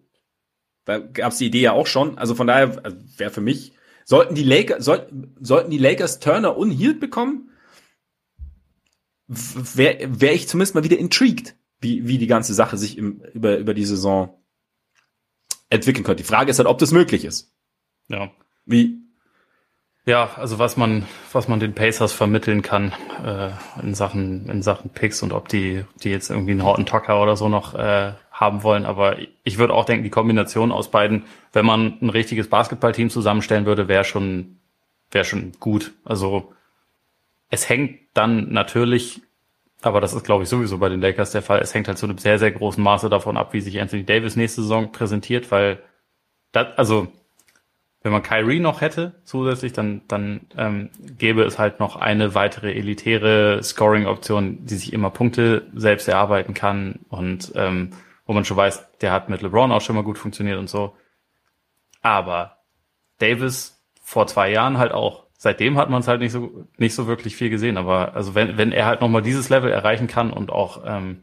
Da 0.86 1.00
gab's 1.00 1.38
die 1.38 1.48
Idee 1.48 1.62
ja 1.62 1.72
auch 1.72 1.88
schon. 1.88 2.18
Also 2.18 2.36
von 2.36 2.48
daher 2.48 2.80
also 2.84 2.98
wäre 3.18 3.32
für 3.32 3.42
mich 3.42 3.74
sollten 4.06 4.36
die 4.36 4.44
Lakers 4.44 4.84
sollten, 4.84 5.36
sollten 5.40 5.72
die 5.72 5.78
Lakers 5.78 6.20
Turner 6.20 6.58
und 6.58 6.72
Hield 6.72 7.00
bekommen 7.00 7.50
wäre 9.28 9.98
wär 10.20 10.34
ich 10.34 10.48
zumindest 10.48 10.76
mal 10.76 10.84
wieder 10.84 10.98
intrigued, 10.98 11.56
wie, 11.80 12.08
wie 12.08 12.18
die 12.18 12.28
ganze 12.28 12.54
Sache 12.54 12.78
sich 12.78 12.98
im, 12.98 13.22
über, 13.34 13.58
über 13.58 13.74
die 13.74 13.86
Saison 13.86 14.38
entwickeln 15.70 16.04
könnte. 16.04 16.24
Die 16.24 16.28
Frage 16.28 16.52
ist 16.52 16.60
halt, 16.60 16.68
ob 16.68 16.78
das 16.78 16.92
möglich 16.92 17.26
ist. 17.26 17.52
Ja. 18.08 18.32
Wie? 18.66 19.00
Ja, 20.06 20.32
also 20.36 20.60
was 20.60 20.76
man, 20.76 21.08
was 21.32 21.48
man 21.48 21.62
den 21.62 21.74
Pacers 21.74 22.12
vermitteln 22.12 22.62
kann 22.62 22.92
äh, 23.24 23.52
in 23.82 23.96
Sachen, 23.96 24.50
in 24.50 24.62
Sachen 24.62 24.90
Picks 24.90 25.24
und 25.24 25.32
ob 25.32 25.48
die, 25.48 25.86
die 26.04 26.10
jetzt 26.10 26.30
irgendwie 26.30 26.52
einen 26.52 26.64
Horton 26.64 26.86
Tucker 26.86 27.22
oder 27.22 27.38
so 27.38 27.48
noch 27.48 27.74
äh, 27.74 28.14
haben 28.34 28.64
wollen. 28.64 28.86
Aber 28.86 29.18
ich 29.44 29.58
würde 29.58 29.74
auch 29.74 29.86
denken, 29.86 30.04
die 30.04 30.10
Kombination 30.10 30.72
aus 30.72 30.92
beiden, 30.92 31.24
wenn 31.54 31.66
man 31.66 31.98
ein 32.02 32.10
richtiges 32.10 32.50
Basketballteam 32.50 33.10
zusammenstellen 33.10 33.66
würde, 33.66 33.88
wäre 33.88 34.04
schon, 34.04 34.58
wäre 35.12 35.24
schon 35.24 35.54
gut. 35.60 35.94
Also 36.04 36.52
es 37.50 37.70
hängt 37.70 38.00
dann 38.16 38.52
natürlich, 38.52 39.22
aber 39.82 40.02
das 40.02 40.14
ist, 40.14 40.26
glaube 40.26 40.44
ich, 40.44 40.50
sowieso 40.50 40.80
bei 40.80 40.90
den 40.90 41.00
Lakers 41.00 41.32
der 41.32 41.44
Fall, 41.44 41.60
es 41.60 41.74
hängt 41.74 41.88
halt 41.88 42.00
zu 42.00 42.08
einem 42.08 42.18
sehr, 42.18 42.40
sehr 42.40 42.52
großen 42.52 42.84
Maße 42.84 43.10
davon 43.10 43.38
ab, 43.38 43.54
wie 43.54 43.62
sich 43.62 43.80
Anthony 43.80 44.04
Davis 44.04 44.36
nächste 44.36 44.64
Saison 44.64 44.92
präsentiert, 44.92 45.52
weil 45.52 45.80
das, 46.52 46.68
also 46.78 47.08
wenn 48.02 48.12
man 48.12 48.24
Kyrie 48.24 48.60
noch 48.60 48.82
hätte 48.82 49.14
zusätzlich, 49.24 49.72
dann, 49.72 50.02
dann 50.08 50.42
ähm, 50.58 50.90
gäbe 51.18 51.44
es 51.44 51.58
halt 51.60 51.80
noch 51.80 51.96
eine 51.96 52.36
weitere 52.36 52.74
elitäre 52.74 53.62
Scoring-Option, 53.64 54.66
die 54.66 54.76
sich 54.76 54.92
immer 54.92 55.10
Punkte 55.10 55.68
selbst 55.74 56.08
erarbeiten 56.08 56.54
kann 56.54 57.00
und 57.10 57.54
ähm, 57.56 57.92
wo 58.26 58.34
man 58.34 58.46
schon 58.46 58.58
weiß, 58.58 59.00
der 59.02 59.12
hat 59.12 59.30
mit 59.30 59.42
LeBron 59.42 59.72
auch 59.72 59.82
schon 59.82 59.96
mal 59.96 60.04
gut 60.04 60.18
funktioniert 60.18 60.58
und 60.58 60.70
so. 60.70 60.96
Aber 62.02 62.58
Davis 63.20 63.82
vor 64.02 64.28
zwei 64.28 64.52
Jahren 64.52 64.78
halt 64.78 64.92
auch 64.92 65.24
seitdem 65.44 65.78
hat 65.78 65.90
man 65.90 66.00
es 66.00 66.08
halt 66.08 66.22
nicht 66.22 66.32
so 66.32 66.66
nicht 66.78 66.96
so 66.96 67.06
wirklich 67.06 67.36
viel 67.36 67.50
gesehen. 67.50 67.78
Aber 67.78 68.16
also 68.16 68.34
wenn 68.34 68.58
wenn 68.58 68.72
er 68.72 68.86
halt 68.86 69.02
noch 69.02 69.10
mal 69.10 69.22
dieses 69.22 69.50
Level 69.50 69.72
erreichen 69.72 70.08
kann 70.08 70.32
und 70.32 70.52
auch 70.52 70.82
ähm, 70.86 71.22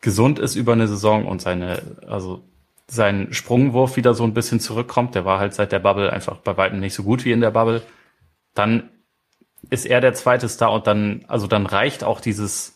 gesund 0.00 0.40
ist 0.40 0.56
über 0.56 0.72
eine 0.72 0.88
Saison 0.88 1.26
und 1.26 1.40
seine 1.40 1.80
also 2.08 2.42
sein 2.88 3.32
Sprungwurf 3.32 3.96
wieder 3.96 4.14
so 4.14 4.24
ein 4.24 4.34
bisschen 4.34 4.58
zurückkommt, 4.58 5.14
der 5.14 5.24
war 5.24 5.38
halt 5.38 5.54
seit 5.54 5.70
der 5.70 5.78
Bubble 5.78 6.12
einfach 6.12 6.38
bei 6.38 6.56
weitem 6.56 6.80
nicht 6.80 6.94
so 6.94 7.04
gut 7.04 7.24
wie 7.24 7.32
in 7.32 7.40
der 7.40 7.52
Bubble, 7.52 7.82
dann 8.54 8.90
ist 9.70 9.86
er 9.86 10.00
der 10.00 10.14
zweite 10.14 10.48
Star 10.48 10.72
und 10.72 10.88
dann 10.88 11.24
also 11.28 11.46
dann 11.46 11.66
reicht 11.66 12.02
auch 12.02 12.20
dieses 12.20 12.75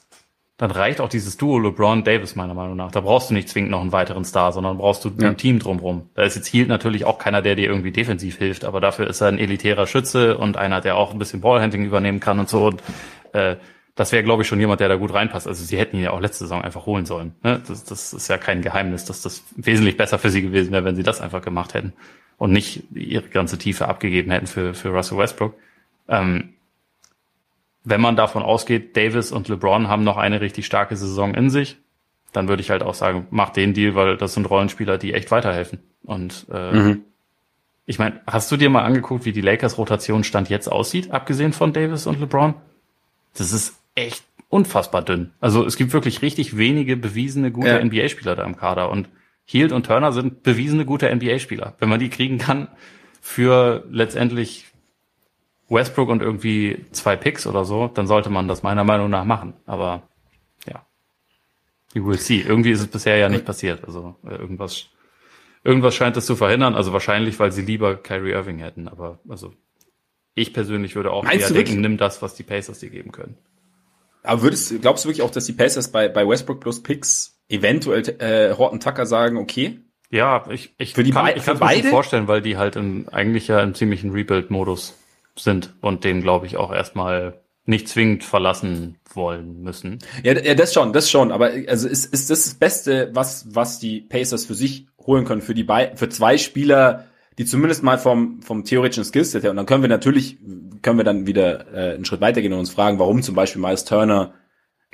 dann 0.61 0.73
reicht 0.73 1.01
auch 1.01 1.09
dieses 1.09 1.39
Duo 1.39 1.59
LeBron 1.59 2.05
Davis 2.05 2.37
meiner 2.37 2.53
Meinung 2.53 2.77
nach. 2.77 2.91
Da 2.91 3.01
brauchst 3.01 3.31
du 3.31 3.35
nicht 3.35 3.49
zwingend 3.49 3.71
noch 3.71 3.81
einen 3.81 3.93
weiteren 3.93 4.27
Star, 4.27 4.53
sondern 4.53 4.77
brauchst 4.77 5.03
du 5.07 5.11
ja. 5.19 5.31
ein 5.31 5.39
Team 5.39 5.59
drumrum. 5.59 6.11
Da 6.15 6.23
ist 6.23 6.37
jetzt 6.37 6.49
Hield 6.49 6.69
natürlich 6.69 7.07
auch 7.07 7.17
keiner, 7.19 7.41
der 7.41 7.55
dir 7.55 7.67
irgendwie 7.67 7.93
defensiv 7.93 8.37
hilft, 8.37 8.67
aber 8.67 8.79
dafür 8.79 9.07
ist 9.07 9.23
er 9.23 9.29
ein 9.29 9.39
elitärer 9.39 9.87
Schütze 9.87 10.37
und 10.37 10.59
einer, 10.59 10.83
der 10.83 10.97
auch 10.97 11.15
ein 11.15 11.19
bisschen 11.19 11.41
Ballhandling 11.41 11.87
übernehmen 11.87 12.21
kann 12.21 12.39
und 12.39 12.51
so. 12.51 12.67
Und 12.67 12.83
äh, 13.33 13.57
das 13.95 14.13
wäre, 14.13 14.23
glaube 14.23 14.43
ich, 14.43 14.49
schon 14.49 14.61
jemand, 14.61 14.81
der 14.81 14.91
da 14.91 14.97
gut 14.97 15.15
reinpasst. 15.15 15.49
Also 15.49 15.65
sie 15.65 15.79
hätten 15.79 15.97
ihn 15.97 16.03
ja 16.03 16.11
auch 16.11 16.21
letzte 16.21 16.45
Saison 16.45 16.61
einfach 16.61 16.85
holen 16.85 17.07
sollen. 17.07 17.35
Ne? 17.43 17.63
Das, 17.67 17.85
das 17.85 18.13
ist 18.13 18.29
ja 18.29 18.37
kein 18.37 18.61
Geheimnis, 18.61 19.07
dass 19.07 19.23
das 19.23 19.43
wesentlich 19.57 19.97
besser 19.97 20.19
für 20.19 20.29
sie 20.29 20.43
gewesen 20.43 20.73
wäre, 20.73 20.85
wenn 20.85 20.95
sie 20.95 21.03
das 21.03 21.23
einfach 21.23 21.41
gemacht 21.41 21.73
hätten 21.73 21.95
und 22.37 22.53
nicht 22.53 22.83
ihre 22.95 23.31
ganze 23.31 23.57
Tiefe 23.57 23.89
abgegeben 23.89 24.31
hätten 24.31 24.47
für, 24.47 24.75
für 24.75 24.91
Russell 24.91 25.17
Westbrook. 25.17 25.55
Ähm, 26.07 26.51
wenn 27.85 28.01
man 28.01 28.17
davon 28.17 28.43
ausgeht, 28.43 28.97
Davis 28.97 29.33
und 29.33 29.49
LeBron 29.49 29.89
haben 29.89 30.05
noch 30.05 30.17
eine 30.17 30.41
richtig 30.41 30.67
starke 30.67 30.97
Saison 30.97 31.35
in 31.35 31.51
sich, 31.51 31.79
dann 32.33 32.49
würde 32.49 32.63
ich 32.63 32.71
halt 32.71 32.83
auch 32.83 32.95
sagen, 32.95 33.27
mach 33.31 33.51
den 33.51 33.75
Deal, 33.75 33.95
weil 33.95 34.17
das 34.17 34.35
sind 34.35 34.49
Rollenspieler, 34.49 34.99
die 34.99 35.15
echt 35.15 35.31
weiterhelfen. 35.31 35.81
Und 36.05 36.47
äh, 36.53 36.73
mhm. 36.73 37.05
ich 37.87 37.99
meine, 37.99 38.21
hast 38.27 38.51
du 38.53 38.57
dir 38.57 38.71
mal 38.71 38.85
angeguckt, 38.85 39.25
wie 39.25 39.33
die 39.33 39.41
Lakers 39.41 39.79
Rotation 39.79 40.25
Stand 40.25 40.49
jetzt 40.49 40.69
aussieht, 40.69 41.11
abgesehen 41.11 41.53
von 41.53 41.73
Davis 41.73 42.07
und 42.07 42.21
LeBron? 42.21 42.55
Das 43.35 43.53
ist 43.53 43.81
echt 43.95 44.25
unfassbar 44.49 45.03
dünn. 45.03 45.33
Also 45.41 45.65
es 45.65 45.77
gibt 45.77 45.93
wirklich 45.93 46.23
richtig 46.23 46.57
wenige 46.57 46.97
bewiesene 46.97 47.51
gute 47.51 47.69
ja. 47.69 47.85
NBA-Spieler 47.85 48.37
da 48.37 48.45
im 48.45 48.57
Kader 48.57 48.91
und 48.91 49.09
Hield 49.45 49.73
und 49.73 49.87
Turner 49.87 50.13
sind 50.13 50.43
bewiesene 50.43 50.85
gute 50.85 51.13
NBA-Spieler. 51.15 51.75
Wenn 51.79 51.89
man 51.89 51.99
die 51.99 52.11
kriegen 52.11 52.39
kann 52.39 52.69
für 53.21 53.85
letztendlich 53.91 54.67
Westbrook 55.71 56.09
und 56.09 56.21
irgendwie 56.21 56.85
zwei 56.91 57.17
Picks 57.17 57.47
oder 57.47 57.65
so, 57.65 57.89
dann 57.89 58.07
sollte 58.07 58.29
man 58.29 58.49
das 58.49 58.63
meiner 58.63 58.85
Meinung 58.85 59.09
nach 59.09 59.25
machen. 59.25 59.55
Aber 59.67 60.03
ja, 60.67 60.85
you 61.95 62.05
will 62.05 62.19
see. 62.19 62.41
Irgendwie 62.41 62.73
ist 62.73 62.81
es 62.81 62.89
bisher 62.89 63.17
ja 63.17 63.29
nicht 63.29 63.45
passiert. 63.45 63.85
Also 63.87 64.17
äh, 64.25 64.35
irgendwas, 64.35 64.87
irgendwas 65.63 65.95
scheint 65.95 66.17
es 66.17 66.27
zu 66.27 66.35
verhindern. 66.35 66.75
Also 66.75 66.93
wahrscheinlich, 66.93 67.39
weil 67.39 67.53
sie 67.53 67.63
lieber 67.63 67.97
Kyrie 67.97 68.33
Irving 68.33 68.59
hätten. 68.59 68.89
Aber 68.89 69.21
also 69.29 69.55
ich 70.35 70.53
persönlich 70.53 70.97
würde 70.97 71.13
auch 71.13 71.23
Meinst 71.23 71.51
eher 71.51 71.63
denken, 71.63 71.81
nimm 71.81 71.97
das, 71.97 72.21
was 72.21 72.35
die 72.35 72.43
Pacers 72.43 72.81
dir 72.81 72.91
geben 72.91 73.13
können. 73.13 73.39
Aber 74.23 74.43
würdest, 74.43 74.83
glaubst 74.83 75.05
du 75.05 75.09
wirklich 75.09 75.23
auch, 75.23 75.31
dass 75.31 75.47
die 75.47 75.53
Pacers 75.53 75.93
bei, 75.93 76.09
bei 76.09 76.29
Westbrook 76.29 76.61
plus 76.61 76.83
Picks 76.83 77.41
eventuell 77.49 78.03
äh, 78.19 78.55
Horton 78.57 78.81
Tucker 78.81 79.07
sagen, 79.07 79.39
okay? 79.39 79.81
Ja, 80.11 80.45
ich, 80.51 80.75
ich 80.77 80.95
für 80.95 81.05
die 81.05 81.13
kann, 81.13 81.31
ich 81.37 81.45
kann 81.45 81.59
mir 81.59 81.85
vorstellen, 81.85 82.27
weil 82.27 82.43
die 82.43 82.57
halt 82.57 82.75
in, 82.75 83.09
eigentlich 83.09 83.47
ja 83.47 83.63
im 83.63 83.75
ziemlichen 83.75 84.11
Rebuild-Modus 84.11 85.00
sind 85.37 85.75
und 85.81 86.05
den, 86.05 86.23
glaube 86.23 86.47
ich, 86.47 86.57
auch 86.57 86.73
erstmal 86.73 87.41
nicht 87.65 87.89
zwingend 87.89 88.25
verlassen 88.25 88.99
wollen 89.15 89.63
müssen. 89.63 89.99
Ja, 90.23 90.39
ja, 90.39 90.55
das 90.55 90.75
schon, 90.75 90.93
das 90.93 91.11
schon. 91.11 91.31
Aber 91.31 91.51
also 91.69 91.89
ist, 91.89 92.07
ist 92.07 92.31
das 92.31 92.45
das 92.45 92.55
Beste, 92.55 93.11
was, 93.13 93.55
was 93.55 93.79
die 93.79 94.01
Pacers 94.01 94.47
für 94.47 94.55
sich 94.55 94.87
holen 94.99 95.25
können, 95.25 95.43
für 95.43 95.55
die 95.55 95.67
für 95.95 96.09
zwei 96.09 96.39
Spieler, 96.39 97.07
die 97.39 97.45
zumindest 97.45 97.83
mal 97.83 97.99
vom, 97.99 98.43
vom 98.43 98.65
theoretischen 98.65 99.05
Skillset 99.05 99.43
her, 99.43 99.51
und 99.51 99.57
dann 99.57 99.67
können 99.67 99.83
wir 99.83 99.89
natürlich, 99.89 100.39
können 100.83 100.99
wir 100.99 101.05
dann 101.05 101.27
wieder 101.27 101.73
äh, 101.73 101.95
einen 101.95 102.05
Schritt 102.05 102.21
weitergehen 102.21 102.53
und 102.53 102.61
uns 102.61 102.71
fragen, 102.71 102.99
warum 102.99 103.23
zum 103.23 103.35
Beispiel 103.35 103.63
Miles 103.63 103.85
Turner 103.85 104.35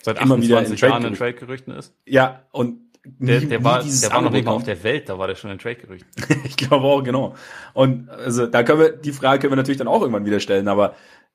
Seit 0.03 0.20
immer 0.20 0.41
wieder 0.41 0.64
in 0.64 0.76
Jahren 0.76 1.05
in 1.05 1.14
Trade-Gerüchten 1.14 1.72
ist. 1.72 1.95
Ja, 2.05 2.45
und 2.53 2.86
der, 3.19 3.41
der, 3.41 3.65
war, 3.65 3.83
der 3.83 4.11
war 4.13 4.23
noch 4.23 4.31
nicht 4.31 4.45
mal 4.45 4.53
auf 4.53 4.65
der 4.65 4.83
Welt, 4.83 5.09
da 5.09 5.19
war 5.19 5.27
der 5.27 5.35
schon 5.35 5.51
in 5.51 5.59
Trade-Gerüchten. 5.59 6.11
ich 6.45 6.57
glaube 6.57 6.85
auch, 6.85 7.03
genau. 7.03 7.35
Und 7.75 8.09
also 8.11 8.47
da 8.47 8.63
können 8.63 8.81
wir, 8.81 8.93
die 8.93 9.13
Frage 9.13 9.41
können 9.41 9.53
wir 9.53 9.57
natürlich 9.57 9.79
dann 9.79 9.89
auch 9.89 10.01
irgendwann 10.01 10.25
wieder 10.25 10.41
stellen, 10.41 10.69
aber 10.69 10.95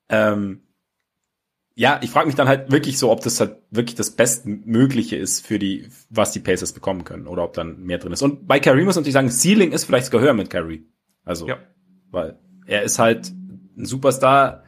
ähm, 0.10 0.62
ja, 1.76 2.00
ich 2.04 2.10
frage 2.10 2.28
mich 2.28 2.36
dann 2.36 2.48
halt 2.48 2.72
wirklich 2.72 2.98
so, 2.98 3.12
ob 3.12 3.22
das 3.22 3.40
halt 3.40 3.58
wirklich 3.70 3.96
das 3.96 4.12
Bestmögliche 4.12 5.16
ist 5.16 5.46
für 5.46 5.58
die, 5.58 5.88
was 6.10 6.32
die 6.32 6.40
Pacers 6.40 6.74
bekommen 6.74 7.06
können 7.06 7.28
oder 7.28 7.44
ob 7.44 7.54
dann 7.54 7.82
mehr 7.84 7.98
drin 7.98 8.12
ist. 8.12 8.22
Und 8.22 8.48
bei 8.48 8.60
Kyrie 8.60 8.84
muss 8.84 8.96
man 8.96 9.04
natürlich 9.04 9.14
sagen, 9.14 9.30
Ceiling 9.32 9.72
ist 9.72 9.86
vielleicht 9.86 10.06
sogar 10.08 10.22
höher 10.22 10.34
mit 10.34 10.50
Kyrie. 10.50 10.86
Also, 11.24 11.48
ja. 11.48 11.58
weil 12.10 12.38
er 12.66 12.84
ist 12.84 13.00
halt 13.00 13.32
ein 13.78 13.86
Superstar 13.86 14.64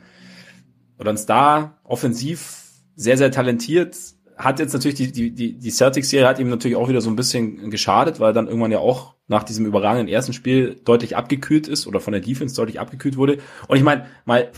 oder 0.98 1.12
ein 1.12 1.18
Star, 1.18 1.80
offensiv 1.84 2.64
sehr, 2.96 3.18
sehr 3.18 3.32
talentiert. 3.32 3.98
Hat 4.44 4.60
jetzt 4.60 4.74
natürlich 4.74 4.96
die, 4.96 5.12
die, 5.12 5.32
die, 5.32 5.58
die 5.58 5.72
Celtics-Serie 5.72 6.28
hat 6.28 6.40
ihm 6.40 6.50
natürlich 6.50 6.76
auch 6.76 6.90
wieder 6.90 7.02
so 7.02 7.10
ein 7.10 7.16
bisschen 7.16 7.70
geschadet, 7.70 8.20
weil 8.20 8.34
dann 8.34 8.48
irgendwann 8.48 8.72
ja 8.72 8.80
auch 8.80 9.16
nach 9.28 9.44
diesem 9.44 9.66
überragenden 9.66 10.08
ersten 10.08 10.34
Spiel 10.34 10.80
deutlich 10.84 11.16
abgekühlt 11.16 11.68
ist 11.68 11.88
oder 11.88 12.00
von 12.00 12.12
der 12.12 12.22
Defense 12.22 12.56
deutlich 12.56 12.80
abgekühlt 12.80 13.16
wurde. 13.16 13.38
Und 13.68 13.78
ich 13.78 13.84
meine, 13.84 14.08
mal 14.26 14.52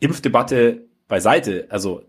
Impfdebatte 0.00 0.86
beiseite, 1.08 1.66
also 1.68 2.02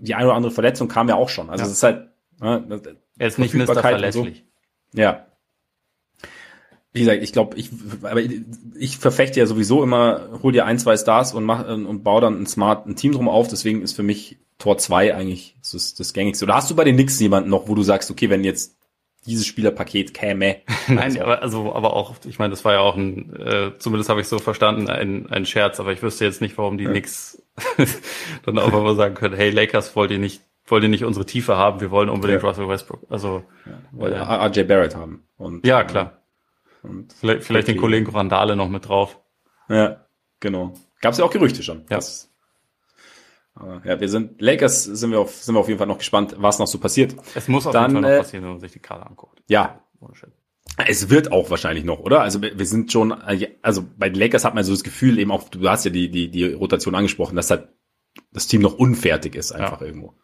die 0.00 0.14
eine 0.14 0.26
oder 0.26 0.36
andere 0.36 0.52
Verletzung 0.52 0.88
kam 0.88 1.08
ja 1.08 1.14
auch 1.14 1.28
schon. 1.28 1.48
Also 1.48 1.64
es 1.64 1.70
ist 1.70 1.82
halt, 1.82 2.08
ne, 2.40 2.82
er 3.18 3.28
ist 3.28 3.38
nicht 3.38 3.54
Mr. 3.54 3.80
Verlässlich. 3.80 4.44
So. 4.92 5.00
Ja, 5.00 5.26
wie 6.92 7.00
gesagt, 7.00 7.22
ich 7.22 7.32
glaube, 7.32 7.56
ich, 7.56 7.70
aber 8.02 8.20
ich 8.78 8.98
verfechte 8.98 9.38
ja 9.38 9.46
sowieso 9.46 9.82
immer, 9.82 10.40
hol 10.42 10.52
dir 10.52 10.66
ein, 10.66 10.78
zwei 10.78 10.96
Stars 10.96 11.34
und 11.34 11.44
mach 11.44 11.68
und 11.68 12.02
bau 12.02 12.20
dann 12.20 12.42
ein 12.42 12.46
smart 12.46 12.86
ein 12.86 12.96
Team 12.96 13.12
drum 13.12 13.28
auf. 13.28 13.46
Deswegen 13.46 13.82
ist 13.82 13.92
für 13.92 14.02
mich 14.02 14.38
Tor 14.58 14.76
2 14.76 15.14
eigentlich 15.14 15.56
das, 15.72 15.94
das 15.94 16.12
gängigste. 16.12 16.44
Oder 16.44 16.56
hast 16.56 16.70
du 16.70 16.74
bei 16.74 16.84
den 16.84 16.96
Knicks 16.96 17.20
jemanden 17.20 17.48
noch, 17.48 17.68
wo 17.68 17.74
du 17.74 17.82
sagst, 17.82 18.10
okay, 18.10 18.28
wenn 18.28 18.42
jetzt 18.42 18.76
dieses 19.24 19.46
Spielerpaket 19.46 20.14
käme? 20.14 20.56
Nein, 20.88 21.20
aber 21.20 21.42
also 21.42 21.72
aber 21.72 21.94
auch, 21.94 22.16
ich 22.26 22.40
meine, 22.40 22.50
das 22.50 22.64
war 22.64 22.72
ja 22.72 22.80
auch 22.80 22.96
ein, 22.96 23.36
äh, 23.36 23.70
zumindest 23.78 24.10
habe 24.10 24.20
ich 24.20 24.26
so 24.26 24.40
verstanden, 24.40 24.88
ein, 24.88 25.30
ein 25.30 25.46
Scherz. 25.46 25.78
Aber 25.78 25.92
ich 25.92 26.02
wüsste 26.02 26.24
jetzt 26.24 26.40
nicht, 26.40 26.58
warum 26.58 26.76
die 26.76 26.84
ja. 26.84 26.90
Knicks 26.90 27.40
dann 28.44 28.58
auch 28.58 28.72
mal 28.72 28.96
sagen 28.96 29.14
können, 29.14 29.36
hey 29.36 29.50
Lakers, 29.50 29.94
wollt 29.94 30.10
ihr 30.10 30.18
nicht 30.18 30.42
wollt 30.66 30.84
ihr 30.84 30.88
nicht 30.88 31.04
unsere 31.04 31.26
Tiefe 31.26 31.56
haben? 31.56 31.80
Wir 31.80 31.90
wollen 31.90 32.08
unbedingt 32.08 32.42
ja. 32.42 32.48
Russell 32.48 32.68
Westbrook. 32.68 33.00
Also 33.08 33.42
ja, 33.66 33.72
weil 33.90 34.12
äh, 34.12 34.18
RJ 34.18 34.62
Barrett 34.64 34.94
haben. 34.94 35.24
Und, 35.36 35.66
ja, 35.66 35.82
klar. 35.82 36.19
Und 36.82 37.12
vielleicht, 37.12 37.44
vielleicht 37.44 37.68
den 37.68 37.76
Kollegen 37.76 38.08
Randale 38.08 38.56
noch 38.56 38.68
mit 38.68 38.88
drauf. 38.88 39.18
Ja, 39.68 40.04
genau. 40.40 40.74
Gab 41.00 41.12
es 41.12 41.18
ja 41.18 41.24
auch 41.24 41.30
Gerüchte 41.30 41.62
schon. 41.62 41.80
Ja. 41.90 41.96
Das, 41.96 42.30
ja, 43.84 44.00
wir 44.00 44.08
sind, 44.08 44.40
Lakers 44.40 44.84
sind 44.84 45.10
wir, 45.10 45.20
auf, 45.20 45.34
sind 45.42 45.54
wir 45.54 45.60
auf 45.60 45.68
jeden 45.68 45.78
Fall 45.78 45.86
noch 45.86 45.98
gespannt, 45.98 46.34
was 46.38 46.58
noch 46.58 46.66
so 46.66 46.78
passiert. 46.78 47.14
Es 47.34 47.48
muss 47.48 47.66
auf 47.66 47.72
Dann, 47.72 47.90
jeden 47.90 48.02
Fall 48.02 48.10
noch 48.10 48.16
äh, 48.16 48.20
passieren, 48.20 48.44
wenn 48.44 48.50
man 48.52 48.60
sich 48.60 48.72
die 48.72 48.78
Karte 48.78 49.06
anguckt. 49.06 49.42
Ja. 49.48 49.80
Es 50.86 51.10
wird 51.10 51.30
auch 51.30 51.50
wahrscheinlich 51.50 51.84
noch, 51.84 51.98
oder? 51.98 52.22
Also 52.22 52.40
wir 52.40 52.66
sind 52.66 52.90
schon, 52.90 53.12
also 53.12 53.84
bei 53.98 54.08
den 54.08 54.18
Lakers 54.18 54.44
hat 54.44 54.54
man 54.54 54.64
so 54.64 54.72
das 54.72 54.84
Gefühl, 54.84 55.18
eben 55.18 55.30
auch, 55.30 55.48
du 55.50 55.68
hast 55.68 55.84
ja 55.84 55.90
die, 55.90 56.10
die, 56.10 56.30
die 56.30 56.52
Rotation 56.52 56.94
angesprochen, 56.94 57.36
dass 57.36 57.50
halt 57.50 57.68
das 58.32 58.46
Team 58.46 58.62
noch 58.62 58.74
unfertig 58.74 59.34
ist, 59.34 59.52
einfach 59.52 59.80
ja. 59.80 59.88
irgendwo. 59.88 60.14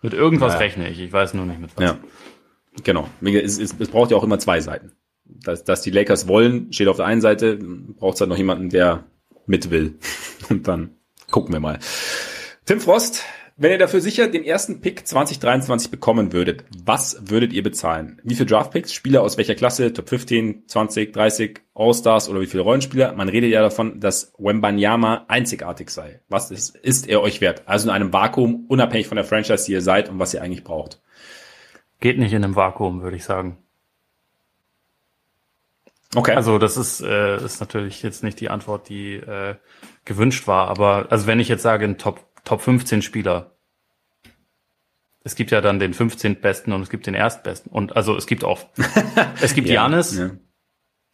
Mit 0.00 0.14
irgendwas 0.14 0.54
ja. 0.54 0.60
rechne 0.60 0.88
ich, 0.88 1.00
ich 1.00 1.12
weiß 1.12 1.34
nur 1.34 1.44
nicht 1.44 1.60
mit 1.60 1.76
was. 1.76 1.84
Ja. 1.84 1.98
Genau. 2.82 3.08
Es, 3.20 3.58
es, 3.58 3.74
es 3.78 3.88
braucht 3.88 4.10
ja 4.10 4.16
auch 4.16 4.24
immer 4.24 4.38
zwei 4.38 4.60
Seiten 4.60 4.92
dass, 5.28 5.64
dass 5.64 5.82
die 5.82 5.90
Lakers 5.90 6.28
wollen, 6.28 6.72
steht 6.72 6.88
auf 6.88 6.96
der 6.96 7.06
einen 7.06 7.20
Seite, 7.20 7.56
braucht 7.56 8.14
es 8.14 8.20
halt 8.20 8.30
noch 8.30 8.38
jemanden, 8.38 8.70
der 8.70 9.04
mit 9.46 9.70
will. 9.70 9.98
Und 10.48 10.68
dann 10.68 10.96
gucken 11.30 11.52
wir 11.52 11.60
mal. 11.60 11.78
Tim 12.64 12.80
Frost, 12.80 13.22
wenn 13.58 13.70
ihr 13.70 13.78
dafür 13.78 14.02
sicher 14.02 14.28
den 14.28 14.44
ersten 14.44 14.82
Pick 14.82 15.06
2023 15.06 15.90
bekommen 15.90 16.34
würdet, 16.34 16.64
was 16.84 17.30
würdet 17.30 17.54
ihr 17.54 17.62
bezahlen? 17.62 18.20
Wie 18.22 18.34
viele 18.34 18.46
Draftpicks? 18.46 18.92
Spieler 18.92 19.22
aus 19.22 19.38
welcher 19.38 19.54
Klasse? 19.54 19.94
Top 19.94 20.10
15, 20.10 20.64
20, 20.66 21.12
30, 21.12 21.60
All-Stars 21.74 22.28
oder 22.28 22.40
wie 22.40 22.46
viele 22.46 22.64
Rollenspieler? 22.64 23.14
Man 23.14 23.30
redet 23.30 23.50
ja 23.50 23.62
davon, 23.62 23.98
dass 23.98 24.34
Wembanyama 24.36 25.24
einzigartig 25.28 25.88
sei. 25.88 26.20
Was 26.28 26.50
ist, 26.50 26.76
ist 26.76 27.08
er 27.08 27.22
euch 27.22 27.40
wert? 27.40 27.62
Also 27.64 27.88
in 27.88 27.94
einem 27.94 28.12
Vakuum, 28.12 28.66
unabhängig 28.68 29.06
von 29.06 29.16
der 29.16 29.24
Franchise, 29.24 29.64
die 29.64 29.72
ihr 29.72 29.82
seid 29.82 30.10
und 30.10 30.18
was 30.18 30.34
ihr 30.34 30.42
eigentlich 30.42 30.64
braucht. 30.64 31.00
Geht 32.00 32.18
nicht 32.18 32.34
in 32.34 32.44
einem 32.44 32.56
Vakuum, 32.56 33.00
würde 33.00 33.16
ich 33.16 33.24
sagen. 33.24 33.56
Okay. 36.14 36.34
Also 36.34 36.58
das 36.58 36.76
ist, 36.76 37.00
äh, 37.00 37.36
ist 37.44 37.60
natürlich 37.60 38.02
jetzt 38.02 38.22
nicht 38.22 38.40
die 38.40 38.48
Antwort, 38.48 38.88
die 38.88 39.14
äh, 39.14 39.56
gewünscht 40.04 40.46
war, 40.46 40.68
aber 40.68 41.06
also 41.10 41.26
wenn 41.26 41.40
ich 41.40 41.48
jetzt 41.48 41.62
sage, 41.62 41.84
ein 41.84 41.98
Top, 41.98 42.24
Top 42.44 42.60
15 42.60 43.02
Spieler, 43.02 43.56
es 45.24 45.34
gibt 45.34 45.50
ja 45.50 45.60
dann 45.60 45.80
den 45.80 45.92
15. 45.92 46.40
Besten 46.40 46.72
und 46.72 46.82
es 46.82 46.88
gibt 46.88 47.08
den 47.08 47.14
Erstbesten. 47.14 47.72
Und 47.72 47.96
also 47.96 48.16
es 48.16 48.26
gibt 48.26 48.44
auch, 48.44 48.60
es 49.40 49.54
gibt 49.54 49.66
ja, 49.66 49.82
Janis, 49.82 50.16
ja. 50.16 50.30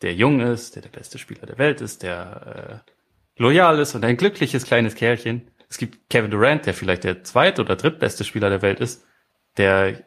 der 0.02 0.14
jung 0.14 0.40
ist, 0.40 0.76
der 0.76 0.82
der 0.82 0.90
beste 0.90 1.16
Spieler 1.16 1.46
der 1.46 1.56
Welt 1.56 1.80
ist, 1.80 2.02
der 2.02 2.82
äh, 2.84 2.92
loyal 3.40 3.78
ist 3.78 3.94
und 3.94 4.04
ein 4.04 4.18
glückliches 4.18 4.64
kleines 4.64 4.94
Kerlchen. 4.96 5.50
Es 5.70 5.78
gibt 5.78 6.10
Kevin 6.10 6.30
Durant, 6.30 6.66
der 6.66 6.74
vielleicht 6.74 7.04
der 7.04 7.24
zweit- 7.24 7.58
oder 7.58 7.74
drittbeste 7.76 8.24
Spieler 8.24 8.50
der 8.50 8.60
Welt 8.60 8.80
ist, 8.80 9.06
der 9.56 10.04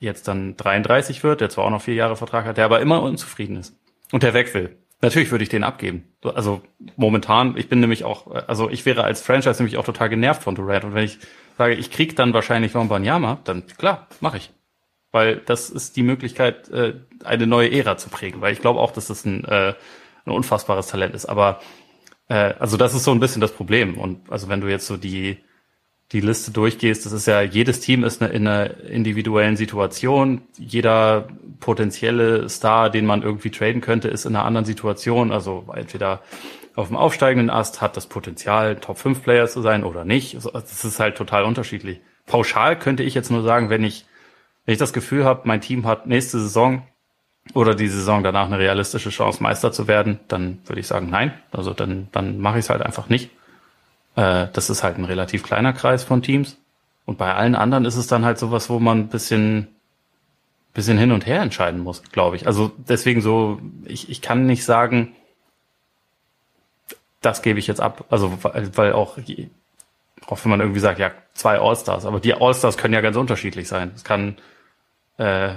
jetzt 0.00 0.26
dann 0.26 0.56
33 0.56 1.22
wird, 1.22 1.40
der 1.40 1.48
zwar 1.48 1.66
auch 1.66 1.70
noch 1.70 1.82
vier 1.82 1.94
Jahre 1.94 2.16
Vertrag 2.16 2.46
hat, 2.46 2.56
der 2.56 2.64
aber 2.64 2.80
immer 2.80 3.00
unzufrieden 3.00 3.56
ist. 3.58 3.76
Und 4.12 4.22
der 4.22 4.34
weg 4.34 4.52
will. 4.54 4.76
Natürlich 5.02 5.30
würde 5.30 5.42
ich 5.42 5.50
den 5.50 5.64
abgeben. 5.64 6.04
Also 6.22 6.62
momentan, 6.96 7.56
ich 7.56 7.68
bin 7.68 7.80
nämlich 7.80 8.04
auch, 8.04 8.28
also 8.48 8.70
ich 8.70 8.86
wäre 8.86 9.04
als 9.04 9.20
Franchise 9.20 9.58
nämlich 9.58 9.76
auch 9.76 9.84
total 9.84 10.08
genervt 10.08 10.42
von 10.42 10.54
Durant. 10.54 10.84
Und 10.84 10.94
wenn 10.94 11.04
ich 11.04 11.18
sage, 11.58 11.74
ich 11.74 11.90
krieg 11.90 12.16
dann 12.16 12.32
wahrscheinlich 12.32 12.74
Wembanyama, 12.74 13.38
dann 13.44 13.66
klar, 13.66 14.08
mache 14.20 14.38
ich. 14.38 14.50
Weil 15.12 15.36
das 15.36 15.70
ist 15.70 15.96
die 15.96 16.02
Möglichkeit, 16.02 16.68
äh, 16.70 16.94
eine 17.24 17.46
neue 17.46 17.70
Ära 17.70 17.96
zu 17.96 18.08
prägen. 18.08 18.40
Weil 18.40 18.52
ich 18.52 18.60
glaube 18.60 18.80
auch, 18.80 18.90
dass 18.90 19.08
das 19.08 19.24
ein, 19.24 19.44
äh, 19.44 19.74
ein 20.24 20.30
unfassbares 20.30 20.86
Talent 20.86 21.14
ist. 21.14 21.26
Aber 21.26 21.60
äh, 22.28 22.54
also 22.58 22.76
das 22.76 22.94
ist 22.94 23.04
so 23.04 23.12
ein 23.12 23.20
bisschen 23.20 23.40
das 23.40 23.52
Problem. 23.52 23.98
Und 23.98 24.30
also 24.30 24.48
wenn 24.48 24.60
du 24.60 24.68
jetzt 24.68 24.86
so 24.86 24.96
die 24.96 25.38
die 26.12 26.20
Liste 26.20 26.52
durchgehst, 26.52 27.04
das 27.04 27.12
ist 27.12 27.26
ja, 27.26 27.42
jedes 27.42 27.80
Team 27.80 28.04
ist 28.04 28.22
in 28.22 28.46
einer 28.46 28.80
individuellen 28.84 29.56
Situation. 29.56 30.42
Jeder 30.56 31.28
potenzielle 31.58 32.48
Star, 32.48 32.90
den 32.90 33.06
man 33.06 33.22
irgendwie 33.22 33.50
traden 33.50 33.80
könnte, 33.80 34.08
ist 34.08 34.24
in 34.24 34.36
einer 34.36 34.44
anderen 34.44 34.64
Situation. 34.64 35.32
Also 35.32 35.66
entweder 35.74 36.22
auf 36.76 36.88
dem 36.88 36.96
aufsteigenden 36.96 37.50
Ast 37.50 37.80
hat 37.80 37.96
das 37.96 38.06
Potenzial, 38.06 38.76
Top 38.76 38.98
5 38.98 39.22
Player 39.22 39.48
zu 39.48 39.62
sein 39.62 39.82
oder 39.82 40.04
nicht. 40.04 40.36
Also, 40.36 40.50
das 40.50 40.84
ist 40.84 41.00
halt 41.00 41.16
total 41.16 41.44
unterschiedlich. 41.44 42.00
Pauschal 42.26 42.78
könnte 42.78 43.02
ich 43.02 43.14
jetzt 43.14 43.30
nur 43.30 43.42
sagen, 43.42 43.70
wenn 43.70 43.82
ich, 43.82 44.04
wenn 44.64 44.74
ich 44.74 44.78
das 44.78 44.92
Gefühl 44.92 45.24
habe, 45.24 45.42
mein 45.44 45.60
Team 45.60 45.86
hat 45.86 46.06
nächste 46.06 46.38
Saison 46.38 46.86
oder 47.54 47.74
die 47.74 47.88
Saison 47.88 48.22
danach 48.22 48.46
eine 48.46 48.58
realistische 48.58 49.10
Chance, 49.10 49.42
Meister 49.42 49.72
zu 49.72 49.88
werden, 49.88 50.20
dann 50.28 50.58
würde 50.66 50.80
ich 50.80 50.86
sagen, 50.86 51.08
nein. 51.08 51.32
Also 51.50 51.72
dann, 51.72 52.08
dann 52.12 52.38
mache 52.38 52.58
ich 52.58 52.66
es 52.66 52.70
halt 52.70 52.82
einfach 52.82 53.08
nicht. 53.08 53.30
Äh, 54.16 54.48
das 54.52 54.70
ist 54.70 54.82
halt 54.82 54.98
ein 54.98 55.04
relativ 55.04 55.42
kleiner 55.42 55.72
Kreis 55.72 56.02
von 56.02 56.22
Teams. 56.22 56.56
Und 57.04 57.18
bei 57.18 57.34
allen 57.34 57.54
anderen 57.54 57.84
ist 57.84 57.96
es 57.96 58.08
dann 58.08 58.24
halt 58.24 58.38
sowas, 58.38 58.68
wo 58.68 58.80
man 58.80 59.00
ein 59.00 59.08
bisschen, 59.08 59.68
bisschen 60.74 60.98
hin 60.98 61.12
und 61.12 61.26
her 61.26 61.40
entscheiden 61.40 61.80
muss, 61.80 62.02
glaube 62.10 62.36
ich. 62.36 62.46
Also 62.46 62.72
deswegen 62.76 63.20
so, 63.20 63.60
ich, 63.84 64.10
ich 64.10 64.22
kann 64.22 64.46
nicht 64.46 64.64
sagen, 64.64 65.14
das 67.20 67.42
gebe 67.42 67.58
ich 67.58 67.66
jetzt 67.68 67.80
ab. 67.80 68.06
Also 68.10 68.36
weil, 68.42 68.76
weil 68.76 68.92
auch, 68.92 69.18
auch 70.26 70.44
wenn 70.44 70.50
man 70.50 70.60
irgendwie 70.60 70.80
sagt, 70.80 70.98
ja, 70.98 71.12
zwei 71.34 71.60
All-Stars, 71.60 72.06
aber 72.06 72.18
die 72.18 72.34
All-Stars 72.34 72.76
können 72.76 72.94
ja 72.94 73.00
ganz 73.02 73.16
unterschiedlich 73.16 73.68
sein. 73.68 73.92
Es 73.94 74.02
kann, 74.02 74.36
äh, 75.18 75.54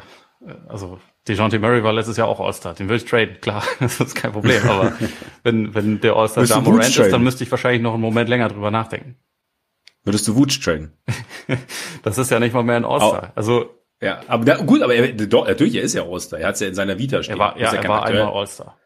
also 0.67 0.99
DeJounte 1.27 1.59
Murray 1.59 1.83
war 1.83 1.93
letztes 1.93 2.17
Jahr 2.17 2.27
auch 2.27 2.39
All-Star. 2.39 2.73
Den 2.73 2.89
will 2.89 2.97
ich 2.97 3.05
traden, 3.05 3.39
klar, 3.41 3.63
das 3.79 3.99
ist 3.99 4.15
kein 4.15 4.31
Problem. 4.31 4.61
Aber 4.67 4.93
wenn, 5.43 5.73
wenn 5.75 5.99
der 6.01 6.15
All-Star 6.15 6.45
Ja 6.45 6.61
Morant 6.61 6.97
ist, 6.97 7.11
dann 7.11 7.23
müsste 7.23 7.43
ich 7.43 7.51
wahrscheinlich 7.51 7.81
noch 7.81 7.93
einen 7.93 8.01
Moment 8.01 8.29
länger 8.29 8.49
drüber 8.49 8.71
nachdenken. 8.71 9.15
Würdest 10.03 10.27
du 10.27 10.35
Wutsch 10.35 10.61
traden? 10.63 10.93
das 12.03 12.17
ist 12.17 12.31
ja 12.31 12.39
nicht 12.39 12.53
mal 12.53 12.63
mehr 12.63 12.77
ein 12.77 12.85
All-Star. 12.85 13.31
Also 13.35 13.75
ja, 14.01 14.21
aber 14.27 14.45
da, 14.45 14.55
gut, 14.55 14.81
aber 14.81 14.95
er, 14.95 15.11
doch, 15.11 15.45
natürlich, 15.45 15.75
er 15.75 15.83
ist 15.83 15.93
ja 15.93 16.03
All-Star. 16.03 16.39
Er 16.39 16.47
hat 16.47 16.55
es 16.55 16.61
ja 16.61 16.67
in 16.67 16.75
seiner 16.75 16.97
Vita 16.97 17.21
stehen. 17.21 17.35
Er 17.35 17.39
war, 17.39 17.59
ja, 17.59 17.73
er 17.73 17.87
war 17.87 18.05
einmal 18.05 18.33
All-Star. 18.33 18.77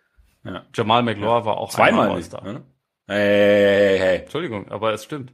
Ja. 0.44 0.66
Jamal 0.74 1.04
McLaure 1.04 1.42
ja. 1.42 1.46
war 1.46 1.58
auch 1.58 1.70
zweimal 1.70 2.10
All-Star. 2.10 2.44
Ne? 2.44 2.64
Hey, 3.08 3.18
hey, 3.18 4.00
hey. 4.00 4.18
Entschuldigung, 4.20 4.72
aber 4.72 4.94
es 4.94 5.04
stimmt. 5.04 5.34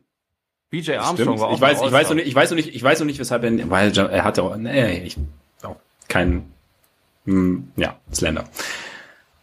BJ 0.70 0.94
Armstrong 0.94 1.16
stimmt. 1.16 1.40
war 1.40 1.48
auch 1.48 1.56
ich 1.56 1.62
weiß, 1.62 1.82
ich 1.82 1.92
weiß 1.92 2.10
noch 2.10 2.16
nicht, 2.16 2.28
ich 2.28 2.36
weiß 2.36 2.50
noch 2.52 2.56
nicht, 2.58 2.76
ich 2.76 2.84
weiß 2.84 3.00
noch 3.00 3.06
nicht, 3.06 3.20
weshalb 3.20 3.44
er, 3.44 3.70
weil 3.70 3.98
er 3.98 4.24
hatte 4.24 4.44
auch, 4.44 4.56
nee, 4.56 5.00
ich, 5.00 5.18
auch 5.64 5.78
kein, 6.08 6.52
hm, 7.30 7.72
ja, 7.76 8.00
Slender. 8.14 8.46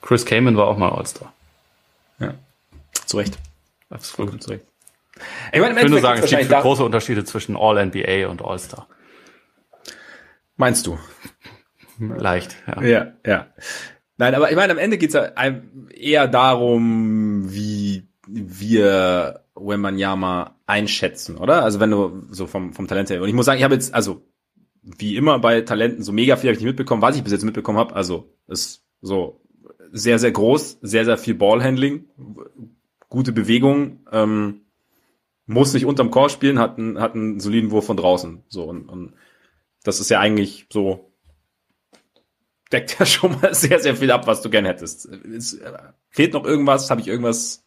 Chris 0.03 0.25
Kamen 0.25 0.57
war 0.57 0.67
auch 0.67 0.77
mal 0.77 0.91
All-Star. 0.91 1.33
Ja, 2.19 2.35
zu 3.07 3.19
Recht. 3.19 3.39
Absolut. 3.91 4.43
Zu 4.43 4.51
Recht. 4.51 4.65
Ich, 5.53 5.61
meine, 5.61 5.75
ich 5.75 5.83
würde 5.83 5.91
nur 5.91 6.01
sagen, 6.01 6.23
es 6.23 6.31
gibt 6.31 6.51
große 6.51 6.85
Unterschiede 6.85 7.25
zwischen 7.25 7.57
All-NBA 7.57 8.29
und 8.29 8.43
All-Star. 8.43 8.87
Meinst 10.57 10.87
du? 10.87 10.99
Leicht, 11.99 12.57
ja. 12.67 12.83
Ja, 12.83 13.13
ja. 13.25 13.47
Nein, 14.19 14.35
aber 14.35 14.51
ich 14.51 14.57
meine, 14.57 14.73
am 14.73 14.79
Ende 14.79 14.99
geht's 14.99 15.15
ja 15.15 15.33
eher 15.91 16.29
darum, 16.29 17.53
wie 17.53 18.09
wir 18.27 19.45
Wembanyama 19.55 20.57
einschätzen, 20.67 21.37
oder? 21.37 21.63
Also 21.63 21.81
wenn 21.81 21.91
du 21.91 22.27
so 22.31 22.47
vom, 22.47 22.73
vom 22.73 22.89
Talent 22.89 23.11
her. 23.11 23.23
Und 23.23 23.29
ich 23.29 23.35
muss 23.35 23.47
sagen, 23.47 23.59
ich 23.59 23.65
habe 23.65 23.75
jetzt, 23.75 23.95
also 23.95 24.23
wie 24.87 25.17
immer 25.17 25.39
bei 25.41 25.61
Talenten, 25.63 26.03
so 26.03 26.13
mega 26.13 26.37
viel 26.37 26.49
habe 26.49 26.55
ich 26.55 26.61
nicht 26.61 26.69
mitbekommen, 26.69 27.03
was 27.03 27.17
ich 27.17 27.25
bis 27.25 27.33
jetzt 27.33 27.45
mitbekommen 27.45 27.79
habe. 27.79 27.95
Also 27.95 28.33
ist 28.47 28.85
so 29.03 29.41
sehr, 29.93 30.19
sehr 30.19 30.31
groß, 30.31 30.79
sehr, 30.81 31.05
sehr 31.05 31.19
viel 31.19 31.35
Ballhandling, 31.35 32.05
gute 33.09 33.33
Bewegung, 33.33 34.01
ähm, 34.13 34.63
muss 35.47 35.75
nicht 35.75 35.87
unterm 35.87 36.11
Korb 36.11 36.31
spielen, 36.31 36.59
hat 36.59 36.79
einen, 36.79 37.01
hat 37.01 37.15
einen 37.15 37.41
soliden 37.41 37.71
Wurf 37.71 37.87
von 37.87 37.97
draußen. 37.97 38.43
So 38.49 38.65
und, 38.65 38.89
und 38.89 39.15
das 39.83 40.01
ist 40.01 40.09
ja 40.09 40.21
eigentlich 40.21 40.67
so, 40.73 41.13
deckt 42.73 42.97
ja 42.99 43.07
schon 43.07 43.41
mal 43.41 43.55
sehr, 43.55 43.81
sehr 43.81 43.97
viel 43.97 44.11
ab, 44.11 44.27
was 44.27 44.43
du 44.43 44.51
gern 44.51 44.65
hättest. 44.65 45.07
Es, 45.07 45.55
äh, 45.55 45.73
fehlt 46.11 46.33
noch 46.33 46.45
irgendwas? 46.45 46.91
Habe 46.91 47.01
ich 47.01 47.09
irgendwas 47.09 47.65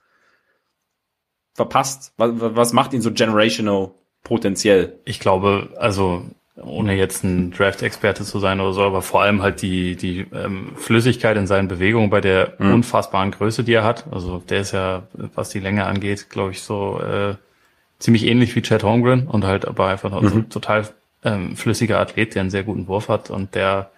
verpasst? 1.53 2.13
Was, 2.17 2.31
was 2.35 2.73
macht 2.73 2.93
ihn 2.93 3.01
so 3.01 3.11
generational 3.11 3.91
potenziell? 4.23 4.99
Ich 5.05 5.19
glaube, 5.19 5.73
also 5.77 6.25
ohne 6.63 6.95
jetzt 6.95 7.23
ein 7.23 7.51
Draft-Experte 7.51 8.23
zu 8.23 8.39
sein 8.39 8.59
oder 8.59 8.73
so, 8.73 8.81
aber 8.81 9.01
vor 9.01 9.21
allem 9.21 9.41
halt 9.41 9.61
die, 9.61 9.95
die 9.95 10.25
ähm, 10.33 10.71
Flüssigkeit 10.75 11.37
in 11.37 11.47
seinen 11.47 11.67
Bewegungen 11.67 12.09
bei 12.09 12.21
der 12.21 12.53
mhm. 12.59 12.75
unfassbaren 12.75 13.31
Größe, 13.31 13.63
die 13.63 13.73
er 13.73 13.83
hat. 13.83 14.05
Also 14.11 14.43
der 14.49 14.61
ist 14.61 14.71
ja, 14.71 15.03
was 15.35 15.49
die 15.49 15.59
Länge 15.59 15.85
angeht, 15.85 16.29
glaube 16.29 16.51
ich, 16.51 16.61
so 16.61 16.99
äh, 17.01 17.35
ziemlich 17.99 18.25
ähnlich 18.25 18.55
wie 18.55 18.61
Chad 18.61 18.83
Holmgren 18.83 19.27
und 19.27 19.45
halt 19.45 19.67
aber 19.67 19.87
einfach 19.87 20.21
mhm. 20.21 20.29
so 20.29 20.41
total 20.41 20.87
ähm, 21.23 21.55
flüssiger 21.55 21.99
Athlet, 21.99 22.35
der 22.35 22.41
einen 22.41 22.51
sehr 22.51 22.63
guten 22.63 22.87
Wurf 22.87 23.09
hat 23.09 23.29
und 23.29 23.55
der 23.55 23.91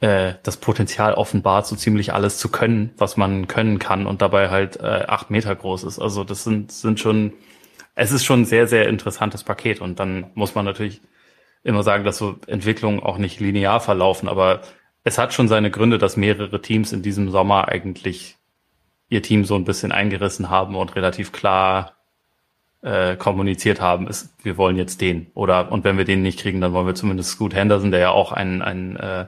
äh, 0.00 0.34
das 0.42 0.56
Potenzial 0.56 1.14
offenbart, 1.14 1.66
so 1.66 1.76
ziemlich 1.76 2.12
alles 2.12 2.38
zu 2.38 2.48
können, 2.48 2.90
was 2.98 3.16
man 3.16 3.48
können 3.48 3.78
kann 3.78 4.06
und 4.06 4.22
dabei 4.22 4.50
halt 4.50 4.78
äh, 4.80 5.04
acht 5.06 5.30
Meter 5.30 5.54
groß 5.54 5.84
ist. 5.84 5.98
Also 5.98 6.24
das 6.24 6.44
sind, 6.44 6.72
sind 6.72 7.00
schon, 7.00 7.32
es 7.94 8.12
ist 8.12 8.24
schon 8.24 8.42
ein 8.42 8.44
sehr, 8.44 8.66
sehr 8.66 8.88
interessantes 8.88 9.44
Paket 9.44 9.80
und 9.80 9.98
dann 9.98 10.30
muss 10.34 10.54
man 10.54 10.64
natürlich 10.64 11.00
immer 11.64 11.82
sagen, 11.82 12.04
dass 12.04 12.18
so 12.18 12.36
Entwicklungen 12.46 13.00
auch 13.00 13.18
nicht 13.18 13.40
linear 13.40 13.80
verlaufen, 13.80 14.28
aber 14.28 14.62
es 15.04 15.18
hat 15.18 15.32
schon 15.32 15.48
seine 15.48 15.70
Gründe, 15.70 15.98
dass 15.98 16.16
mehrere 16.16 16.60
Teams 16.60 16.92
in 16.92 17.02
diesem 17.02 17.30
Sommer 17.30 17.68
eigentlich 17.68 18.36
ihr 19.08 19.22
Team 19.22 19.44
so 19.44 19.54
ein 19.54 19.64
bisschen 19.64 19.92
eingerissen 19.92 20.50
haben 20.50 20.76
und 20.76 20.94
relativ 20.96 21.32
klar 21.32 21.94
äh, 22.82 23.16
kommuniziert 23.16 23.80
haben, 23.80 24.06
ist, 24.06 24.32
wir 24.42 24.56
wollen 24.56 24.76
jetzt 24.76 25.00
den. 25.00 25.28
Oder 25.34 25.72
und 25.72 25.84
wenn 25.84 25.98
wir 25.98 26.04
den 26.04 26.22
nicht 26.22 26.38
kriegen, 26.40 26.60
dann 26.60 26.72
wollen 26.72 26.86
wir 26.86 26.94
zumindest 26.94 27.30
Scoot 27.30 27.54
Henderson, 27.54 27.90
der 27.90 28.00
ja 28.00 28.10
auch 28.10 28.32
ein, 28.32 28.62
ein 28.62 28.96
äh, 28.96 29.26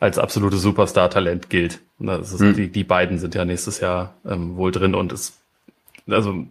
als 0.00 0.18
absolute 0.18 0.56
Superstar-Talent 0.56 1.50
gilt. 1.50 1.80
Ist, 2.00 2.40
hm. 2.40 2.54
die, 2.54 2.68
die 2.68 2.84
beiden 2.84 3.18
sind 3.18 3.34
ja 3.34 3.44
nächstes 3.44 3.80
Jahr 3.80 4.14
ähm, 4.26 4.56
wohl 4.56 4.72
drin 4.72 4.94
und 4.94 5.12
es, 5.12 5.40
also 6.08 6.46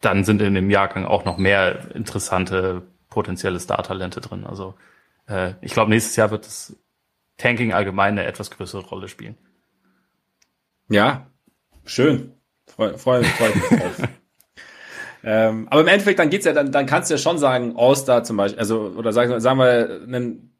dann 0.00 0.24
sind 0.24 0.42
in 0.42 0.54
dem 0.54 0.70
Jahrgang 0.70 1.04
auch 1.04 1.24
noch 1.24 1.38
mehr 1.38 1.94
interessante 1.94 2.82
potenzielle 3.16 3.58
Star-Talente 3.58 4.20
drin. 4.20 4.44
Also 4.44 4.74
äh, 5.26 5.54
ich 5.62 5.72
glaube, 5.72 5.88
nächstes 5.88 6.16
Jahr 6.16 6.30
wird 6.30 6.44
das 6.44 6.76
Tanking 7.38 7.72
allgemein 7.72 8.12
eine 8.12 8.26
etwas 8.26 8.50
größere 8.50 8.84
Rolle 8.84 9.08
spielen. 9.08 9.38
Ja, 10.90 11.26
schön. 11.86 12.34
Freue 12.66 12.98
freu, 12.98 13.22
freu 13.22 13.48
mich 13.54 13.80
drauf. 13.80 14.08
ähm, 15.24 15.66
aber 15.70 15.80
im 15.80 15.88
Endeffekt, 15.88 16.18
dann 16.18 16.28
geht's 16.28 16.44
ja, 16.44 16.52
dann, 16.52 16.70
dann 16.70 16.84
kannst 16.84 17.08
du 17.08 17.14
ja 17.14 17.18
schon 17.18 17.38
sagen, 17.38 17.72
All-Star 17.78 18.22
zum 18.22 18.36
Beispiel, 18.36 18.58
also, 18.58 18.92
oder 18.94 19.14
sagen, 19.14 19.40
sagen 19.40 19.58
wir, 19.60 20.02
einen, 20.02 20.54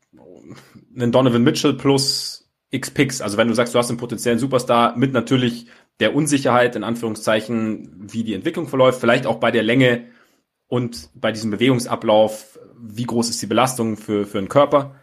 einen 0.94 1.12
Donovan 1.12 1.42
Mitchell 1.42 1.74
plus 1.74 2.48
X-Picks. 2.70 3.20
Also 3.20 3.36
wenn 3.36 3.48
du 3.48 3.54
sagst, 3.54 3.74
du 3.74 3.78
hast 3.78 3.90
einen 3.90 3.98
potenziellen 3.98 4.38
Superstar 4.38 4.96
mit 4.96 5.12
natürlich 5.12 5.66
der 6.00 6.14
Unsicherheit, 6.14 6.74
in 6.74 6.84
Anführungszeichen, 6.84 8.08
wie 8.10 8.24
die 8.24 8.32
Entwicklung 8.32 8.66
verläuft, 8.66 8.98
vielleicht 8.98 9.26
auch 9.26 9.40
bei 9.40 9.50
der 9.50 9.62
Länge 9.62 10.06
und 10.68 11.10
bei 11.14 11.32
diesem 11.32 11.50
Bewegungsablauf, 11.50 12.58
wie 12.78 13.04
groß 13.04 13.30
ist 13.30 13.40
die 13.40 13.46
Belastung 13.46 13.96
für, 13.96 14.26
für 14.26 14.38
den 14.38 14.48
Körper, 14.48 14.96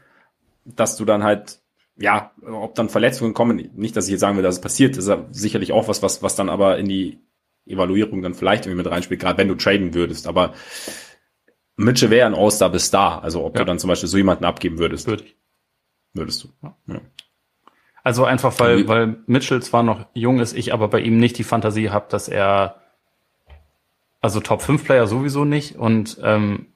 dass 0.66 0.98
du 0.98 1.06
dann 1.06 1.24
halt, 1.24 1.60
ja, 1.98 2.32
ob 2.46 2.76
dann 2.76 2.90
Verletzungen 2.90 3.34
kommen, 3.34 3.70
nicht, 3.76 3.96
dass 3.96 4.06
ich 4.06 4.12
jetzt 4.12 4.22
sagen 4.22 4.36
will, 4.36 4.44
dass 4.44 4.56
es 4.56 4.62
passiert, 4.62 4.98
ist 4.98 5.08
ja 5.08 5.26
sicherlich 5.32 5.72
auch 5.72 5.88
was, 5.88 6.04
was, 6.04 6.22
was 6.22 6.36
dann 6.36 6.50
aber 6.50 6.78
in 6.78 6.88
die 6.88 7.20
Evaluierung 7.66 8.22
dann 8.22 8.34
vielleicht 8.34 8.66
irgendwie 8.66 8.84
mit 8.84 8.92
reinspielt, 8.92 9.22
gerade 9.22 9.38
wenn 9.38 9.48
du 9.48 9.56
traden 9.56 9.94
würdest, 9.94 10.28
aber 10.28 10.54
Mitchell 11.76 12.10
wäre 12.10 12.28
ein 12.28 12.36
All-Star 12.36 12.70
bis 12.70 12.92
da, 12.92 13.20
also 13.20 13.44
ob 13.44 13.56
ja. 13.56 13.62
du 13.62 13.66
dann 13.66 13.80
zum 13.80 13.88
Beispiel 13.88 14.10
so 14.10 14.18
jemanden 14.18 14.46
abgeben 14.46 14.78
würdest. 14.78 15.08
Würde 15.08 15.24
ich. 15.24 15.38
Würdest 16.14 16.44
du. 16.44 16.50
Ja. 16.62 16.76
ja. 16.88 17.02
Also 18.04 18.26
einfach, 18.26 18.60
weil, 18.60 18.88
weil 18.88 19.24
Mitchell 19.28 19.62
zwar 19.64 19.82
noch 19.82 20.06
jung 20.14 20.40
ist, 20.40 20.54
ich 20.54 20.74
aber 20.74 20.90
bei 20.90 21.00
ihm 21.00 21.18
nicht 21.18 21.38
die 21.38 21.46
Fantasie 21.46 21.90
habe, 21.90 22.08
dass 22.10 22.28
er 22.28 22.83
also 24.24 24.40
Top 24.40 24.62
5 24.62 24.86
Player 24.86 25.06
sowieso 25.06 25.44
nicht 25.44 25.76
und 25.76 26.18
ähm, 26.24 26.68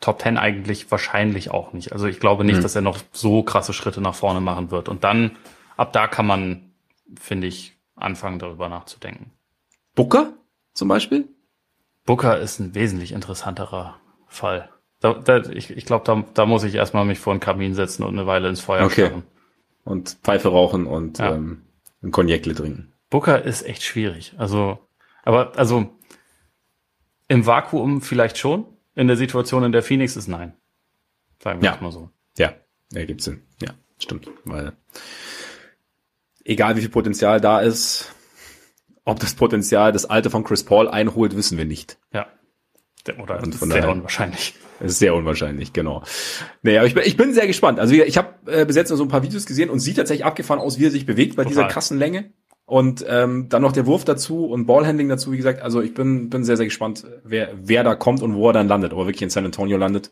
Top 0.00 0.22
10 0.22 0.38
eigentlich 0.38 0.90
wahrscheinlich 0.90 1.50
auch 1.50 1.74
nicht. 1.74 1.92
Also 1.92 2.06
ich 2.06 2.18
glaube 2.18 2.44
nicht, 2.44 2.56
mhm. 2.56 2.62
dass 2.62 2.74
er 2.74 2.80
noch 2.80 2.98
so 3.12 3.42
krasse 3.42 3.74
Schritte 3.74 4.00
nach 4.00 4.14
vorne 4.14 4.40
machen 4.40 4.70
wird. 4.70 4.88
Und 4.88 5.04
dann, 5.04 5.36
ab 5.76 5.92
da 5.92 6.08
kann 6.08 6.26
man, 6.26 6.72
finde 7.20 7.46
ich, 7.46 7.76
anfangen 7.94 8.38
darüber 8.38 8.70
nachzudenken. 8.70 9.30
Booker 9.94 10.32
zum 10.72 10.88
Beispiel? 10.88 11.28
Booker 12.06 12.38
ist 12.38 12.58
ein 12.58 12.74
wesentlich 12.74 13.12
interessanterer 13.12 13.96
Fall. 14.26 14.70
Da, 15.00 15.12
da, 15.12 15.36
ich 15.50 15.70
ich 15.76 15.84
glaube, 15.84 16.04
da, 16.06 16.24
da 16.32 16.46
muss 16.46 16.64
ich 16.64 16.74
erstmal 16.74 17.04
mich 17.04 17.18
vor 17.18 17.34
den 17.34 17.40
Kamin 17.40 17.74
setzen 17.74 18.02
und 18.02 18.18
eine 18.18 18.26
Weile 18.26 18.48
ins 18.48 18.60
Feuer 18.60 18.86
okay. 18.86 19.06
Starren. 19.08 19.24
Und 19.84 20.16
Pfeife 20.22 20.48
rauchen 20.48 20.86
und 20.86 21.18
ja. 21.18 21.34
ähm, 21.34 21.64
ein 22.02 22.12
Cognacle 22.12 22.54
trinken. 22.54 22.94
Booker 23.10 23.42
ist 23.42 23.62
echt 23.62 23.82
schwierig. 23.82 24.32
Also, 24.38 24.78
aber 25.22 25.52
also 25.58 25.90
im 27.32 27.46
Vakuum 27.46 28.02
vielleicht 28.02 28.36
schon. 28.36 28.66
In 28.94 29.06
der 29.06 29.16
Situation, 29.16 29.64
in 29.64 29.72
der 29.72 29.82
Phoenix 29.82 30.16
ist 30.16 30.28
nein. 30.28 30.52
Sagen 31.42 31.62
wir 31.62 31.70
ja. 31.70 31.78
mal 31.80 31.90
so. 31.90 32.10
Ja, 32.36 32.52
ja, 32.92 33.06
gibt's 33.06 33.24
Sinn. 33.24 33.40
Ja, 33.62 33.70
stimmt. 33.98 34.28
Weil 34.44 34.74
egal 36.44 36.76
wie 36.76 36.80
viel 36.80 36.90
Potenzial 36.90 37.40
da 37.40 37.60
ist, 37.60 38.14
ob 39.04 39.18
das 39.18 39.34
Potenzial 39.34 39.92
das 39.92 40.04
Alte 40.04 40.28
von 40.28 40.44
Chris 40.44 40.62
Paul 40.62 40.88
einholt, 40.88 41.34
wissen 41.34 41.56
wir 41.56 41.64
nicht. 41.64 41.98
Ja. 42.12 42.26
Oder 43.18 43.42
und 43.42 43.54
von 43.54 43.70
sehr 43.70 43.80
daher, 43.80 43.94
unwahrscheinlich. 43.94 44.54
Ist 44.80 44.98
sehr 44.98 45.14
unwahrscheinlich, 45.14 45.72
genau. 45.72 46.02
Naja, 46.62 46.84
ich 46.84 46.94
bin, 46.94 47.04
ich 47.06 47.16
bin 47.16 47.32
sehr 47.32 47.46
gespannt. 47.46 47.78
Also 47.80 47.94
ich 47.94 48.16
habe 48.16 48.34
äh, 48.50 48.66
bis 48.66 48.76
jetzt 48.76 48.90
nur 48.90 48.98
so 48.98 49.04
ein 49.04 49.08
paar 49.08 49.22
Videos 49.22 49.46
gesehen 49.46 49.70
und 49.70 49.78
sieht 49.78 49.96
tatsächlich 49.96 50.24
abgefahren 50.24 50.60
aus, 50.60 50.78
wie 50.78 50.86
er 50.86 50.90
sich 50.90 51.06
bewegt 51.06 51.36
bei 51.36 51.44
Total. 51.44 51.64
dieser 51.64 51.68
krassen 51.68 51.98
Länge. 51.98 52.32
Und 52.64 53.04
ähm, 53.08 53.48
dann 53.48 53.62
noch 53.62 53.72
der 53.72 53.86
Wurf 53.86 54.04
dazu 54.04 54.46
und 54.46 54.66
Ballhandling 54.66 55.08
dazu, 55.08 55.32
wie 55.32 55.36
gesagt. 55.36 55.62
Also 55.62 55.80
ich 55.80 55.94
bin, 55.94 56.30
bin 56.30 56.44
sehr, 56.44 56.56
sehr 56.56 56.66
gespannt, 56.66 57.04
wer, 57.24 57.50
wer 57.60 57.84
da 57.84 57.94
kommt 57.94 58.22
und 58.22 58.34
wo 58.34 58.48
er 58.48 58.52
dann 58.52 58.68
landet. 58.68 58.92
Aber 58.92 59.06
wirklich 59.06 59.22
in 59.22 59.30
San 59.30 59.44
Antonio 59.44 59.76
landet. 59.76 60.10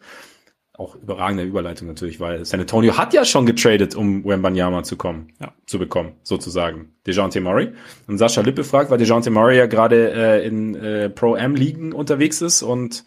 Auch 0.72 0.96
überragende 0.96 1.44
Überleitung 1.44 1.88
natürlich, 1.88 2.20
weil 2.20 2.44
San 2.46 2.60
Antonio 2.60 2.96
hat 2.96 3.12
ja 3.12 3.24
schon 3.24 3.44
getradet, 3.44 3.94
um 3.94 4.24
Wembanyama 4.24 4.82
zu 4.82 4.96
kommen, 4.96 5.32
ja. 5.38 5.52
zu 5.66 5.78
bekommen, 5.78 6.12
sozusagen. 6.22 6.94
DeJounte 7.06 7.40
Murray. 7.40 7.72
Und 8.06 8.16
Sascha 8.18 8.40
Lippe 8.40 8.64
fragt, 8.64 8.90
weil 8.90 8.98
DeJounte 8.98 9.30
Murray 9.30 9.58
ja 9.58 9.66
gerade 9.66 10.12
äh, 10.12 10.46
in 10.46 10.74
äh, 10.74 11.10
Pro-Am-Ligen 11.10 11.92
unterwegs 11.92 12.40
ist 12.40 12.62
und 12.62 13.04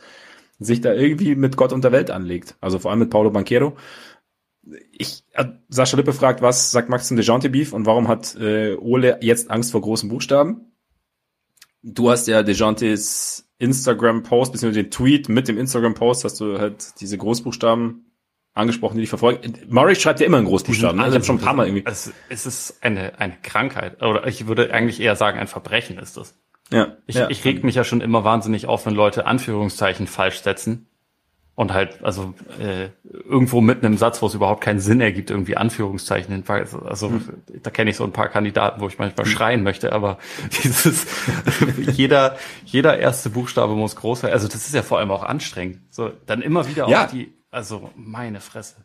sich 0.60 0.82
da 0.82 0.94
irgendwie 0.94 1.36
mit 1.36 1.58
Gott 1.58 1.74
und 1.74 1.84
der 1.84 1.92
Welt 1.92 2.12
anlegt. 2.12 2.56
Also 2.62 2.80
vor 2.80 2.92
allem 2.92 3.00
mit 3.00 3.10
Paulo 3.10 3.32
Banquero. 3.32 3.76
Ich, 4.92 5.24
äh, 5.34 5.46
Sascha 5.70 5.98
Lippe 5.98 6.14
fragt, 6.14 6.42
was 6.42 6.72
sagt 6.72 6.90
Max 6.90 7.08
zum 7.08 7.18
DeJounte 7.18 7.50
Beef 7.50 7.74
und 7.74 7.86
warum 7.86 8.08
hat 8.08 8.36
äh, 8.36 8.76
Ole 8.76 9.18
jetzt 9.22 9.52
Angst 9.52 9.72
vor 9.72 9.82
großen 9.82 10.10
Buchstaben? 10.10 10.74
Du 11.82 12.10
hast 12.10 12.28
ja 12.28 12.44
DeJountes 12.44 13.50
Instagram-Post, 13.58 14.54
beziehungsweise 14.54 14.84
den 14.84 14.92
Tweet 14.92 15.30
mit 15.30 15.48
dem 15.48 15.58
Instagram-Post, 15.58 16.24
hast 16.24 16.40
du 16.40 16.60
halt 16.60 17.00
diese 17.02 17.18
Großbuchstaben 17.18 18.06
angesprochen, 18.54 18.96
die 18.96 19.02
dich 19.02 19.10
verfolgen. 19.10 19.54
Murray 19.68 19.96
schreibt 19.96 20.20
ja 20.20 20.26
immer 20.26 20.40
in 20.40 20.46
Großbuchstaben. 20.46 20.98
Ne? 20.98 21.08
Ich 21.08 21.14
habe 21.14 21.24
schon 21.24 21.38
ein 21.38 21.42
paar 21.42 21.54
Mal 21.54 21.68
irgendwie. 21.68 21.84
Es, 21.86 22.12
es 22.30 22.46
ist 22.46 22.78
eine, 22.82 23.20
eine 23.20 23.36
Krankheit. 23.42 24.02
Oder 24.02 24.28
ich 24.28 24.48
würde 24.48 24.72
eigentlich 24.74 25.00
eher 25.02 25.16
sagen, 25.16 25.40
ein 25.40 25.48
Verbrechen 25.48 25.98
ist 25.98 26.18
es. 26.18 26.40
Ja, 26.72 26.98
Ich, 27.06 27.16
ja. 27.16 27.30
ich 27.30 27.44
reg 27.46 27.64
mich 27.64 27.76
ja 27.76 27.84
schon 27.84 28.02
immer 28.02 28.24
wahnsinnig 28.24 28.68
auf, 28.68 28.86
wenn 28.86 28.94
Leute 28.94 29.26
Anführungszeichen 29.26 30.08
falsch 30.08 30.42
setzen. 30.42 30.88
Und 31.56 31.72
halt, 31.72 32.04
also 32.04 32.34
äh, 32.60 32.90
irgendwo 33.30 33.62
mitten 33.62 33.86
im 33.86 33.96
Satz, 33.98 34.24
wo 34.24 34.26
es 34.26 34.34
überhaupt 34.34 34.62
keinen 34.64 34.80
Sinn 34.80 35.00
ergibt, 35.02 35.30
irgendwie 35.30 35.56
Anführungszeichen 35.56 36.34
hin. 36.34 36.44
Also 36.48 37.12
da 37.62 37.70
kenne 37.70 37.92
ich 37.92 37.96
so 37.98 38.04
ein 38.04 38.12
paar 38.12 38.28
Kandidaten, 38.30 38.82
wo 38.82 38.88
ich 38.88 38.98
manchmal 38.98 39.28
schreien 39.28 39.62
möchte, 39.62 39.92
aber 39.94 40.18
dieses 40.64 41.06
jeder, 41.92 42.38
jeder 42.66 42.98
erste 42.98 43.30
Buchstabe 43.30 43.76
muss 43.76 43.96
groß 43.96 44.22
sein. 44.22 44.32
Also 44.32 44.48
das 44.48 44.66
ist 44.66 44.74
ja 44.74 44.82
vor 44.82 44.98
allem 44.98 45.12
auch 45.12 45.22
anstrengend. 45.22 45.80
So, 45.92 46.12
dann 46.26 46.42
immer 46.42 46.68
wieder 46.68 46.88
Ja. 46.90 47.06
auf 47.06 47.12
die, 47.12 47.32
also 47.52 47.92
meine 47.96 48.40
Fresse. 48.42 48.78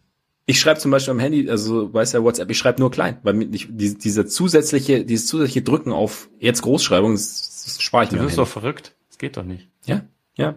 Ich 0.44 0.60
schreibe 0.60 0.78
zum 0.80 0.90
Beispiel 0.90 1.12
am 1.12 1.20
Handy, 1.20 1.48
also 1.50 1.92
weiß 1.92 2.12
ja 2.12 2.22
WhatsApp, 2.22 2.50
ich 2.50 2.58
schreibe 2.58 2.80
nur 2.80 2.90
klein, 2.90 3.16
weil 3.22 3.32
mir 3.34 3.46
nicht, 3.46 3.68
die, 3.70 3.96
dieser 3.96 4.26
zusätzliche, 4.26 5.04
dieses 5.06 5.26
zusätzliche 5.26 5.62
Drücken 5.62 5.92
auf 5.92 6.28
jetzt 6.38 6.60
Großschreibung, 6.62 7.12
das, 7.12 7.64
das 7.64 7.82
spare 7.82 8.04
ich 8.04 8.10
Du 8.10 8.16
mir. 8.16 8.20
am 8.22 8.28
wirst 8.28 8.36
doch 8.38 8.48
verrückt. 8.48 8.94
Das 9.08 9.16
geht 9.18 9.36
doch 9.38 9.44
nicht. 9.44 9.68
Ja, 9.86 10.02
ja. 10.36 10.54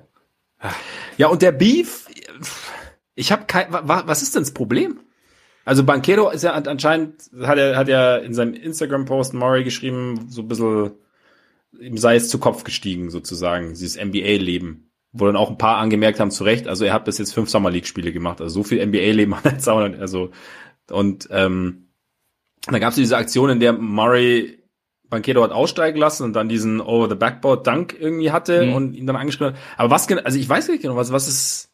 Ja, 1.17 1.27
und 1.27 1.41
der 1.41 1.51
Beef, 1.51 2.07
ich 3.15 3.31
habe 3.31 3.45
kein, 3.45 3.71
wa- 3.71 3.87
wa- 3.87 4.03
was 4.05 4.21
ist 4.21 4.35
denn 4.35 4.43
das 4.43 4.53
Problem? 4.53 4.99
Also 5.65 5.83
Banquero 5.83 6.29
ist 6.29 6.43
ja 6.43 6.53
an- 6.53 6.67
anscheinend, 6.67 7.29
hat 7.41 7.57
er, 7.57 7.77
hat 7.77 7.87
ja 7.87 8.17
in 8.17 8.33
seinem 8.33 8.53
Instagram-Post 8.53 9.33
Murray 9.33 9.63
geschrieben, 9.63 10.25
so 10.29 10.41
ein 10.41 10.47
bisschen, 10.47 10.91
ihm 11.79 11.97
sei 11.97 12.15
es 12.15 12.29
zu 12.29 12.39
Kopf 12.39 12.63
gestiegen, 12.63 13.09
sozusagen, 13.09 13.69
dieses 13.69 13.95
NBA-Leben. 13.97 14.87
Wo 15.13 15.25
dann 15.25 15.35
auch 15.35 15.49
ein 15.49 15.57
paar 15.57 15.77
angemerkt 15.77 16.21
haben, 16.21 16.31
zu 16.31 16.45
Recht, 16.45 16.69
also 16.69 16.85
er 16.85 16.93
hat 16.93 17.03
bis 17.03 17.17
jetzt 17.17 17.33
fünf 17.33 17.49
Summer 17.49 17.69
League-Spiele 17.69 18.13
gemacht, 18.13 18.39
also 18.39 18.53
so 18.53 18.63
viel 18.63 18.79
NBA-Leben 18.85 19.35
hat 19.35 19.45
er 19.45 19.51
jetzt 19.51 19.67
auch 19.67 19.79
also, 19.79 20.31
und, 20.89 21.27
ähm, 21.31 21.89
da 22.67 22.79
gab 22.79 22.91
es 22.91 22.95
diese 22.95 23.17
Aktion, 23.17 23.49
in 23.49 23.59
der 23.59 23.73
Murray 23.73 24.60
Banquero 25.11 25.43
hat 25.43 25.51
aussteigen 25.51 25.99
lassen 25.99 26.23
und 26.23 26.33
dann 26.33 26.49
diesen 26.49 26.81
Over 26.81 27.07
the 27.09 27.15
Backboard 27.15 27.67
Dank 27.67 27.95
irgendwie 27.99 28.31
hatte 28.31 28.65
Mhm. 28.65 28.73
und 28.73 28.93
ihn 28.95 29.05
dann 29.05 29.15
angeschrieben 29.15 29.53
hat. 29.53 29.61
Aber 29.77 29.91
was 29.91 30.07
genau, 30.07 30.23
also 30.23 30.39
ich 30.39 30.49
weiß 30.49 30.69
nicht 30.69 30.81
genau, 30.81 30.95
was, 30.95 31.11
was 31.11 31.27
ist, 31.27 31.67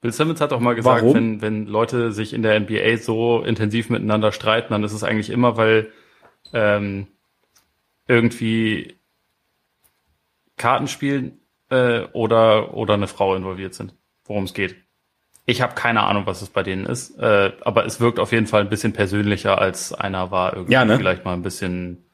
Bill 0.00 0.12
Simmons 0.12 0.40
hat 0.40 0.52
auch 0.52 0.60
mal 0.60 0.74
gesagt, 0.74 1.02
Warum? 1.02 1.14
wenn, 1.14 1.42
wenn 1.42 1.66
Leute 1.66 2.12
sich 2.12 2.32
in 2.34 2.42
der 2.42 2.58
NBA 2.60 2.98
so 2.98 3.42
intensiv 3.42 3.88
miteinander 3.88 4.30
streiten, 4.32 4.72
dann 4.72 4.84
ist 4.84 4.92
es 4.92 5.04
eigentlich 5.04 5.30
immer, 5.30 5.56
weil 5.56 5.92
ähm, 6.52 7.06
irgendwie 8.08 8.96
Kartenspielen 10.56 11.40
äh, 11.70 12.02
oder, 12.12 12.74
oder 12.74 12.94
eine 12.94 13.06
Frau 13.08 13.34
involviert 13.34 13.74
sind, 13.74 13.94
worum 14.24 14.44
es 14.44 14.54
geht. 14.54 14.76
Ich 15.44 15.60
habe 15.60 15.74
keine 15.74 16.02
Ahnung, 16.04 16.24
was 16.26 16.40
es 16.42 16.48
bei 16.50 16.62
denen 16.62 16.86
ist, 16.86 17.18
äh, 17.18 17.52
aber 17.62 17.84
es 17.84 17.98
wirkt 18.00 18.20
auf 18.20 18.30
jeden 18.32 18.46
Fall 18.46 18.60
ein 18.60 18.68
bisschen 18.68 18.92
persönlicher, 18.92 19.58
als 19.58 19.92
einer 19.92 20.30
war 20.30 20.52
irgendwie 20.54 20.72
Ja, 20.72 20.84
ne? 20.84 20.96
vielleicht 20.96 21.24
mal 21.24 21.32
ein 21.34 21.42
bisschen 21.42 22.04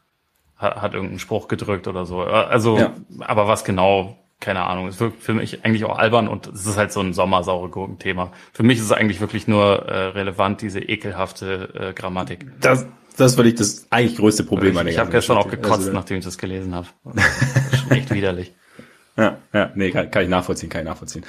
hat, 0.56 0.76
hat 0.82 0.94
irgendeinen 0.94 1.18
Spruch 1.20 1.46
gedrückt 1.46 1.86
oder 1.88 2.06
so. 2.06 2.24
Äh, 2.24 2.30
Also, 2.30 2.78
Ja. 2.78 2.92
aber 3.20 3.46
was 3.46 3.64
genau, 3.64 4.16
keine 4.40 4.64
Ahnung. 4.64 4.88
Es 4.88 4.98
wirkt 4.98 5.22
für 5.22 5.34
mich 5.34 5.64
eigentlich 5.64 5.84
auch 5.84 5.98
albern 5.98 6.26
und 6.26 6.46
es 6.46 6.64
ist 6.66 6.76
halt 6.78 6.90
so 6.92 7.00
ein 7.00 7.12
sommersaure 7.12 7.68
Gurken-Thema. 7.68 8.32
Für 8.52 8.62
mich 8.62 8.78
ist 8.78 8.84
es 8.84 8.92
eigentlich 8.92 9.20
wirklich 9.20 9.46
nur 9.46 9.86
äh, 9.88 10.06
relevant, 10.08 10.62
diese 10.62 10.80
ekelhafte 10.80 11.90
äh, 11.90 11.92
Grammatik. 11.92 12.46
das, 12.60 12.86
das 13.16 13.36
war 13.36 13.44
nicht 13.44 13.58
das 13.60 13.86
eigentlich 13.90 14.16
größte 14.16 14.44
Problem 14.44 14.72
ich 14.72 14.78
an 14.78 14.86
der 14.86 14.92
ich 14.94 14.98
habe 15.00 15.10
gestern 15.10 15.36
auch 15.38 15.48
gekotzt, 15.50 15.72
Also, 15.80 15.92
nachdem 15.92 16.18
ich 16.18 16.24
das 16.24 16.38
gelesen 16.38 16.74
habe. 16.74 16.86
Echt 17.90 18.12
widerlich. 18.14 18.54
Ja, 19.18 19.38
ja, 19.52 19.72
nee, 19.74 19.90
kann, 19.90 20.10
kann 20.12 20.22
ich 20.22 20.28
nachvollziehen, 20.28 20.68
kann 20.70 20.82
ich 20.82 20.86
nachvollziehen. 20.86 21.24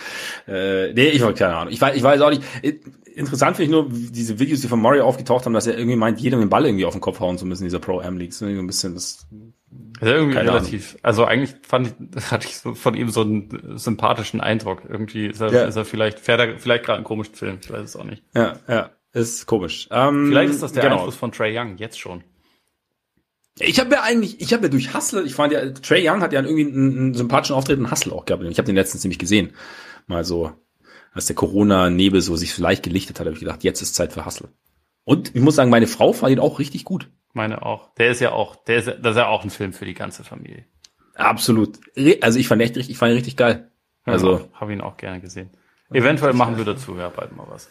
Äh, 0.48 0.94
nee, 0.94 1.08
ich 1.10 1.24
habe 1.24 1.34
keine 1.34 1.56
Ahnung. 1.56 1.74
Ich 1.74 1.82
weiß, 1.82 1.96
ich 1.98 2.04
weiß 2.04 2.22
auch 2.22 2.30
nicht. 2.30 2.44
Äh, 2.62 2.76
Interessant 3.16 3.58
finde 3.58 3.64
ich 3.66 3.72
nur 3.72 3.90
diese 3.90 4.40
Videos, 4.40 4.62
die 4.62 4.68
von 4.70 4.82
Mario 4.82 5.04
aufgetaucht 5.04 5.46
haben, 5.46 5.52
dass 5.54 5.68
er 5.68 5.78
irgendwie 5.78 5.98
meint, 5.98 6.22
jedem 6.22 6.40
den 6.40 6.48
Ball 6.50 6.66
irgendwie 6.66 6.86
auf 6.86 6.94
den 6.94 7.02
Kopf 7.02 7.20
hauen 7.20 7.38
zu 7.38 7.46
müssen, 7.46 7.66
dieser 7.66 7.80
Pro-Am-League. 7.80 8.32
So 8.32 8.46
ein 8.46 8.66
bisschen 8.68 8.94
das. 8.94 9.28
Ist 10.00 10.08
ja 10.08 10.08
irgendwie 10.08 10.36
Keine 10.36 10.50
relativ. 10.52 10.98
Also 11.02 11.26
eigentlich 11.26 11.56
fand 11.68 11.88
ich, 12.16 12.24
hatte 12.32 12.48
ich 12.48 12.58
so 12.58 12.76
von 12.76 12.94
ihm 12.96 13.10
so 13.10 13.22
einen 13.22 13.78
sympathischen 13.78 14.40
Eindruck. 14.40 14.84
Irgendwie 14.88 15.28
ist 15.28 15.42
er, 15.42 15.52
Ja. 15.52 15.64
ist 15.66 15.76
er 15.76 15.84
vielleicht, 15.84 16.20
fährt 16.20 16.40
er 16.40 16.58
vielleicht 16.60 16.86
gerade 16.86 16.98
einen 16.98 17.04
komischen 17.06 17.36
Film. 17.36 17.58
Ich 17.62 17.70
weiß 17.70 17.82
es 17.82 17.96
auch 17.98 18.06
nicht. 18.06 18.24
Ja, 18.36 18.54
ja, 18.70 18.92
ist 19.12 19.48
komisch. 19.48 19.90
Ähm, 19.92 20.28
Vielleicht 20.30 20.54
ist 20.54 20.64
das 20.64 20.72
der 20.72 20.84
genau. 20.84 20.98
Einfluss 20.98 21.16
von 21.16 21.32
Trey 21.34 21.58
Young 21.58 21.76
jetzt 21.78 22.00
schon. 22.00 22.24
Ich 23.60 23.80
habe 23.80 23.93
ja 23.93 24.03
eigentlich, 24.03 24.39
ich 24.41 24.53
habe 24.53 24.64
ja 24.64 24.70
durch 24.70 24.93
Hustle, 24.93 25.24
ich 25.24 25.36
fand 25.36 25.53
ja, 25.53 25.70
Trey 25.72 26.07
Young 26.07 26.22
hat 26.22 26.34
ja 26.34 26.41
irgendwie 26.41 26.68
einen, 26.68 26.97
einen 26.97 27.14
sympathischen 27.14 27.55
Auftritt 27.55 27.78
in 27.80 27.91
Hustle 27.91 28.14
auch 28.14 28.26
gehabt. 28.26 28.43
Ich 28.43 28.57
habe 28.57 28.66
den 28.66 28.76
letztens 28.76 29.03
nämlich 29.03 29.20
gesehen. 29.20 29.53
Mal 30.07 30.24
so, 30.24 30.51
als 31.14 31.26
der 31.26 31.36
Corona-Nebel 31.36 32.22
so 32.22 32.36
sich 32.36 32.53
so 32.53 32.64
leicht 32.64 32.84
gelichtet 32.84 33.20
hat, 33.20 33.26
habe 33.26 33.34
ich 33.34 33.41
gedacht, 33.41 33.64
jetzt 33.64 33.82
ist 33.82 33.95
Zeit 33.95 34.14
für 34.14 34.26
Hustle. 34.26 34.49
Und 35.03 35.36
ich 35.36 35.41
muss 35.41 35.55
sagen, 35.55 35.70
meine 35.70 35.88
Frau 35.88 36.14
fand 36.14 36.32
ihn 36.32 36.39
auch 36.39 36.60
richtig 36.60 36.86
gut. 36.86 37.10
Meine 37.34 37.64
auch. 37.66 37.93
Der 37.95 38.12
ist 38.12 38.22
ja 38.22 38.32
auch, 38.32 38.55
der 38.64 38.78
ist, 38.78 38.88
das 38.88 39.12
ist 39.12 39.18
ja 39.18 39.28
auch 39.28 39.43
ein 39.43 39.49
Film 39.49 39.74
für 39.74 39.86
die 39.86 39.93
ganze 39.93 40.24
Familie. 40.24 40.66
Absolut. 41.16 41.80
Also 42.22 42.39
ich 42.39 42.47
fand 42.47 42.62
echt 42.62 42.78
richtig, 42.78 42.91
ich 42.91 42.97
fand 42.97 43.12
ihn 43.12 43.16
richtig 43.16 43.36
geil. 43.36 43.72
Also 44.05 44.36
Also 44.36 44.49
habe 44.53 44.74
ihn 44.74 44.82
auch 44.82 44.97
gerne 44.97 45.20
gesehen. 45.20 45.49
Eventuell 45.91 46.34
machen 46.34 46.57
wir 46.57 46.66
dazu 46.66 46.95
ja 46.95 47.10
bald 47.10 47.36
mal 47.36 47.47
was. 47.49 47.70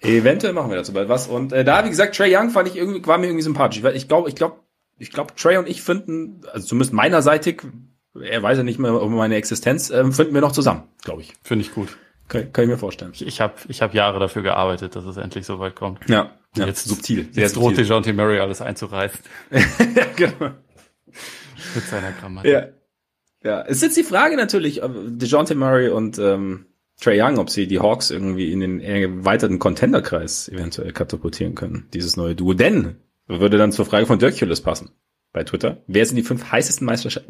eventuell 0.00 0.52
machen 0.52 0.70
wir 0.70 0.76
dazu 0.76 0.92
bald 0.92 1.08
was. 1.08 1.28
Und 1.28 1.52
äh, 1.52 1.64
da, 1.64 1.84
wie 1.84 1.90
gesagt, 1.90 2.16
Trey 2.16 2.34
Young 2.36 2.50
fand 2.50 2.68
ich 2.68 2.76
irgendwie, 2.76 3.04
war 3.06 3.18
mir 3.18 3.26
irgendwie 3.26 3.42
sympathisch. 3.42 3.82
Ich, 3.82 3.94
ich 3.94 4.08
glaube, 4.08 4.28
ich 4.28 4.34
glaube, 4.34 4.56
ich 5.00 5.10
glaube, 5.10 5.34
Trey 5.34 5.56
und 5.56 5.68
ich 5.68 5.82
finden, 5.82 6.42
also 6.52 6.66
zumindest 6.66 6.92
meinerseitig, 6.92 7.62
er 8.14 8.42
weiß 8.42 8.58
ja 8.58 8.64
nicht 8.64 8.78
mehr 8.78 9.00
um 9.00 9.14
meine 9.16 9.36
Existenz, 9.36 9.90
ähm, 9.90 10.12
finden 10.12 10.34
wir 10.34 10.42
noch 10.42 10.52
zusammen, 10.52 10.84
glaube 11.02 11.22
ich. 11.22 11.32
Finde 11.42 11.64
ich 11.64 11.72
gut. 11.72 11.96
Kann, 12.28 12.52
kann 12.52 12.64
ich 12.64 12.70
mir 12.70 12.78
vorstellen. 12.78 13.10
Ich, 13.14 13.26
ich 13.26 13.40
habe 13.40 13.54
ich 13.68 13.82
hab 13.82 13.94
Jahre 13.94 14.20
dafür 14.20 14.42
gearbeitet, 14.42 14.94
dass 14.94 15.04
es 15.06 15.16
endlich 15.16 15.46
so 15.46 15.58
weit 15.58 15.74
kommt. 15.74 16.08
Ja, 16.08 16.30
ja 16.54 16.66
jetzt 16.66 16.86
subtil. 16.86 17.28
Jetzt 17.32 17.56
droht 17.56 17.78
DeJounte 17.78 18.12
Murray 18.12 18.40
alles 18.40 18.60
einzureißen 18.60 19.20
ja, 19.50 20.06
genau. 20.14 20.52
mit 21.74 21.84
seiner 21.84 22.12
Grammatik. 22.12 22.52
Ja. 22.52 22.68
ja, 23.42 23.62
es 23.62 23.78
ist 23.78 23.82
jetzt 23.82 23.96
die 23.96 24.04
Frage 24.04 24.36
natürlich, 24.36 24.82
ob 24.82 24.92
DeJounte 24.94 25.54
Murray 25.54 25.88
und 25.88 26.18
ähm, 26.18 26.66
Trey 27.00 27.20
Young, 27.20 27.38
ob 27.38 27.48
sie 27.48 27.66
die 27.66 27.80
Hawks 27.80 28.10
irgendwie 28.10 28.52
in 28.52 28.60
den 28.60 28.80
erweiterten 28.80 29.58
Contenderkreis 29.58 30.48
eventuell 30.48 30.92
katapultieren 30.92 31.54
können, 31.54 31.88
dieses 31.94 32.16
neue 32.16 32.34
Duo. 32.34 32.52
Denn, 32.52 32.96
würde 33.38 33.58
dann 33.58 33.72
zur 33.72 33.86
Frage 33.86 34.06
von 34.06 34.18
Dirk 34.18 34.34
Hughes 34.40 34.60
passen 34.62 34.90
bei 35.32 35.44
Twitter. 35.44 35.78
Wer 35.86 36.04
sind 36.06 36.16
die 36.16 36.22
fünf 36.22 36.50
heißesten 36.50 36.84
Meisterschaft 36.84 37.26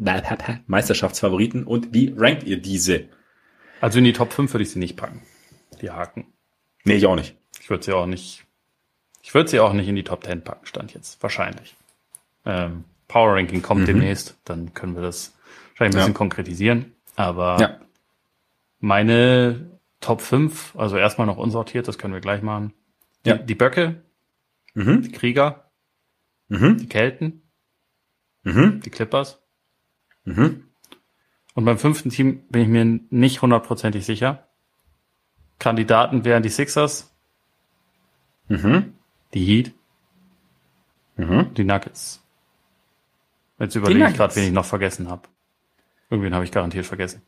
Meisterschaftsfavoriten 0.67 1.65
und 1.65 1.93
wie 1.93 2.13
rankt 2.17 2.43
ihr 2.43 2.57
diese? 2.61 3.05
Also 3.79 3.99
in 3.99 4.05
die 4.05 4.13
Top 4.13 4.33
5 4.33 4.53
würde 4.53 4.63
ich 4.63 4.71
sie 4.71 4.79
nicht 4.79 4.95
packen. 4.97 5.21
Die 5.81 5.89
Haken. 5.91 6.27
Nee, 6.83 6.95
ich 6.95 7.05
auch 7.05 7.15
nicht. 7.15 7.35
Ich 7.59 7.69
würde 7.69 7.83
sie 7.83 7.93
auch 7.93 8.05
nicht, 8.07 8.45
ich 9.21 9.33
würde 9.33 9.49
sie 9.49 9.59
auch 9.59 9.73
nicht 9.73 9.87
in 9.87 9.95
die 9.95 10.03
Top 10.03 10.23
10 10.23 10.43
packen, 10.43 10.65
stand 10.65 10.93
jetzt. 10.93 11.21
Wahrscheinlich. 11.21 11.75
Ähm, 12.45 12.83
Power 13.07 13.35
Ranking 13.35 13.61
kommt 13.61 13.87
demnächst, 13.87 14.37
dann 14.45 14.73
können 14.73 14.95
wir 14.95 15.01
das 15.03 15.35
wahrscheinlich 15.73 15.95
ein 15.95 15.99
bisschen 15.99 16.13
Ja. 16.13 16.17
konkretisieren. 16.17 16.93
Aber 17.15 17.57
Ja. 17.59 17.79
meine 18.79 19.69
Top 19.99 20.21
5, 20.21 20.75
also 20.75 20.97
erstmal 20.97 21.27
noch 21.27 21.37
unsortiert, 21.37 21.87
das 21.87 21.97
können 21.97 22.13
wir 22.13 22.21
gleich 22.21 22.41
machen. 22.41 22.73
Die, 23.25 23.29
Ja. 23.29 23.37
die 23.37 23.55
Böcke, 23.55 24.01
Mhm. 24.73 25.01
die 25.03 25.11
Krieger, 25.11 25.70
Mhm. 26.51 26.77
die 26.79 26.87
Kelten, 26.89 27.41
Mhm. 28.43 28.81
die 28.81 28.89
Clippers. 28.89 29.39
Mhm. 30.25 30.65
Und 31.53 31.65
beim 31.65 31.77
fünften 31.77 32.09
Team 32.09 32.43
bin 32.49 32.61
ich 32.63 32.67
mir 32.67 32.83
nicht 33.09 33.41
hundertprozentig 33.41 34.05
sicher. 34.05 34.47
Kandidaten 35.59 36.25
wären 36.25 36.43
die 36.43 36.49
Sixers, 36.49 37.15
Mhm. 38.49 38.93
die 39.33 39.45
Heat, 39.45 39.73
Mhm. 41.15 41.53
die 41.53 41.63
Nuggets. 41.63 42.21
Jetzt 43.59 43.75
überlege 43.75 44.07
ich 44.09 44.15
gerade, 44.15 44.35
wen 44.35 44.43
ich 44.45 44.51
noch 44.51 44.65
vergessen 44.65 45.09
habe. 45.09 45.29
Irgendwen 46.09 46.33
habe 46.33 46.43
ich 46.43 46.51
garantiert 46.51 46.85
vergessen. 46.85 47.21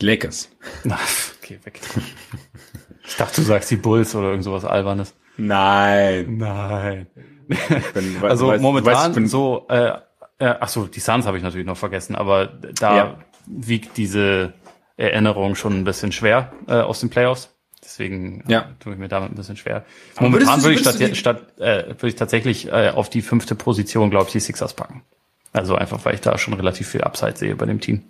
Die 0.00 0.06
Lakers. 0.06 0.48
Na, 0.84 0.98
okay, 1.40 1.60
weg. 1.64 1.80
Ich 3.04 3.16
dachte, 3.16 3.42
du 3.42 3.46
sagst 3.46 3.70
die 3.70 3.76
Bulls 3.76 4.14
oder 4.16 4.28
irgend 4.30 4.44
sowas 4.44 4.64
Albernes. 4.64 5.14
Nein. 5.36 6.36
Nein. 6.38 7.06
Bin- 7.94 8.16
Also 8.22 8.50
weißt- 8.50 8.58
momentan 8.60 9.14
weißt, 9.16 9.28
so, 9.30 9.66
äh, 9.68 9.88
äh, 10.38 10.54
ach 10.60 10.68
so, 10.68 10.86
die 10.86 11.00
Suns 11.00 11.26
habe 11.26 11.36
ich 11.36 11.42
natürlich 11.42 11.66
noch 11.66 11.76
vergessen, 11.76 12.14
aber 12.14 12.46
da 12.46 12.96
Ja. 12.96 13.18
wiegt 13.46 13.96
diese 13.96 14.52
Erinnerung 14.96 15.54
schon 15.54 15.74
ein 15.78 15.84
bisschen 15.84 16.12
schwer 16.12 16.52
äh, 16.68 16.74
aus 16.74 17.00
den 17.00 17.10
Playoffs. 17.10 17.50
Deswegen 17.82 18.42
äh, 18.48 18.52
Ja. 18.52 18.70
tue 18.80 18.92
ich 18.92 18.98
mir 18.98 19.08
damit 19.08 19.30
ein 19.32 19.34
bisschen 19.36 19.56
schwer. 19.56 19.84
Aber 20.16 20.26
Momentan 20.28 20.62
würde 20.62 20.74
ich 20.74 20.80
statt, 20.80 21.16
statt 21.16 21.58
äh, 21.58 21.86
würde 21.88 22.08
ich 22.08 22.16
tatsächlich 22.16 22.68
äh, 22.70 22.90
auf 22.94 23.08
die 23.08 23.22
fünfte 23.22 23.54
Position, 23.54 24.10
glaube 24.10 24.26
ich, 24.26 24.32
die 24.32 24.40
Sixers 24.40 24.74
packen. 24.74 25.02
Also 25.52 25.74
einfach, 25.76 26.04
weil 26.04 26.14
ich 26.14 26.20
da 26.20 26.36
schon 26.36 26.54
relativ 26.54 26.88
viel 26.88 27.02
Upside 27.02 27.36
sehe 27.36 27.54
bei 27.56 27.64
dem 27.66 27.80
Team. 27.80 28.02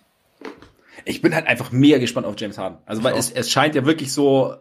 Ich 1.05 1.23
bin 1.23 1.35
halt 1.35 1.47
einfach 1.47 1.71
mega 1.71 1.99
gespannt 1.99 2.27
auf 2.27 2.35
James 2.39 2.59
Harden. 2.59 2.79
Also 2.85 3.05
weil 3.05 3.15
es, 3.17 3.31
es 3.31 3.51
scheint 3.51 3.75
ja 3.75 3.87
wirklich 3.87 4.13
so, 4.13 4.55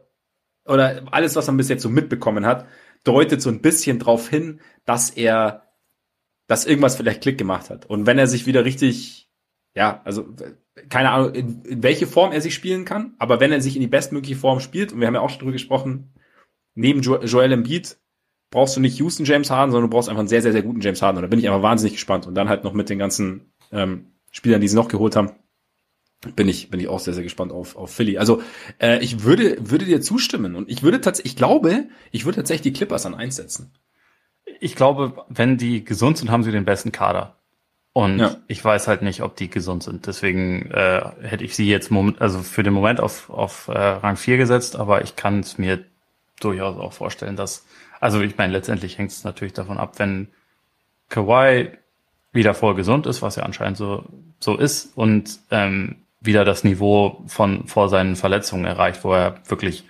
oder 0.65 1.01
alles, 1.11 1.35
was 1.35 1.47
man 1.47 1.57
bis 1.57 1.69
jetzt 1.69 1.81
so 1.81 1.89
mitbekommen 1.89 2.45
hat, 2.45 2.65
deutet 3.03 3.41
so 3.41 3.49
ein 3.49 3.61
bisschen 3.61 3.99
drauf 3.99 4.29
hin, 4.29 4.61
dass 4.85 5.09
er, 5.09 5.73
dass 6.47 6.65
irgendwas 6.65 6.95
vielleicht 6.95 7.21
Klick 7.21 7.37
gemacht 7.37 7.69
hat. 7.69 7.85
Und 7.85 8.05
wenn 8.05 8.17
er 8.17 8.27
sich 8.27 8.45
wieder 8.45 8.65
richtig, 8.65 9.29
ja, 9.75 10.01
also 10.03 10.25
keine 10.89 11.11
Ahnung, 11.11 11.33
in, 11.33 11.61
in 11.63 11.83
welche 11.83 12.07
Form 12.07 12.31
er 12.31 12.41
sich 12.41 12.53
spielen 12.53 12.85
kann, 12.85 13.15
aber 13.19 13.39
wenn 13.39 13.51
er 13.51 13.61
sich 13.61 13.75
in 13.75 13.81
die 13.81 13.87
bestmögliche 13.87 14.39
Form 14.39 14.59
spielt, 14.59 14.93
und 14.93 14.99
wir 14.99 15.07
haben 15.07 15.15
ja 15.15 15.21
auch 15.21 15.29
schon 15.29 15.39
drüber 15.39 15.51
gesprochen, 15.51 16.13
neben 16.75 17.01
jo 17.01 17.19
Joel 17.19 17.51
Embiid 17.51 17.97
brauchst 18.49 18.77
du 18.77 18.79
nicht 18.79 18.97
Houston 18.99 19.25
James 19.25 19.49
Harden, 19.49 19.71
sondern 19.71 19.89
du 19.89 19.93
brauchst 19.93 20.09
einfach 20.09 20.19
einen 20.19 20.29
sehr, 20.29 20.41
sehr, 20.41 20.53
sehr 20.53 20.63
guten 20.63 20.79
James 20.79 21.01
Harden. 21.01 21.17
Und 21.17 21.23
da 21.23 21.27
bin 21.27 21.39
ich 21.39 21.47
einfach 21.47 21.63
wahnsinnig 21.63 21.93
gespannt. 21.93 22.27
Und 22.27 22.35
dann 22.35 22.49
halt 22.49 22.63
noch 22.63 22.73
mit 22.73 22.89
den 22.89 22.99
ganzen 22.99 23.51
ähm, 23.71 24.13
Spielern, 24.31 24.61
die 24.61 24.67
sie 24.67 24.75
noch 24.75 24.87
geholt 24.87 25.15
haben, 25.15 25.31
bin 26.35 26.49
ich, 26.49 26.69
bin 26.69 26.79
ich 26.79 26.87
auch 26.87 26.99
sehr, 26.99 27.13
sehr 27.13 27.23
gespannt 27.23 27.51
auf, 27.51 27.75
auf 27.75 27.93
Philly. 27.93 28.17
Also 28.17 28.41
äh, 28.79 28.99
ich 28.99 29.23
würde, 29.23 29.57
würde 29.59 29.85
dir 29.85 30.01
zustimmen. 30.01 30.55
Und 30.55 30.69
ich 30.69 30.83
würde 30.83 31.01
tatsächlich, 31.01 31.33
ich 31.33 31.37
glaube, 31.37 31.85
ich 32.11 32.25
würde 32.25 32.37
tatsächlich 32.37 32.73
die 32.73 32.77
Clippers 32.77 33.05
an 33.05 33.13
einsetzen. 33.13 33.71
Ich 34.59 34.75
glaube, 34.75 35.25
wenn 35.29 35.57
die 35.57 35.83
gesund 35.83 36.17
sind, 36.17 36.31
haben 36.31 36.43
sie 36.43 36.51
den 36.51 36.65
besten 36.65 36.91
Kader. 36.91 37.35
Und 37.93 38.19
ja. 38.19 38.37
ich 38.47 38.63
weiß 38.63 38.87
halt 38.87 39.01
nicht, 39.01 39.21
ob 39.21 39.35
die 39.35 39.49
gesund 39.49 39.83
sind. 39.83 40.07
Deswegen 40.07 40.69
äh, 40.71 41.01
hätte 41.21 41.43
ich 41.43 41.55
sie 41.55 41.67
jetzt 41.67 41.91
moment, 41.91 42.21
also 42.21 42.39
für 42.39 42.63
den 42.63 42.73
Moment 42.73 42.99
auf, 42.99 43.29
auf 43.29 43.67
äh, 43.69 43.77
Rang 43.77 44.17
4 44.17 44.37
gesetzt, 44.37 44.75
aber 44.75 45.03
ich 45.03 45.15
kann 45.15 45.39
es 45.39 45.57
mir 45.57 45.83
durchaus 46.39 46.77
auch 46.77 46.93
vorstellen, 46.93 47.35
dass, 47.35 47.65
also 47.99 48.21
ich 48.21 48.37
meine, 48.37 48.53
letztendlich 48.53 48.97
hängt 48.97 49.11
es 49.11 49.23
natürlich 49.23 49.53
davon 49.53 49.79
ab, 49.79 49.97
wenn 49.97 50.27
Kawhi 51.09 51.71
wieder 52.33 52.53
voll 52.53 52.75
gesund 52.75 53.07
ist, 53.07 53.23
was 53.23 53.35
ja 53.35 53.43
anscheinend 53.43 53.77
so, 53.77 54.03
so 54.39 54.55
ist, 54.57 54.95
und 54.95 55.39
ähm, 55.49 56.03
wieder 56.27 56.45
das 56.45 56.63
Niveau 56.63 57.23
von 57.25 57.65
vor 57.65 57.89
seinen 57.89 58.15
Verletzungen 58.15 58.65
erreicht, 58.65 59.03
wo 59.03 59.13
er 59.13 59.37
wirklich 59.47 59.85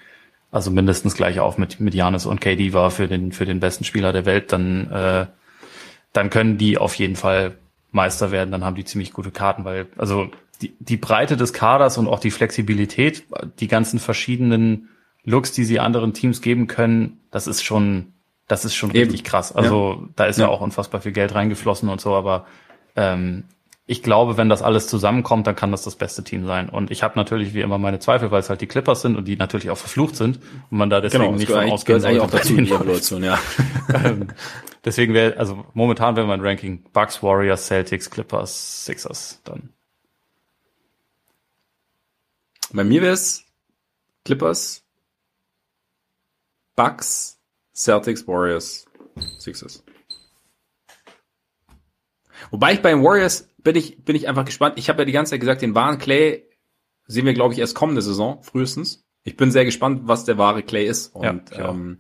also 0.52 0.72
mindestens 0.72 1.16
gleich 1.16 1.40
auf 1.40 1.58
mit, 1.58 1.80
mit 1.80 1.94
Janis 1.94 2.26
und 2.26 2.40
KD 2.40 2.74
war 2.74 2.90
für 2.90 3.08
den, 3.08 3.32
für 3.32 3.46
den 3.46 3.60
besten 3.60 3.84
Spieler 3.84 4.14
der 4.14 4.26
Welt, 4.26 4.54
dann, 4.54 4.90
äh, 4.92 5.26
dann 6.14 6.30
können 6.30 6.58
die 6.58 6.78
auf 6.78 6.96
jeden 6.96 7.16
Fall 7.16 7.58
Meister 7.92 8.32
werden, 8.32 8.52
dann 8.52 8.64
haben 8.64 8.76
die 8.76 8.86
ziemlich 8.86 9.12
gute 9.12 9.32
Karten, 9.32 9.66
weil, 9.66 9.88
also 9.98 10.30
die, 10.62 10.74
die 10.80 10.98
Breite 10.98 11.38
des 11.38 11.54
Kaders 11.54 11.98
und 11.98 12.08
auch 12.08 12.20
die 12.20 12.32
Flexibilität, 12.32 13.26
die 13.60 13.68
ganzen 13.68 14.00
verschiedenen 14.00 14.90
Looks, 15.24 15.52
die 15.52 15.66
sie 15.66 15.80
anderen 15.80 16.14
Teams 16.14 16.42
geben 16.42 16.68
können, 16.68 17.20
das 17.32 17.48
ist 17.48 17.64
schon, 17.64 18.14
das 18.48 18.64
ist 18.64 18.76
schon 18.76 18.92
Eben. 18.92 19.00
richtig 19.00 19.26
krass. 19.26 19.52
Also 19.52 20.00
ja. 20.02 20.10
da 20.16 20.26
ist 20.26 20.40
ja. 20.40 20.46
ja. 20.46 20.52
auch 20.52 20.62
unfassbar 20.62 21.02
viel 21.02 21.12
Geld 21.12 21.36
reingeflossen 21.36 21.90
und 21.90 22.00
so, 22.00 22.16
aber 22.16 22.46
ähm, 22.96 23.44
ich 23.90 24.04
glaube, 24.04 24.36
wenn 24.36 24.50
das 24.50 24.62
alles 24.62 24.88
zusammenkommt, 24.88 25.48
dann 25.48 25.56
kann 25.56 25.72
das 25.72 25.84
das 25.84 25.96
beste 25.96 26.22
Team 26.22 26.46
sein. 26.46 26.68
Und 26.68 26.92
ich 26.92 27.04
habe 27.04 27.18
natürlich 27.18 27.54
wie 27.54 27.62
immer 27.62 27.78
meine 27.78 28.00
Zweifel, 28.00 28.32
weil 28.32 28.42
es 28.42 28.50
halt 28.50 28.60
die 28.60 28.68
Clippers 28.68 29.02
sind 29.02 29.16
und 29.16 29.26
die 29.26 29.38
natürlich 29.38 29.70
auch 29.70 29.78
verflucht 29.78 30.18
sind 30.18 30.40
und 30.70 30.78
man 30.78 30.90
da 30.90 31.00
deswegen 31.00 31.24
genau, 31.24 31.38
nicht 31.38 31.50
von 31.50 31.72
ausgehen 31.72 32.02
sollte. 32.02 32.22
auch 32.22 32.30
dazu 32.30 32.58
die 32.58 32.70
Evolution, 32.70 33.24
ja. 33.24 33.40
ähm, 33.94 34.28
deswegen 34.84 35.14
wäre, 35.14 35.38
also 35.38 35.66
momentan 35.74 36.18
wäre 36.18 36.28
mein 36.28 36.42
Ranking 36.42 36.84
Bucks, 36.92 37.24
Warriors, 37.24 37.66
Celtics, 37.68 38.10
Clippers, 38.10 38.84
Sixers 38.86 39.40
dann. 39.46 39.70
Bei 42.74 42.84
mir 42.84 43.02
wäre 43.02 43.14
es 43.14 43.46
Clippers, 44.26 44.84
Bucks, 46.76 47.40
Celtics, 47.74 48.28
Warriors, 48.28 48.86
Sixers. 49.40 49.82
Wobei 52.52 52.74
ich 52.74 52.82
bei 52.82 52.90
den 52.90 53.02
Warriors 53.02 53.48
bin 53.68 53.76
ich, 53.76 54.06
bin 54.06 54.16
ich 54.16 54.30
einfach 54.30 54.46
gespannt. 54.46 54.76
Ich 54.78 54.88
habe 54.88 55.00
ja 55.02 55.06
die 55.06 55.12
ganze 55.12 55.32
Zeit 55.32 55.42
gesagt, 55.42 55.62
den 55.62 55.76
wahren 55.76 55.98
Clay 55.98 56.48
sehen 57.06 57.26
wir, 57.26 57.34
glaube 57.34 57.54
ich, 57.54 57.60
erst 57.60 57.76
kommende 57.76 58.02
Saison, 58.02 58.42
frühestens. 58.42 59.06
Ich 59.26 59.36
bin 59.36 59.52
sehr 59.52 59.66
gespannt, 59.66 60.04
was 60.06 60.24
der 60.24 60.38
wahre 60.38 60.64
Clay 60.64 60.86
ist. 60.86 61.14
Und 61.14 61.52
ja, 61.52 61.70
ähm, 61.70 61.98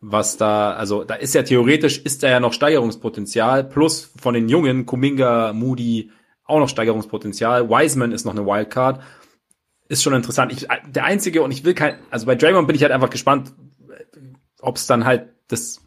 was 0.00 0.36
da, 0.36 0.72
also 0.72 1.04
da 1.04 1.14
ist 1.14 1.32
ja 1.32 1.44
theoretisch, 1.44 1.98
ist 1.98 2.24
da 2.24 2.28
ja 2.28 2.40
noch 2.40 2.52
Steigerungspotenzial, 2.52 3.62
plus 3.62 4.10
von 4.20 4.34
den 4.34 4.48
Jungen, 4.48 4.84
Kuminga, 4.84 5.52
Moody, 5.52 6.10
auch 6.42 6.58
noch 6.58 6.68
Steigerungspotenzial. 6.68 7.70
Wiseman 7.70 8.10
ist 8.10 8.24
noch 8.24 8.34
eine 8.34 8.44
Wildcard. 8.44 9.00
Ist 9.88 10.02
schon 10.02 10.12
interessant. 10.12 10.50
Ich, 10.50 10.66
der 10.88 11.04
einzige, 11.04 11.42
und 11.42 11.52
ich 11.52 11.62
will 11.62 11.74
kein, 11.74 12.00
also 12.10 12.26
bei 12.26 12.34
Draymond 12.34 12.66
bin 12.66 12.74
ich 12.74 12.82
halt 12.82 12.90
einfach 12.90 13.10
gespannt, 13.10 13.52
ob 14.60 14.74
es 14.74 14.88
dann 14.88 15.04
halt 15.04 15.28
das 15.46 15.80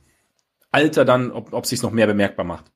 Alter 0.72 1.04
dann, 1.04 1.30
ob 1.32 1.62
es 1.66 1.72
sich 1.72 1.82
noch 1.82 1.92
mehr 1.92 2.08
bemerkbar 2.08 2.46
macht. 2.46 2.72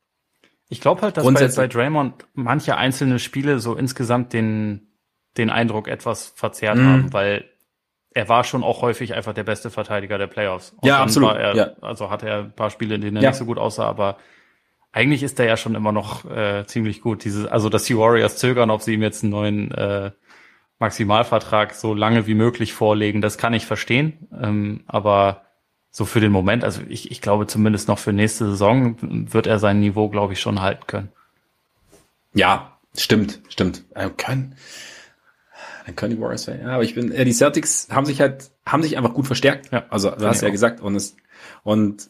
Ich 0.70 0.82
glaube 0.82 1.02
halt, 1.02 1.18
dass 1.18 1.26
bei, 1.26 1.48
bei 1.48 1.68
Draymond 1.68 2.26
manche 2.34 2.78
einzelne 2.78 3.20
Spiele 3.20 3.60
so 3.60 3.76
insgesamt 3.76 4.34
den, 4.34 4.88
den 5.38 5.50
Eindruck 5.50 5.88
etwas 5.88 6.34
verzerrt 6.36 6.78
mm. 6.78 6.86
haben, 6.86 7.14
weil 7.14 7.46
er 8.12 8.30
war 8.30 8.44
schon 8.44 8.64
auch 8.64 8.82
häufig 8.82 9.14
einfach 9.14 9.34
der 9.34 9.44
beste 9.44 9.70
Verteidiger 9.70 10.18
der 10.18 10.28
Playoffs. 10.28 10.76
Auch 10.78 10.88
ja, 10.88 11.02
absolut. 11.02 11.36
Er, 11.36 11.56
ja. 11.56 11.72
Also 11.82 12.10
hatte 12.10 12.28
er 12.28 12.40
ein 12.40 12.56
paar 12.56 12.70
Spiele, 12.70 12.96
in 12.96 13.02
denen 13.02 13.18
er 13.18 13.24
ja. 13.24 13.30
nicht 13.30 13.40
so 13.40 13.46
gut 13.46 13.58
aussah, 13.58 13.88
aber 13.88 14.18
eigentlich 14.92 15.24
ist 15.24 15.40
er 15.40 15.48
ja 15.48 15.58
schon 15.58 15.76
immer 15.76 15.92
noch 15.92 16.30
äh, 16.30 16.66
ziemlich 16.68 17.02
gut. 17.02 17.24
Diese, 17.24 17.52
also 17.52 17.70
dass 17.70 17.86
die 17.86 17.98
Warriors 17.98 18.38
zögern, 18.38 18.70
ob 18.70 18.82
sie 18.82 18.94
ihm 18.94 19.02
jetzt 19.02 19.24
einen 19.24 19.32
neuen 19.32 19.72
äh, 19.72 20.12
Maximalvertrag 20.78 21.74
so 21.74 21.94
lange 21.94 22.28
wie 22.28 22.36
möglich 22.36 22.74
vorlegen, 22.74 23.22
das 23.22 23.38
kann 23.38 23.54
ich 23.54 23.66
verstehen. 23.66 24.28
Ähm, 24.40 24.84
aber 24.86 25.43
so 25.96 26.06
für 26.06 26.20
den 26.20 26.32
Moment, 26.32 26.64
also 26.64 26.82
ich, 26.90 27.12
ich 27.12 27.22
glaube 27.22 27.46
zumindest 27.46 27.88
noch 27.88 28.00
für 28.00 28.12
nächste 28.12 28.50
Saison 28.50 28.98
wird 29.32 29.46
er 29.46 29.60
sein 29.60 29.80
Niveau, 29.80 30.10
glaube 30.10 30.34
ich, 30.34 30.42
schon 30.42 30.60
halten 30.60 30.88
können. 30.88 31.10
Ja, 32.34 32.80
stimmt, 32.98 33.42
stimmt. 33.48 33.84
Äh, 33.94 34.10
können. 34.10 34.56
Dann 35.86 35.96
können 35.96 36.16
die 36.16 36.20
Warriors 36.20 36.48
ja, 36.48 36.56
aber 36.66 36.82
ich 36.82 36.96
bin, 36.96 37.12
äh, 37.12 37.26
die 37.26 37.32
Celtics 37.32 37.90
haben 37.92 38.08
sich 38.08 38.22
halt, 38.22 38.50
haben 38.66 38.82
sich 38.82 38.98
einfach 38.98 39.14
gut 39.14 39.28
verstärkt. 39.28 39.72
Ja, 39.72 39.86
also, 39.92 40.10
du 40.10 40.26
hast 40.26 40.42
ja 40.42 40.48
auch. 40.48 40.52
gesagt, 40.52 40.82
und 40.82 40.96
es, 40.96 41.16
und 41.62 42.10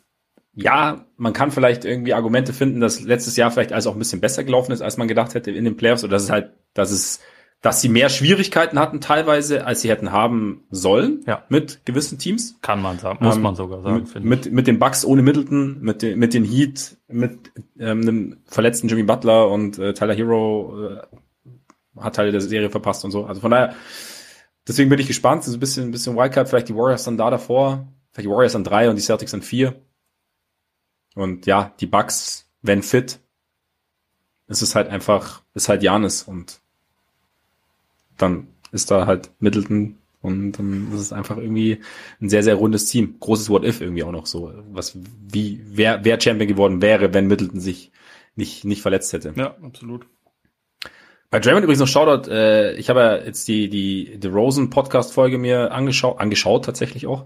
ja, 0.56 1.04
man 1.18 1.34
kann 1.34 1.52
vielleicht 1.52 1.84
irgendwie 1.84 2.14
Argumente 2.14 2.54
finden, 2.54 2.80
dass 2.80 3.02
letztes 3.02 3.36
Jahr 3.36 3.52
vielleicht 3.52 3.74
alles 3.74 3.86
auch 3.86 3.94
ein 3.94 4.00
bisschen 4.00 4.22
besser 4.22 4.46
gelaufen 4.46 4.72
ist, 4.72 4.82
als 4.82 4.96
man 4.96 5.10
gedacht 5.10 5.34
hätte 5.34 5.52
in 5.52 5.66
den 5.66 5.76
Playoffs, 5.76 6.06
oder 6.06 6.14
dass 6.14 6.24
es 6.24 6.30
halt, 6.30 6.52
dass 6.74 6.90
es 6.90 7.20
dass 7.64 7.80
sie 7.80 7.88
mehr 7.88 8.10
Schwierigkeiten 8.10 8.78
hatten 8.78 9.00
teilweise, 9.00 9.66
als 9.66 9.82
sie 9.82 9.90
hätten 9.90 10.12
haben 10.12 10.66
sollen 10.70 11.24
ja. 11.26 11.46
mit 11.48 11.86
gewissen 11.86 12.20
Teams. 12.20 12.58
Kann 12.62 12.82
man 12.82 13.00
sagen, 13.00 13.24
muss 13.24 13.38
ähm, 13.38 13.42
man 13.42 13.56
sogar 13.56 13.82
sagen. 13.82 14.06
Mit, 14.14 14.26
mit, 14.26 14.52
mit 14.52 14.68
den 14.68 14.80
Bucks 14.80 15.06
ohne 15.06 15.22
Middleton, 15.22 15.80
mit, 15.80 16.02
den 16.02 16.20
mit 16.20 16.34
den 16.34 16.44
Heat, 16.44 16.98
mit 17.08 17.54
ähm, 17.80 18.02
einem 18.02 18.38
verletzten 18.48 18.90
Jimmy 18.90 19.04
Butler 19.04 19.50
und 19.50 19.80
äh, 19.80 19.94
Tyler 19.94 20.14
Hero 20.14 20.90
äh, 20.90 22.02
hat 22.02 22.18
Teile 22.18 22.34
der 22.34 22.42
Serie 22.42 22.70
verpasst 22.70 23.06
und 23.06 23.12
so. 23.12 23.26
Also 23.26 23.40
von 23.40 23.52
daher, 23.52 23.76
deswegen 24.68 24.90
bin 24.90 25.00
ich 25.00 25.08
gespannt. 25.08 25.46
So 25.46 25.54
ein 25.54 25.60
bisschen, 25.62 25.86
ein 25.86 25.92
bisschen 25.92 26.18
Wildcard, 26.18 26.50
vielleicht 26.50 26.68
die 26.68 26.76
Warriors 26.76 27.06
dann 27.06 27.18
da 27.18 27.30
davor, 27.30 27.88
vielleicht 28.12 28.28
die 28.28 28.32
Warriors 28.32 28.58
an 28.58 28.66
drei 28.66 28.90
und 28.90 28.98
die 28.98 29.02
Celtics 29.02 29.34
an 29.34 29.42
vier. 29.42 29.82
Und 31.16 31.46
ja, 31.46 31.74
die 31.80 31.88
Bucks, 31.88 32.50
wenn 32.62 32.84
fit, 32.84 33.22
ist 34.48 34.62
es 34.62 34.76
halt 34.76 34.90
einfach, 34.90 35.44
ist 35.54 35.70
halt 35.70 35.82
Janis 35.82 36.24
und 36.24 36.60
dann 38.18 38.48
ist 38.72 38.92
da 38.92 39.06
halt 39.06 39.32
Middleton 39.40 39.98
und 40.22 40.54
dann 40.54 40.92
ist 40.94 41.02
es 41.02 41.14
einfach 41.14 41.38
irgendwie 41.38 41.80
ein 42.22 42.30
sehr, 42.30 42.44
sehr 42.44 42.56
rundes 42.56 42.86
Team. 42.86 43.18
Großes 43.20 43.50
What-If 43.50 43.82
irgendwie 43.82 44.04
auch 44.04 44.12
noch 44.12 44.26
so. 44.26 44.54
Was, 44.72 44.98
wie, 45.30 45.62
wer, 45.66 46.06
wer 46.06 46.20
Champion 46.20 46.48
geworden 46.48 46.82
wäre, 46.82 47.14
wenn 47.14 47.28
Middleton 47.28 47.60
sich 47.60 47.92
nicht, 48.36 48.64
nicht 48.64 48.82
verletzt 48.82 49.12
hätte. 49.14 49.34
Ja, 49.36 49.56
absolut. 49.62 50.08
Bei 51.30 51.40
Draymond 51.40 51.64
übrigens 51.64 51.82
noch 51.82 51.88
Shoutout, 51.88 52.30
äh, 52.30 52.74
ich 52.76 52.90
habe 52.90 53.00
ja 53.00 53.18
jetzt 53.18 53.48
die, 53.48 53.68
die, 53.68 54.18
die 54.18 54.28
Rosen 54.28 54.70
Podcast 54.70 55.14
Folge 55.14 55.38
mir 55.38 55.72
angeschaut, 55.72 56.20
angeschaut 56.20 56.64
tatsächlich 56.64 57.08
auch. 57.08 57.26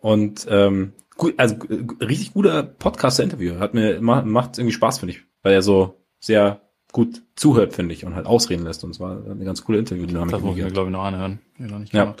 Und, 0.00 0.46
ähm, 0.50 0.92
gut, 1.16 1.34
also, 1.38 1.56
richtig 2.00 2.34
guter 2.34 2.62
Podcaster 2.62 3.22
Interview. 3.22 3.58
Hat 3.58 3.74
mir, 3.74 4.00
macht 4.00 4.58
irgendwie 4.58 4.74
Spaß, 4.74 4.98
finde 4.98 5.14
ich. 5.14 5.22
Weil 5.42 5.54
er 5.54 5.62
so 5.62 6.04
sehr 6.20 6.67
gut 6.98 7.22
zuhört, 7.36 7.74
finde 7.74 7.94
ich, 7.94 8.04
und 8.04 8.16
halt 8.16 8.26
ausreden 8.26 8.64
lässt. 8.64 8.82
Und 8.82 8.90
es 8.90 8.98
war 8.98 9.24
eine 9.24 9.44
ganz 9.44 9.62
coole 9.62 9.78
Interview-Dynamik. 9.78 10.32
Das 10.32 10.42
muss 10.42 10.56
ich 10.56 10.64
mir, 10.64 10.70
glaube 10.72 10.88
ich, 10.88 10.92
noch 10.92 11.04
anhören. 11.04 11.38
Noch 11.56 11.78
nicht 11.78 11.94
ja. 11.94 12.12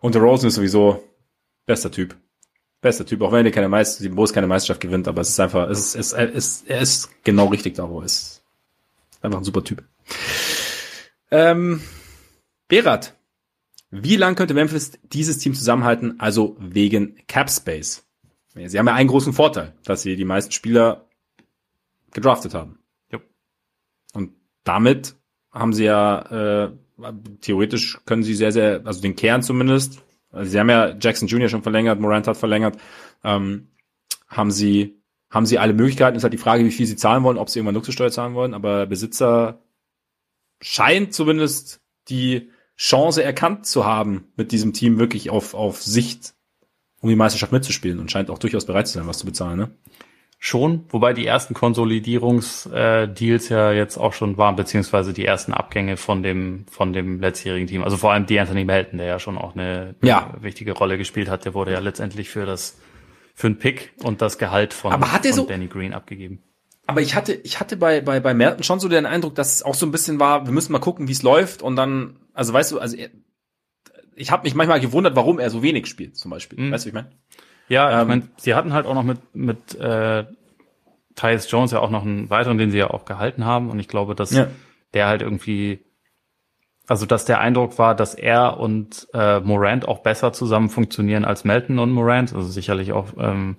Und 0.00 0.16
der 0.16 0.22
Rosen 0.22 0.48
ist 0.48 0.56
sowieso 0.56 1.04
bester 1.66 1.88
Typ. 1.88 2.16
Bester 2.80 3.06
Typ, 3.06 3.22
auch 3.22 3.30
wenn 3.30 3.46
er 3.46 3.52
keine 3.52 3.68
Meisterschaft, 3.68 4.16
wo 4.16 4.24
es 4.24 4.32
keine 4.32 4.48
Meisterschaft 4.48 4.80
gewinnt, 4.80 5.06
aber 5.06 5.20
es 5.20 5.28
ist 5.28 5.38
einfach, 5.38 5.70
es 5.70 5.94
ist, 5.94 6.12
es 6.14 6.32
ist, 6.32 6.68
er 6.68 6.80
ist 6.80 7.10
genau 7.22 7.46
richtig 7.46 7.76
da, 7.76 7.88
wo 7.88 8.00
er 8.00 8.06
ist. 8.06 8.42
Einfach 9.22 9.38
ein 9.38 9.44
super 9.44 9.62
Typ. 9.62 9.84
Ähm, 11.30 11.80
Berat, 12.66 13.14
wie 13.92 14.16
lang 14.16 14.34
könnte 14.34 14.52
Memphis 14.52 14.98
dieses 15.04 15.38
Team 15.38 15.54
zusammenhalten? 15.54 16.18
Also 16.18 16.56
wegen 16.58 17.14
Cap 17.28 17.50
Space. 17.50 18.04
Sie 18.56 18.78
haben 18.80 18.88
ja 18.88 18.94
einen 18.94 19.08
großen 19.08 19.32
Vorteil, 19.32 19.74
dass 19.84 20.02
sie 20.02 20.16
die 20.16 20.24
meisten 20.24 20.50
Spieler 20.50 21.06
gedraftet 22.12 22.52
haben. 22.52 22.80
Damit 24.64 25.16
haben 25.52 25.72
sie 25.72 25.84
ja, 25.84 26.66
äh, 26.66 26.72
theoretisch 27.40 28.00
können 28.06 28.22
sie 28.22 28.34
sehr, 28.34 28.52
sehr, 28.52 28.82
also 28.84 29.00
den 29.00 29.16
Kern 29.16 29.42
zumindest, 29.42 30.02
also 30.34 30.50
sie 30.50 30.58
haben 30.58 30.70
ja 30.70 30.96
Jackson 31.00 31.28
Jr. 31.28 31.48
schon 31.48 31.62
verlängert, 31.62 32.00
Morant 32.00 32.26
hat 32.26 32.36
verlängert, 32.36 32.76
ähm, 33.22 33.68
haben 34.26 34.50
sie, 34.50 35.00
haben 35.30 35.46
sie 35.46 35.58
alle 35.58 35.72
Möglichkeiten. 35.72 36.16
Ist 36.16 36.24
halt 36.24 36.32
die 36.32 36.38
Frage, 36.38 36.64
wie 36.64 36.70
viel 36.70 36.86
sie 36.86 36.96
zahlen 36.96 37.22
wollen, 37.22 37.38
ob 37.38 37.50
sie 37.50 37.60
irgendwann 37.60 37.76
Luxussteuer 37.76 38.10
zahlen 38.10 38.34
wollen, 38.34 38.54
aber 38.54 38.86
Besitzer 38.86 39.62
scheint 40.60 41.14
zumindest 41.14 41.80
die 42.08 42.50
Chance 42.76 43.22
erkannt 43.22 43.66
zu 43.66 43.84
haben, 43.84 44.32
mit 44.36 44.50
diesem 44.50 44.72
Team 44.72 44.98
wirklich 44.98 45.30
auf, 45.30 45.54
auf 45.54 45.82
Sicht 45.82 46.34
um 47.00 47.08
die 47.08 47.16
Meisterschaft 47.16 47.52
mitzuspielen 47.52 48.00
und 48.00 48.10
scheint 48.10 48.30
auch 48.30 48.38
durchaus 48.38 48.66
bereit 48.66 48.88
zu 48.88 48.94
sein, 48.94 49.06
was 49.06 49.18
zu 49.18 49.26
bezahlen, 49.26 49.58
ne? 49.58 49.70
Schon, 50.46 50.84
wobei 50.90 51.14
die 51.14 51.24
ersten 51.24 51.54
Konsolidierungsdeals 51.54 53.48
ja 53.48 53.72
jetzt 53.72 53.96
auch 53.96 54.12
schon 54.12 54.36
waren, 54.36 54.56
beziehungsweise 54.56 55.14
die 55.14 55.24
ersten 55.24 55.54
Abgänge 55.54 55.96
von 55.96 56.22
dem, 56.22 56.66
von 56.70 56.92
dem 56.92 57.18
letztjährigen 57.18 57.66
Team. 57.66 57.82
Also 57.82 57.96
vor 57.96 58.12
allem 58.12 58.26
die 58.26 58.38
Anthony 58.38 58.66
Melton, 58.66 58.98
der 58.98 59.06
ja 59.06 59.18
schon 59.18 59.38
auch 59.38 59.54
eine, 59.54 59.94
ja. 60.02 60.34
wichtige 60.42 60.72
Rolle 60.72 60.98
gespielt 60.98 61.30
hat, 61.30 61.46
der 61.46 61.54
wurde 61.54 61.72
ja 61.72 61.78
letztendlich 61.78 62.28
für 62.28 62.44
das, 62.44 62.78
für 63.34 63.46
einen 63.46 63.56
Pick 63.56 63.94
und 64.02 64.20
das 64.20 64.36
Gehalt 64.36 64.74
von, 64.74 64.92
Aber 64.92 65.12
hat 65.12 65.24
von 65.24 65.32
so, 65.32 65.46
Danny 65.46 65.66
Green 65.66 65.94
abgegeben. 65.94 66.42
Aber 66.86 67.00
ich 67.00 67.14
hatte, 67.14 67.32
ich 67.32 67.58
hatte 67.58 67.78
bei, 67.78 68.02
bei, 68.02 68.20
bei 68.20 68.34
Melton 68.34 68.64
schon 68.64 68.80
so 68.80 68.90
den 68.90 69.06
Eindruck, 69.06 69.34
dass 69.36 69.54
es 69.54 69.62
auch 69.62 69.74
so 69.74 69.86
ein 69.86 69.92
bisschen 69.92 70.20
war, 70.20 70.44
wir 70.44 70.52
müssen 70.52 70.72
mal 70.72 70.78
gucken, 70.78 71.08
wie 71.08 71.12
es 71.12 71.22
läuft 71.22 71.62
und 71.62 71.74
dann, 71.76 72.18
also 72.34 72.52
weißt 72.52 72.72
du, 72.72 72.80
also 72.80 72.98
ich 74.14 74.30
habe 74.30 74.42
mich 74.42 74.54
manchmal 74.54 74.80
gewundert, 74.80 75.16
warum 75.16 75.38
er 75.38 75.48
so 75.48 75.62
wenig 75.62 75.86
spielt, 75.86 76.18
zum 76.18 76.30
Beispiel. 76.30 76.60
Mhm. 76.60 76.70
Weißt 76.70 76.84
du, 76.84 76.88
wie 76.88 76.90
ich 76.90 77.02
meine? 77.02 77.10
Ja, 77.68 77.90
ähm, 77.90 78.02
ich 78.02 78.08
meine, 78.08 78.22
sie 78.36 78.54
hatten 78.54 78.72
halt 78.72 78.86
auch 78.86 78.94
noch 78.94 79.02
mit, 79.02 79.18
mit 79.34 79.74
äh, 79.76 80.24
Tyus 81.14 81.50
Jones 81.50 81.70
ja 81.72 81.80
auch 81.80 81.90
noch 81.90 82.02
einen 82.02 82.30
weiteren, 82.30 82.58
den 82.58 82.70
sie 82.70 82.78
ja 82.78 82.90
auch 82.90 83.04
gehalten 83.04 83.44
haben. 83.44 83.70
Und 83.70 83.78
ich 83.78 83.88
glaube, 83.88 84.14
dass 84.14 84.32
ja. 84.32 84.48
der 84.92 85.06
halt 85.06 85.22
irgendwie, 85.22 85.84
also 86.86 87.06
dass 87.06 87.24
der 87.24 87.40
Eindruck 87.40 87.78
war, 87.78 87.94
dass 87.94 88.14
er 88.14 88.58
und 88.58 89.08
äh, 89.14 89.40
Morant 89.40 89.86
auch 89.88 90.00
besser 90.00 90.32
zusammen 90.32 90.68
funktionieren 90.68 91.24
als 91.24 91.44
Melton 91.44 91.78
und 91.78 91.92
Morant. 91.92 92.34
Also 92.34 92.48
sicherlich 92.48 92.92
auch, 92.92 93.08
ähm, 93.18 93.56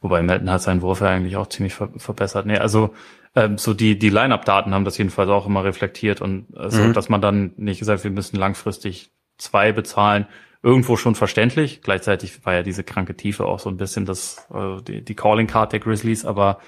wobei 0.00 0.22
Melton 0.22 0.50
hat 0.50 0.62
seinen 0.62 0.82
Wurf 0.82 1.00
ja 1.00 1.08
eigentlich 1.08 1.36
auch 1.36 1.48
ziemlich 1.48 1.74
ver 1.74 1.88
verbessert. 1.96 2.46
Nee, 2.46 2.58
also 2.58 2.94
ähm, 3.34 3.58
so 3.58 3.74
die, 3.74 3.98
die 3.98 4.10
Line-Up-Daten 4.10 4.74
haben 4.74 4.84
das 4.84 4.98
jedenfalls 4.98 5.30
auch 5.30 5.46
immer 5.46 5.64
reflektiert 5.64 6.20
und 6.20 6.46
also, 6.56 6.82
mhm. 6.82 6.92
dass 6.92 7.08
man 7.08 7.20
dann 7.20 7.52
nicht 7.56 7.78
gesagt, 7.78 8.02
wir 8.02 8.10
müssen 8.10 8.36
langfristig 8.36 9.10
zwei 9.38 9.72
bezahlen, 9.72 10.26
irgendwo 10.62 10.96
schon 10.96 11.14
verständlich. 11.14 11.82
Gleichzeitig 11.82 12.44
war 12.44 12.54
ja 12.54 12.62
diese 12.62 12.84
kranke 12.84 13.16
Tiefe 13.16 13.46
auch 13.46 13.58
so 13.58 13.70
ein 13.70 13.76
bisschen 13.76 14.04
das 14.04 14.46
äh, 14.52 14.82
die, 14.82 15.02
die 15.04 15.14
Calling 15.14 15.46
Card 15.46 15.72
der 15.72 15.80
Grizzlies, 15.80 16.24
aber 16.24 16.60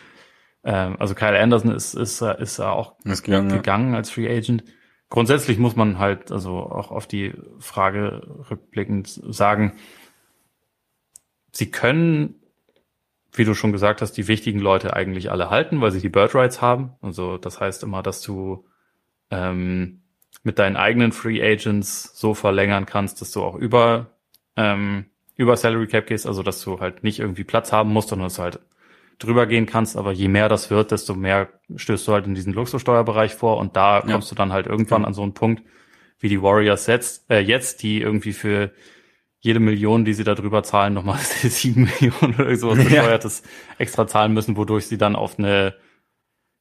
ähm, 0.64 0.96
also 0.98 1.14
Kyle 1.14 1.38
Anderson 1.38 1.72
ist 1.72 1.94
ist 1.94 2.22
ist 2.22 2.60
auch 2.60 2.94
ist 3.04 3.22
gegangen, 3.22 3.48
gegangen 3.48 3.92
ja. 3.92 3.98
als 3.98 4.10
Free 4.10 4.34
Agent. 4.34 4.64
Grundsätzlich 5.08 5.58
muss 5.58 5.76
man 5.76 5.98
halt 5.98 6.32
also 6.32 6.58
auch 6.58 6.90
auf 6.90 7.06
die 7.06 7.34
Frage 7.58 8.22
rückblickend 8.50 9.08
sagen, 9.08 9.74
sie 11.52 11.70
können 11.70 12.42
wie 13.32 13.44
du 13.44 13.54
schon 13.54 13.72
gesagt 13.72 14.02
hast, 14.02 14.12
die 14.12 14.28
wichtigen 14.28 14.60
Leute 14.60 14.94
eigentlich 14.94 15.30
alle 15.30 15.48
halten, 15.48 15.80
weil 15.80 15.90
sie 15.90 16.00
die 16.00 16.10
Bird 16.10 16.34
Rights 16.34 16.60
haben. 16.60 16.92
Also 17.00 17.38
das 17.38 17.60
heißt 17.60 17.82
immer, 17.82 18.02
dass 18.02 18.20
du 18.20 18.66
ähm, 19.30 20.01
mit 20.42 20.58
deinen 20.58 20.76
eigenen 20.76 21.12
Free 21.12 21.42
Agents 21.42 22.12
so 22.14 22.34
verlängern 22.34 22.86
kannst, 22.86 23.20
dass 23.20 23.30
du 23.30 23.42
auch 23.42 23.54
über, 23.54 24.10
ähm, 24.56 25.06
über 25.36 25.56
Salary 25.56 25.86
Cap 25.86 26.06
gehst, 26.06 26.26
also 26.26 26.42
dass 26.42 26.62
du 26.62 26.80
halt 26.80 27.04
nicht 27.04 27.20
irgendwie 27.20 27.44
Platz 27.44 27.72
haben 27.72 27.92
musst, 27.92 28.08
sondern 28.08 28.26
dass 28.26 28.36
du 28.36 28.42
halt 28.42 28.60
drüber 29.18 29.46
gehen 29.46 29.66
kannst, 29.66 29.96
aber 29.96 30.12
je 30.12 30.28
mehr 30.28 30.48
das 30.48 30.70
wird, 30.70 30.90
desto 30.90 31.14
mehr 31.14 31.48
stößt 31.74 32.08
du 32.08 32.12
halt 32.12 32.26
in 32.26 32.34
diesen 32.34 32.52
Luxussteuerbereich 32.52 33.34
vor 33.34 33.58
und 33.58 33.76
da 33.76 34.00
ja. 34.00 34.12
kommst 34.12 34.30
du 34.30 34.34
dann 34.34 34.52
halt 34.52 34.66
irgendwann 34.66 35.02
ja. 35.02 35.08
an 35.08 35.14
so 35.14 35.22
einen 35.22 35.34
Punkt, 35.34 35.62
wie 36.18 36.28
die 36.28 36.42
Warriors 36.42 36.86
jetzt, 36.86 37.30
äh, 37.30 37.40
jetzt, 37.40 37.82
die 37.82 38.00
irgendwie 38.00 38.32
für 38.32 38.72
jede 39.40 39.60
Million, 39.60 40.04
die 40.04 40.14
sie 40.14 40.24
da 40.24 40.34
drüber 40.34 40.62
zahlen, 40.62 40.94
nochmal 40.94 41.18
sieben 41.42 41.88
Millionen 42.00 42.34
oder 42.34 42.56
sowas 42.56 42.78
besteuertes 42.78 43.42
ja. 43.44 43.74
extra 43.78 44.06
zahlen 44.06 44.32
müssen, 44.32 44.56
wodurch 44.56 44.86
sie 44.86 44.98
dann 44.98 45.16
auf 45.16 45.38
eine 45.38 45.74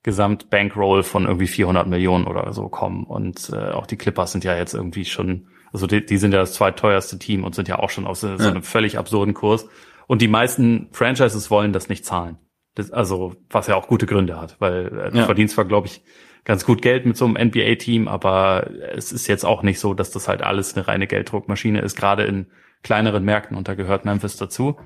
Gesamtbankroll 0.04 1.04
von 1.04 1.26
irgendwie 1.26 1.48
400 1.48 1.88
Millionen 1.88 2.26
oder 2.26 2.54
so 2.54 2.70
kommen. 2.70 3.04
Und 3.04 3.52
äh, 3.54 3.72
auch 3.72 3.86
die 3.86 3.98
Clippers 3.98 4.32
sind 4.32 4.44
ja 4.44 4.56
jetzt 4.56 4.74
irgendwie 4.74 5.06
schon, 5.06 5.48
also 5.72 5.88
die, 5.88 6.06
die 6.06 6.18
sind 6.18 6.34
ja 6.34 6.40
das 6.40 6.54
zweiteuerste 6.54 7.20
Team 7.20 7.44
und 7.44 7.54
sind 7.54 7.68
ja 7.68 7.80
auch 7.80 7.90
schon 7.90 8.08
auf 8.08 8.18
so, 8.18 8.36
so 8.38 8.48
einem 8.48 8.64
völlig 8.64 8.98
absurden 8.98 9.34
Kurs. 9.34 9.68
Und 10.08 10.22
die 10.22 10.28
meisten 10.28 10.90
Franchises 10.92 11.52
wollen 11.52 11.74
das 11.74 11.88
nicht 11.88 12.06
zahlen. 12.06 12.38
Das, 12.76 12.92
also, 12.92 13.36
was 13.50 13.68
ja 13.68 13.76
auch 13.76 13.88
gute 13.88 14.06
Gründe 14.06 14.40
hat, 14.40 14.56
weil 14.60 14.88
äh, 14.88 15.12
du 15.12 15.18
ja. 15.20 15.26
verdienst 15.26 15.56
zwar, 15.56 15.66
glaube 15.66 15.88
ich, 15.88 16.04
ganz 16.44 16.66
gut 16.66 16.82
Geld 16.82 17.06
mit 17.06 17.18
so 17.18 17.26
einem 17.26 17.50
NBA-Team, 17.50 18.08
aber 18.08 18.72
es 18.94 19.12
ist 19.12 19.28
jetzt 19.28 19.46
auch 19.46 19.62
nicht 19.62 19.80
so, 19.80 19.94
dass 19.94 20.12
das 20.12 20.28
halt 20.28 20.42
alles 20.42 20.76
eine 20.76 20.88
reine 20.88 21.06
Gelddruckmaschine 21.06 21.82
ist, 21.82 21.96
gerade 21.96 22.24
in 22.24 22.48
kleineren 22.82 23.24
Märkten 23.24 23.56
und 23.56 23.68
da 23.68 23.76
gehört 23.76 24.06
Memphis 24.06 24.38
dazu. 24.38 24.78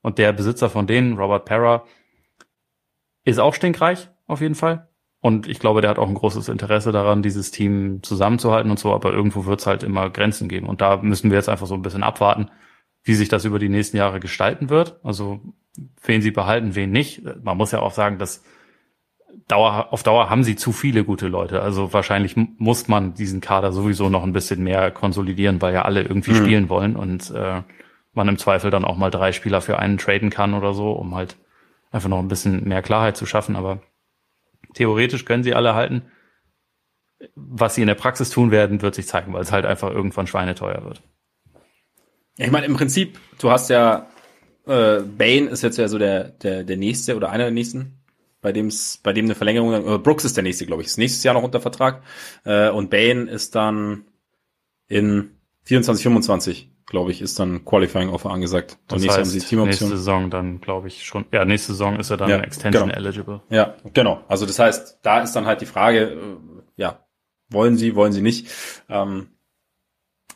Und 0.00 0.18
der 0.18 0.32
Besitzer 0.32 0.70
von 0.70 0.86
denen, 0.86 1.18
Robert 1.18 1.44
Parra, 1.44 1.84
ist 3.24 3.38
auch 3.38 3.52
stinkreich, 3.52 4.08
auf 4.28 4.40
jeden 4.40 4.54
Fall. 4.54 4.88
Und 5.20 5.48
ich 5.48 5.58
glaube, 5.58 5.80
der 5.80 5.90
hat 5.90 5.98
auch 5.98 6.08
ein 6.08 6.14
großes 6.14 6.48
Interesse 6.48 6.92
daran, 6.92 7.22
dieses 7.22 7.50
Team 7.50 8.02
zusammenzuhalten 8.02 8.70
und 8.70 8.78
so, 8.78 8.94
aber 8.94 9.12
irgendwo 9.12 9.46
wird 9.46 9.58
es 9.58 9.66
halt 9.66 9.82
immer 9.82 10.10
Grenzen 10.10 10.48
geben. 10.48 10.68
Und 10.68 10.80
da 10.80 10.98
müssen 10.98 11.30
wir 11.30 11.38
jetzt 11.38 11.48
einfach 11.48 11.66
so 11.66 11.74
ein 11.74 11.82
bisschen 11.82 12.04
abwarten, 12.04 12.50
wie 13.02 13.14
sich 13.14 13.28
das 13.28 13.44
über 13.44 13.58
die 13.58 13.68
nächsten 13.68 13.96
Jahre 13.96 14.20
gestalten 14.20 14.70
wird. 14.70 15.00
Also 15.02 15.40
wen 16.02 16.22
sie 16.22 16.30
behalten, 16.30 16.76
wen 16.76 16.92
nicht. 16.92 17.22
Man 17.42 17.56
muss 17.56 17.72
ja 17.72 17.80
auch 17.80 17.92
sagen, 17.92 18.18
dass 18.18 18.44
Dauer, 19.48 19.92
auf 19.92 20.02
Dauer 20.02 20.30
haben 20.30 20.44
sie 20.44 20.56
zu 20.56 20.72
viele 20.72 21.04
gute 21.04 21.26
Leute. 21.26 21.62
Also 21.62 21.92
wahrscheinlich 21.92 22.36
muss 22.36 22.86
man 22.86 23.14
diesen 23.14 23.40
Kader 23.40 23.72
sowieso 23.72 24.08
noch 24.08 24.22
ein 24.22 24.32
bisschen 24.32 24.62
mehr 24.62 24.90
konsolidieren, 24.90 25.60
weil 25.60 25.74
ja 25.74 25.82
alle 25.82 26.02
irgendwie 26.02 26.32
mhm. 26.32 26.36
spielen 26.36 26.68
wollen 26.68 26.96
und 26.96 27.30
äh, 27.30 27.62
man 28.12 28.28
im 28.28 28.38
Zweifel 28.38 28.70
dann 28.70 28.84
auch 28.84 28.96
mal 28.96 29.10
drei 29.10 29.32
Spieler 29.32 29.60
für 29.60 29.78
einen 29.78 29.98
traden 29.98 30.30
kann 30.30 30.54
oder 30.54 30.74
so, 30.74 30.92
um 30.92 31.14
halt 31.14 31.36
einfach 31.90 32.08
noch 32.08 32.18
ein 32.18 32.28
bisschen 32.28 32.68
mehr 32.68 32.82
Klarheit 32.82 33.16
zu 33.16 33.26
schaffen. 33.26 33.56
Aber 33.56 33.80
Theoretisch 34.74 35.24
können 35.24 35.42
sie 35.42 35.54
alle 35.54 35.74
halten. 35.74 36.02
Was 37.34 37.74
sie 37.74 37.80
in 37.80 37.88
der 37.88 37.94
Praxis 37.94 38.30
tun 38.30 38.50
werden, 38.50 38.80
wird 38.80 38.94
sich 38.94 39.06
zeigen, 39.06 39.32
weil 39.32 39.42
es 39.42 39.50
halt 39.52 39.66
einfach 39.66 39.90
irgendwann 39.90 40.26
schweineteuer 40.26 40.84
wird. 40.84 41.02
Ja, 42.36 42.46
ich 42.46 42.52
meine, 42.52 42.66
im 42.66 42.76
Prinzip, 42.76 43.18
du 43.40 43.50
hast 43.50 43.70
ja, 43.70 44.06
äh, 44.66 45.00
Bane 45.00 45.48
ist 45.48 45.62
jetzt 45.62 45.78
ja 45.78 45.88
so 45.88 45.98
der, 45.98 46.28
der, 46.28 46.62
der 46.62 46.76
nächste 46.76 47.16
oder 47.16 47.30
einer 47.30 47.44
der 47.44 47.52
nächsten, 47.52 47.98
bei 48.40 48.52
dem 48.52 48.68
es, 48.68 49.00
bei 49.02 49.12
dem 49.12 49.24
eine 49.24 49.34
Verlängerung, 49.34 49.72
äh, 49.74 49.98
Brooks 49.98 50.24
ist 50.24 50.36
der 50.36 50.44
nächste, 50.44 50.66
glaube 50.66 50.82
ich, 50.82 50.88
ist 50.88 50.98
nächstes 50.98 51.24
Jahr 51.24 51.34
noch 51.34 51.42
unter 51.42 51.60
Vertrag. 51.60 52.02
Äh, 52.44 52.70
und 52.70 52.90
Bane 52.90 53.28
ist 53.28 53.56
dann 53.56 54.04
in 54.86 55.30
24, 55.64 56.02
25 56.04 56.70
glaube 56.88 57.10
ich, 57.10 57.20
ist 57.20 57.38
dann 57.38 57.64
Qualifying 57.64 58.08
Offer 58.08 58.30
angesagt. 58.30 58.78
Das 58.88 59.02
nächste 59.02 59.20
heißt, 59.20 59.30
haben 59.30 59.40
sie 59.40 59.46
Teamoption. 59.46 59.68
Nächste 59.68 59.96
Saison 59.98 60.30
dann, 60.30 60.60
glaube 60.60 60.88
ich, 60.88 61.04
schon. 61.04 61.26
Ja, 61.32 61.44
nächste 61.44 61.72
Saison 61.72 61.98
ist 61.98 62.10
er 62.10 62.16
dann 62.16 62.30
ja, 62.30 62.38
Extension 62.38 62.88
genau. 62.88 62.98
eligible. 62.98 63.42
Ja, 63.50 63.76
genau. 63.92 64.22
Also 64.26 64.46
das 64.46 64.58
heißt, 64.58 65.00
da 65.02 65.20
ist 65.20 65.32
dann 65.32 65.46
halt 65.46 65.60
die 65.60 65.66
Frage, 65.66 65.98
äh, 65.98 66.36
ja, 66.76 67.04
wollen 67.50 67.76
sie, 67.76 67.94
wollen 67.94 68.12
sie 68.12 68.22
nicht. 68.22 68.48
Ähm, 68.88 69.28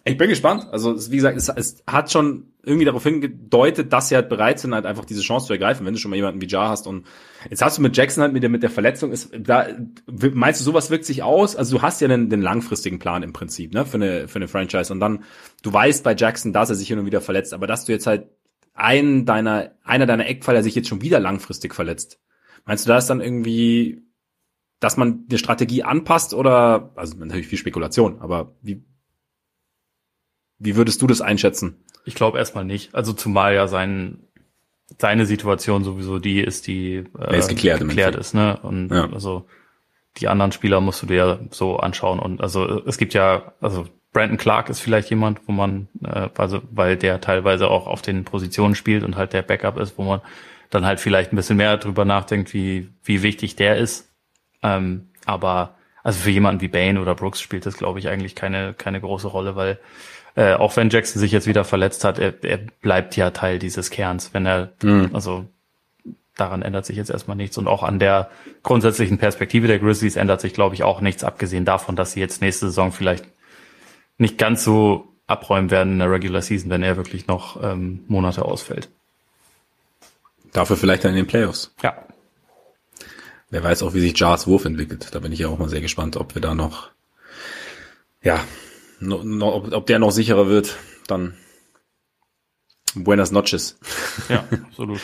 ich 0.05 0.17
bin 0.17 0.29
gespannt. 0.29 0.67
Also 0.73 0.97
wie 1.11 1.17
gesagt, 1.17 1.37
es, 1.37 1.49
es 1.49 1.83
hat 1.87 2.11
schon 2.11 2.53
irgendwie 2.65 2.85
darauf 2.85 3.05
hingedeutet, 3.05 3.93
dass 3.93 4.09
sie 4.09 4.17
halt 4.17 4.29
bereit 4.29 4.59
sind, 4.59 4.75
halt 4.75 4.87
einfach 4.87 5.05
diese 5.05 5.21
Chance 5.21 5.47
zu 5.47 5.53
ergreifen, 5.53 5.87
wenn 5.87 5.95
du 5.95 6.01
schon 6.01 6.11
mal 6.11 6.17
jemanden 6.17 6.41
wie 6.41 6.49
Jar 6.49 6.69
hast. 6.69 6.87
Und 6.87 7.07
jetzt 7.49 7.63
hast 7.63 7.79
du 7.79 7.83
mit 7.83 7.97
Jackson 7.97 8.23
halt 8.23 8.33
mit 8.33 8.43
der, 8.43 8.51
mit 8.51 8.63
der 8.63 8.71
Verletzung, 8.71 9.13
ist, 9.13 9.31
da, 9.39 9.67
meinst 10.07 10.61
du, 10.61 10.65
sowas 10.65 10.91
wirkt 10.91 11.05
sich 11.05 11.23
aus? 11.23 11.55
Also 11.55 11.77
du 11.77 11.83
hast 11.83 12.01
ja 12.01 12.09
den, 12.09 12.31
den 12.31 12.43
langfristigen 12.43 12.99
Plan 12.99 13.23
im 13.23 13.33
Prinzip, 13.33 13.75
ne, 13.75 13.85
für 13.85 13.97
eine, 13.97 14.29
für 14.29 14.37
eine 14.37 14.49
Franchise. 14.49 14.93
Und 14.93 15.01
dann, 15.01 15.25
du 15.63 15.73
weißt 15.73 16.03
bei 16.03 16.15
Jackson, 16.17 16.53
dass 16.53 16.71
er 16.71 16.77
sich 16.77 16.89
hin 16.89 16.99
und 16.99 17.07
wieder 17.07 17.21
verletzt, 17.21 17.55
aber 17.55 17.67
dass 17.67 17.85
du 17.85 17.93
jetzt 17.93 18.07
halt 18.07 18.29
einen 18.75 19.25
deiner, 19.27 19.73
einer 19.85 20.07
deiner 20.07 20.27
Eckpfeiler 20.27 20.63
sich 20.63 20.75
jetzt 20.75 20.89
schon 20.89 21.03
wieder 21.03 21.21
langfristig 21.21 21.75
verletzt. 21.75 22.21
Meinst 22.65 22.87
du, 22.87 22.89
da 22.89 22.99
ist 22.99 23.09
dann 23.09 23.21
irgendwie, 23.21 24.03
dass 24.81 24.97
man 24.97 25.27
die 25.27 25.39
Strategie 25.39 25.83
anpasst 25.83 26.33
oder, 26.33 26.93
also 26.97 27.17
natürlich 27.19 27.49
viel 27.49 27.59
Spekulation, 27.59 28.21
aber 28.21 28.57
wie, 28.63 28.85
wie 30.63 30.77
würdest 30.77 31.03
du 31.03 31.07
das 31.07 31.21
einschätzen? 31.21 31.77
Ich 32.05 32.15
glaube 32.15 32.39
erstmal 32.39 32.65
nicht. 32.65 32.95
Also 32.95 33.13
zumal 33.13 33.55
ja 33.55 33.69
sein, 33.69 34.19
seine 34.99 35.27
Situation 35.27 35.85
sowieso 35.85 36.19
die 36.19 36.41
ist, 36.41 36.67
die 36.67 37.05
äh, 37.19 37.39
ist 37.39 37.49
geklärt, 37.49 37.81
geklärt 37.81 38.17
ist, 38.17 38.35
ne? 38.35 38.59
Und 38.63 38.91
ja. 38.91 39.09
also 39.13 39.47
die 40.19 40.29
anderen 40.29 40.53
Spieler 40.53 40.81
musst 40.81 41.03
du 41.03 41.07
dir 41.07 41.17
ja 41.17 41.39
so 41.51 41.77
anschauen. 41.79 42.19
Und 42.19 42.41
also 42.41 42.83
es 42.87 42.99
gibt 42.99 43.15
ja, 43.15 43.53
also 43.61 43.87
Brandon 44.13 44.37
Clark 44.37 44.69
ist 44.69 44.81
vielleicht 44.81 45.11
jemand, 45.11 45.41
wo 45.47 45.53
man, 45.53 45.89
äh, 46.05 46.29
also 46.37 46.63
weil 46.71 46.97
der 46.97 47.21
teilweise 47.21 47.69
auch 47.69 47.87
auf 47.87 48.03
den 48.03 48.25
Positionen 48.25 48.75
spielt 48.75 49.05
und 49.05 49.17
halt 49.17 49.33
der 49.33 49.43
Backup 49.43 49.79
ist, 49.79 49.97
wo 49.99 50.03
man 50.03 50.21
dann 50.71 50.85
halt 50.85 51.01
vielleicht 51.01 51.33
ein 51.33 51.37
bisschen 51.37 51.57
mehr 51.57 51.77
drüber 51.77 52.05
nachdenkt, 52.05 52.55
wie, 52.55 52.89
wie 53.05 53.23
wichtig 53.23 53.57
der 53.57 53.77
ist. 53.77 54.11
Ähm, 54.63 55.09
aber 55.25 55.75
also 56.03 56.21
für 56.21 56.31
jemanden 56.31 56.61
wie 56.61 56.69
Bane 56.69 57.01
oder 57.01 57.15
Brooks 57.15 57.41
spielt 57.41 57.67
das, 57.67 57.77
glaube 57.77 57.99
ich, 57.99 58.09
eigentlich 58.09 58.35
keine, 58.35 58.75
keine 58.75 59.01
große 59.01 59.29
Rolle, 59.29 59.57
weil 59.57 59.79
äh, 60.35 60.55
auch 60.55 60.77
wenn 60.77 60.91
Jackson 60.91 61.21
sich 61.21 61.33
jetzt 61.33 61.47
wieder 61.47 61.65
verletzt 61.65 62.05
hat, 62.05 62.19
er, 62.19 62.43
er 62.43 62.59
bleibt 62.81 63.17
ja 63.17 63.31
Teil 63.31 63.59
dieses 63.59 63.91
Kerns. 63.91 64.33
Wenn 64.33 64.47
er, 64.47 64.73
mhm. 64.83 65.11
also 65.13 65.47
daran 66.37 66.63
ändert 66.63 66.87
sich 66.87 66.97
jetzt 66.97 67.11
erstmal 67.11 67.37
nichts. 67.37 67.59
Und 67.59 67.67
auch 67.67 67.83
an 67.83 67.99
der 67.99 68.31
grundsätzlichen 68.63 69.19
Perspektive 69.19 69.67
der 69.67 69.79
Grizzlies 69.79 70.17
ändert 70.17 70.41
sich, 70.41 70.55
glaube 70.55 70.75
ich, 70.75 70.83
auch 70.83 71.01
nichts, 71.01 71.25
abgesehen 71.25 71.65
davon, 71.65 71.97
dass 71.97 72.13
sie 72.13 72.21
jetzt 72.21 72.41
nächste 72.41 72.67
Saison 72.67 72.93
vielleicht 72.93 73.27
nicht 74.19 74.39
ganz 74.39 74.65
so 74.65 75.09
abräumen 75.27 75.71
werden 75.71 75.95
in 75.95 75.99
der 75.99 76.11
Regular 76.11 76.43
Season, 76.43 76.71
wenn 76.71 76.83
er 76.83 76.97
wirklich 76.97 77.27
noch 77.27 77.63
ähm, 77.63 78.05
Monate 78.09 78.45
ausfällt. 78.45 78.89
Dafür 80.53 80.77
vielleicht 80.77 81.05
dann 81.05 81.13
in 81.13 81.19
den 81.19 81.27
Playoffs. 81.27 81.75
Ja. 81.83 81.97
Wer 83.51 83.63
weiß 83.63 83.83
auch, 83.83 83.95
wie 83.95 84.01
sich 84.01 84.19
Jars 84.19 84.47
Wurf 84.47 84.65
entwickelt. 84.65 85.09
Da 85.13 85.19
bin 85.19 85.33
ich 85.33 85.41
ja 85.41 85.49
auch 85.49 85.59
mal 85.59 85.69
sehr 85.69 85.81
gespannt, 85.81 86.17
ob 86.17 86.35
wir 86.35 86.43
da 86.43 86.55
noch, 86.55 86.91
ja, 88.23 88.41
no, 89.03 89.23
no, 89.23 89.55
ob, 89.55 89.73
ob 89.73 89.87
der 89.87 89.99
noch 89.99 90.11
sicherer 90.11 90.49
wird, 90.49 90.77
dann 91.07 91.35
Buenas 92.95 93.33
noches. 93.33 93.79
Ja, 94.29 94.45
absolut. 94.69 95.01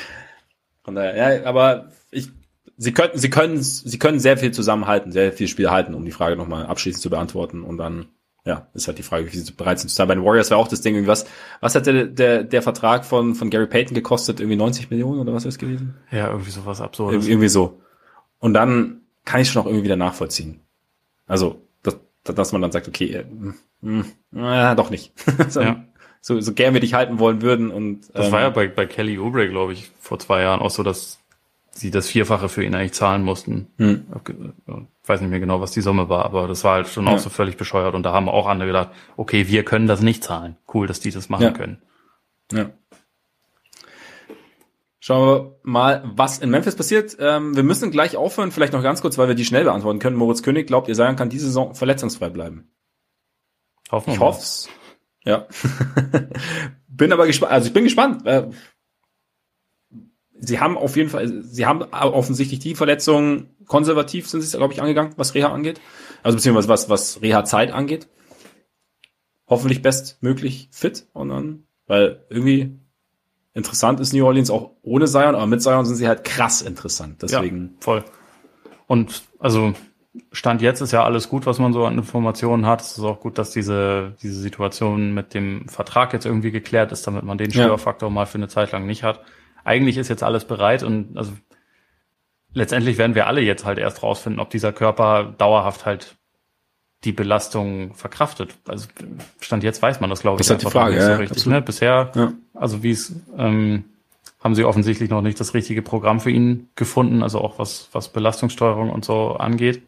Von 0.83 0.95
daher, 0.95 1.41
ja, 1.41 1.47
aber 1.47 1.91
ich, 2.11 2.31
sie 2.77 2.93
könnten, 2.93 3.19
sie 3.19 3.31
können, 3.31 3.63
sie 3.63 3.99
können 3.99 4.21
sehr 4.21 4.37
viel 4.37 4.53
zusammenhalten, 4.53 5.13
sehr 5.13 5.33
viel 5.33 5.49
Spiel 5.49 5.71
halten, 5.71 5.95
um 5.95 6.05
die 6.05 6.13
Frage 6.13 6.37
nochmal 6.37 6.67
abschließend 6.67 7.03
zu 7.03 7.11
beantworten 7.11 7.63
und 7.63 7.79
dann, 7.79 8.07
ja, 8.45 8.69
ist 8.75 8.89
halt 8.89 8.99
die 8.99 9.03
Frage, 9.03 9.31
wie 9.31 9.37
sie 9.37 9.53
bereit 9.53 9.81
sind 9.81 9.91
zu 9.91 9.97
sein. 9.97 10.09
Bei 10.09 10.15
den 10.15 10.25
Warriors 10.25 10.51
war 10.51 10.59
auch 10.59 10.69
das 10.69 10.81
Ding, 10.81 10.95
irgendwie 10.95 11.11
was, 11.11 11.27
was 11.61 11.75
hat 11.75 11.87
der, 11.87 12.07
der, 12.07 12.45
der 12.45 12.63
Vertrag 12.63 13.05
von, 13.05 13.35
von 13.35 13.51
Gary 13.51 13.67
Payton 13.67 13.95
gekostet? 13.95 14.41
Irgendwie 14.41 14.57
90 14.57 14.91
Millionen 14.91 15.21
oder 15.21 15.35
was 15.35 15.45
ist 15.45 15.59
gewesen? 15.59 15.97
Ja, 16.11 16.31
irgendwie 16.31 16.51
sowas 16.51 16.81
absurdes. 16.81 17.27
Ir 17.27 17.33
irgendwie 17.33 17.49
so. 17.49 17.83
Und 18.39 18.55
dann 18.55 19.03
kann 19.25 19.41
ich 19.41 19.51
schon 19.51 19.61
auch 19.61 19.67
irgendwie 19.67 19.85
wieder 19.85 19.97
nachvollziehen. 19.97 20.61
Also, 21.27 21.68
dass, 22.35 22.53
man 22.53 22.63
dann 22.63 22.73
sagt, 22.73 22.89
okay, 22.89 23.07
äh, 23.13 23.25
mh, 23.81 24.05
äh, 24.73 24.77
doch 24.77 24.91
nicht. 24.91 25.13
so, 25.49 25.61
Ja. 25.61 25.85
so, 26.21 26.41
so 26.41 26.53
gern 26.53 26.75
wir 26.75 26.81
dich 26.81 26.95
halten 26.95 27.19
wollen 27.19 27.43
würden 27.43 27.71
und 27.71 28.01
Das 28.15 28.27
ähm, 28.27 28.33
war 28.33 28.41
ja 28.41 28.51
bei, 28.51 28.69
bei 28.69 28.87
Kelly 28.87 29.19
Oubre, 29.19 29.49
glaube 29.49 29.73
ich, 29.73 29.91
vor 30.01 30.19
zwei 30.19 30.43
Jahren 30.43 30.61
auch 30.61 30.71
so, 30.71 30.83
dass 30.83 31.19
sie 31.71 31.91
das 31.93 32.09
Vierfache 32.09 32.49
für 32.49 32.65
ihn 32.65 32.75
eigentlich 32.75 32.93
zahlen 32.95 33.23
mussten. 33.23 33.69
Hm. 33.79 34.07
Ich 35.03 35.09
weiß 35.09 35.21
nicht 35.21 35.31
mehr 35.31 35.39
genau, 35.41 35.61
was 35.61 35.71
die 35.71 35.81
Summe 35.81 36.09
war, 36.09 36.25
aber 36.25 36.49
das 36.49 36.65
war 36.65 36.75
halt 36.75 36.89
schon 36.89 37.07
Ja. 37.07 37.13
auch 37.15 37.19
so 37.21 37.31
völlig 37.31 37.57
bescheuert. 37.57 37.95
Und 37.95 38.03
da 38.03 38.13
haben 38.13 38.29
auch 38.29 38.47
andere 38.49 38.67
gedacht, 38.67 38.91
okay, 39.17 39.47
wir 39.47 39.65
können 39.65 39.87
das 39.87 40.01
nicht 40.03 40.25
zahlen. 40.25 40.57
Cool, 40.75 40.87
dass 40.89 40.99
die 41.01 41.13
das 41.13 41.29
machen 41.29 41.43
Ja. 41.45 41.51
können. 41.53 41.79
Ja. 42.53 42.71
Schauen 45.09 45.27
wir 45.27 45.59
mal, 45.63 46.03
was 46.05 46.39
in 46.39 46.51
Memphis 46.51 46.77
passiert. 46.77 47.17
Ähm, 47.19 47.57
wir 47.57 47.63
müssen 47.63 47.91
gleich 47.91 48.19
aufhören, 48.19 48.53
vielleicht 48.53 48.75
noch 48.75 48.83
ganz 48.83 49.01
kurz, 49.01 49.17
weil 49.17 49.27
wir 49.27 49.35
die 49.35 49.47
schnell 49.47 49.65
beantworten 49.65 50.01
können. 50.01 50.19
Moritz 50.19 50.43
König 50.43 50.67
glaubt, 50.67 50.87
ihr 50.87 50.95
Zion 50.95 51.17
kann 51.17 51.31
diese 51.31 51.47
Saison 51.47 51.75
verletzungsfrei 51.75 52.29
bleiben. 52.29 52.71
Hoffen 53.91 54.13
Ich 54.13 54.21
hoff's. 54.21 54.69
Ja. 55.25 55.49
bin 56.89 57.11
aber 57.11 57.27
gespannt. 57.27 57.53
Also 57.53 57.69
ich 57.69 57.73
bin 57.73 57.85
gespannt. 57.85 58.27
Äh, 58.27 58.51
Sie 60.41 60.61
haben 60.61 60.77
auf 60.77 60.95
jeden 60.95 61.09
Fall, 61.09 61.43
sie 61.43 61.65
haben 61.65 61.85
offensichtlich 61.91 62.61
die 62.61 62.75
Verletzungen 62.75 63.57
konservativ 63.65 64.29
sind 64.29 64.43
sie, 64.43 64.59
glaube 64.59 64.75
ich, 64.75 64.83
angegangen, 64.83 65.15
was 65.17 65.35
Reha 65.35 65.49
angeht. 65.49 65.81
Also 66.23 66.37
beziehungsweise 66.37 66.69
was, 66.69 66.91
was 66.91 67.23
Reha-Zeit 67.23 67.73
angeht. 67.73 68.09
Hoffentlich 69.47 69.81
bestmöglich 69.81 70.69
fit 70.71 71.09
und 71.15 71.31
dann, 71.31 71.65
weil 71.87 72.27
irgendwie 72.29 72.78
interessant 73.59 74.01
ist 74.01 74.15
New 74.15 74.25
Orleans 74.25 74.51
auch 74.51 74.71
ohne 74.83 75.07
Zion, 75.07 75.35
aber 75.35 75.47
mit 75.47 75.63
Zion 75.63 75.85
sind 75.85 75.97
sie 75.97 76.09
halt 76.09 76.25
krass 76.25 76.63
interessant. 76.63 77.21
Deswegen, 77.23 77.65
Ja, 77.65 77.71
voll. 77.81 78.05
Und 78.87 79.23
also 79.39 79.75
Stand 80.33 80.63
jetzt 80.63 80.81
ist 80.81 80.93
ja 80.93 81.05
alles 81.05 81.29
gut, 81.29 81.47
was 81.47 81.59
man 81.59 81.73
so 81.73 81.85
an 81.85 81.99
Informationen 81.99 82.67
hat. 82.67 82.81
Es 82.81 82.97
ist 82.99 83.05
auch 83.05 83.21
gut, 83.21 83.39
dass 83.39 83.51
diese, 83.51 84.17
diese 84.23 84.41
Situation 84.41 85.13
mit 85.15 85.35
dem 85.35 85.69
Vertrag 85.69 86.13
jetzt 86.13 86.25
irgendwie 86.27 86.51
geklärt 86.51 86.93
ist, 86.93 87.07
damit 87.07 87.25
man 87.25 87.39
den 87.39 87.51
Ja. 87.51 87.65
Störfaktor 87.65 88.11
mal 88.11 88.27
für 88.27 88.39
eine 88.39 88.49
Zeit 88.49 88.73
lang 88.73 88.87
nicht 88.87 89.03
hat. 89.03 89.21
Eigentlich 89.65 89.99
ist 89.99 90.09
jetzt 90.09 90.23
alles 90.23 90.45
bereit 90.47 90.83
und 90.83 91.17
also 91.17 91.33
letztendlich 92.55 92.99
werden 92.99 93.15
wir 93.15 93.27
alle 93.27 93.41
jetzt 93.43 93.65
halt 93.65 93.79
erst 93.79 94.03
rausfinden, 94.03 94.41
ob 94.41 94.51
dieser 94.51 94.73
Körper 94.73 95.35
dauerhaft 95.37 95.85
halt 95.87 96.17
die 97.05 97.13
Belastung 97.13 97.95
verkraftet. 97.95 98.57
Also 98.67 98.89
Stand 99.41 99.63
jetzt 99.63 99.81
weiß 99.83 100.01
man 100.01 100.11
das, 100.11 100.21
glaube 100.21 100.41
ich, 100.43 100.47
Das 100.47 100.47
ist 100.47 100.51
halt 100.51 100.63
die 100.63 100.67
einfach 100.67 100.81
Frage, 100.81 100.95
nicht 100.97 101.05
so 101.05 101.11
ja, 101.11 101.17
richtig. 101.17 101.37
absolut. 101.39 101.55
Ne? 101.59 101.63
Bisher 101.63 102.13
Ja. 102.15 102.33
also 102.55 102.83
wie 102.83 102.91
es 102.91 103.13
ähm, 103.37 103.85
haben 104.43 104.55
sie 104.55 104.65
offensichtlich 104.65 105.09
noch 105.11 105.23
nicht 105.23 105.39
das 105.39 105.55
richtige 105.55 105.83
Programm 105.83 106.21
für 106.21 106.31
ihn 106.31 106.69
gefunden, 106.75 107.23
also 107.23 107.41
auch 107.41 107.59
was, 107.59 107.89
was 107.93 108.09
Belastungssteuerung 108.13 108.91
und 108.91 109.05
so 109.05 109.37
angeht. 109.37 109.83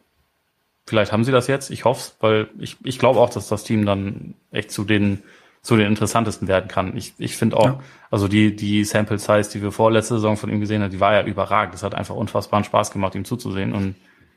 Vielleicht 0.87 1.11
haben 1.11 1.23
sie 1.23 1.31
das 1.31 1.47
jetzt, 1.47 1.69
ich 1.69 1.85
hoffe 1.85 2.11
weil 2.21 2.49
ich, 2.59 2.77
ich 2.83 2.97
glaube 2.97 3.19
auch, 3.19 3.29
dass 3.29 3.47
das 3.49 3.63
Team 3.63 3.85
dann 3.85 4.33
echt 4.51 4.71
zu 4.71 4.83
den 4.83 5.23
zu 5.63 5.75
den 5.77 5.85
interessantesten 5.85 6.47
werden 6.47 6.67
kann. 6.67 6.97
Ich, 6.97 7.13
ich 7.19 7.37
finde 7.37 7.55
auch, 7.57 7.65
Ja. 7.65 7.79
also 8.09 8.27
die, 8.27 8.55
die 8.55 8.83
Sample 8.83 9.19
Size, 9.19 9.47
die 9.53 9.61
wir 9.61 9.71
vorletzte 9.71 10.15
Saison 10.15 10.35
von 10.35 10.49
ihm 10.49 10.59
gesehen 10.59 10.81
haben, 10.81 10.89
die 10.89 10.99
war 10.99 11.13
ja 11.13 11.23
überragend. 11.23 11.75
Das 11.75 11.83
hat 11.83 11.93
einfach 11.93 12.15
unfassbaren 12.15 12.63
Spaß 12.63 12.89
gemacht, 12.89 13.13
ihm 13.13 13.25
zuzusehen. 13.25 13.71
Und 13.73 13.93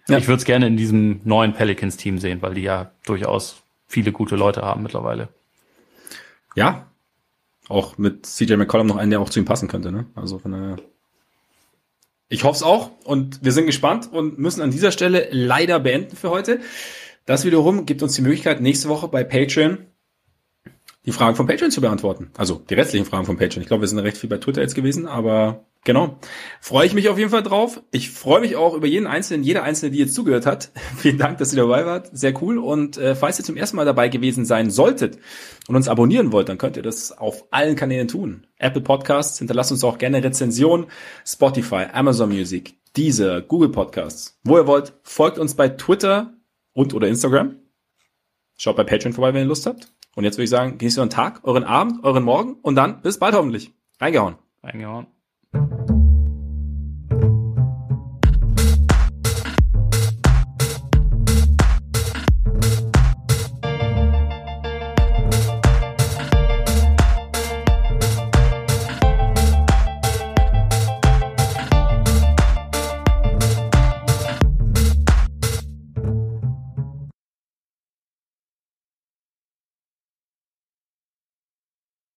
Ja. 0.09 0.19
ich 0.19 0.29
würde 0.29 0.39
es 0.39 0.45
gerne 0.45 0.67
in 0.67 0.77
diesem 0.77 1.21
neuen 1.25 1.55
Pelicans-Team 1.55 2.19
sehen, 2.19 2.43
weil 2.43 2.55
die 2.55 2.63
ja 2.63 2.91
durchaus 3.07 3.63
viele 3.87 4.13
gute 4.13 4.37
Leute 4.37 4.63
haben 4.63 4.83
mittlerweile. 4.83 5.29
ja, 6.55 6.87
auch 7.69 7.97
mit 7.97 8.27
CJ 8.27 8.57
McCollum 8.57 8.87
noch 8.87 8.97
einen, 8.97 9.11
der 9.11 9.21
auch 9.21 9.31
zu 9.31 9.39
ihm 9.39 9.47
passen 9.47 9.69
könnte, 9.69 9.91
ne? 9.91 10.05
Also 10.15 10.39
von 10.39 10.53
daher. 10.53 10.77
Ich 12.29 12.45
hoffe 12.45 12.57
es 12.57 12.63
auch 12.63 12.91
und 13.05 13.43
wir 13.43 13.53
sind 13.53 13.65
gespannt 13.67 14.11
und 14.13 14.39
müssen 14.39 14.61
an 14.61 14.71
dieser 14.71 14.93
Stelle 14.93 15.29
leider 15.31 15.81
beenden 15.81 16.17
für 16.17 16.29
heute. 16.29 16.61
Das 17.25 17.47
wiederum 17.47 17.87
gibt 17.87 18.03
uns 18.03 18.15
die 18.15 18.23
Möglichkeit, 18.23 18.61
nächste 18.61 18.89
Woche 18.89 19.09
bei 19.09 19.25
Patreon 19.25 19.79
die 21.07 21.13
Fragen 21.13 21.37
von 21.37 21.47
Patreon 21.47 21.71
zu 21.71 21.81
beantworten. 21.81 22.31
Also 22.37 22.63
die 22.69 22.75
restlichen 22.75 23.05
Fragen 23.05 23.27
von 23.27 23.37
Patreon. 23.37 23.63
Ich 23.63 23.69
glaube, 23.69 23.83
wir 23.83 23.89
sind 23.89 23.99
recht 23.99 24.17
viel 24.17 24.31
bei 24.31 24.39
Twitter 24.39 24.63
jetzt 24.63 24.75
gewesen, 24.75 25.07
aber 25.07 25.65
genau. 25.85 26.19
Freue 26.61 26.87
ich 26.87 26.95
mich 26.95 27.09
auf 27.09 27.19
jeden 27.19 27.31
Fall 27.31 27.43
drauf. 27.43 27.83
Ich 27.91 28.11
freue 28.11 28.41
mich 28.41 28.57
auch 28.57 28.75
über 28.75 28.87
jeden 28.87 29.07
Einzelnen, 29.07 29.45
jeder 29.45 29.63
Einzelne, 29.63 29.93
die 29.93 29.99
jetzt 29.99 30.15
zugehört 30.15 30.47
hat. 30.47 30.71
Vielen 30.97 31.19
Dank, 31.19 31.39
dass 31.39 31.53
ihr 31.53 31.63
dabei 31.63 31.87
wart. 31.87 32.11
Sehr 32.13 32.41
cool. 32.43 32.59
Und 32.59 32.97
äh, 32.97 33.15
falls 33.15 33.39
ihr 33.39 33.45
zum 33.45 33.57
ersten 33.57 33.77
Mal 33.77 33.85
dabei 33.85 34.09
gewesen 34.09 34.45
sein 34.45 34.71
solltet 34.71 35.19
und 35.69 35.77
uns 35.77 35.89
abonnieren 35.89 36.33
wollt, 36.33 36.49
dann 36.49 36.59
könnt 36.59 36.77
ihr 36.77 36.83
das 36.83 37.17
auf 37.17 37.45
allen 37.51 37.77
Kanälen 37.77 38.09
tun. 38.09 38.47
Apple 38.59 38.83
Podcasts, 38.83 39.39
hinterlasst 39.39 39.73
uns 39.73 39.85
auch 39.85 39.99
gerne 39.99 40.23
Rezensionen, 40.23 40.87
Spotify, 41.27 41.87
Amazon 41.93 42.31
Music, 42.31 42.75
Deezer, 42.97 43.43
Google 43.43 43.71
Podcasts. 43.71 44.39
Wo 44.45 44.57
ihr 44.57 44.67
wollt, 44.67 44.95
folgt 45.03 45.39
uns 45.39 45.55
bei 45.55 45.69
Twitter 45.69 46.35
und 46.73 46.95
oder 46.95 47.09
Instagram. 47.09 47.57
Schaut 48.57 48.77
bei 48.77 48.85
Patreon 48.85 49.13
vorbei, 49.13 49.35
wenn 49.35 49.43
ihr 49.43 49.49
Lust 49.49 49.67
habt. 49.67 49.89
Und 50.15 50.25
jetzt 50.25 50.37
würde 50.37 50.45
ich 50.45 50.51
sagen, 50.51 50.79
genießt 50.79 50.99
euren 50.99 51.11
Tag, 51.11 51.41
euren 51.43 51.65
Abend, 51.65 52.05
euren 52.05 52.23
Morgen 52.23 52.55
und 52.63 52.77
dann 52.77 53.03
bis 53.03 53.19
bald 53.19 53.35
hoffentlich. 53.35 53.73
Reingehauen. 54.01 54.37
Reingehauen. 54.63 55.14
Thank 55.55 55.89
you. 55.89 55.94